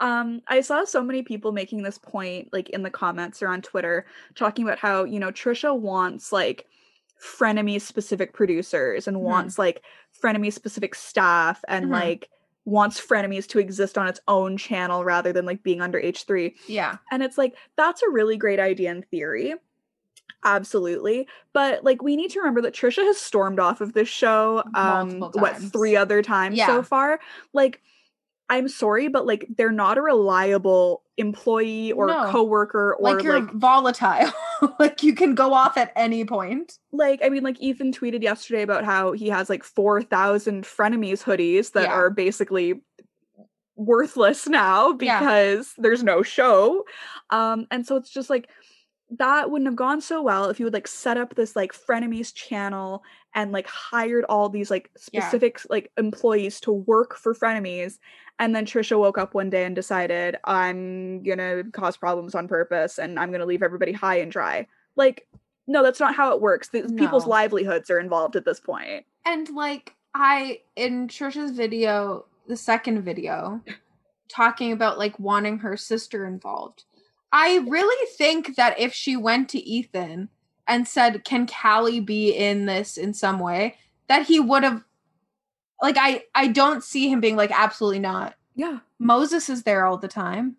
Um, 0.00 0.40
I 0.48 0.60
saw 0.62 0.84
so 0.84 1.02
many 1.02 1.22
people 1.22 1.52
making 1.52 1.82
this 1.82 1.98
point, 1.98 2.48
like 2.52 2.68
in 2.70 2.82
the 2.82 2.90
comments 2.90 3.42
or 3.42 3.48
on 3.48 3.60
Twitter, 3.62 4.06
talking 4.34 4.66
about 4.66 4.78
how, 4.78 5.04
you 5.04 5.18
know, 5.20 5.30
Trisha 5.30 5.78
wants 5.78 6.32
like 6.32 6.66
frenemy 7.22 7.80
specific 7.80 8.32
producers 8.32 9.06
and 9.08 9.16
Mhm. 9.18 9.20
wants 9.20 9.58
like 9.58 9.82
frenemy 10.22 10.52
specific 10.52 10.94
staff 10.94 11.62
and 11.68 11.86
Mhm. 11.86 11.90
like 11.92 12.30
wants 12.66 13.00
frenemies 13.00 13.46
to 13.46 13.58
exist 13.58 13.96
on 13.96 14.06
its 14.08 14.20
own 14.28 14.58
channel 14.58 15.04
rather 15.04 15.32
than 15.32 15.46
like 15.46 15.62
being 15.62 15.80
under 15.80 15.98
H3. 15.98 16.52
yeah 16.66 16.96
And 17.10 17.22
it's 17.22 17.38
like, 17.38 17.54
that's 17.76 18.02
a 18.02 18.10
really 18.10 18.36
great 18.36 18.60
idea 18.60 18.90
in 18.90 19.02
theory. 19.04 19.54
Absolutely. 20.44 21.26
But 21.52 21.82
like 21.84 22.02
we 22.02 22.16
need 22.16 22.30
to 22.32 22.40
remember 22.40 22.60
that 22.62 22.74
Trisha 22.74 23.02
has 23.04 23.16
stormed 23.18 23.58
off 23.58 23.80
of 23.80 23.92
this 23.94 24.08
show 24.08 24.62
um 24.74 25.20
what 25.34 25.56
three 25.56 25.96
other 25.96 26.22
times 26.22 26.56
Yeah. 26.58 26.66
so 26.66 26.82
far. 26.82 27.20
Like 27.52 27.80
I'm 28.48 28.68
sorry, 28.68 29.08
but 29.08 29.26
like 29.26 29.46
they're 29.56 29.72
not 29.72 29.98
a 29.98 30.02
reliable 30.02 31.02
employee 31.16 31.92
or 31.92 32.06
No. 32.06 32.30
coworker 32.30 32.94
or 32.94 33.14
like 33.14 33.22
you're 33.24 33.40
like 33.40 33.50
volatile 33.54 34.30
like 34.78 35.02
you 35.02 35.14
can 35.14 35.34
go 35.34 35.54
off 35.54 35.76
at 35.78 35.90
any 35.96 36.24
point 36.26 36.78
like 36.92 37.20
I 37.24 37.30
mean 37.30 37.42
like 37.42 37.58
Ethan 37.60 37.90
tweeted 37.92 38.22
yesterday 38.22 38.60
about 38.62 38.84
how 38.84 39.12
he 39.12 39.28
has 39.30 39.48
like 39.48 39.64
4,000 39.64 40.64
frenemies 40.64 41.22
hoodies 41.24 41.72
that 41.72 41.84
Yeah. 41.84 41.92
are 41.92 42.10
basically 42.10 42.82
worthless 43.76 44.46
now 44.46 44.96
Yeah. 45.00 45.20
because 45.20 45.74
there's 45.78 46.02
no 46.02 46.22
show. 46.22 46.84
Um 47.30 47.66
and 47.70 47.86
so 47.86 47.96
it's 47.96 48.10
just 48.10 48.30
like 48.30 48.48
that 49.10 49.50
wouldn't 49.50 49.68
have 49.68 49.76
gone 49.76 50.00
so 50.00 50.20
well 50.22 50.50
if 50.50 50.58
you 50.58 50.66
would 50.66 50.72
like 50.74 50.88
set 50.88 51.16
up 51.16 51.34
this 51.34 51.54
like 51.56 51.72
frenemies 51.72 52.34
channel 52.34 53.02
and 53.36 53.52
like 53.52 53.68
hired 53.68 54.24
all 54.24 54.48
these 54.48 54.70
like 54.70 54.90
Yeah. 55.12 55.20
specific 55.20 55.60
like 55.70 55.92
employees 55.96 56.58
to 56.62 56.72
work 56.72 57.16
for 57.16 57.34
frenemies 57.34 57.98
and 58.38 58.56
then 58.56 58.66
Trisha 58.66 58.98
woke 58.98 59.18
up 59.18 59.34
one 59.34 59.50
day 59.50 59.64
and 59.64 59.76
decided 59.76 60.36
I'm 60.44 61.22
to 61.24 61.64
cause 61.72 61.96
problems 61.96 62.34
on 62.34 62.48
purpose 62.48 62.98
and 62.98 63.18
I'm 63.18 63.30
to 63.40 63.46
leave 63.46 63.62
everybody 63.62 63.92
high 63.92 64.16
and 64.16 64.32
dry. 64.32 64.66
Like 64.96 65.28
no, 65.68 65.82
that's 65.82 66.00
not 66.00 66.14
how 66.14 66.32
it 66.32 66.40
works. 66.40 66.68
The, 66.68 66.82
People's 66.96 67.26
livelihoods 67.26 67.90
are 67.90 67.98
involved 67.98 68.36
at 68.36 68.44
this 68.44 68.60
point. 68.60 69.04
And 69.24 69.48
like 69.50 69.94
I 70.14 70.60
in 70.74 71.08
Trisha's 71.08 71.50
video, 71.50 72.26
the 72.46 72.56
second 72.56 73.02
video, 73.02 73.60
talking 74.28 74.72
about 74.72 74.98
like 74.98 75.18
wanting 75.18 75.58
her 75.58 75.76
sister 75.76 76.26
involved. 76.26 76.84
I 77.32 77.58
really 77.68 78.06
think 78.16 78.56
that 78.56 78.78
if 78.78 78.94
she 78.94 79.16
went 79.16 79.48
to 79.50 79.58
Ethan 79.58 80.30
and 80.68 80.86
said, 80.86 81.24
"Can 81.24 81.46
Callie 81.46 82.00
be 82.00 82.30
in 82.30 82.66
this 82.66 82.96
in 82.96 83.14
some 83.14 83.38
way?" 83.38 83.76
that 84.08 84.26
he 84.26 84.40
would 84.40 84.62
have 84.62 84.84
like 85.82 85.96
I 85.98 86.24
I 86.34 86.48
don't 86.48 86.82
see 86.82 87.08
him 87.08 87.20
being 87.20 87.36
like 87.36 87.50
absolutely 87.52 87.98
not. 87.98 88.34
Yeah. 88.54 88.78
Moses 88.98 89.48
is 89.48 89.64
there 89.64 89.84
all 89.84 89.98
the 89.98 90.08
time. 90.08 90.56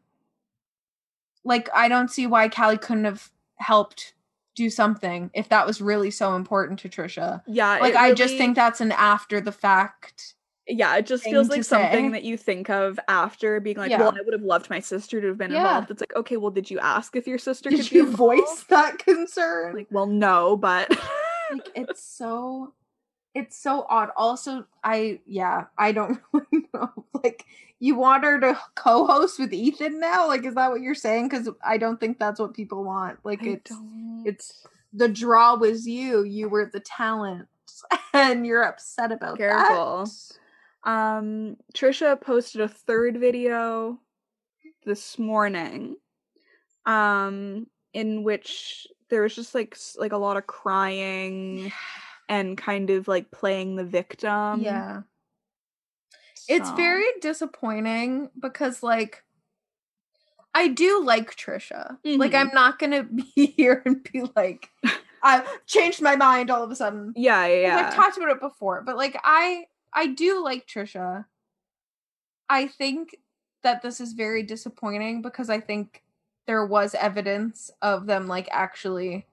Like 1.43 1.69
I 1.73 1.87
don't 1.87 2.11
see 2.11 2.27
why 2.27 2.49
Callie 2.49 2.77
couldn't 2.77 3.05
have 3.05 3.31
helped 3.55 4.13
do 4.55 4.69
something 4.69 5.29
if 5.33 5.49
that 5.49 5.67
was 5.67 5.81
really 5.81 6.11
so 6.11 6.35
important 6.35 6.79
to 6.79 6.89
Trisha. 6.89 7.41
Yeah. 7.47 7.77
Like 7.79 7.93
it 7.93 7.99
I 7.99 8.13
just 8.13 8.37
think 8.37 8.55
that's 8.55 8.81
an 8.81 8.91
after 8.91 9.41
the 9.41 9.51
fact. 9.51 10.35
Yeah, 10.67 10.95
it 10.97 11.05
just 11.05 11.23
feels 11.23 11.49
like 11.49 11.63
something 11.63 12.07
say. 12.07 12.11
that 12.11 12.23
you 12.23 12.37
think 12.37 12.69
of 12.69 12.99
after 13.07 13.59
being 13.59 13.77
like, 13.77 13.89
Yeah. 13.91 13.99
well, 13.99 14.09
I 14.17 14.21
would 14.23 14.33
have 14.33 14.41
loved 14.41 14.69
my 14.69 14.79
sister 14.79 15.21
to 15.21 15.27
have 15.27 15.37
been 15.37 15.51
Yeah. 15.51 15.59
involved. 15.59 15.91
It's 15.91 16.01
like, 16.01 16.15
okay, 16.15 16.37
well, 16.37 16.51
did 16.51 16.69
you 16.69 16.79
ask 16.79 17.15
if 17.15 17.25
your 17.27 17.37
sister 17.37 17.69
Did 17.69 17.79
could 17.81 17.89
be 17.89 17.95
you 17.97 18.11
voice 18.11 18.65
that 18.69 18.99
concern? 18.99 19.75
Like, 19.75 19.87
well, 19.91 20.07
no, 20.07 20.57
but 20.57 20.89
like 21.51 21.69
it's 21.75 22.03
so 22.03 22.73
it's 23.33 23.57
so 23.57 23.85
odd. 23.89 24.09
Also, 24.17 24.65
I 24.83 25.19
yeah, 25.25 25.65
I 25.77 25.91
don't 25.91 26.19
really 26.33 26.67
know. 26.73 26.89
Like 27.23 27.45
you 27.79 27.95
want 27.95 28.23
her 28.23 28.39
to 28.39 28.59
co-host 28.75 29.37
with 29.39 29.53
Ethan 29.53 29.99
now? 29.99 30.27
Like 30.27 30.43
is 30.45 30.55
that 30.55 30.71
what 30.71 30.81
you're 30.81 30.95
saying? 30.95 31.29
Because 31.29 31.47
I 31.63 31.77
don't 31.77 31.99
think 31.99 32.17
that's 32.19 32.39
what 32.39 32.53
people 32.55 32.83
want. 32.83 33.19
Like 33.23 33.43
I 33.43 33.49
it's 33.49 33.69
don't- 33.71 34.23
it's 34.25 34.65
the 34.93 35.07
draw 35.07 35.55
was 35.55 35.87
you. 35.87 36.23
You 36.23 36.49
were 36.49 36.69
the 36.73 36.79
talent, 36.79 37.47
and 38.13 38.45
you're 38.47 38.63
upset 38.63 39.11
about 39.11 39.37
Careful. 39.37 40.05
that. 40.05 40.11
Um, 40.87 41.57
Trisha 41.75 42.19
posted 42.19 42.61
a 42.61 42.67
third 42.67 43.17
video 43.19 43.99
this 44.85 45.19
morning, 45.19 45.97
um, 46.85 47.67
in 47.93 48.23
which 48.23 48.87
there 49.09 49.21
was 49.21 49.35
just 49.35 49.53
like 49.53 49.77
like 49.97 50.13
a 50.13 50.17
lot 50.17 50.37
of 50.37 50.47
crying 50.47 51.71
and 52.29 52.57
kind 52.57 52.89
of 52.89 53.07
like 53.07 53.29
playing 53.31 53.75
the 53.75 53.83
victim. 53.83 54.61
yeah. 54.61 55.01
It's 56.49 56.71
very 56.71 57.03
disappointing 57.19 58.29
because 58.39 58.81
like 58.81 59.23
I 60.55 60.69
do 60.69 61.03
like 61.03 61.35
Trisha. 61.35 61.97
Like 62.05 62.31
Mhm. 62.31 62.39
I'm 62.39 62.51
not 62.53 62.79
gonna 62.79 63.03
be 63.35 63.47
here 63.57 63.81
and 63.85 64.01
be 64.11 64.23
like 64.37 64.69
I 65.23 65.45
changed 65.65 66.01
my 66.01 66.15
mind 66.15 66.49
all 66.49 66.63
of 66.63 66.71
a 66.71 66.75
sudden. 66.77 67.11
Yeah, 67.17 67.45
yeah. 67.47 67.87
I've 67.87 67.93
talked 67.93 68.15
about 68.15 68.29
it 68.29 68.39
before, 68.39 68.81
but 68.83 68.95
like 68.95 69.19
I 69.25 69.65
I 69.93 70.07
do 70.07 70.43
like 70.43 70.67
Trisha. 70.67 71.25
I 72.49 72.67
think 72.67 73.17
that 73.63 73.81
this 73.81 73.99
is 73.99 74.13
very 74.13 74.43
disappointing 74.43 75.21
because 75.21 75.49
I 75.49 75.59
think 75.59 76.03
there 76.45 76.65
was 76.65 76.95
evidence 76.95 77.69
of 77.81 78.05
them 78.05 78.27
like 78.27 78.47
actually 78.51 79.25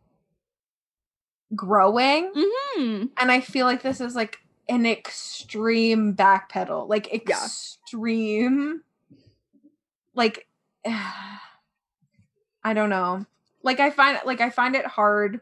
growing 1.54 2.32
Mhm. 2.34 3.10
and 3.18 3.30
I 3.30 3.40
feel 3.40 3.66
like 3.66 3.82
this 3.82 4.00
is 4.00 4.16
like 4.16 4.38
an 4.68 4.86
extreme 4.86 6.14
backpedal, 6.16 6.88
like 6.88 7.12
Yeah. 7.12 7.44
extreme, 7.44 8.82
like 10.14 10.48
I 10.86 12.72
don't 12.72 12.90
know. 12.90 13.26
Like 13.62 13.78
I 13.80 13.90
find 13.90 14.18
like 14.24 14.40
I 14.40 14.50
find 14.50 14.74
it 14.74 14.86
hard 14.86 15.40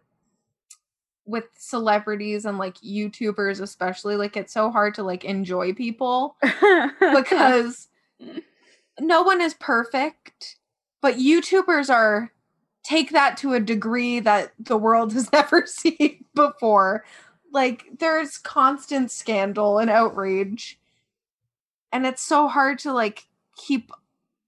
with 1.24 1.44
celebrities 1.56 2.44
and 2.44 2.58
like 2.58 2.74
YouTubers 2.76 3.60
especially. 3.60 4.16
Like 4.16 4.36
it's 4.36 4.52
so 4.52 4.70
hard 4.70 4.94
to 4.94 5.02
like 5.02 5.24
enjoy 5.24 5.72
people 5.72 6.36
because 7.00 7.88
no 9.00 9.22
one 9.22 9.40
is 9.40 9.54
perfect, 9.54 10.56
but 11.00 11.16
YouTubers 11.16 11.92
are 11.92 12.32
take 12.84 13.10
that 13.10 13.36
to 13.38 13.52
a 13.52 13.60
degree 13.60 14.20
that 14.20 14.52
the 14.58 14.76
world 14.76 15.12
has 15.12 15.32
never 15.32 15.66
seen 15.66 16.24
before. 16.34 17.04
Like 17.52 17.84
there's 17.98 18.38
constant 18.38 19.10
scandal 19.10 19.78
and 19.78 19.90
outrage. 19.90 20.78
And 21.92 22.06
it's 22.06 22.22
so 22.22 22.48
hard 22.48 22.78
to 22.80 22.92
like 22.92 23.26
keep 23.56 23.92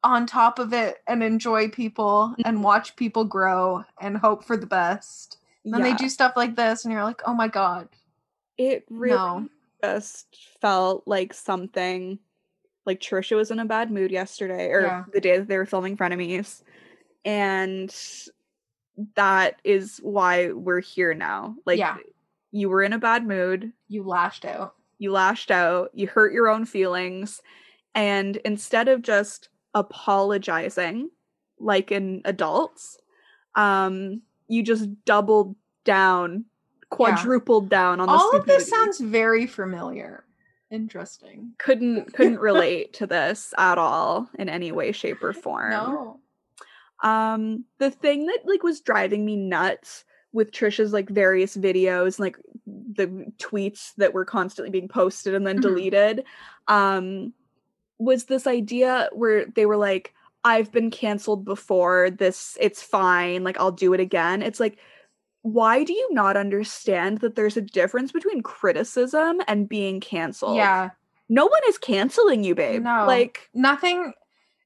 on 0.02 0.26
top 0.26 0.58
of 0.58 0.72
it 0.72 0.98
and 1.06 1.22
enjoy 1.22 1.68
people 1.68 2.34
and 2.44 2.56
mm-hmm. 2.56 2.64
watch 2.64 2.96
people 2.96 3.24
grow 3.24 3.84
and 4.00 4.16
hope 4.18 4.44
for 4.44 4.56
the 4.56 4.66
best. 4.66 5.38
Then 5.64 5.82
they 5.82 5.94
do 5.94 6.08
stuff 6.08 6.34
like 6.36 6.56
this 6.56 6.84
and 6.84 6.92
you're 6.92 7.04
like, 7.04 7.22
"Oh 7.26 7.34
my 7.34 7.48
god." 7.48 7.88
it 8.56 8.84
really 8.88 9.16
No. 9.16 9.48
just 9.82 10.36
felt 10.60 11.02
like 11.08 11.34
something 11.34 12.20
like 12.86 13.00
Trisha 13.00 13.34
was 13.34 13.50
in 13.50 13.58
a 13.58 13.64
bad 13.64 13.90
mood 13.90 14.12
yesterday 14.12 14.68
or 14.70 14.82
Yeah. 14.82 15.04
the 15.12 15.20
day 15.20 15.38
that 15.38 15.48
they 15.48 15.56
were 15.58 15.66
filming 15.66 15.96
Frenemies. 15.96 16.62
And 17.24 17.92
that 19.16 19.60
is 19.64 19.98
why 20.04 20.52
we're 20.52 20.80
here 20.80 21.14
now. 21.14 21.56
Like 21.66 21.78
Yeah. 21.80 21.96
you 22.52 22.68
were 22.68 22.82
in 22.84 22.92
a 22.92 22.98
bad 22.98 23.26
mood, 23.26 23.72
You 23.88 24.04
lashed 24.04 24.44
out. 24.44 24.76
you 24.98 25.10
lashed 25.10 25.50
out, 25.50 25.90
you 25.94 26.06
hurt 26.06 26.32
your 26.32 26.48
own 26.48 26.64
feelings, 26.64 27.42
and 27.94 28.36
instead 28.38 28.86
of 28.86 29.02
just 29.02 29.48
apologizing 29.74 31.10
like 31.58 31.90
in 31.90 32.22
adults, 32.24 32.98
um, 33.56 34.22
you 34.54 34.62
just 34.62 34.88
doubled 35.04 35.56
down, 35.84 36.44
quadrupled 36.90 37.68
down 37.68 37.98
on 38.00 38.06
the 38.08 38.14
All 38.14 38.36
of 38.36 38.46
this 38.46 38.68
sounds 38.70 39.00
very 39.00 39.46
familiar. 39.46 40.24
Interesting. 40.70 41.52
couldn't 41.58 42.12
couldn't 42.14 42.38
relate 42.38 42.94
to 42.94 43.06
this 43.06 43.52
at 43.58 43.78
all 43.78 44.28
in 44.38 44.48
any 44.48 44.72
way 44.72 44.92
shape 44.92 45.22
or 45.22 45.32
form 45.32 45.70
No. 45.70 46.20
um 47.02 47.64
the 47.78 47.90
thing 47.90 48.26
that 48.26 48.40
like 48.44 48.62
was 48.62 48.80
driving 48.80 49.24
me 49.24 49.36
nuts 49.36 50.04
with 50.32 50.50
trisha's 50.50 50.92
like 50.92 51.08
various 51.10 51.56
videos 51.56 52.16
and 52.18 52.20
like 52.20 52.38
the 52.66 53.06
tweets 53.38 53.94
that 53.98 54.14
were 54.14 54.24
constantly 54.24 54.70
being 54.70 54.88
posted 54.88 55.34
and 55.34 55.46
then 55.46 55.58
Mhm. 55.58 55.62
deleted 55.62 56.24
um 56.66 57.32
was 57.98 58.24
this 58.24 58.46
idea 58.48 59.08
where 59.12 59.46
they 59.46 59.66
were 59.66 59.76
like 59.76 60.12
i've 60.44 60.70
been 60.70 60.90
canceled 60.90 61.44
before 61.44 62.10
this 62.10 62.56
it's 62.60 62.82
fine 62.82 63.42
like 63.44 63.58
i'll 63.58 63.72
do 63.72 63.92
it 63.94 64.00
again 64.00 64.42
it's 64.42 64.60
like 64.60 64.78
why 65.42 65.84
do 65.84 65.92
you 65.92 66.08
not 66.12 66.36
understand 66.38 67.18
that 67.18 67.34
there's 67.34 67.56
a 67.58 67.60
difference 67.60 68.12
between 68.12 68.42
criticism 68.42 69.42
and 69.46 69.68
being 69.68 70.00
canceled 70.00 70.56
Yeah. 70.56 70.90
no 71.28 71.44
one 71.46 71.60
is 71.68 71.76
canceling 71.78 72.44
you, 72.44 72.54
babe. 72.54 72.82
No. 72.82 73.04
Like, 73.06 73.50
Nothing. 73.52 74.14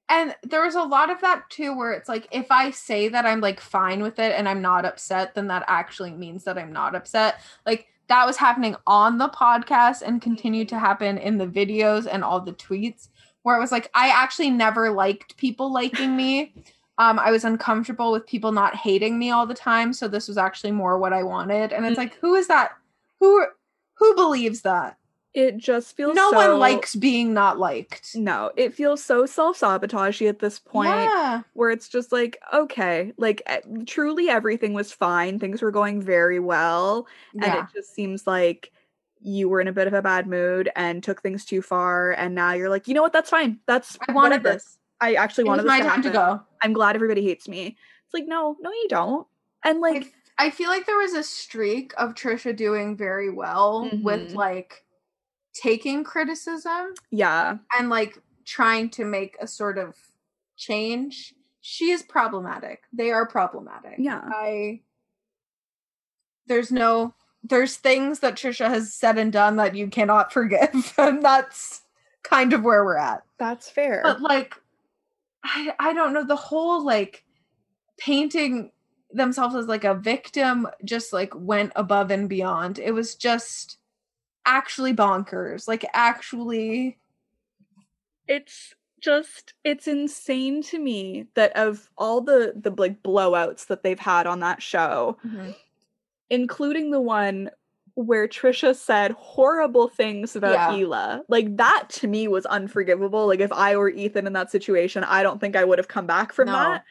And 0.09 0.37
there 0.45 0.63
was 0.65 0.77
a 0.77 0.83
lot 0.83 1.11
of 1.11 1.21
that 1.21 1.51
too, 1.51 1.77
where 1.77 1.93
it's 1.93 2.09
like, 2.09 2.29
if 2.31 2.47
I 2.51 2.71
say 2.71 3.09
that 3.09 3.27
I'm 3.27 3.41
like 3.41 3.61
fine 3.61 4.03
with 4.03 4.21
it 4.21 4.33
and 4.39 4.49
I'm 4.49 4.63
not 4.63 4.85
upset, 4.85 5.35
then 5.35 5.49
that 5.49 5.65
actually 5.67 6.13
means 6.13 6.45
that 6.45 6.57
I'm 6.57 6.73
not 6.73 6.95
upset. 6.95 7.41
Like, 7.67 7.89
that 8.07 8.25
was 8.25 8.37
happening 8.37 8.77
on 8.87 9.19
the 9.19 9.29
podcast 9.29 10.03
and 10.03 10.23
continued 10.23 10.69
to 10.71 10.79
happen 10.79 11.19
in 11.19 11.39
the 11.39 11.47
videos 11.47 12.07
and 12.11 12.23
all 12.23 12.41
the 12.41 12.53
tweets, 12.53 13.09
where 13.43 13.57
it 13.57 13.61
was 13.61 13.73
like, 13.73 13.91
I 13.95 14.09
actually 14.09 14.51
never 14.51 14.91
liked 14.91 15.37
people 15.37 15.73
liking 15.73 16.17
me. 16.17 16.53
Um, 17.01 17.21
I 17.21 17.31
was 17.31 17.45
uncomfortable 17.45 18.11
with 18.11 18.27
people 18.27 18.51
not 18.51 18.75
hating 18.75 19.21
me 19.21 19.31
all 19.31 19.47
the 19.47 19.55
time. 19.55 19.93
So 19.93 20.09
this 20.09 20.27
was 20.27 20.37
actually 20.37 20.73
more 20.73 20.99
what 20.99 21.13
I 21.13 21.23
wanted. 21.23 21.73
And 21.73 21.87
it's 21.87 21.95
Mm. 21.95 21.99
like, 21.99 22.15
who 22.17 22.35
is 22.35 22.49
that? 22.49 22.73
Who 23.21 23.47
who 23.95 24.15
believes 24.17 24.63
that? 24.63 24.97
it 25.33 25.59
just 25.59 25.95
feels 25.97 26.17
no 26.17 26.31
so- 26.33 26.37
one 26.37 26.59
likes 26.59 26.97
being 26.97 27.33
not 27.33 27.57
liked. 27.57 28.17
No, 28.17 28.51
it 28.57 28.75
feels 28.75 29.05
so 29.05 29.27
self 29.27 29.61
sabotagey 29.61 30.29
at 30.29 30.41
this 30.41 30.59
point 30.59 30.89
Yeah. 30.89 31.43
where 31.53 31.71
it's 31.71 31.89
just 31.89 32.11
like, 32.11 32.37
okay, 32.53 33.13
like 33.17 33.43
eh, 33.47 33.61
truly 33.87 34.29
everything 34.29 34.73
was 34.73 34.91
fine. 34.91 35.39
Things 35.39 35.63
were 35.63 35.71
going 35.71 36.03
very 36.03 36.41
well. 36.41 37.07
And 37.35 37.43
Yeah. 37.45 37.61
it 37.63 37.67
just 37.73 37.95
seems 37.95 38.27
like 38.27 38.73
you 39.21 39.49
were 39.49 39.61
in 39.61 39.69
a 39.69 39.73
bit 39.73 39.87
of 39.87 39.93
a 39.95 40.03
bad 40.03 40.27
mood 40.27 40.71
and 40.77 41.03
took 41.03 41.23
things 41.23 41.45
too 41.45 41.63
far. 41.63 42.13
And 42.13 42.35
now 42.35 42.53
you're 42.53 42.69
like, 42.71 42.89
you 42.89 42.95
know 42.95 43.03
what? 43.03 43.13
That's 43.13 43.31
fine. 43.31 43.61
That's 43.67 43.99
I 44.09 44.13
wanted 44.13 44.43
whatever. 44.43 44.55
this. 44.55 44.79
I 45.01 45.15
actually 45.15 45.45
It 45.45 45.49
wanted 45.49 45.67
my 45.67 45.79
this 45.79 45.87
to 45.87 45.91
time 45.91 46.03
to 46.03 46.11
go. 46.11 46.41
I'm 46.63 46.73
glad 46.73 46.95
everybody 46.97 47.23
hates 47.23 47.47
me. 47.49 47.77
It's 48.05 48.15
like, 48.15 48.27
no, 48.27 48.57
no, 48.61 48.71
you 48.71 48.87
don't. 48.89 49.27
And 49.65 49.81
Like 49.81 49.95
like, 49.95 50.13
I 50.39 50.51
feel 50.51 50.69
like 50.71 50.87
there 50.87 50.99
was 50.99 51.15
a 51.15 51.23
streak 51.23 51.93
of 51.99 52.15
Trisha 52.15 52.55
doing 52.57 52.97
very 52.97 53.31
well 53.31 53.91
with 54.03 54.31
Mhm. 54.31 54.35
like 54.35 54.85
taking 55.53 56.05
criticism 56.05 56.95
yeah, 57.11 57.59
and 57.77 57.89
like 57.91 58.21
trying 58.45 58.89
to 58.91 59.05
make 59.05 59.37
a 59.41 59.47
sort 59.49 59.79
of 59.79 59.97
change. 60.57 61.35
She 61.61 61.91
is 61.91 62.03
problematic. 62.05 62.83
They 62.93 63.11
are 63.11 63.27
problematic. 63.27 63.97
Yeah. 63.99 64.23
I 64.33 64.83
there's 66.47 66.71
no 66.73 67.15
there's 67.43 67.77
things 67.77 68.21
that 68.21 68.35
Trisha 68.35 68.69
has 68.69 68.93
said 68.93 69.19
and 69.19 69.33
done 69.33 69.57
that 69.57 69.75
you 69.75 69.89
cannot 69.89 70.33
forgive. 70.33 70.95
and 70.99 71.23
that's 71.23 71.83
kind 72.23 72.53
of 72.53 72.63
where 72.63 72.85
we're 72.85 72.97
at. 72.97 73.23
that's 73.39 73.71
fair. 73.71 74.01
but 74.03 74.21
like 74.21 74.55
I 75.45 75.73
I 75.79 75.93
don't 75.93 76.13
know 76.13 76.25
the 76.25 76.37
whole 76.37 76.85
like 76.85 77.25
painting 77.99 78.71
themselves 79.11 79.55
as 79.55 79.67
like 79.67 79.85
a 79.85 79.95
victim 79.95 80.69
just 80.85 81.13
like 81.13 81.33
went 81.35 81.73
above 81.77 82.11
and 82.11 82.29
beyond. 82.29 82.79
It 82.79 82.93
was 82.93 83.15
just 83.15 83.79
actually 84.45 84.95
bonkers. 84.95 85.69
Like 85.69 85.85
actually 85.95 86.99
it's 88.27 88.75
just 89.01 89.55
it's 89.65 89.87
insane 89.87 90.63
to 90.63 90.79
me 90.79 91.27
that 91.35 91.57
of 91.57 91.89
all 91.97 92.21
the 92.21 92.53
the 92.57 92.71
like 92.77 93.03
blowouts 93.03 93.69
that 93.69 93.83
they've 93.83 93.99
had 93.99 94.27
on 94.27 94.41
that 94.41 94.61
show 94.61 95.17
mm-hmm. 95.25 95.51
Including 96.31 96.91
the 96.91 97.01
one 97.01 97.51
where 97.95 98.29
Trisha 98.29 98.77
said 98.77 99.11
horrible 99.13 99.89
things 99.89 100.37
about 100.37 100.53
Yeah. 100.53 100.71
Hila. 100.71 101.23
Like 101.29 101.57
that 101.57 101.87
to 101.95 102.07
me 102.07 102.29
was 102.29 102.47
unforgivable. 102.47 103.27
Like 103.27 103.41
if 103.41 103.53
I 103.53 103.77
were 103.77 103.89
Ethan 103.89 104.27
in 104.27 104.35
that 104.35 104.51
situation, 104.53 105.03
I 105.05 105.23
don't 105.25 105.41
think 105.41 105.57
I 105.57 105.65
would 105.65 105.79
have 105.79 105.89
come 105.89 106.07
back 106.07 106.33
from 106.33 106.47
No. 106.47 106.53
that. 106.53 106.85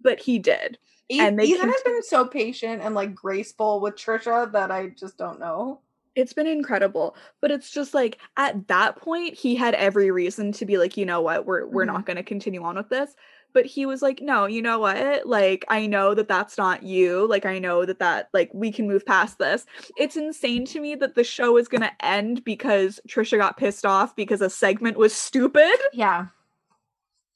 But 0.00 0.20
he 0.20 0.38
did. 0.38 0.78
E- 1.10 1.20
And 1.20 1.40
Ethan 1.40 1.68
has 1.68 1.82
been 1.84 2.02
so 2.02 2.26
patient 2.26 2.82
and 2.82 2.94
like 2.94 3.14
graceful 3.14 3.80
with 3.80 3.96
Trisha 3.96 4.50
that 4.52 4.70
I 4.70 4.88
just 4.88 5.18
don't 5.18 5.38
know. 5.38 5.80
It's 6.14 6.32
been 6.32 6.46
incredible. 6.46 7.14
But 7.42 7.50
it's 7.50 7.70
just 7.70 7.92
like 7.92 8.16
at 8.38 8.68
that 8.68 8.96
point 8.96 9.34
he 9.34 9.54
had 9.54 9.74
every 9.74 10.10
reason 10.10 10.50
to 10.52 10.64
be 10.64 10.78
like, 10.78 10.96
you 10.96 11.04
know 11.04 11.20
what, 11.20 11.44
we're 11.44 11.66
we're 11.66 11.84
Mhm. 11.84 11.88
not 11.92 12.06
going 12.06 12.16
to 12.16 12.22
continue 12.22 12.62
on 12.62 12.76
with 12.76 12.88
this. 12.88 13.14
But 13.56 13.64
he 13.64 13.86
was 13.86 14.02
like, 14.02 14.20
no, 14.20 14.44
you 14.44 14.60
know 14.60 14.78
what? 14.78 15.26
Like 15.26 15.64
I 15.68 15.86
know 15.86 16.12
that 16.12 16.28
that's 16.28 16.58
not 16.58 16.82
you. 16.82 17.26
Like 17.26 17.46
I 17.46 17.58
know 17.58 17.86
that 17.86 18.00
that 18.00 18.28
like 18.34 18.50
we 18.52 18.70
can 18.70 18.86
move 18.86 19.06
past 19.06 19.38
this. 19.38 19.64
It's 19.96 20.14
insane 20.14 20.66
to 20.66 20.78
me 20.78 20.94
that 20.96 21.14
the 21.14 21.24
show 21.24 21.56
is 21.56 21.66
going 21.66 21.80
to 21.80 22.04
end 22.04 22.44
because 22.44 23.00
Trisha 23.08 23.38
got 23.38 23.56
pissed 23.56 23.86
off 23.86 24.14
because 24.14 24.42
a 24.42 24.50
segment 24.50 24.98
was 24.98 25.14
stupid. 25.14 25.72
Yeah. 25.94 26.26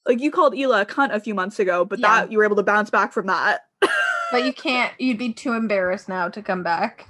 Like 0.07 0.21
you 0.21 0.31
called 0.31 0.53
Hila 0.53 0.83
a 0.83 0.85
cunt 0.85 1.15
a 1.15 1.21
few 1.21 1.35
months 1.35 1.59
ago, 1.59 1.87
but 1.87 1.99
Yeah. 1.99 2.09
that 2.09 2.31
you 2.31 2.37
were 2.37 2.45
able 2.45 2.57
to 2.57 2.63
bounce 2.63 2.91
back 2.91 3.15
from 3.15 3.27
that. 3.29 3.63
but 4.31 4.45
you 4.45 4.53
can't 4.53 4.93
you'd 4.99 5.17
be 5.17 5.33
too 5.33 5.55
embarrassed 5.55 6.07
now 6.07 6.29
to 6.29 6.43
come 6.43 6.63
back 6.63 7.09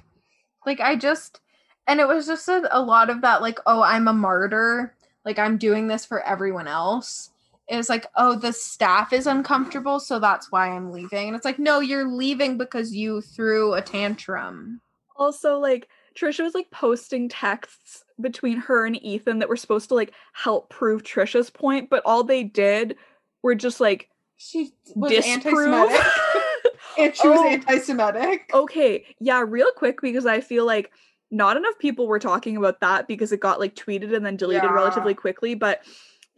like 0.66 0.80
i 0.80 0.94
just 0.96 1.40
and 1.88 1.98
it 2.00 2.06
was 2.08 2.26
just 2.26 2.48
a, 2.48 2.68
a 2.70 2.80
lot 2.80 3.10
of 3.10 3.22
that 3.22 3.42
like 3.42 3.58
oh 3.66 3.82
i'm 3.82 4.08
a 4.08 4.12
martyr 4.12 4.94
like 5.24 5.38
i'm 5.38 5.58
doing 5.58 5.88
this 5.88 6.04
for 6.04 6.22
everyone 6.22 6.68
else 6.68 7.29
it's 7.78 7.88
like 7.88 8.06
oh 8.16 8.34
the 8.36 8.52
staff 8.52 9.12
is 9.12 9.26
uncomfortable 9.26 10.00
so 10.00 10.18
that's 10.18 10.50
why 10.50 10.68
i'm 10.68 10.90
leaving 10.90 11.28
and 11.28 11.36
it's 11.36 11.44
like 11.44 11.58
no 11.58 11.78
you're 11.80 12.08
leaving 12.08 12.58
because 12.58 12.92
you 12.94 13.20
threw 13.20 13.74
a 13.74 13.82
tantrum 13.82 14.80
Also, 15.16 15.58
like 15.58 15.88
Trisha 16.18 16.42
was 16.42 16.54
like 16.54 16.70
posting 16.72 17.28
texts 17.28 18.04
between 18.20 18.58
her 18.58 18.84
and 18.86 19.00
Ethan 19.02 19.38
that 19.38 19.48
were 19.48 19.56
supposed 19.56 19.88
to 19.90 19.94
like 19.94 20.12
help 20.32 20.68
prove 20.68 21.02
Trisha's 21.04 21.50
point, 21.50 21.88
but 21.88 22.02
all 22.04 22.24
they 22.24 22.42
did 22.42 22.96
were 23.42 23.54
just 23.54 23.80
like 23.80 24.08
she 24.36 24.72
was 24.96 25.12
disprove. 25.12 25.68
anti-semitic 25.68 26.06
and 26.98 27.16
she 27.16 27.28
was 27.28 27.38
Oh. 27.40 27.46
anti-semitic 27.48 28.50
okay, 28.52 29.04
yeah, 29.20 29.44
real 29.46 29.70
quick 29.76 30.00
because 30.00 30.26
I 30.26 30.40
feel 30.40 30.66
like 30.66 30.90
not 31.30 31.56
enough 31.56 31.78
people 31.78 32.08
were 32.08 32.18
talking 32.18 32.56
about 32.56 32.80
that 32.80 33.06
because 33.06 33.30
it 33.30 33.38
got 33.40 33.60
like 33.60 33.76
tweeted 33.76 34.14
and 34.16 34.26
then 34.26 34.36
deleted 34.36 34.64
Yeah. 34.64 34.72
relatively 34.72 35.14
quickly, 35.14 35.54
but 35.54 35.82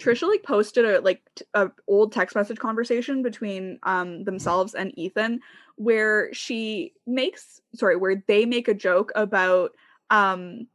Trisha 0.02 0.28
like 0.28 0.42
posted 0.42 0.84
a 0.84 1.00
like 1.00 1.22
t- 1.36 1.44
a 1.54 1.70
old 1.86 2.12
text 2.12 2.34
message 2.36 2.58
conversation 2.58 3.22
between 3.22 3.78
um 3.84 4.24
themselves 4.24 4.74
and 4.74 4.96
Ethan 4.98 5.40
where 5.76 6.32
she 6.34 6.92
makes 7.06 7.60
sorry 7.74 7.96
where 7.96 8.22
they 8.26 8.44
make 8.44 8.68
a 8.68 8.74
joke 8.74 9.12
about 9.14 9.72
um 10.10 10.66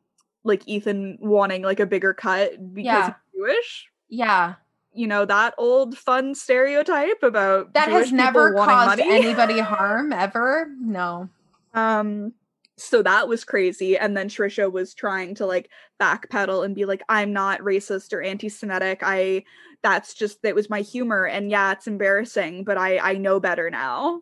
like 0.43 0.67
Ethan 0.67 1.17
wanting 1.21 1.61
like 1.61 1.79
a 1.79 1.85
bigger 1.85 2.13
cut 2.13 2.51
because 2.73 2.85
Yeah. 2.85 3.05
he's 3.05 3.15
Jewish. 3.35 3.89
yeah 4.09 4.53
You 4.93 5.07
know 5.07 5.25
that 5.25 5.53
old 5.57 5.97
fun 5.97 6.33
stereotype 6.33 7.21
about 7.21 7.73
that 7.73 7.89
Jewish 7.89 7.99
has 8.05 8.11
never 8.13 8.53
caused 8.53 8.97
money. 8.99 9.11
anybody 9.11 9.59
harm 9.59 10.13
ever 10.13 10.67
no 10.79 11.29
Um 11.73 12.33
so 12.77 13.01
that 13.01 13.27
was 13.27 13.43
crazy 13.43 13.97
and 13.97 14.15
then 14.15 14.29
Trisha 14.29 14.71
was 14.71 14.93
trying 14.93 15.33
to 15.35 15.45
like 15.45 15.69
backpedal 15.99 16.63
and 16.63 16.75
be 16.75 16.85
like 16.85 17.01
I'm 17.09 17.33
not 17.33 17.59
racist 17.61 18.13
or 18.13 18.21
anti-semitic. 18.21 18.99
I 19.03 19.43
that's 19.83 20.13
just 20.13 20.41
that 20.43 20.55
was 20.55 20.69
my 20.69 20.81
humor 20.81 21.25
and 21.25 21.49
yeah, 21.51 21.71
it's 21.71 21.87
embarrassing, 21.87 22.63
but 22.63 22.77
I 22.77 22.97
I 22.99 23.13
know 23.15 23.39
better 23.39 23.69
now. 23.69 24.21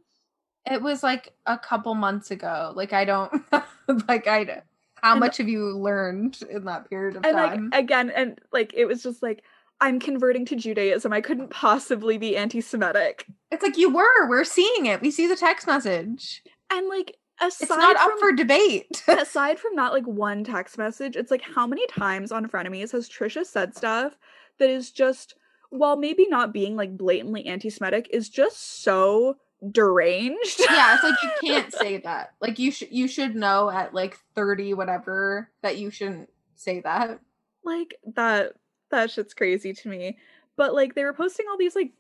It 0.70 0.82
was 0.82 1.04
like 1.04 1.34
a 1.46 1.58
couple 1.58 1.94
months 1.96 2.32
ago. 2.32 2.72
Like 2.76 2.94
I 2.94 3.06
don't 3.06 3.32
like 4.08 4.28
i 4.28 4.62
how 5.04 5.12
And- 5.12 5.20
much 5.20 5.38
have 5.38 5.50
you 5.50 5.78
learned 5.78 6.40
in 6.50 6.66
that 6.66 6.90
period 6.90 7.18
of 7.18 7.26
And 7.26 7.36
time? 7.38 7.70
like 7.72 7.80
again 7.84 8.10
and 8.10 8.40
like 8.54 8.74
it 8.74 8.86
was 8.86 9.04
just 9.04 9.22
like 9.22 9.44
I'm 9.82 10.00
converting 10.00 10.46
to 10.46 10.56
Judaism. 10.56 11.12
I 11.12 11.20
couldn't 11.20 11.50
possibly 11.50 12.18
be 12.18 12.38
anti-Semitic. 12.38 13.26
it's 13.52 13.62
like 13.62 13.78
you 13.78 13.94
were. 13.94 14.30
We're 14.30 14.46
seeing 14.46 14.86
it. 14.86 15.02
We 15.02 15.12
see 15.12 15.28
the 15.28 15.36
text 15.36 15.68
message. 15.68 16.42
And 16.72 16.88
like 16.88 17.18
aside 17.42 17.66
It's 17.66 17.70
not 17.70 17.96
up 17.98 18.12
for 18.20 18.32
debate. 18.32 19.04
aside 19.08 19.60
from 19.60 19.76
that 19.76 19.92
like 19.92 20.06
one 20.06 20.44
text 20.44 20.78
message 20.78 21.16
it's 21.16 21.32
like 21.32 21.42
how 21.42 21.68
many 21.68 21.86
times 21.88 22.32
on 22.32 22.48
frenemies 22.48 22.92
has 22.92 23.10
trisha 23.10 23.46
said 23.46 23.76
stuff 23.76 24.18
that 24.58 24.70
is 24.70 24.92
just 24.92 25.36
while 25.70 25.98
maybe 25.98 26.28
not 26.28 26.54
being 26.54 26.76
like 26.76 26.98
blatantly 26.98 27.46
anti-Semitic, 27.46 28.10
is 28.12 28.30
just 28.30 28.84
so 28.84 29.38
deranged. 29.72 30.62
yeah, 30.70 30.96
it's 30.96 31.04
like 31.04 31.16
you 31.24 31.32
can't 31.50 31.74
say 31.74 31.98
that. 31.98 32.34
Like 32.42 32.60
you 32.60 32.72
should 32.72 32.92
you 32.92 33.08
should 33.08 33.36
know 33.36 33.70
at 33.70 33.94
like 33.94 34.18
30 34.36 34.74
whatever 34.74 35.50
that 35.62 35.78
you 35.78 35.90
shouldn't 35.90 36.30
say 36.56 36.82
that. 36.82 37.20
Like 37.64 37.96
that 38.16 38.54
that 38.92 39.12
shit's 39.12 39.34
crazy 39.34 39.74
to 39.74 39.90
me. 39.90 40.18
But 40.58 40.74
like 40.74 40.96
they 40.96 41.04
were 41.04 41.14
posting 41.14 41.46
all 41.50 41.58
these 41.58 41.76
like 41.76 41.92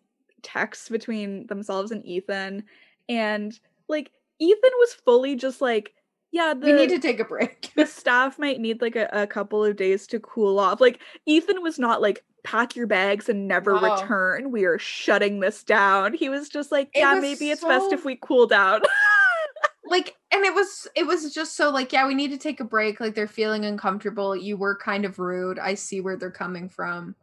texts 0.41 0.90
between 0.90 1.48
themselves 1.48 1.91
and 1.91 2.06
Ethan 2.06 2.64
and 3.10 3.60
like 3.88 4.12
Ethan 4.40 4.72
was 4.80 4.94
fully 4.94 5.36
just 5.36 5.62
like 5.62 5.94
yeah, 6.32 6.53
the, 6.53 6.66
we 6.66 6.74
need 6.74 6.90
to 6.90 6.99
take 6.99 7.22
a 7.22 7.26
break. 7.26 7.72
the 7.78 7.86
staff 7.86 8.38
might 8.38 8.60
need 8.60 8.82
like 8.82 8.98
a, 8.98 9.07
a 9.14 9.26
couple 9.26 9.64
of 9.64 9.78
days 9.78 10.06
to 10.07 10.20
cool 10.20 10.60
off. 10.60 10.82
Like 10.82 10.99
Ethan 11.26 11.62
was 11.62 11.80
not 11.80 12.02
like 12.02 12.26
pack 12.44 12.76
your 12.76 12.88
bags 12.88 13.30
and 13.30 13.48
never 13.48 13.74
No. 13.74 13.82
return. 13.82 14.52
We 14.52 14.66
are 14.66 14.78
shutting 14.78 15.40
this 15.40 15.64
down. 15.64 16.14
He 16.14 16.28
was 16.28 16.49
just 16.49 16.72
like, 16.72 16.90
yeah, 16.94 17.14
was 17.14 17.22
maybe 17.22 17.52
it's 17.52 17.64
best 17.64 17.94
if 17.94 18.03
we 18.03 18.18
cool 18.22 18.48
down. 18.48 18.82
like 19.88 20.16
and 20.32 20.44
it 20.44 20.53
was 20.53 20.88
it 20.95 21.06
was 21.06 21.34
just 21.34 21.56
so 21.56 21.70
like 21.70 21.94
yeah 21.94 22.07
we 22.07 22.16
need 22.16 22.32
to 22.32 22.38
take 22.38 22.60
a 22.60 22.64
break 22.64 22.99
like 22.99 23.14
they're 23.14 23.28
feeling 23.28 23.66
uncomfortable 23.66 24.36
you 24.36 24.57
were 24.57 24.76
kind 24.76 25.06
of 25.06 25.20
rude 25.20 25.60
i 25.60 25.76
see 25.76 26.02
where 26.02 26.18
they're 26.18 26.32
coming 26.32 26.68
from 26.68 27.16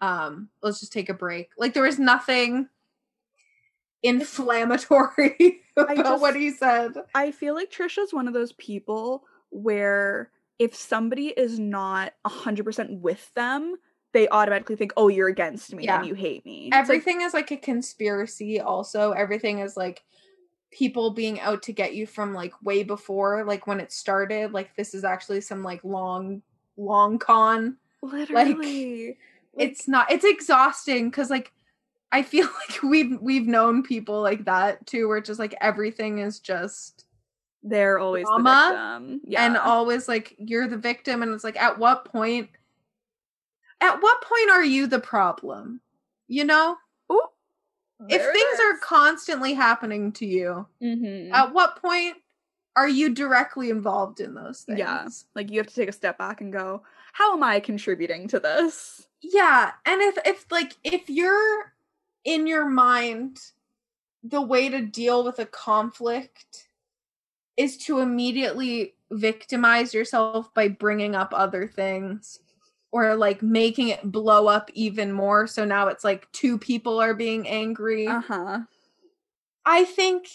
um 0.00 0.48
let's 0.62 0.80
just 0.80 0.92
take 0.92 1.10
a 1.10 1.14
break 1.14 1.50
like 1.58 1.74
there 1.74 1.82
was 1.82 1.98
nothing 1.98 2.66
inflammatory 4.02 5.60
about 5.76 5.96
just- 5.96 6.22
what 6.22 6.36
he 6.36 6.50
said 6.50 6.92
I 7.14 7.30
feel 7.30 7.54
like 7.54 7.70
Trisha's 7.70 8.12
one 8.12 8.28
of 8.28 8.34
those 8.34 8.52
people 8.52 9.24
where 9.50 10.30
if 10.58 10.74
somebody 10.74 11.28
is 11.28 11.58
not 11.58 12.12
100% 12.26 13.00
with 13.00 13.32
them, 13.34 13.74
they 14.12 14.28
automatically 14.28 14.76
think, 14.76 14.92
oh, 14.96 15.08
you're 15.08 15.28
against 15.28 15.74
me 15.74 15.84
Yeah. 15.84 15.98
and 15.98 16.06
you 16.06 16.14
hate 16.14 16.44
me. 16.44 16.66
It's 16.66 16.72
like, 16.74 16.82
everything 16.82 17.22
is 17.22 17.34
like 17.34 17.50
a 17.50 17.56
conspiracy 17.56 18.60
also 18.60 19.12
everything 19.12 19.58
is 19.60 19.76
like 19.76 20.02
people 20.70 21.10
being 21.10 21.38
out 21.40 21.62
to 21.64 21.72
get 21.72 21.94
you 21.94 22.06
from 22.06 22.32
like 22.32 22.52
way 22.62 22.82
before 22.82 23.44
like 23.44 23.66
when 23.66 23.78
it 23.80 23.92
started 23.92 24.52
like 24.52 24.74
this 24.76 24.94
is 24.94 25.04
actually 25.04 25.40
some 25.40 25.62
like 25.62 25.82
long 25.84 26.40
long 26.78 27.18
con 27.18 27.76
literally. 28.02 29.06
like, 29.08 29.18
it's 29.58 29.86
not 29.86 30.10
it's 30.10 30.24
exhausting 30.24 31.10
because 31.10 31.28
like 31.28 31.52
i 32.12 32.22
feel 32.22 32.46
like 32.68 32.82
we've 32.82 33.18
we've 33.20 33.46
known 33.46 33.82
people 33.82 34.20
like 34.22 34.44
that 34.44 34.84
too 34.86 35.08
where 35.08 35.18
it's 35.18 35.26
just 35.26 35.40
like 35.40 35.54
everything 35.60 36.18
is 36.18 36.38
just 36.40 37.04
they're 37.64 37.98
always 37.98 38.26
the 38.26 38.42
victim. 38.42 39.20
Yeah. 39.24 39.46
and 39.46 39.56
always 39.56 40.08
like 40.08 40.34
you're 40.38 40.66
the 40.68 40.76
victim 40.76 41.22
and 41.22 41.32
it's 41.32 41.44
like 41.44 41.56
at 41.60 41.78
what 41.78 42.04
point 42.04 42.48
at 43.80 44.00
what 44.02 44.22
point 44.22 44.50
are 44.50 44.64
you 44.64 44.86
the 44.86 44.98
problem 44.98 45.80
you 46.28 46.44
know 46.44 46.76
Ooh, 47.10 47.22
if 48.08 48.20
things 48.20 48.60
are 48.60 48.78
constantly 48.78 49.54
happening 49.54 50.10
to 50.12 50.26
you 50.26 50.66
Mhm. 50.82 51.30
at 51.32 51.52
what 51.52 51.80
point 51.80 52.16
are 52.74 52.88
you 52.88 53.14
directly 53.14 53.70
involved 53.70 54.18
in 54.20 54.34
those 54.34 54.62
things 54.62 54.78
Yeah. 54.78 55.06
like 55.34 55.50
you 55.50 55.58
have 55.58 55.66
to 55.68 55.74
take 55.74 55.88
a 55.88 55.92
step 55.92 56.16
back 56.18 56.40
and 56.40 56.50
go, 56.52 56.82
how 57.12 57.34
am 57.34 57.42
I 57.44 57.60
contributing 57.60 58.26
to 58.28 58.40
this? 58.40 59.06
yeah 59.20 59.72
and 59.86 60.00
if 60.02 60.18
if 60.26 60.46
like 60.50 60.72
if 60.82 61.08
you're 61.08 61.72
in 62.24 62.46
your 62.46 62.66
mind 62.68 63.38
the 64.22 64.40
way 64.40 64.68
to 64.68 64.80
deal 64.82 65.24
with 65.24 65.38
a 65.40 65.46
conflict 65.46 66.68
is 67.56 67.76
to 67.76 67.98
immediately 67.98 68.94
victimize 69.10 69.92
yourself 69.92 70.52
by 70.54 70.68
bringing 70.68 71.14
up 71.14 71.32
other 71.34 71.66
things 71.66 72.38
or 72.92 73.14
like 73.16 73.42
making 73.42 73.88
it 73.88 74.10
blow 74.10 74.46
up 74.46 74.70
even 74.74 75.12
more 75.12 75.46
so 75.46 75.64
now 75.64 75.88
it's 75.88 76.04
like 76.04 76.30
two 76.32 76.56
people 76.58 77.00
are 77.00 77.14
being 77.14 77.46
angry 77.48 78.06
Uh-huh. 78.06 78.60
i 79.66 79.84
think 79.84 80.28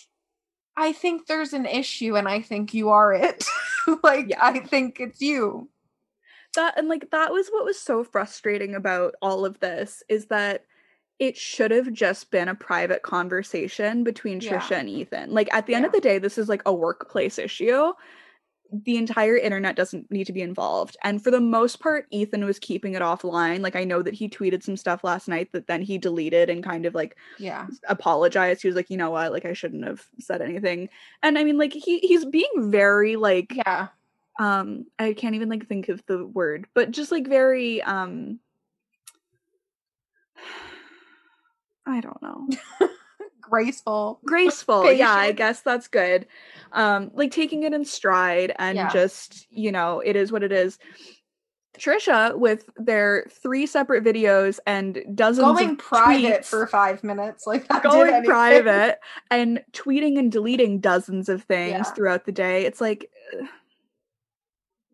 i 0.75 0.91
think 0.91 1.25
there's 1.25 1.53
an 1.53 1.65
issue 1.65 2.17
and 2.17 2.27
i 2.27 2.41
think 2.41 2.73
you 2.73 2.89
are 2.89 3.13
it 3.13 3.45
like 4.03 4.29
Yeah. 4.29 4.39
i 4.41 4.59
think 4.59 4.99
it's 4.99 5.21
you 5.21 5.69
that 6.55 6.77
and 6.77 6.87
like 6.87 7.09
that 7.11 7.31
was 7.31 7.47
what 7.49 7.65
was 7.65 7.79
so 7.79 8.03
frustrating 8.03 8.75
about 8.75 9.15
all 9.21 9.45
of 9.45 9.59
this 9.59 10.03
is 10.09 10.25
that 10.27 10.65
it 11.19 11.35
should 11.37 11.71
have 11.71 11.91
just 11.91 12.29
been 12.31 12.47
a 12.47 12.55
private 12.55 13.01
conversation 13.01 14.03
between 14.03 14.39
Yeah. 14.39 14.59
Trisha 14.59 14.77
and 14.77 14.89
Ethan. 14.89 15.31
Like 15.31 15.53
at 15.53 15.65
the 15.65 15.75
end 15.75 15.85
of 15.85 15.91
the 15.91 16.01
day 16.01 16.19
this 16.19 16.37
is 16.37 16.49
like 16.49 16.61
a 16.65 16.73
workplace 16.73 17.39
issue. 17.39 17.93
The 18.71 18.97
entire 18.97 19.37
internet 19.37 19.77
doesn't 19.77 20.11
need 20.11 20.25
to 20.25 20.33
be 20.33 20.41
involved. 20.41 20.97
And 21.01 21.23
for 21.23 21.31
the 21.31 21.39
most 21.39 21.79
part 21.79 22.05
Ethan 22.11 22.43
was 22.45 22.59
keeping 22.59 22.93
it 22.93 23.01
offline. 23.01 23.61
Like 23.61 23.75
I 23.75 23.83
know 23.83 24.01
that 24.01 24.13
he 24.13 24.29
tweeted 24.29 24.61
some 24.61 24.77
stuff 24.77 25.03
last 25.03 25.27
night 25.27 25.51
that 25.53 25.67
then 25.67 25.81
he 25.81 25.97
deleted 25.97 26.49
and 26.49 26.63
kind 26.63 26.85
of 26.85 26.93
like 26.93 27.17
yeah 27.39 27.67
apologized. 27.87 28.61
He 28.61 28.67
was 28.67 28.75
like, 28.75 28.89
"You 28.89 28.97
know 28.97 29.11
what? 29.11 29.31
Like 29.31 29.45
I 29.45 29.53
shouldn't 29.53 29.85
have 29.85 30.05
said 30.19 30.41
anything." 30.41 30.89
And 31.23 31.37
I 31.37 31.43
mean 31.43 31.57
like 31.57 31.73
he 31.73 31.99
he's 31.99 32.25
being 32.25 32.69
very 32.71 33.15
like 33.15 33.53
yeah 33.55 33.87
um 34.39 34.85
i 34.99 35.13
can't 35.13 35.35
even 35.35 35.49
like 35.49 35.67
think 35.67 35.89
of 35.89 36.05
the 36.05 36.25
word 36.25 36.67
but 36.73 36.91
just 36.91 37.11
like 37.11 37.27
very 37.27 37.81
um 37.81 38.39
i 41.87 41.99
don't 42.01 42.21
know. 42.21 42.47
Graceful. 43.41 44.19
Graceful. 44.25 44.91
Yeah 44.91 45.09
i 45.13 45.31
guess 45.31 45.61
that's 45.61 45.87
good. 45.87 46.27
Um 46.73 47.11
like 47.13 47.31
taking 47.31 47.63
it 47.63 47.73
in 47.73 47.85
stride 47.85 48.53
and 48.59 48.75
Yeah. 48.75 48.89
just 48.89 49.47
you 49.49 49.71
know 49.71 50.01
it 50.01 50.15
is 50.15 50.31
what 50.31 50.43
it 50.43 50.51
is. 50.51 50.77
Trisha 51.79 52.35
with 52.37 52.67
their 52.75 53.27
three 53.29 53.67
separate 53.67 54.03
videos 54.03 54.59
and 54.65 54.99
dozens 55.13 55.47
of 55.47 55.55
going 55.55 55.69
of 55.71 55.77
private 55.77 56.41
tweets, 56.41 56.45
for 56.45 56.65
five 56.67 57.03
minutes 57.03 57.45
like 57.45 57.67
that 57.67 57.83
going 57.83 58.23
private 58.25 58.99
and 59.29 59.63
tweeting 59.73 60.17
and 60.17 60.31
deleting 60.31 60.79
dozens 60.79 61.29
of 61.29 61.43
things 61.43 61.71
Yeah. 61.71 61.83
throughout 61.83 62.25
the 62.25 62.31
day. 62.31 62.65
It's 62.65 62.81
like 62.81 63.11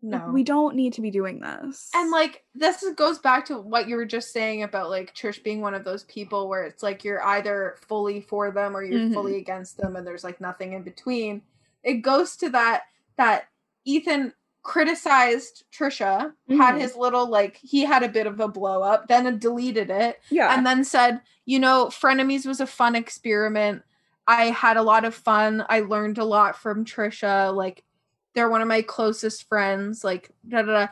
no 0.04 0.30
we 0.32 0.42
don't 0.42 0.76
need 0.76 0.92
to 0.92 1.00
be 1.00 1.10
doing 1.10 1.40
this 1.40 1.90
and 1.94 2.10
like 2.10 2.44
this 2.54 2.84
goes 2.96 3.18
back 3.18 3.44
to 3.46 3.58
what 3.58 3.88
you 3.88 3.96
were 3.96 4.04
just 4.04 4.32
saying 4.32 4.62
about 4.62 4.90
like 4.90 5.14
Trish 5.14 5.42
being 5.42 5.60
one 5.60 5.74
of 5.74 5.84
those 5.84 6.04
people 6.04 6.48
where 6.48 6.64
it's 6.64 6.82
like 6.82 7.02
you're 7.04 7.24
either 7.24 7.76
fully 7.88 8.20
for 8.20 8.50
them 8.50 8.76
or 8.76 8.82
you're 8.84 9.00
Mhm. 9.00 9.14
fully 9.14 9.36
against 9.36 9.76
them 9.78 9.96
and 9.96 10.06
there's 10.06 10.24
like 10.24 10.40
nothing 10.40 10.74
in 10.74 10.82
between. 10.82 11.42
It 11.82 12.02
goes 12.02 12.36
to 12.38 12.50
that 12.50 12.82
that 13.16 13.44
Ethan 13.84 14.32
criticized 14.62 15.64
Trisha, 15.72 16.32
had 16.48 16.74
Mhm. 16.74 16.78
his 16.80 16.96
little 16.96 17.26
like 17.26 17.56
he 17.56 17.84
had 17.84 18.02
a 18.02 18.08
bit 18.08 18.26
of 18.26 18.40
a 18.40 18.48
blow 18.48 18.82
up, 18.82 19.08
then 19.08 19.38
deleted 19.38 19.88
it, 19.90 20.20
yeah 20.30 20.54
and 20.54 20.66
then 20.66 20.84
said, 20.84 21.20
you 21.46 21.58
know, 21.58 21.86
Frenemies 21.86 22.44
was 22.46 22.60
a 22.60 22.66
fun 22.66 22.94
experiment. 22.94 23.82
I 24.26 24.46
had 24.46 24.76
a 24.76 24.82
lot 24.82 25.04
of 25.04 25.14
fun. 25.14 25.64
I 25.68 25.80
learned 25.80 26.18
a 26.18 26.24
lot 26.24 26.56
from 26.56 26.84
Trisha. 26.84 27.54
Like, 27.54 27.84
they're 28.34 28.48
one 28.48 28.62
of 28.62 28.68
my 28.68 28.82
closest 28.82 29.48
friends. 29.48 30.04
Like, 30.04 30.30
da 30.48 30.62
da 30.62 30.72
da. 30.72 30.86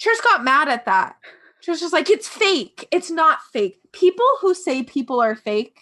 Trish 0.00 0.22
got 0.22 0.44
mad 0.44 0.68
at 0.68 0.84
that. 0.86 1.16
Trish 1.62 1.68
was 1.68 1.80
just 1.80 1.92
like, 1.92 2.10
it's 2.10 2.28
fake. 2.28 2.86
It's 2.90 3.10
not 3.10 3.38
fake. 3.52 3.78
People 3.92 4.26
who 4.40 4.54
say 4.54 4.82
people 4.82 5.20
are 5.20 5.34
fake. 5.34 5.80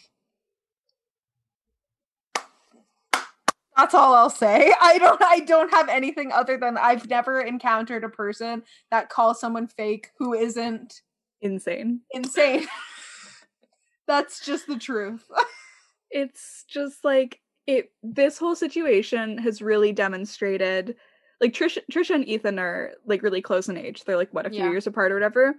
That's 3.76 3.94
all 3.94 4.14
I'll 4.14 4.30
say. 4.30 4.72
I 4.80 4.98
don't 4.98 5.22
I 5.22 5.40
don't 5.40 5.70
have 5.70 5.88
anything 5.88 6.32
other 6.32 6.56
than 6.56 6.78
I've 6.78 7.08
never 7.08 7.40
encountered 7.40 8.04
a 8.04 8.08
person 8.08 8.62
that 8.90 9.08
calls 9.08 9.40
someone 9.40 9.66
fake 9.66 10.10
who 10.18 10.32
isn't 10.34 11.02
insane 11.40 12.00
insane. 12.12 12.66
That's 14.06 14.44
just 14.44 14.66
the 14.66 14.78
truth. 14.78 15.24
it's 16.10 16.64
just 16.68 17.04
like 17.04 17.40
it 17.66 17.90
this 18.02 18.38
whole 18.38 18.54
situation 18.54 19.38
has 19.38 19.62
really 19.62 19.92
demonstrated 19.92 20.96
like 21.40 21.52
Trisha 21.52 21.78
Trisha 21.90 22.14
and 22.14 22.28
Ethan 22.28 22.58
are 22.58 22.92
like 23.06 23.22
really 23.22 23.42
close 23.42 23.68
in 23.68 23.76
age. 23.76 24.04
They're 24.04 24.16
like 24.16 24.32
what 24.32 24.46
a 24.46 24.50
few 24.50 24.60
Yeah. 24.60 24.70
years 24.70 24.86
apart 24.86 25.12
or 25.12 25.16
whatever. 25.16 25.54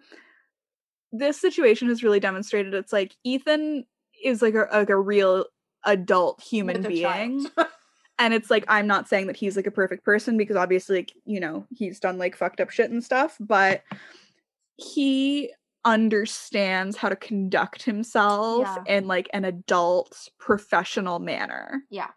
This 1.11 1.39
situation 1.39 1.87
has 1.89 2.03
really 2.03 2.19
demonstrated 2.19 2.73
it's 2.73 2.93
like 2.93 3.15
Ethan 3.23 3.85
is 4.23 4.41
like 4.41 4.55
a 4.55 4.67
like 4.71 4.89
a 4.89 4.99
real 4.99 5.45
adult 5.85 6.41
human 6.41 6.81
being. 6.81 7.47
and 8.19 8.33
it's 8.33 8.49
like 8.49 8.65
I'm 8.67 8.87
not 8.87 9.07
saying 9.09 9.27
that 9.27 9.35
he's 9.37 9.55
like 9.55 9.67
a 9.67 9.71
perfect 9.71 10.03
person 10.05 10.37
because 10.37 10.55
obviously 10.55 10.97
like 10.97 11.13
you 11.25 11.39
know 11.39 11.65
he's 11.75 11.99
done 11.99 12.17
like 12.17 12.35
fucked 12.37 12.61
up 12.61 12.69
shit 12.69 12.91
and 12.91 13.03
stuff, 13.03 13.37
but 13.39 13.83
he 14.77 15.51
understands 15.85 16.97
how 16.97 17.09
to 17.09 17.15
conduct 17.15 17.83
himself 17.83 18.63
Yeah. 18.87 18.97
in 18.97 19.07
like 19.07 19.29
an 19.33 19.45
adult 19.45 20.29
professional 20.39 21.19
manner. 21.19 21.83
Yeah. 21.89 22.09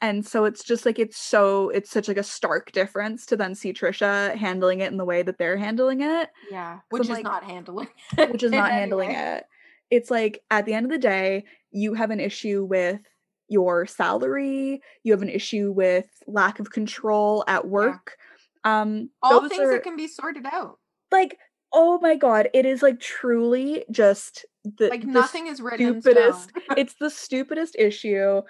And 0.00 0.26
so 0.26 0.44
it's 0.44 0.62
just 0.62 0.84
like 0.84 0.98
it's 0.98 1.16
so 1.16 1.70
it's 1.70 1.90
such 1.90 2.08
like 2.08 2.18
a 2.18 2.22
stark 2.22 2.72
difference 2.72 3.24
to 3.26 3.36
then 3.36 3.54
see 3.54 3.72
Trisha 3.72 4.34
handling 4.36 4.80
it 4.80 4.92
in 4.92 4.98
the 4.98 5.04
way 5.04 5.22
that 5.22 5.38
they're 5.38 5.56
handling 5.56 6.02
it 6.02 6.28
Yeah, 6.50 6.76
So, 6.76 6.82
which 6.90 7.02
is 7.04 7.08
like- 7.08 7.24
not 7.24 7.44
handling. 7.44 7.88
which 8.18 8.42
is 8.42 8.50
not 8.52 8.70
handling 8.70 9.12
it. 9.12 9.44
It's 9.90 10.10
like 10.10 10.42
at 10.50 10.66
the 10.66 10.74
end 10.74 10.84
of 10.86 10.92
the 10.92 10.98
day, 10.98 11.44
you 11.70 11.94
have 11.94 12.10
an 12.10 12.20
issue 12.20 12.64
with 12.68 13.00
your 13.48 13.86
salary, 13.86 14.82
you 15.04 15.12
have 15.12 15.22
an 15.22 15.28
issue 15.30 15.72
with 15.72 16.06
lack 16.26 16.60
of 16.60 16.70
control 16.70 17.42
at 17.48 17.66
work. 17.66 18.16
Um 18.64 19.08
All 19.22 19.48
things 19.48 19.60
are 19.60 19.72
that 19.72 19.82
can 19.84 19.96
be 19.96 20.08
sorted 20.08 20.44
out. 20.44 20.78
like 21.10 21.38
Oh 21.76 21.98
my 22.00 22.14
god, 22.14 22.48
it 22.54 22.64
is 22.64 22.82
like 22.82 23.00
truly 23.00 23.84
just 23.90 24.46
the 24.78 24.88
Like 24.88 25.00
the 25.00 25.08
nothing 25.08 25.48
is 25.48 25.60
written 25.60 26.00
stupidest 26.00 26.52
it's 26.76 26.94
the 26.94 27.10
stupidest 27.10 27.74
issue. 27.78 28.42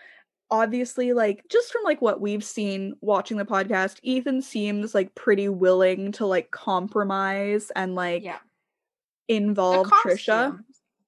Obviously, 0.51 1.15
like 1.15 1.43
just 1.51 1.73
from 1.73 1.83
like 1.85 2.03
what 2.03 2.21
we've 2.21 2.45
seen 2.45 2.95
watching 3.01 3.39
the 3.39 3.47
podcast, 3.47 3.97
Ethan 4.03 4.43
seems 4.43 4.95
like 4.95 5.15
pretty 5.15 5.49
willing 5.49 6.13
to 6.13 6.27
like 6.27 6.51
compromise 6.51 7.73
and 7.75 7.95
like 7.95 8.23
yeah. 8.23 8.39
involve 9.29 9.89
Trisha. 9.89 10.59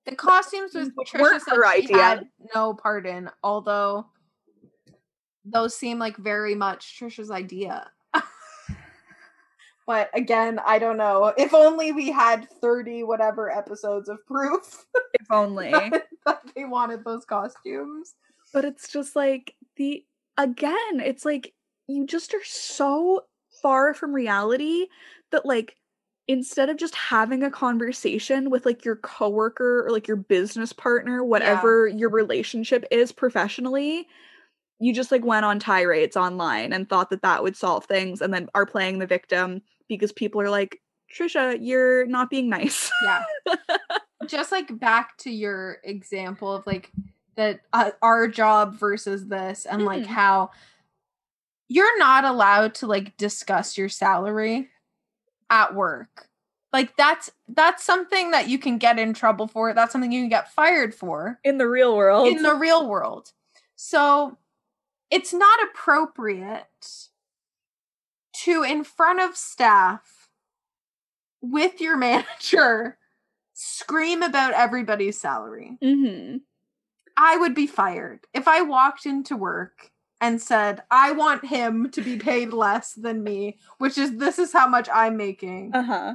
The 0.06 0.16
costumes 0.16 0.72
was 0.74 0.88
Trisha 1.06 1.40
said 1.40 1.54
her 1.54 1.66
idea. 1.66 1.96
had 1.96 2.28
no 2.54 2.72
pardon, 2.72 3.30
although 3.42 4.06
those 5.44 5.76
seem 5.76 5.98
like 5.98 6.16
very 6.16 6.54
much 6.54 6.98
Trisha's 6.98 7.30
idea. 7.30 7.90
But 9.86 10.10
again, 10.14 10.58
I 10.66 10.78
don't 10.78 10.96
know. 10.96 11.32
If 11.38 11.54
only 11.54 11.92
we 11.92 12.10
had 12.10 12.48
30 12.60 13.04
whatever 13.04 13.50
episodes 13.50 14.08
of 14.08 14.18
proof 14.26 14.84
If 15.14 15.30
only. 15.30 15.70
that 15.70 16.42
they 16.54 16.64
wanted 16.64 17.04
those 17.04 17.24
costumes. 17.24 18.14
but 18.52 18.64
it's 18.64 18.88
just 18.88 19.14
like 19.16 19.54
the 19.76 20.04
again 20.38 21.00
it's 21.00 21.24
like 21.24 21.54
you 21.86 22.06
just 22.06 22.34
are 22.34 22.44
so 22.44 23.24
far 23.62 23.94
from 23.94 24.12
reality 24.12 24.86
that 25.32 25.46
like 25.46 25.76
instead 26.28 26.68
of 26.68 26.76
just 26.76 26.94
having 26.94 27.42
a 27.42 27.50
conversation 27.50 28.50
with 28.50 28.66
like 28.66 28.84
your 28.84 28.96
coworker 28.96 29.86
or 29.86 29.90
like 29.90 30.08
your 30.08 30.16
business 30.16 30.72
partner 30.72 31.22
whatever 31.24 31.86
your 31.86 32.10
relationship 32.10 32.84
is 32.90 33.12
professionally 33.12 34.06
you 34.78 34.92
just 34.92 35.10
like 35.12 35.24
went 35.24 35.44
on 35.46 35.58
tirades 35.58 36.16
online 36.16 36.72
and 36.72 36.88
thought 36.88 37.08
that 37.10 37.22
that 37.22 37.42
would 37.42 37.56
solve 37.56 37.84
things 37.86 38.20
and 38.20 38.34
then 38.34 38.48
are 38.54 38.66
playing 38.66 38.98
the 38.98 39.06
victim 39.06 39.62
because 39.88 40.12
people 40.12 40.40
are 40.40 40.50
like 40.50 40.80
Trisha 41.12 41.58
you're 41.60 42.06
not 42.06 42.30
being 42.30 42.48
nice 42.48 42.90
Yeah. 43.02 43.24
Just 44.26 44.50
like 44.50 44.76
back 44.78 45.16
to 45.18 45.30
your 45.30 45.78
example 45.84 46.52
of 46.52 46.66
like 46.66 46.90
that 47.36 47.60
uh, 47.72 47.90
our 48.02 48.26
job 48.26 48.74
versus 48.78 49.26
this 49.26 49.66
and 49.66 49.84
like 49.84 50.02
Mhm. 50.02 50.06
how 50.06 50.50
you're 51.68 51.98
not 51.98 52.24
allowed 52.24 52.74
to 52.76 52.86
like 52.86 53.16
discuss 53.16 53.76
your 53.76 53.88
salary 53.88 54.68
at 55.50 55.74
work. 55.74 56.28
Like 56.72 56.96
that's 56.96 57.30
that's 57.48 57.84
something 57.84 58.32
that 58.32 58.48
you 58.48 58.58
can 58.58 58.78
get 58.78 58.98
in 58.98 59.14
trouble 59.14 59.46
for. 59.46 59.72
That's 59.74 59.92
something 59.92 60.10
you 60.12 60.22
can 60.22 60.28
get 60.28 60.52
fired 60.52 60.94
for 60.94 61.38
in 61.44 61.58
the 61.58 61.68
real 61.68 61.96
world 61.96 62.28
in 62.28 62.42
the 62.42 62.54
real 62.54 62.88
world. 62.88 63.32
So 63.76 64.38
it's 65.10 65.32
not 65.32 65.58
appropriate 65.70 67.08
to 68.44 68.62
in 68.62 68.84
front 68.84 69.20
of 69.20 69.36
staff 69.36 70.28
with 71.40 71.80
your 71.80 71.96
manager 72.08 72.98
scream 73.54 74.22
about 74.22 74.52
everybody's 74.54 75.18
salary. 75.20 75.78
Mhm. 75.82 76.40
I 77.16 77.36
would 77.38 77.54
be 77.54 77.66
fired 77.66 78.26
if 78.34 78.46
I 78.46 78.60
walked 78.62 79.06
into 79.06 79.36
work 79.36 79.90
and 80.20 80.40
said, 80.40 80.82
I 80.90 81.12
want 81.12 81.46
him 81.46 81.90
to 81.90 82.00
be 82.02 82.16
paid 82.18 82.52
less 82.52 82.92
than 82.92 83.22
me, 83.22 83.58
which 83.78 83.96
is 83.96 84.16
this 84.18 84.38
is 84.38 84.52
how 84.52 84.66
much 84.68 84.88
I'm 84.92 85.16
making. 85.16 85.74
uh-huh 85.74 86.14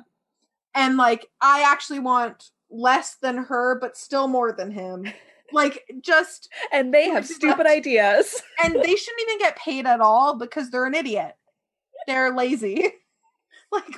And 0.76 0.98
like, 0.98 1.28
I 1.42 1.64
actually 1.64 2.00
want 2.00 2.50
less 2.70 3.16
than 3.16 3.38
her, 3.38 3.78
but 3.80 3.98
still 3.98 4.28
more 4.28 4.52
than 4.52 4.72
him. 4.72 5.06
Like, 5.54 5.84
just, 6.02 6.48
and 6.72 6.94
they 6.94 7.10
have 7.12 7.28
stupid 7.28 7.68
ideas 7.68 8.42
and 8.64 8.74
they 8.74 8.96
shouldn't 8.96 9.22
even 9.24 9.38
get 9.38 9.58
paid 9.58 9.86
at 9.86 10.00
all 10.00 10.38
because 10.38 10.70
they're 10.70 10.86
an 10.86 10.96
idiot. 10.96 11.36
They're 12.08 12.36
lazy. 12.36 12.90
like, 13.72 13.96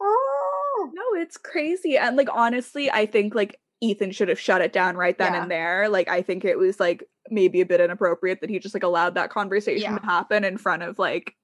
oh, 0.00 0.90
No, 0.92 1.20
it's 1.20 1.36
crazy. 1.36 1.96
And 1.96 2.16
like 2.16 2.28
honestly, 2.32 2.90
I 2.90 3.06
think 3.06 3.34
like 3.34 3.58
Ethan 3.80 4.12
should 4.12 4.28
have 4.28 4.40
shut 4.40 4.60
it 4.62 4.72
down 4.72 4.96
right 4.96 5.16
then 5.18 5.34
Yeah. 5.34 5.42
and 5.42 5.50
there. 5.50 5.88
Like 5.88 6.08
I 6.08 6.22
think 6.22 6.44
it 6.44 6.58
was 6.58 6.78
like 6.80 7.04
maybe 7.30 7.60
a 7.60 7.66
bit 7.66 7.80
inappropriate 7.80 8.40
that 8.40 8.50
he 8.50 8.58
just 8.58 8.74
like 8.74 8.82
allowed 8.82 9.14
that 9.16 9.30
conversation 9.30 9.92
Yeah. 9.92 9.98
to 9.98 10.04
happen 10.04 10.44
in 10.44 10.56
front 10.58 10.82
of 10.82 10.98
like 10.98 11.34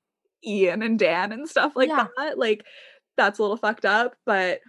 Ian 0.47 0.83
and 0.83 0.99
Dan 0.99 1.33
and 1.33 1.49
stuff 1.49 1.73
like 1.77 1.89
Yeah. 1.89 2.07
that. 2.17 2.39
Like 2.39 2.65
that's 3.17 3.39
a 3.39 3.43
little 3.43 3.57
fucked 3.59 3.85
up, 3.85 4.15
but 4.25 4.61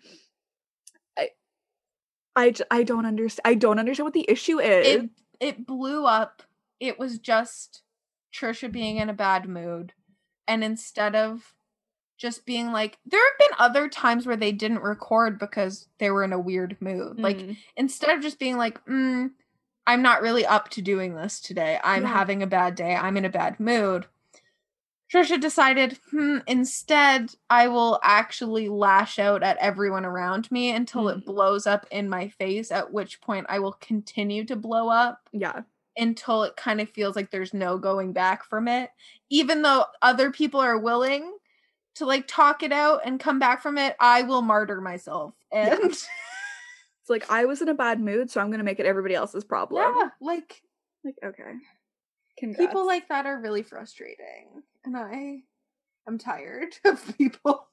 I, 2.36 2.54
I 2.70 2.84
don't 2.84 3.06
understand 3.06 3.42
I 3.46 3.56
don't 3.56 3.80
understand 3.80 4.06
what 4.06 4.14
the 4.14 4.30
issue 4.30 4.60
is. 4.60 4.88
it 4.88 5.10
it 5.40 5.68
blew 5.68 6.06
up. 6.06 6.44
It 6.80 6.98
was 6.98 7.20
just 7.20 7.82
Trisha 8.34 8.72
being 8.72 8.98
in 8.98 9.10
a 9.10 9.14
bad 9.14 9.50
mood. 9.50 9.94
And 10.52 10.66
instead 10.66 11.16
of 11.16 11.54
just 12.18 12.46
being 12.46 12.74
like, 12.74 12.98
there 13.06 13.22
have 13.26 13.38
been 13.40 13.56
other 13.58 13.88
times 13.88 14.28
where 14.28 14.36
they 14.36 14.52
didn't 14.52 14.82
record 14.82 15.40
because 15.40 15.88
they 15.98 16.12
were 16.12 16.26
in 16.26 16.34
a 16.34 16.40
weird 16.40 16.76
mood. 16.82 17.18
Like, 17.22 17.38
Mm. 17.38 17.58
instead 17.78 18.10
of 18.10 18.22
just 18.22 18.38
being 18.38 18.58
like, 18.58 18.84
mm, 18.86 19.32
I'm 19.88 20.02
not 20.02 20.22
really 20.22 20.46
up 20.46 20.68
to 20.72 20.82
doing 20.82 21.16
this 21.16 21.40
today. 21.40 21.80
I'm 21.86 22.04
Yeah. 22.04 22.10
having 22.10 22.44
a 22.44 22.48
bad 22.48 22.76
day. 22.76 22.94
I'm 22.98 23.16
in 23.16 23.24
a 23.24 23.30
bad 23.30 23.62
mood. 23.62 24.08
Trisha 25.12 25.40
decided, 25.40 26.00
hmm, 26.12 26.40
instead, 26.48 27.34
I 27.50 27.70
will 27.70 28.00
actually 28.04 28.68
lash 28.68 29.18
out 29.20 29.44
at 29.44 29.58
everyone 29.58 30.06
around 30.06 30.52
me 30.52 30.70
until 30.72 31.06
Mm. 31.06 31.18
it 31.20 31.26
blows 31.26 31.66
up 31.66 31.86
in 31.92 32.10
my 32.10 32.28
face, 32.28 32.72
at 32.72 32.92
which 32.92 33.22
point 33.22 33.46
I 33.48 33.60
will 33.60 33.74
continue 33.74 34.44
to 34.46 34.56
blow 34.58 34.90
up 34.90 35.30
yeah. 35.32 35.62
Until 35.98 36.44
it 36.44 36.56
kind 36.56 36.80
of 36.82 36.90
feels 36.90 37.16
like 37.16 37.32
there's 37.32 37.54
no 37.54 37.78
going 37.78 38.14
back 38.14 38.44
from 38.44 38.68
it. 38.68 38.90
Even 39.30 39.62
though 39.62 39.86
other 40.02 40.32
people 40.32 40.60
are 40.60 40.78
willing 40.78 41.34
to 41.96 42.06
like 42.06 42.26
talk 42.28 42.64
it 42.64 42.72
out 42.72 43.02
and 43.06 43.20
come 43.20 43.40
back 43.40 43.62
from 43.62 43.78
it, 43.78 43.96
I 44.00 44.22
will 44.24 44.42
martyr 44.42 44.82
myself. 44.82 45.34
Yeah. 45.52 45.78
And 45.82 45.92
It's 47.02 47.10
like 47.10 47.30
I 47.32 47.46
was 47.46 47.62
in 47.62 47.70
a 47.70 47.74
bad 47.74 48.00
mood, 48.00 48.30
so 48.30 48.40
I'm 48.40 48.52
gonna 48.52 48.64
make 48.64 48.80
it 48.80 48.86
everybody 48.86 49.16
else's 49.16 49.44
problem. 49.44 49.84
yeah, 49.98 50.10
like 50.22 50.62
Like, 51.04 51.16
okay. 51.24 51.54
people 52.38 52.86
like 52.86 53.08
that 53.10 53.26
are 53.26 53.40
really 53.40 53.64
frustrating. 53.64 54.62
And 54.86 54.96
I 54.96 55.40
am 56.08 56.18
tired 56.20 56.76
of 56.86 57.18
people. 57.18 57.68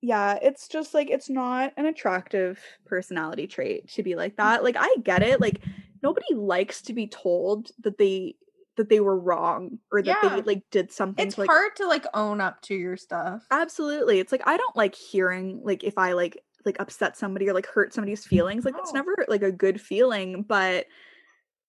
yeah, 0.00 0.38
it's 0.40 0.68
just 0.68 0.94
like 0.94 1.10
it's 1.10 1.28
not 1.28 1.72
an 1.76 1.86
attractive 1.86 2.60
personality 2.86 3.48
trait 3.48 3.88
to 3.94 4.04
be 4.04 4.14
like 4.14 4.36
that. 4.36 4.60
Mm. 4.60 4.64
Like 4.64 4.76
I 4.78 4.94
get 5.02 5.22
it. 5.24 5.40
Like 5.40 5.60
nobody 6.02 6.34
likes 6.34 6.82
to 6.82 6.92
be 6.92 7.06
told 7.06 7.70
that 7.80 7.98
they 7.98 8.36
that 8.76 8.88
they 8.88 9.00
were 9.00 9.18
wrong 9.18 9.78
or 9.90 10.02
that 10.02 10.18
Yeah. 10.22 10.36
they 10.36 10.42
like 10.42 10.62
did 10.70 10.92
something 10.92 11.26
It's 11.26 11.34
to, 11.34 11.40
like 11.42 11.50
hard 11.50 11.74
to 11.76 11.86
like 11.88 12.06
own 12.14 12.40
up 12.40 12.60
to 12.62 12.74
your 12.74 12.96
stuff. 12.96 13.44
absolutely. 13.50 14.20
It's 14.20 14.30
like 14.30 14.46
I 14.46 14.56
don't 14.56 14.76
like 14.76 14.94
hearing 14.94 15.60
like 15.64 15.82
if 15.82 15.98
I 15.98 16.12
like 16.12 16.42
like 16.64 16.76
upset 16.80 17.16
somebody 17.16 17.48
or 17.48 17.54
like 17.54 17.66
hurt 17.66 17.92
somebody's 17.92 18.24
feelings. 18.24 18.64
Like 18.64 18.74
that's 18.76 18.92
No. 18.92 19.00
never 19.00 19.16
like 19.28 19.42
a 19.42 19.50
good 19.52 19.80
feeling, 19.80 20.42
but 20.42 20.86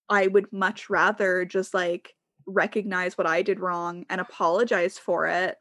I 0.08 0.26
would 0.28 0.52
much 0.52 0.88
rather 0.90 1.44
just 1.44 1.74
like 1.74 2.14
recognize 2.46 3.16
what 3.18 3.26
I 3.26 3.42
did 3.42 3.60
wrong 3.60 4.04
and 4.10 4.20
apologize 4.20 4.98
for 4.98 5.26
it 5.26 5.56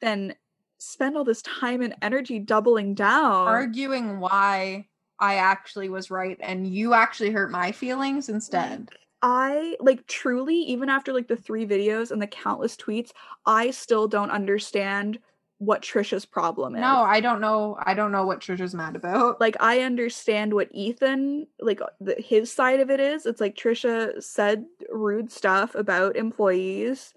than 0.00 0.34
spend 0.78 1.16
all 1.16 1.24
this 1.24 1.42
time 1.42 1.82
and 1.82 1.96
energy 2.02 2.38
doubling 2.38 2.94
down. 2.94 3.46
Arguing 3.48 4.20
why 4.20 4.88
I 5.20 5.34
actually 5.34 5.88
was 5.88 6.10
right 6.10 6.38
and 6.40 6.66
you 6.66 6.94
actually 6.94 7.30
hurt 7.30 7.50
my 7.50 7.72
feelings 7.72 8.28
instead. 8.28 8.88
I 9.20 9.76
like 9.80 10.06
truly, 10.06 10.56
even 10.56 10.88
after 10.88 11.12
like 11.12 11.28
the 11.28 11.36
three 11.36 11.66
videos 11.66 12.10
and 12.10 12.22
the 12.22 12.26
countless 12.26 12.76
tweets, 12.76 13.10
I 13.46 13.72
still 13.72 14.06
don't 14.06 14.30
understand 14.30 15.18
what 15.58 15.82
Trisha's 15.82 16.24
problem 16.24 16.76
is. 16.76 16.80
No, 16.80 17.02
I 17.02 17.20
don't 17.20 17.40
know. 17.40 17.76
I 17.82 17.94
don't 17.94 18.12
know 18.12 18.24
what 18.24 18.40
Trisha's 18.40 18.74
mad 18.74 18.94
about. 18.94 19.40
like 19.40 19.56
I 19.60 19.80
understand 19.80 20.54
what 20.54 20.68
Ethan 20.72 21.48
like 21.60 21.80
the, 22.00 22.14
his 22.16 22.52
side 22.52 22.78
of 22.78 22.90
it 22.90 23.00
is. 23.00 23.26
It's 23.26 23.40
like 23.40 23.56
Trisha 23.56 24.22
said 24.22 24.64
rude 24.88 25.32
stuff 25.32 25.74
about 25.74 26.16
employees, 26.16 27.12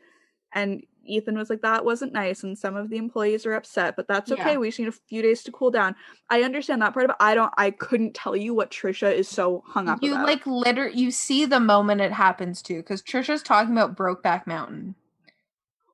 and 0.53 0.83
Ethan 1.05 1.37
was 1.37 1.49
like 1.49 1.61
that 1.61 1.83
wasn't 1.83 2.13
nice, 2.13 2.43
and 2.43 2.57
some 2.57 2.75
of 2.75 2.89
the 2.89 2.97
employees 2.97 3.45
are 3.45 3.53
upset, 3.53 3.95
but 3.95 4.07
that's 4.07 4.31
okay. 4.31 4.51
Yeah. 4.51 4.57
We 4.57 4.67
just 4.69 4.79
need 4.79 4.87
a 4.87 4.91
few 4.91 5.21
days 5.21 5.43
to 5.43 5.51
cool 5.51 5.71
down. 5.71 5.95
I 6.29 6.43
understand 6.43 6.81
that 6.81 6.93
part, 6.93 7.07
but 7.07 7.17
I 7.19 7.35
don't. 7.35 7.53
I 7.57 7.71
couldn't 7.71 8.13
tell 8.13 8.35
you 8.35 8.53
what 8.53 8.71
Trisha 8.71 9.13
is 9.13 9.27
so 9.27 9.63
hung 9.65 9.87
up 9.87 9.99
you 10.01 10.13
about. 10.13 10.25
like 10.25 10.45
liter 10.45 10.87
you 10.87 11.11
see 11.11 11.45
the 11.45 11.59
moment 11.59 12.01
it 12.01 12.11
happens 12.11 12.61
too 12.61 12.77
because 12.77 13.01
trisha's 13.01 13.43
talking 13.43 13.71
about 13.71 13.95
brokeback 13.95 14.45
mountain 14.47 14.95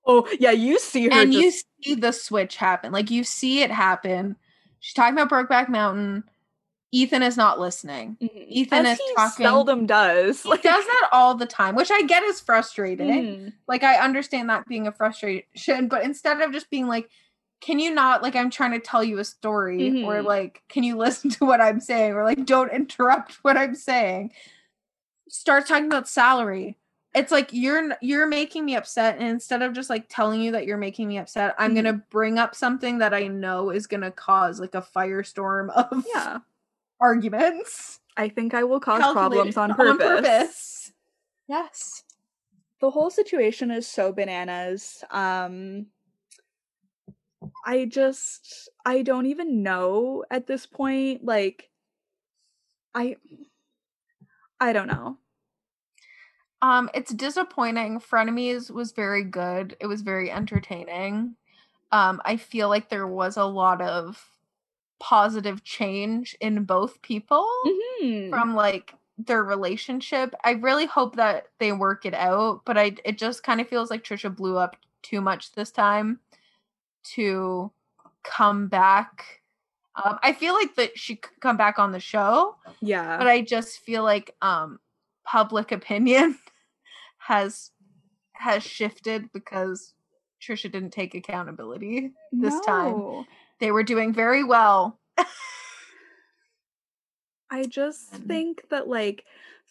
oh 0.05 0.27
yeah, 0.39 0.51
you 0.51 0.79
see 0.79 1.05
her 1.05 1.11
and 1.11 1.33
you 1.33 1.51
see 1.51 1.95
the 1.95 2.11
switch 2.11 2.55
happen 2.57 2.91
like 2.91 3.11
you 3.11 3.23
see 3.23 3.61
it 3.61 3.71
happen 3.71 4.35
she's 4.79 4.93
talking 4.93 5.17
about 5.17 5.29
brokeback 5.29 5.69
mountain 5.69 6.23
ethan 6.91 7.21
is 7.21 7.35
not 7.37 7.59
listening 7.59 8.17
Mhm. 8.21 8.45
Ethan 8.47 8.85
As 8.85 8.97
is 8.99 9.05
he 9.05 9.15
talking- 9.15 9.43
seldom 9.45 9.85
does. 9.85 10.41
he 10.43 10.49
does 10.51 10.61
that 10.85 11.09
all 11.11 11.35
the 11.35 11.45
time 11.45 11.75
which 11.75 11.91
i 11.91 12.01
get 12.03 12.23
is 12.23 12.39
frustrating 12.39 13.07
Mhm. 13.09 13.53
like 13.67 13.83
i 13.83 13.95
understand 13.97 14.49
that 14.49 14.65
being 14.67 14.87
a 14.87 14.91
frustration 14.91 15.87
but 15.89 16.03
instead 16.03 16.41
of 16.41 16.51
just 16.51 16.69
being 16.69 16.87
like 16.87 17.09
can 17.59 17.79
you 17.79 17.93
not 17.93 18.21
like 18.23 18.35
i'm 18.35 18.49
trying 18.49 18.71
to 18.71 18.79
tell 18.79 19.03
you 19.03 19.17
a 19.19 19.23
story 19.25 20.03
or 20.05 20.15
Mhm. 20.21 20.25
like 20.25 20.61
can 20.69 20.83
you 20.83 20.95
listen 20.97 21.29
to 21.31 21.45
what 21.45 21.59
i'm 21.59 21.79
saying 21.81 22.13
or 22.13 22.23
like 22.23 22.45
don't 22.45 22.71
interrupt 22.71 23.33
what 23.43 23.57
i'm 23.57 23.75
saying 23.75 24.31
Start 25.29 25.67
talking 25.67 25.87
about 25.87 26.07
salary 26.07 26.77
it's 27.13 27.31
like 27.33 27.49
you're 27.51 27.97
you're 28.01 28.27
making 28.27 28.63
me 28.63 28.75
upset 28.75 29.17
and 29.17 29.27
instead 29.27 29.61
of 29.61 29.73
just 29.73 29.89
like 29.89 30.05
telling 30.07 30.39
you 30.39 30.51
that 30.53 30.65
you're 30.65 30.77
making 30.77 31.07
me 31.07 31.17
upset 31.17 31.53
i'm 31.57 31.71
Mhm. 31.71 31.75
gonna 31.75 31.93
bring 32.11 32.37
up 32.39 32.55
something 32.55 32.99
that 32.99 33.13
i 33.13 33.27
know 33.27 33.69
is 33.71 33.87
gonna 33.87 34.11
cause 34.11 34.59
like 34.61 34.73
a 34.75 34.81
firestorm 34.81 35.69
of 35.71 36.05
Yeah. 36.15 36.37
Arguments 36.99 37.99
I 38.15 38.29
think 38.29 38.53
I 38.53 38.63
will 38.63 38.79
cause 38.79 39.03
problems 39.11 39.57
on 39.57 39.73
purpose. 39.75 40.91
yes 41.47 42.03
The 42.81 42.89
whole 42.91 43.09
situation 43.09 43.71
is 43.71 43.87
so 43.87 44.11
bananas. 44.13 45.03
Um 45.11 45.87
I 47.65 47.85
just 47.85 48.69
I 48.85 49.01
don't 49.03 49.25
even 49.27 49.61
know 49.63 50.23
at 50.31 50.47
this 50.47 50.65
point 50.65 51.23
like 51.23 51.69
I 52.95 53.17
I 54.59 54.73
don't 54.73 54.87
know. 54.87 55.17
um 56.61 56.89
it's 56.95 57.13
disappointing 57.13 57.99
frenemies 57.99 58.71
was 58.71 58.91
very 58.91 59.23
good 59.23 59.77
it 59.79 59.85
was 59.85 60.01
very 60.01 60.31
entertaining 60.31 61.35
um 61.91 62.19
i 62.25 62.35
feel 62.35 62.67
like 62.67 62.89
there 62.89 63.05
was 63.07 63.37
a 63.37 63.43
lot 63.45 63.79
of 63.81 64.36
positive 64.99 65.63
change 65.63 66.35
in 66.41 66.63
both 66.63 67.01
people 67.01 67.47
Mhm. 67.65 68.29
from 68.29 68.55
like 68.55 68.93
their 69.17 69.43
relationship. 69.43 70.33
I 70.43 70.51
really 70.51 70.85
hope 70.85 71.15
that 71.15 71.47
they 71.59 71.71
work 71.71 72.05
it 72.05 72.13
out, 72.13 72.61
but 72.65 72.77
I 72.77 72.95
it 73.05 73.17
just 73.17 73.43
kind 73.43 73.59
of 73.61 73.67
feels 73.67 73.89
like 73.89 74.03
Trisha 74.03 74.35
blew 74.35 74.57
up 74.57 74.75
too 75.01 75.21
much 75.21 75.51
this 75.53 75.71
time 75.71 76.19
to 77.15 77.71
come 78.23 78.67
back. 78.67 79.41
Um, 79.95 80.19
I 80.21 80.33
feel 80.33 80.53
like 80.53 80.75
that 80.75 80.97
she 80.97 81.15
could 81.15 81.39
come 81.39 81.57
back 81.57 81.79
on 81.79 81.91
the 81.91 81.99
show, 81.99 82.57
yeah. 82.81 83.17
but 83.17 83.27
I 83.27 83.41
just 83.41 83.79
feel 83.79 84.03
like 84.03 84.35
um 84.41 84.79
public 85.23 85.71
opinion 85.71 86.37
has 87.17 87.71
has 88.33 88.63
shifted 88.63 89.31
because 89.33 89.93
Trisha 90.39 90.71
didn't 90.71 90.91
take 90.91 91.15
accountability 91.15 92.11
this 92.31 92.59
time. 92.61 93.25
They 93.59 93.71
were 93.71 93.83
doing 93.83 94.13
very 94.13 94.43
well. 94.43 94.99
I 97.49 97.63
just 97.63 98.09
think 98.27 98.67
that 98.69 98.87
like 98.89 99.23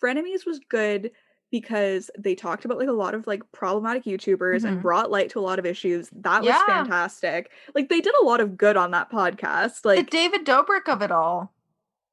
Frenemies 0.02 0.46
was 0.46 0.60
good 0.68 1.10
because 1.50 2.10
they 2.18 2.34
talked 2.34 2.64
about 2.64 2.78
like 2.78 2.88
a 2.88 2.92
lot 2.92 3.14
of 3.14 3.26
like 3.26 3.42
problematic 3.52 4.04
YouTubers 4.04 4.64
and 4.64 4.78
Mhm. 4.78 4.82
brought 4.82 5.10
light 5.10 5.30
to 5.30 5.38
a 5.38 5.42
lot 5.42 5.58
of 5.58 5.66
issues. 5.66 6.08
That 6.10 6.40
was 6.42 6.48
Yeah. 6.48 6.66
fantastic. 6.66 7.50
Like 7.74 7.88
they 7.88 8.00
did 8.00 8.14
a 8.20 8.24
lot 8.24 8.40
of 8.40 8.56
good 8.56 8.76
on 8.76 8.90
that 8.92 9.10
podcast. 9.10 9.82
the 9.82 9.88
Like 9.88 10.10
David 10.10 10.44
Dobrik 10.44 10.88
of 10.88 11.02
it 11.02 11.10
all. 11.12 11.52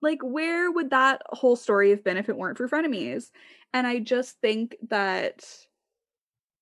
like 0.02 0.20
where 0.22 0.70
would 0.70 0.90
that 0.90 1.22
whole 1.30 1.56
story 1.56 1.90
have 1.92 2.04
been 2.04 2.18
if 2.18 2.28
it 2.28 2.36
weren't 2.36 2.58
for 2.58 2.68
frenemies 2.68 3.32
and 3.74 3.88
i 3.88 4.00
just 4.00 4.38
think 4.42 4.76
that 4.90 5.46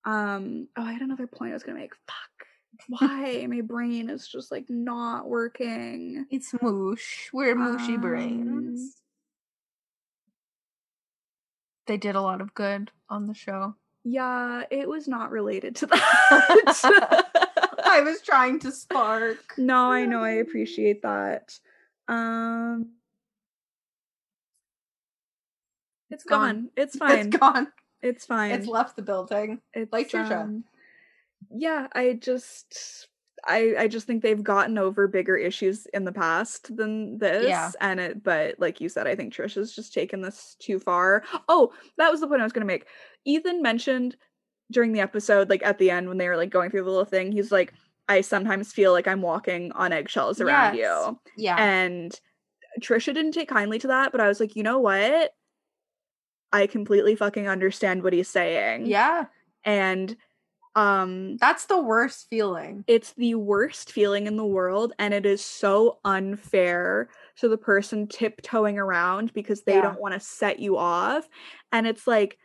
um 0.05 0.67
oh 0.77 0.83
i 0.83 0.91
had 0.93 1.01
another 1.01 1.25
point 1.25 1.49
i 1.49 1.53
was 1.55 1.63
gonna 1.63 1.79
make 1.79 1.95
fuck 2.07 2.47
why 2.87 3.45
my 3.49 3.61
brain 3.61 4.09
is 4.09 4.27
just 4.27 4.51
like 4.51 4.65
not 4.69 5.27
working 5.29 6.25
It's 6.29 6.53
moosh. 6.61 7.29
We're 7.33 7.55
mooshy 7.55 7.95
Um, 7.95 8.01
brains. 8.01 8.95
They 11.87 11.97
did 11.97 12.15
a 12.15 12.21
lot 12.21 12.41
of 12.41 12.53
good 12.53 12.91
on 13.09 13.27
the 13.27 13.33
show. 13.33 13.75
yeah 14.03 14.63
it 14.71 14.87
was 14.87 15.07
not 15.07 15.31
related 15.31 15.75
to 15.77 15.85
that 15.87 17.25
I 17.85 18.01
was 18.01 18.21
trying 18.21 18.59
to 18.59 18.71
spark. 18.71 19.37
no 19.57 19.91
i 19.91 20.05
know 20.05 20.23
i 20.23 20.31
appreciate 20.31 21.01
that 21.03 21.59
um 22.07 22.93
it's 26.09 26.23
Gone. 26.23 26.39
gone 26.39 26.69
it's 26.75 26.95
fine 27.03 27.27
It's 27.27 27.37
gone. 27.37 27.67
it's 28.01 28.25
fine 28.25 28.51
It's 28.51 28.67
left 28.67 28.95
the 28.95 29.01
building. 29.01 29.59
It's 29.73 29.91
Like 29.93 30.09
Trisha. 30.09 30.43
um, 30.43 30.63
yeah, 31.49 31.87
I 31.93 32.13
just 32.13 33.07
I 33.47 33.73
I 33.79 33.87
just 33.87 34.07
think 34.07 34.21
they've 34.21 34.43
gotten 34.43 34.77
over 34.77 35.07
bigger 35.07 35.35
issues 35.35 35.87
in 35.93 36.05
the 36.05 36.11
past 36.11 36.75
than 36.75 37.17
this. 37.17 37.47
Yeah. 37.47 37.71
And 37.79 37.99
it 37.99 38.23
but 38.23 38.55
like 38.59 38.79
you 38.81 38.89
said, 38.89 39.07
I 39.07 39.15
think 39.15 39.33
Trisha's 39.33 39.73
just 39.75 39.93
taken 39.93 40.21
this 40.21 40.55
too 40.59 40.79
far. 40.79 41.23
Oh, 41.47 41.73
that 41.97 42.11
was 42.11 42.21
the 42.21 42.27
point 42.27 42.41
I 42.41 42.45
was 42.45 42.53
gonna 42.53 42.65
make. 42.65 42.85
Ethan 43.25 43.61
mentioned 43.61 44.15
during 44.71 44.93
the 44.93 45.01
episode, 45.01 45.49
like 45.49 45.63
at 45.63 45.77
the 45.77 45.91
end 45.91 46.07
when 46.07 46.17
they 46.17 46.27
were 46.27 46.37
like 46.37 46.49
going 46.49 46.69
through 46.69 46.83
the 46.83 46.89
little 46.89 47.05
thing, 47.05 47.31
he's 47.31 47.51
like, 47.51 47.73
I 48.07 48.21
sometimes 48.21 48.71
feel 48.71 48.91
like 48.91 49.07
I'm 49.07 49.21
walking 49.21 49.71
on 49.73 49.91
eggshells 49.91 50.39
around 50.39 50.75
Yes. 50.75 51.07
you. 51.07 51.19
Yeah. 51.37 51.55
And 51.57 52.17
Trisha 52.81 53.13
didn't 53.13 53.33
take 53.33 53.49
kindly 53.49 53.79
to 53.79 53.87
that, 53.87 54.11
but 54.11 54.21
I 54.21 54.27
was 54.27 54.39
like, 54.39 54.55
you 54.55 54.63
know 54.63 54.79
what? 54.79 55.31
I 56.53 56.67
completely 56.67 57.15
fucking 57.15 57.47
understand 57.47 58.03
what 58.03 58.13
he's 58.13 58.27
saying 58.27 58.85
yeah. 58.85 59.25
and 59.63 60.15
um 60.75 61.37
That's 61.37 61.65
the 61.65 61.81
worst 61.81 62.27
feeling. 62.29 62.83
it's 62.87 63.13
the 63.13 63.35
worst 63.35 63.91
feeling 63.91 64.27
in 64.27 64.37
the 64.37 64.45
world 64.45 64.93
and 64.99 65.13
it 65.13 65.25
is 65.25 65.43
so 65.43 65.99
unfair 66.05 67.09
to 67.37 67.49
the 67.49 67.57
person 67.57 68.07
tiptoeing 68.07 68.79
around 68.79 69.33
because 69.33 69.63
they 69.63 69.73
Yeah. 69.73 69.81
don't 69.81 69.99
want 69.99 70.13
to 70.13 70.19
set 70.19 70.59
you 70.59 70.77
off 70.77 71.27
and 71.71 71.87
it's 71.87 72.07
like 72.07 72.37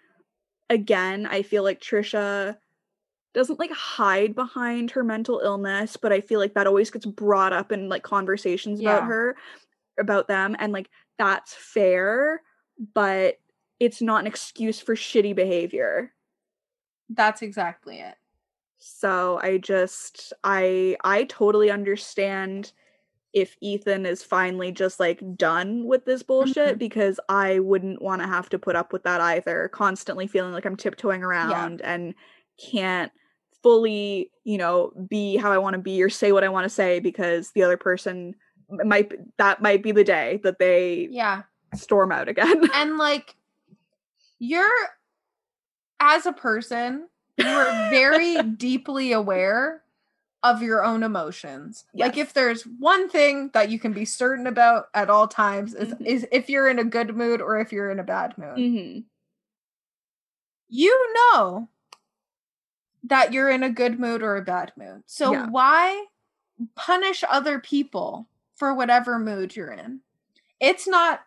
again 0.71 1.27
i 1.27 1.43
feel 1.43 1.63
like 1.63 1.81
trisha 1.81 2.57
doesn't 3.35 3.59
like 3.61 3.73
hide 3.73 4.35
behind 4.35 4.91
her 4.91 5.05
mental 5.05 5.41
illness 5.41 5.97
but 5.97 6.13
i 6.13 6.21
feel 6.21 6.41
like 6.41 6.55
that 6.55 6.67
always 6.67 6.91
gets 6.91 7.07
brought 7.07 7.53
up 7.53 7.73
in 7.73 7.89
like 7.89 8.03
conversations 8.03 8.81
about 8.81 9.05
her 9.05 9.37
about 10.01 10.29
them 10.29 10.57
and 10.59 10.73
like 10.73 10.91
that's 11.19 11.55
fair 11.55 12.43
but 12.95 13.37
it's 13.81 14.03
not 14.03 14.21
an 14.23 14.27
excuse 14.27 14.81
for 14.81 14.95
shitty 14.97 15.35
behavior 15.35 16.13
That's 17.09 17.43
exactly 17.43 17.99
it. 18.01 18.17
so 18.79 19.41
i 19.43 19.57
just 19.57 20.33
i 20.45 20.97
i 21.03 21.25
totally 21.25 21.71
understand 21.71 22.73
if 23.33 23.57
ethan 23.63 24.05
is 24.05 24.23
finally 24.23 24.71
just 24.71 25.01
like 25.01 25.21
done 25.37 25.87
with 25.87 26.05
this 26.05 26.23
bullshit 26.23 26.77
Mhm. 26.77 26.79
because 26.79 27.19
i 27.31 27.59
wouldn't 27.59 28.03
want 28.03 28.21
to 28.23 28.29
have 28.29 28.49
to 28.51 28.59
put 28.59 28.77
up 28.77 28.93
with 28.93 29.03
that 29.05 29.21
either 29.23 29.69
constantly 29.73 30.27
feeling 30.27 30.53
like 30.53 30.67
i'm 30.67 30.77
tiptoeing 30.77 31.23
around 31.23 31.81
and 31.83 32.15
can't 32.71 33.11
fully 33.63 34.31
you 34.45 34.59
know 34.59 34.93
be 35.09 35.37
how 35.37 35.51
i 35.53 35.59
want 35.59 35.75
to 35.75 35.81
be 35.81 36.03
or 36.03 36.11
say 36.11 36.31
what 36.33 36.45
i 36.45 36.49
want 36.49 36.65
to 36.65 36.69
say 36.83 37.01
because 37.01 37.53
the 37.53 37.63
other 37.63 37.79
person 37.79 38.35
might 38.85 39.11
that 39.39 39.63
might 39.63 39.83
be 39.83 39.93
the 39.93 40.05
day 40.05 40.39
that 40.43 40.59
they 40.59 41.09
Yeah. 41.11 41.43
storm 41.75 42.13
out 42.13 42.29
again 42.29 42.69
And 42.75 42.99
like 42.99 43.35
you're 44.39 44.71
as 46.01 46.27
a 46.27 46.33
person, 46.33 47.09
you 47.37 47.47
are 47.47 47.91
very 47.91 48.43
deeply 48.59 49.13
aware 49.13 49.83
of 50.43 50.63
your 50.63 50.85
own 50.85 51.03
emotions. 51.03 51.85
Like 51.95 52.17
if 52.17 52.33
there's 52.33 52.63
one 52.63 53.09
thing 53.09 53.51
that 53.55 53.71
you 53.71 53.79
can 53.79 53.93
be 53.93 54.05
certain 54.05 54.47
about 54.47 54.89
at 54.95 55.11
all 55.11 55.27
times 55.29 55.75
is, 55.75 55.93
Mhm. 55.95 56.07
is 56.07 56.27
if 56.31 56.49
you're 56.49 56.69
in 56.69 56.79
a 56.79 56.85
good 56.85 57.17
mood 57.17 57.41
or 57.41 57.59
if 57.59 57.73
you're 57.73 57.91
in 57.91 57.99
a 57.99 58.05
bad 58.05 58.37
mood. 58.39 58.57
hmm 58.59 58.99
You 60.69 61.15
know 61.15 61.69
that 63.05 63.33
you're 63.33 63.51
in 63.51 63.63
a 63.63 63.71
good 63.71 63.99
mood 64.01 64.23
or 64.23 64.37
a 64.37 64.43
bad 64.43 64.73
mood. 64.77 65.03
So 65.07 65.33
Yeah. 65.33 65.47
why 65.49 66.07
punish 66.75 67.25
other 67.29 67.61
people 67.61 68.29
for 68.55 68.75
whatever 68.75 69.19
mood 69.19 69.55
you're 69.57 69.73
in? 69.73 70.01
It's 70.61 70.87
not 70.89 71.26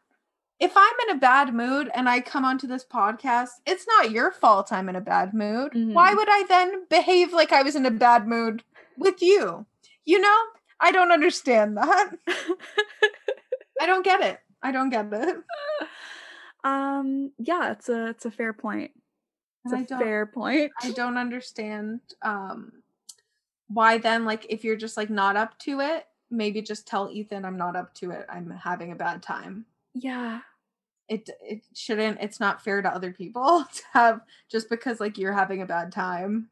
if 0.59 0.73
I'm 0.75 0.93
in 1.07 1.15
a 1.15 1.19
bad 1.19 1.53
mood 1.53 1.89
and 1.95 2.09
I 2.09 2.19
come 2.19 2.43
onto 2.45 2.67
this 2.67 2.83
podcast, 2.85 3.49
it's 3.65 3.85
not 3.87 4.11
your 4.11 4.31
fault 4.31 4.71
I'm 4.73 4.89
in 4.89 4.95
a 4.95 5.01
bad 5.01 5.33
mood. 5.33 5.71
Why 5.73 6.11
Mhm. 6.11 6.15
would 6.17 6.27
I 6.29 6.43
then 6.47 6.85
behave 6.89 7.31
like 7.33 7.51
I 7.53 7.63
was 7.63 7.75
in 7.75 7.85
a 7.85 7.91
bad 7.91 8.27
mood 8.27 8.63
with 8.97 9.21
you? 9.21 9.65
You 10.05 10.19
know? 10.19 10.37
I 10.81 10.91
don't 10.91 11.11
understand 11.11 11.77
that. 11.77 12.11
I 13.81 13.85
don't 13.85 14.03
get 14.03 14.21
it. 14.21 14.39
I 14.61 14.71
don't 14.71 14.89
get 14.89 15.11
it. 15.13 15.37
um 16.65 17.31
yeah 17.37 17.71
it's 17.71 17.87
a 17.87 18.07
it's 18.07 18.25
a 18.25 18.31
fair 18.31 18.51
point 18.51 18.91
it's 19.63 19.73
And 19.73 19.89
a 19.91 19.97
fair 19.97 20.25
point 20.25 20.71
I 20.83 20.91
don't 20.91 21.17
understand 21.17 22.01
um 22.21 22.83
why 23.69 23.97
then 23.97 24.25
like 24.25 24.45
if 24.49 24.63
you're 24.65 24.75
just 24.75 24.97
like 24.97 25.09
not 25.09 25.37
up 25.37 25.57
to 25.59 25.79
it, 25.79 26.05
maybe 26.29 26.61
just 26.61 26.85
tell 26.87 27.09
Ethan 27.11 27.45
I'm 27.45 27.55
not 27.57 27.75
up 27.77 27.93
to 27.95 28.11
it. 28.11 28.25
I'm 28.29 28.49
having 28.49 28.91
a 28.91 28.95
bad 28.95 29.21
time. 29.23 29.65
yeah 29.93 30.41
It 31.09 31.29
it 31.41 31.61
shouldn't 31.73 32.19
it's 32.21 32.39
not 32.39 32.61
fair 32.63 32.81
to 32.81 32.93
other 32.93 33.11
people 33.11 33.65
to 33.73 33.81
have 33.93 34.21
just 34.49 34.69
because 34.69 34.99
like 34.99 35.17
you're 35.17 35.33
having 35.33 35.61
a 35.61 35.65
bad 35.65 35.91
time. 35.91 36.49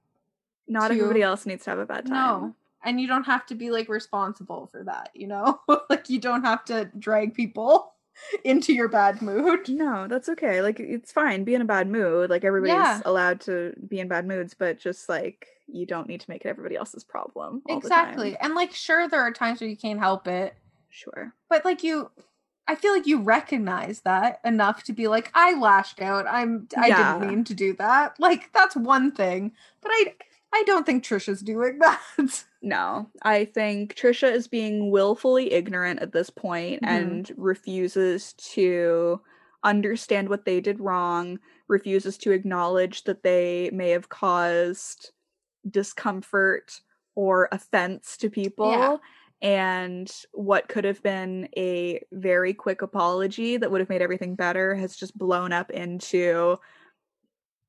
not 0.67 0.87
to- 0.89 0.95
everybody 0.95 1.21
else 1.21 1.45
needs 1.45 1.63
to 1.65 1.69
have 1.69 1.79
a 1.79 1.85
bad 1.85 2.05
time 2.07 2.13
No. 2.13 2.55
And 2.83 3.01
you 3.01 3.07
don't 3.07 3.25
have 3.25 3.45
to 3.47 3.55
be 3.55 3.69
like 3.71 3.89
responsible 3.89 4.67
for 4.67 4.83
that, 4.83 5.09
you 5.13 5.27
know? 5.27 5.59
like 5.89 6.09
you 6.09 6.19
don't 6.19 6.43
have 6.43 6.63
to 6.65 6.89
drag 6.97 7.33
people 7.33 7.93
into 8.45 8.73
your 8.73 8.87
bad 8.87 9.21
mood. 9.21 9.67
No, 9.69 10.07
that's 10.07 10.29
okay. 10.29 10.61
Like 10.61 10.79
it's 10.79 11.11
fine. 11.11 11.43
Be 11.43 11.53
in 11.55 11.61
a 11.61 11.65
bad 11.65 11.87
mood. 11.89 12.29
Like 12.29 12.43
everybody's 12.45 12.73
Yeah. 12.75 13.01
allowed 13.05 13.41
to 13.41 13.73
be 13.87 13.99
in 13.99 14.07
bad 14.07 14.25
moods, 14.27 14.53
but 14.53 14.79
just 14.79 15.09
like 15.09 15.47
you 15.67 15.85
don't 15.85 16.07
need 16.07 16.21
to 16.21 16.29
make 16.29 16.45
it 16.45 16.47
everybody 16.49 16.77
else's 16.77 17.03
problem. 17.03 17.61
Exactly. 17.67 18.37
And 18.37 18.55
like 18.55 18.73
sure 18.73 19.07
there 19.09 19.21
are 19.21 19.31
times 19.33 19.59
where 19.59 19.69
you 19.69 19.75
can't 19.77 19.99
help 19.99 20.27
it, 20.27 20.55
Sure. 20.89 21.33
but 21.49 21.65
like 21.65 21.83
you 21.83 22.09
I 22.67 22.75
feel 22.75 22.93
like 22.93 23.07
you 23.07 23.21
recognize 23.21 24.01
that 24.01 24.39
enough 24.43 24.83
to 24.83 24.93
be 24.93 25.07
like, 25.07 25.31
I 25.33 25.53
lashed 25.57 26.01
out. 26.01 26.25
I'm 26.27 26.67
I 26.77 26.87
Yeah. 26.87 27.17
didn't 27.19 27.29
mean 27.29 27.43
to 27.45 27.53
do 27.53 27.73
that. 27.77 28.19
Like 28.19 28.51
that's 28.53 28.75
one 28.75 29.11
thing. 29.11 29.53
But 29.81 29.91
I 29.93 30.15
I 30.53 30.63
don't 30.65 30.85
think 30.85 31.03
Trisha's 31.03 31.41
doing 31.41 31.79
that. 31.79 32.45
No, 32.61 33.09
I 33.21 33.45
think 33.45 33.95
Trisha 33.95 34.31
is 34.31 34.47
being 34.47 34.91
willfully 34.91 35.53
ignorant 35.53 35.99
at 36.01 36.11
this 36.13 36.29
point 36.29 36.81
Mhm. 36.81 36.87
and 36.87 37.31
refuses 37.37 38.33
to 38.53 39.21
understand 39.63 40.29
what 40.29 40.45
they 40.45 40.61
did 40.61 40.79
wrong, 40.79 41.39
refuses 41.67 42.17
to 42.19 42.31
acknowledge 42.31 43.03
that 43.03 43.23
they 43.23 43.69
may 43.73 43.89
have 43.89 44.09
caused 44.09 45.11
discomfort 45.69 46.81
or 47.15 47.49
offense 47.51 48.17
to 48.17 48.29
people. 48.29 48.71
Yeah. 48.71 48.97
And 49.41 50.11
what 50.33 50.67
could 50.67 50.83
have 50.85 51.01
been 51.03 51.47
a 51.55 52.01
very 52.11 52.53
quick 52.53 52.81
apology 52.81 53.57
that 53.57 53.69
would 53.69 53.81
have 53.81 53.89
made 53.89 54.01
everything 54.01 54.35
better 54.35 54.73
has 54.75 54.95
just 54.95 55.17
blown 55.17 55.53
up 55.53 55.69
into 55.69 56.57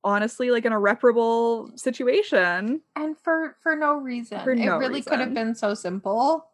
honestly 0.02 0.50
like 0.50 0.64
an 0.64 0.72
irreparable 0.72 1.70
situation. 1.76 2.80
and 2.96 3.16
for 3.18 3.56
for 3.60 3.76
no 3.76 3.96
reason. 3.96 4.40
For 4.40 4.54
no 4.54 4.76
it 4.76 4.78
really 4.78 5.02
could 5.02 5.20
have 5.20 5.34
been 5.34 5.54
so 5.54 5.74
simple. 5.74 6.46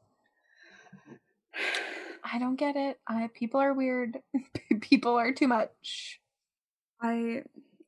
I 2.25 2.39
don't 2.39 2.57
get 2.57 2.75
it. 2.75 2.99
I 3.07 3.29
people 3.35 3.61
are 3.61 3.75
weird. 3.75 4.19
people 4.81 5.15
are 5.15 5.33
too 5.33 5.47
much. 5.47 6.21
I 7.01 7.43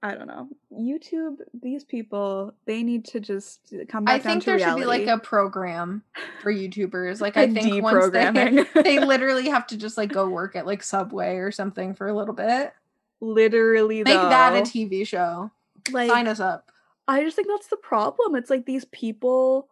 I 0.06 0.14
don't 0.14 0.26
know. 0.26 0.48
YouTube, 0.72 1.38
these 1.52 1.84
people, 1.84 2.52
they 2.64 2.82
need 2.82 3.04
to 3.06 3.20
just 3.20 3.72
come 3.88 4.04
back 4.04 4.14
I 4.14 4.18
think 4.18 4.44
there 4.44 4.56
reality. 4.56 4.82
should 4.82 4.84
be 4.84 4.86
like 4.86 5.06
a 5.06 5.18
program 5.18 6.02
for 6.42 6.52
YouTubers. 6.52 7.20
Like 7.20 7.36
I 7.36 7.48
think 7.52 7.82
once 7.82 8.10
they 8.10 8.64
they 8.82 8.98
literally 9.04 9.48
have 9.48 9.66
to 9.68 9.76
just 9.76 9.96
like 9.96 10.12
go 10.12 10.28
work 10.28 10.56
at 10.56 10.66
like 10.66 10.82
Subway 10.82 11.36
or 11.36 11.50
something 11.50 11.94
for 11.94 12.08
a 12.08 12.14
little 12.16 12.34
bit. 12.34 12.72
literally 13.20 14.02
Make 14.04 14.14
that 14.14 14.54
a 14.56 14.62
TV 14.62 15.06
show. 15.06 15.50
like 15.92 16.10
Sign 16.10 16.28
us 16.28 16.40
up. 16.40 16.70
I 17.08 17.22
just 17.22 17.36
think 17.36 17.48
that's 17.48 17.68
the 17.68 17.76
problem. 17.76 18.34
It's 18.34 18.50
like 18.50 18.66
these 18.66 18.84
people 18.86 19.68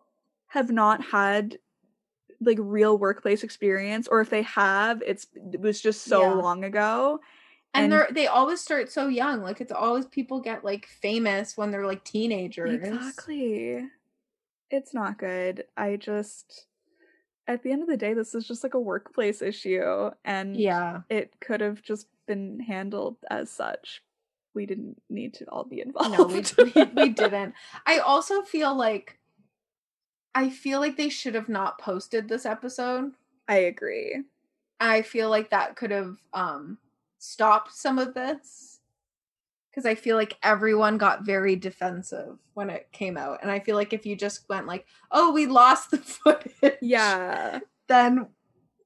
have 0.48 0.70
not 0.70 1.02
had 1.04 1.58
like 2.40 2.58
real 2.60 2.96
workplace 2.98 3.42
experience 3.42 4.06
or 4.08 4.20
if 4.20 4.30
they 4.30 4.42
have, 4.42 5.02
it's 5.06 5.26
it 5.52 5.60
was 5.60 5.80
just 5.80 6.02
so 6.04 6.20
Yeah. 6.22 6.32
long 6.34 6.64
ago. 6.64 7.20
And, 7.74 7.84
and- 7.84 7.92
they're 7.92 8.08
they 8.10 8.26
always 8.28 8.60
start 8.60 8.90
so 8.90 9.08
young. 9.08 9.42
Like 9.42 9.60
it's 9.60 9.72
always 9.72 10.06
people 10.06 10.40
get 10.40 10.64
like 10.64 10.86
famous 10.86 11.56
when 11.56 11.70
they're 11.70 11.86
like 11.86 12.04
teenagers. 12.04 12.74
Exactly. 12.82 13.86
It's 14.70 14.94
not 14.94 15.18
good. 15.18 15.64
I 15.76 15.96
just 15.96 16.66
at 17.46 17.62
the 17.62 17.72
end 17.72 17.82
of 17.82 17.88
the 17.88 17.96
day 17.96 18.14
this 18.14 18.34
is 18.34 18.46
just 18.48 18.62
like 18.62 18.74
a 18.74 18.80
workplace 18.80 19.42
issue 19.42 20.10
and 20.24 20.56
Yeah. 20.56 21.02
it 21.10 21.34
could 21.40 21.60
have 21.60 21.82
just 21.82 22.06
been 22.26 22.60
handled 22.60 23.16
as 23.30 23.50
such. 23.50 24.02
We 24.54 24.66
didn't 24.66 25.02
need 25.10 25.34
to 25.34 25.44
all 25.46 25.64
be 25.64 25.80
involved. 25.80 26.14
No, 26.18 26.24
we, 26.64 26.72
we 26.74 26.84
we 26.94 27.08
didn't. 27.10 27.54
I 27.86 27.98
also 27.98 28.42
feel 28.42 28.74
like 28.74 29.18
I 30.34 30.48
feel 30.48 30.80
like 30.80 30.96
they 30.96 31.08
should 31.08 31.34
have 31.34 31.48
not 31.48 31.78
posted 31.80 32.28
this 32.28 32.46
episode. 32.46 33.12
I 33.48 33.56
agree. 33.58 34.22
I 34.80 35.02
feel 35.02 35.28
like 35.28 35.50
that 35.50 35.76
could 35.76 35.90
have 35.90 36.16
um 36.32 36.78
stopped 37.24 37.72
some 37.72 37.98
of 37.98 38.14
this 38.14 38.80
because 39.70 39.86
I 39.86 39.94
feel 39.96 40.16
like 40.16 40.36
everyone 40.42 40.98
got 40.98 41.24
very 41.26 41.56
defensive 41.56 42.38
when 42.54 42.70
it 42.70 42.88
came 42.92 43.16
out, 43.16 43.40
and 43.42 43.50
I 43.50 43.58
feel 43.58 43.74
like 43.76 43.92
if 43.92 44.06
you 44.06 44.14
just 44.16 44.48
went 44.48 44.66
like, 44.66 44.86
"Oh, 45.10 45.32
we 45.32 45.46
lost 45.46 45.90
the 45.90 45.98
footage," 45.98 46.78
Yeah. 46.80 47.58
then 47.88 48.28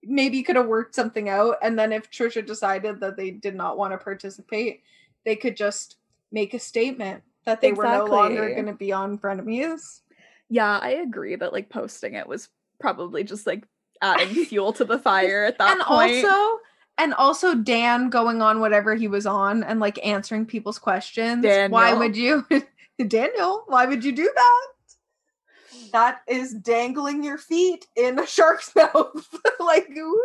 maybe 0.02 0.39
you 0.39 0.44
could 0.44 0.56
have 0.56 0.66
worked 0.66 0.94
something 0.94 1.28
out. 1.28 1.56
And 1.62 1.78
then 1.78 1.93
if 1.93 2.10
Trisha 2.10 2.44
decided 2.47 3.01
that 3.01 3.16
they 3.16 3.31
did 3.31 3.55
not 3.55 3.77
want 3.77 3.93
to 3.93 3.98
participate, 3.98 4.82
they 5.24 5.36
could 5.36 5.56
just 5.56 5.97
make 6.32 6.55
a 6.55 6.59
statement 6.59 7.23
that 7.44 7.60
they 7.60 7.73
were 7.73 7.85
no 7.85 8.05
longer 8.05 8.55
going 8.55 8.66
to 8.66 8.73
be 8.73 8.93
on 8.93 9.19
frenemies. 9.19 10.01
Yeah, 10.48 10.78
I 10.78 10.90
agree 10.90 11.36
that 11.36 11.52
like 11.52 11.69
posting 11.69 12.15
it 12.15 12.27
was 12.27 12.48
probably 12.81 13.24
just 13.24 13.47
like 13.47 13.65
adding 14.01 14.44
fuel 14.47 14.73
to 14.74 14.85
the 14.85 14.98
fire 14.98 15.44
at 15.44 15.59
that 15.59 15.73
and 15.73 15.81
point. 15.82 16.24
also 16.24 16.59
and 16.98 17.14
also 17.14 17.54
Dan 17.54 18.10
going 18.10 18.42
on 18.42 18.60
whatever 18.60 18.94
he 18.94 19.08
was 19.08 19.24
on 19.24 19.62
and 19.62 19.80
like 19.80 20.04
answering 20.04 20.44
people's 20.44 20.78
questions. 20.78 21.42
Daniel. 21.42 21.70
Why 21.70 21.94
would 21.94 22.16
you 22.16 22.44
Daniel, 23.06 23.62
why 23.68 23.86
would 23.86 24.04
you 24.04 24.12
do 24.12 24.30
that? 24.34 24.66
That 25.92 26.20
is 26.26 26.52
dangling 26.52 27.22
your 27.22 27.38
feet 27.38 27.86
in 27.96 28.18
a 28.18 28.26
shark's 28.26 28.72
mouth. 28.76 29.28
like 29.60 29.88
woo. 29.88 30.20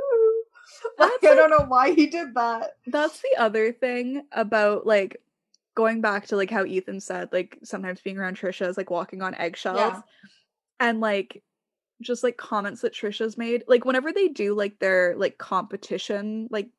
Like, 0.99 1.23
I 1.23 1.35
don't 1.35 1.49
know 1.49 1.65
why 1.67 1.93
he 1.93 2.07
did 2.07 2.33
that. 2.33 2.71
That's 2.87 3.21
the 3.21 3.41
other 3.41 3.71
thing 3.71 4.23
about 4.33 4.85
like 4.85 5.21
going 5.75 6.01
back 6.01 6.27
to 6.27 6.35
like 6.35 6.49
how 6.49 6.65
Ethan 6.65 6.99
said, 6.99 7.29
like 7.31 7.57
sometimes 7.63 8.01
being 8.01 8.17
around 8.17 8.37
Trisha 8.37 8.67
is 8.67 8.75
like 8.75 8.89
walking 8.89 9.21
on 9.21 9.35
eggshells. 9.35 9.77
Yeah. 9.77 10.01
And 10.79 10.99
like 10.99 11.41
just 12.01 12.23
like 12.23 12.37
comments 12.37 12.81
that 12.81 12.93
Trisha's 12.93 13.37
made. 13.37 13.63
Like 13.67 13.85
whenever 13.85 14.11
they 14.11 14.27
do 14.27 14.53
like 14.55 14.79
their 14.79 15.15
like 15.17 15.37
competition 15.37 16.47
like 16.51 16.69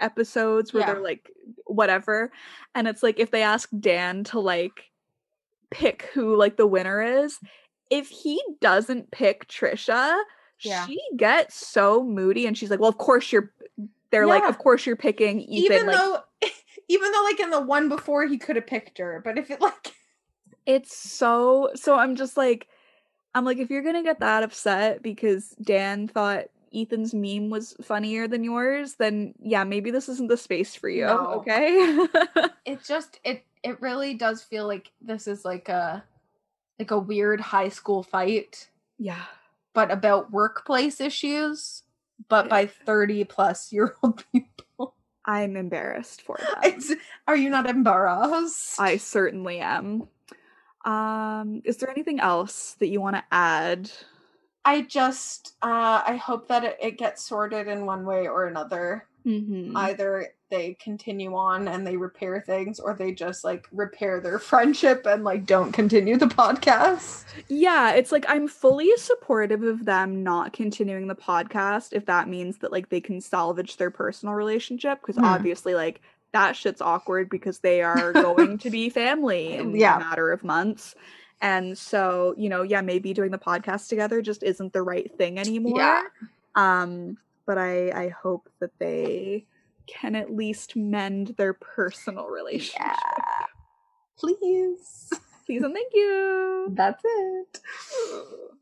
episodes 0.00 0.72
where 0.72 0.82
Yeah. 0.82 0.94
they're 0.94 1.02
like 1.02 1.30
whatever. 1.66 2.30
And 2.74 2.86
it's 2.86 3.02
like 3.02 3.18
if 3.18 3.30
they 3.30 3.42
ask 3.42 3.68
Dan 3.80 4.24
to 4.24 4.40
like 4.40 4.90
pick 5.70 6.08
who 6.14 6.36
like 6.36 6.56
the 6.56 6.66
winner 6.66 7.02
is, 7.02 7.38
if 7.90 8.08
he 8.08 8.40
doesn't 8.60 9.10
pick 9.10 9.48
Trisha, 9.48 10.20
Yeah. 10.60 10.86
she 10.86 11.00
gets 11.16 11.54
so 11.66 12.04
moody 12.04 12.46
and 12.46 12.56
she's 12.56 12.70
like, 12.70 12.80
Well, 12.80 12.88
of 12.90 12.98
course 12.98 13.32
you're 13.32 13.52
they're 14.10 14.26
like, 14.26 14.44
Of 14.44 14.58
course 14.58 14.86
you're 14.86 14.96
picking 14.96 15.40
Ethan. 15.40 15.72
even 15.74 15.86
like 15.86 15.96
though 15.96 16.20
even 16.88 17.10
though 17.12 17.22
like 17.24 17.40
in 17.40 17.50
the 17.50 17.60
one 17.60 17.88
before 17.88 18.26
he 18.26 18.38
could 18.38 18.56
have 18.56 18.66
picked 18.66 18.98
her, 18.98 19.20
but 19.24 19.36
if 19.38 19.50
it 19.50 19.60
like 19.60 19.94
it's 20.66 20.96
so 20.96 21.70
so 21.74 21.96
I'm 21.96 22.14
just 22.14 22.36
like 22.36 22.68
I'm 23.34 23.44
like 23.44 23.58
if 23.58 23.70
you're 23.70 23.82
gonna 23.82 24.02
get 24.02 24.20
that 24.20 24.42
upset 24.42 25.02
because 25.02 25.50
Dan 25.62 26.08
thought 26.08 26.46
Ethan's 26.74 27.14
meme 27.14 27.50
was 27.50 27.74
funnier 27.82 28.28
than 28.28 28.44
yours, 28.44 28.94
then 28.94 29.34
yeah, 29.40 29.64
maybe 29.64 29.90
this 29.90 30.08
isn't 30.08 30.28
the 30.28 30.36
space 30.36 30.74
for 30.74 30.88
you. 30.88 31.06
No. 31.06 31.26
Okay. 31.36 32.06
it 32.64 32.84
just 32.84 33.20
it 33.24 33.44
it 33.62 33.80
really 33.80 34.14
does 34.14 34.42
feel 34.42 34.66
like 34.66 34.90
this 35.00 35.26
is 35.26 35.44
like 35.44 35.68
a 35.68 36.04
like 36.78 36.90
a 36.90 36.98
weird 36.98 37.40
high 37.40 37.68
school 37.68 38.02
fight 38.02 38.68
yeah. 38.98 39.24
but 39.74 39.90
about 39.90 40.30
workplace 40.30 41.00
issues 41.00 41.82
but 42.28 42.48
by 42.48 42.66
30 42.66 43.24
plus 43.24 43.72
year 43.72 43.96
old 44.02 44.24
people 44.32 44.94
I'm 45.24 45.56
embarrassed 45.56 46.22
for 46.22 46.38
it's, 46.62 46.92
are 47.26 47.36
you 47.36 47.50
not 47.50 47.68
embarrassed 47.68 48.80
I 48.80 48.96
certainly 48.96 49.60
am. 49.60 50.08
Um, 50.84 51.62
is 51.64 51.76
there 51.78 51.90
anything 51.90 52.20
else 52.20 52.76
that 52.80 52.88
you 52.88 53.00
want 53.00 53.16
to 53.16 53.24
add? 53.32 53.90
I 54.64 54.82
just 54.82 55.54
uh 55.62 56.02
i 56.06 56.16
hope 56.22 56.48
that 56.48 56.62
it, 56.62 56.76
it 56.82 56.98
gets 56.98 57.24
sorted 57.24 57.68
in 57.68 57.86
one 57.86 58.04
way 58.04 58.28
or 58.28 58.46
another 58.46 59.06
Mm-hmm. 59.26 59.76
either 59.76 60.26
they 60.50 60.74
continue 60.82 61.34
on 61.34 61.68
and 61.68 61.86
they 61.86 61.96
repair 61.96 62.42
things 62.46 62.80
or 62.80 62.94
they 62.94 63.12
just 63.12 63.44
like 63.44 63.66
repair 63.72 64.20
their 64.20 64.38
friendship 64.50 65.06
and 65.06 65.22
like 65.24 65.44
don't 65.46 65.72
continue 65.72 66.16
the 66.16 66.26
podcast 66.26 67.24
Yeah, 67.48 67.92
it's 67.92 68.12
like 68.12 68.24
I'm 68.28 68.46
fully 68.48 68.90
supportive 68.96 69.62
of 69.62 69.84
them 69.84 70.22
not 70.22 70.52
continuing 70.52 71.08
the 71.08 71.14
podcast 71.14 71.92
if 71.92 72.06
that 72.06 72.28
means 72.28 72.58
that 72.58 72.72
like 72.72 72.88
they 72.90 73.00
can 73.00 73.20
salvage 73.20 73.76
their 73.76 73.90
personal 73.90 74.34
relationship 74.34 75.00
because 75.00 75.16
Hmm. 75.16 75.24
obviously 75.24 75.74
like 75.74 76.00
that 76.32 76.56
shit's 76.56 76.80
awkward 76.80 77.28
because 77.30 77.60
they 77.60 77.82
are 77.82 78.12
going 78.14 78.58
to 78.58 78.70
be 78.70 78.90
family 78.90 79.54
in 79.54 79.74
Yeah. 79.74 79.96
a 79.96 80.00
matter 80.00 80.30
of 80.32 80.44
months. 80.44 80.94
And 81.40 81.78
so, 81.78 82.34
you 82.36 82.48
know, 82.48 82.62
yeah, 82.62 82.80
maybe 82.80 83.12
doing 83.14 83.30
the 83.30 83.38
podcast 83.38 83.88
together 83.88 84.20
just 84.22 84.42
isn't 84.42 84.72
the 84.72 84.82
right 84.82 85.10
thing 85.16 85.38
anymore. 85.38 85.78
Yeah. 85.78 86.02
Um, 86.54 87.16
but 87.46 87.58
I 87.58 87.90
I 87.90 88.08
hope 88.08 88.48
that 88.60 88.72
they 88.78 89.46
can 89.86 90.14
at 90.16 90.34
least 90.34 90.76
mend 90.76 91.34
their 91.38 91.54
personal 91.54 92.26
relationship. 92.26 92.80
yeah 92.82 93.46
please 94.18 95.10
Please 95.46 95.62
and 95.62 95.72
thank 95.72 95.94
you. 95.94 96.66
That's 96.74 97.02
it. 97.04 97.60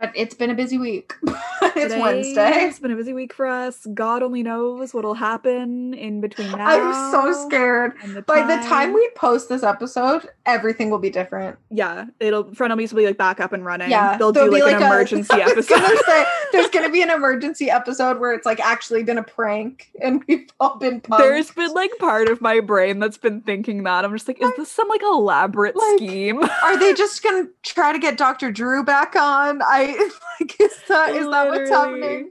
But 0.00 0.10
it's 0.16 0.34
been 0.34 0.50
a 0.50 0.54
busy 0.54 0.76
week. 0.76 1.14
it's 1.62 1.74
Today 1.74 2.00
Wednesday. 2.00 2.64
It's 2.66 2.80
been 2.80 2.90
a 2.90 2.96
busy 2.96 3.12
week 3.12 3.32
for 3.32 3.46
us. 3.46 3.86
God 3.94 4.22
only 4.24 4.42
knows 4.42 4.92
what'll 4.92 5.14
happen 5.14 5.94
in 5.94 6.20
between 6.20 6.50
now. 6.50 6.66
I'm 6.66 7.10
so 7.12 7.46
scared. 7.46 7.92
the 8.08 8.20
By 8.22 8.40
the 8.42 8.60
time 8.66 8.92
we 8.92 9.08
post 9.14 9.48
this 9.48 9.62
episode, 9.62 10.28
everything 10.46 10.90
will 10.90 10.98
be 10.98 11.10
different. 11.10 11.58
yeah, 11.70 12.06
it'll 12.18 12.44
Frenemies 12.44 12.92
will 12.92 12.98
be 12.98 13.06
like 13.06 13.16
back 13.16 13.38
up 13.38 13.52
and 13.52 13.64
running. 13.64 13.88
Yeah, 13.88 14.18
they'll 14.18 14.32
do 14.32 14.50
be 14.50 14.62
like, 14.62 14.74
an 14.76 14.82
a- 14.82 14.86
emergency 14.86 15.34
episode. 15.40 15.78
gonna 15.78 15.96
say, 16.06 16.24
there's 16.52 16.68
gonna 16.70 16.90
be 16.90 17.00
an 17.02 17.10
emergency 17.10 17.70
episode 17.70 18.18
where 18.18 18.34
it's 18.34 18.44
like 18.44 18.58
actually 18.60 19.04
been 19.04 19.18
a 19.18 19.22
prank 19.22 19.90
and 20.02 20.24
we've 20.26 20.48
all 20.58 20.76
been 20.76 21.00
punked. 21.00 21.18
There's 21.18 21.52
been 21.52 21.72
like 21.72 21.92
part 21.98 22.28
of 22.28 22.40
my 22.40 22.58
brain 22.58 22.98
that's 22.98 23.16
been 23.16 23.42
thinking 23.42 23.84
that. 23.84 24.04
I'm 24.04 24.12
just 24.12 24.26
like, 24.26 24.42
is 24.42 24.50
this 24.56 24.72
some 24.72 24.88
like 24.88 25.02
elaborate 25.02 25.76
Like- 25.76 25.98
scheme? 25.98 26.42
Are 26.42 26.76
they 26.78 26.94
just 26.94 27.22
gonna 27.22 27.44
try 27.62 27.92
to 27.92 27.98
get 28.00 28.18
Dr. 28.18 28.50
Drew 28.50 28.82
back 28.84 29.14
on? 29.14 29.62
I 29.62 29.93
like 30.40 30.60
is 30.60 30.74
that 30.88 31.14
is 31.14 31.28
that 31.28 31.48
what's 31.48 31.70
happening? 31.70 32.30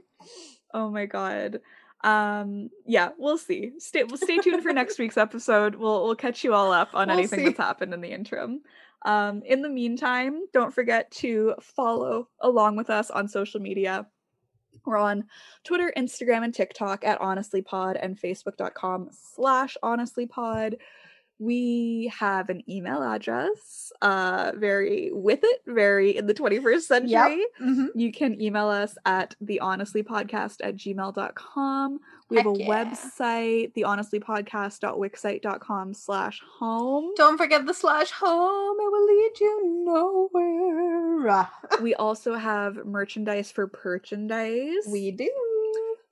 Oh 0.72 0.90
my 0.90 1.06
god. 1.06 1.60
Um, 2.02 2.68
yeah, 2.84 3.10
we'll 3.18 3.38
see. 3.38 3.72
Stay 3.78 4.04
we'll 4.04 4.18
stay 4.18 4.38
tuned 4.38 4.62
for 4.62 4.72
next 4.72 4.98
week's 4.98 5.16
episode. 5.16 5.74
We'll 5.74 6.04
we'll 6.04 6.16
catch 6.16 6.44
you 6.44 6.52
all 6.52 6.72
up 6.72 6.90
on 6.94 7.08
We'll 7.08 7.18
anything 7.18 7.40
see. 7.40 7.44
that's 7.46 7.58
happened 7.58 7.94
in 7.94 8.00
the 8.00 8.10
interim. 8.10 8.60
Um, 9.04 9.42
in 9.44 9.62
the 9.62 9.68
meantime, 9.68 10.46
don't 10.52 10.72
forget 10.72 11.10
to 11.12 11.54
follow 11.60 12.28
along 12.40 12.76
with 12.76 12.90
us 12.90 13.10
on 13.10 13.28
social 13.28 13.60
media. 13.60 14.06
We're 14.84 14.98
on 14.98 15.24
Twitter, 15.62 15.92
Instagram, 15.96 16.44
and 16.44 16.54
TikTok 16.54 17.04
at 17.04 17.20
honestlypod 17.20 17.98
and 18.02 18.20
facebook.com 18.20 19.10
slash 19.12 19.76
honestlypod. 19.82 20.76
We 21.38 22.10
have 22.16 22.48
an 22.48 22.62
email 22.70 23.02
address, 23.02 23.92
uh, 24.00 24.52
very 24.56 25.10
with 25.12 25.40
it, 25.42 25.60
very 25.66 26.16
in 26.16 26.26
the 26.26 26.32
21st 26.34 26.86
century. 26.86 27.44
Mhm. 27.60 27.88
You 27.94 28.12
can 28.12 28.40
email 28.40 28.68
us 28.68 28.96
at 29.04 29.34
the 29.40 29.60
honestlypodcast 29.62 30.58
at 30.62 30.76
gmail.com. 30.76 32.00
We 32.30 32.36
have 32.38 32.46
Heck 32.46 32.56
a 32.56 32.58
yeah. 32.60 32.84
website, 32.84 33.74
the 33.74 33.82
honestlypodcast.wixsite.com 33.82 35.92
slash 35.94 36.40
home. 36.58 37.10
Don't 37.16 37.36
forget 37.36 37.66
the 37.66 37.74
slash 37.74 38.10
home. 38.12 38.76
It 38.80 38.90
will 38.92 39.06
lead 39.06 39.32
you 39.40 39.82
nowhere. 39.84 41.48
we 41.82 41.94
also 41.94 42.34
have 42.34 42.86
merchandise 42.86 43.50
for 43.50 43.70
merchandise. 43.84 44.86
we 44.90 45.10
do. 45.10 45.30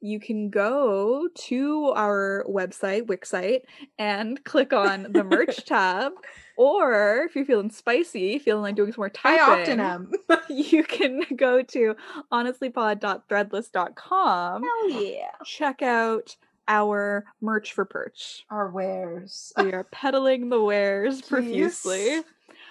You 0.02 0.20
can 0.20 0.50
go 0.50 1.28
to 1.34 1.92
our 1.96 2.44
website, 2.48 3.06
Wixsite, 3.06 3.62
and 3.98 4.44
click 4.44 4.72
on 4.72 5.08
the 5.10 5.24
merch 5.24 5.64
tab. 5.66 6.12
Or 6.56 7.24
if 7.24 7.34
you're 7.34 7.46
feeling 7.46 7.70
spicy, 7.70 8.38
feeling 8.38 8.62
like 8.62 8.74
doing 8.74 8.92
some 8.92 9.00
more 9.00 9.10
I 9.24 9.38
typing, 9.38 9.80
often 9.80 9.80
am. 9.80 10.12
you 10.50 10.84
can 10.84 11.22
go 11.34 11.62
to 11.62 11.96
honestlypod.threadless.com. 12.30 14.62
Hell 14.62 14.90
yeah. 14.90 15.30
Check 15.44 15.80
out 15.80 16.36
our 16.68 17.24
merch 17.40 17.72
for 17.72 17.84
perch. 17.84 18.44
Our 18.50 18.70
wares. 18.70 19.52
We 19.56 19.72
are 19.72 19.84
peddling 19.84 20.48
the 20.48 20.62
wares 20.62 21.22
profusely. 21.28 22.22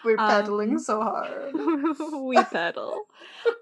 We're 0.03 0.17
pedaling 0.17 0.71
Um, 0.71 0.79
so 0.79 1.01
hard. 1.01 1.53
we 2.23 2.35
pedal. 2.51 3.03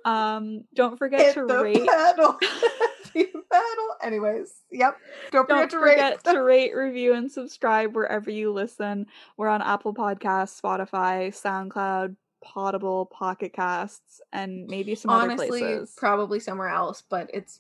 Um, 0.06 0.64
don't 0.74 0.98
forget 0.98 1.22
Hit 1.22 1.34
to 1.36 1.46
rate. 1.46 1.86
pedal. 1.88 2.38
pedal. 3.14 3.88
Anyways, 4.04 4.54
yep. 4.72 4.98
Don't, 5.32 5.48
Don't 5.48 5.58
forget 5.58 5.70
to 5.72 5.80
forget 5.80 6.12
rate. 6.26 6.34
to 6.34 6.42
rate, 6.44 6.76
review, 6.76 7.14
and 7.14 7.32
subscribe 7.32 7.96
wherever 7.96 8.30
you 8.32 8.52
listen. 8.52 9.08
We're 9.38 9.48
on 9.50 9.62
Apple 9.62 9.94
Podcasts, 9.94 10.60
Spotify, 10.62 11.30
SoundCloud, 11.30 12.16
Potable, 12.44 13.06
Pocket 13.08 13.54
Casts, 13.54 14.22
and 14.32 14.68
maybe 14.68 14.96
some 14.96 15.12
other 15.12 15.36
places. 15.36 15.94
probably 15.98 16.40
somewhere 16.40 16.70
else, 16.70 17.04
but 17.10 17.30
it's 17.34 17.60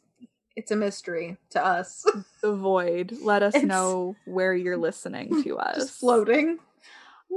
it's 0.55 0.71
a 0.71 0.75
mystery 0.75 1.37
to 1.51 1.65
us. 1.65 2.05
the 2.41 2.53
void. 2.53 3.13
Let 3.21 3.43
us 3.43 3.55
It's- 3.55 3.67
know 3.67 4.15
where 4.25 4.53
you're 4.53 4.77
listening 4.77 5.41
to 5.43 5.57
us. 5.57 5.77
Just 5.77 5.99
floating. 5.99 6.59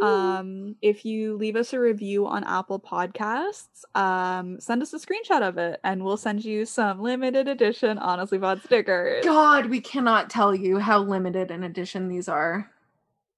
Um, 0.00 0.76
if 0.80 1.04
you 1.04 1.36
leave 1.36 1.54
us 1.54 1.72
a 1.72 1.78
review 1.80 2.26
on 2.26 2.44
Apple 2.44 2.80
Podcasts, 2.80 3.84
um, 3.94 4.58
send 4.58 4.82
us 4.82 4.92
a 4.94 4.98
screenshot 4.98 5.42
of 5.46 5.58
it, 5.58 5.80
and 5.84 6.02
we'll 6.02 6.16
send 6.16 6.44
you 6.44 6.64
some 6.64 7.00
limited 7.02 7.46
edition 7.46 7.98
Honestly 7.98 8.38
Pod 8.38 8.62
stickers. 8.64 9.24
God, 9.24 9.66
we 9.66 9.80
cannot 9.80 10.30
tell 10.30 10.54
you 10.54 10.78
how 10.78 10.98
limited 11.02 11.50
an 11.50 11.62
edition 11.62 12.08
these 12.08 12.28
are. 12.28 12.70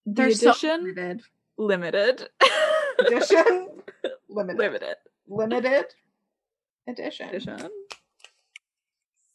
the 0.06 0.12
They're 0.12 0.30
so 0.30 0.50
edition 0.50 0.84
limited. 0.84 1.22
limited. 1.58 2.28
Edition 3.00 3.68
limited. 4.28 4.58
limited 4.58 4.96
Limited 5.26 5.86
edition. 6.86 7.28
edition. 7.30 7.68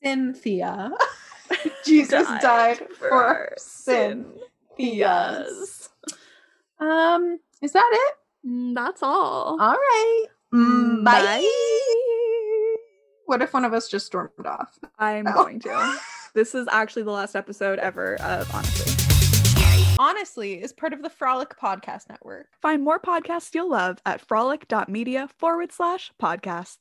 Cynthia. 0.03 0.91
Jesus 1.85 2.27
died, 2.41 2.87
for 2.97 3.11
our 3.11 3.53
sin. 3.57 4.25
Cynthias. 4.77 5.89
Um, 6.79 7.39
is 7.61 7.73
that 7.73 7.89
it? 7.91 8.47
Mm, 8.49 8.73
That's 8.75 9.03
all. 9.03 9.57
All 9.59 9.73
right. 9.73 10.25
Mm, 10.53 11.03
bye. 11.03 11.21
bye. 11.21 12.75
What 13.25 13.41
if 13.41 13.53
one 13.53 13.65
of 13.65 13.73
us 13.73 13.87
just 13.87 14.05
stormed 14.07 14.31
off? 14.45 14.79
I'm 14.97 15.25
No. 15.25 15.33
going 15.33 15.59
to. 15.61 15.97
This 16.33 16.55
is 16.55 16.67
actually 16.71 17.03
the 17.03 17.11
last 17.11 17.35
episode 17.35 17.79
ever 17.79 18.15
of 18.21 18.49
Honestly. 18.53 19.95
Honestly, 19.99 20.53
is 20.61 20.71
part 20.71 20.93
of 20.93 21.01
the 21.03 21.09
Frolic 21.09 21.55
Podcast 21.61 22.07
Network. 22.09 22.47
Find 22.61 22.81
more 22.83 22.99
podcasts 22.99 23.53
you'll 23.53 23.69
love 23.69 23.99
at 24.05 24.21
frolic.media 24.21 25.29
forward 25.37 25.71
slash 25.71 26.11
podcast. 26.21 26.77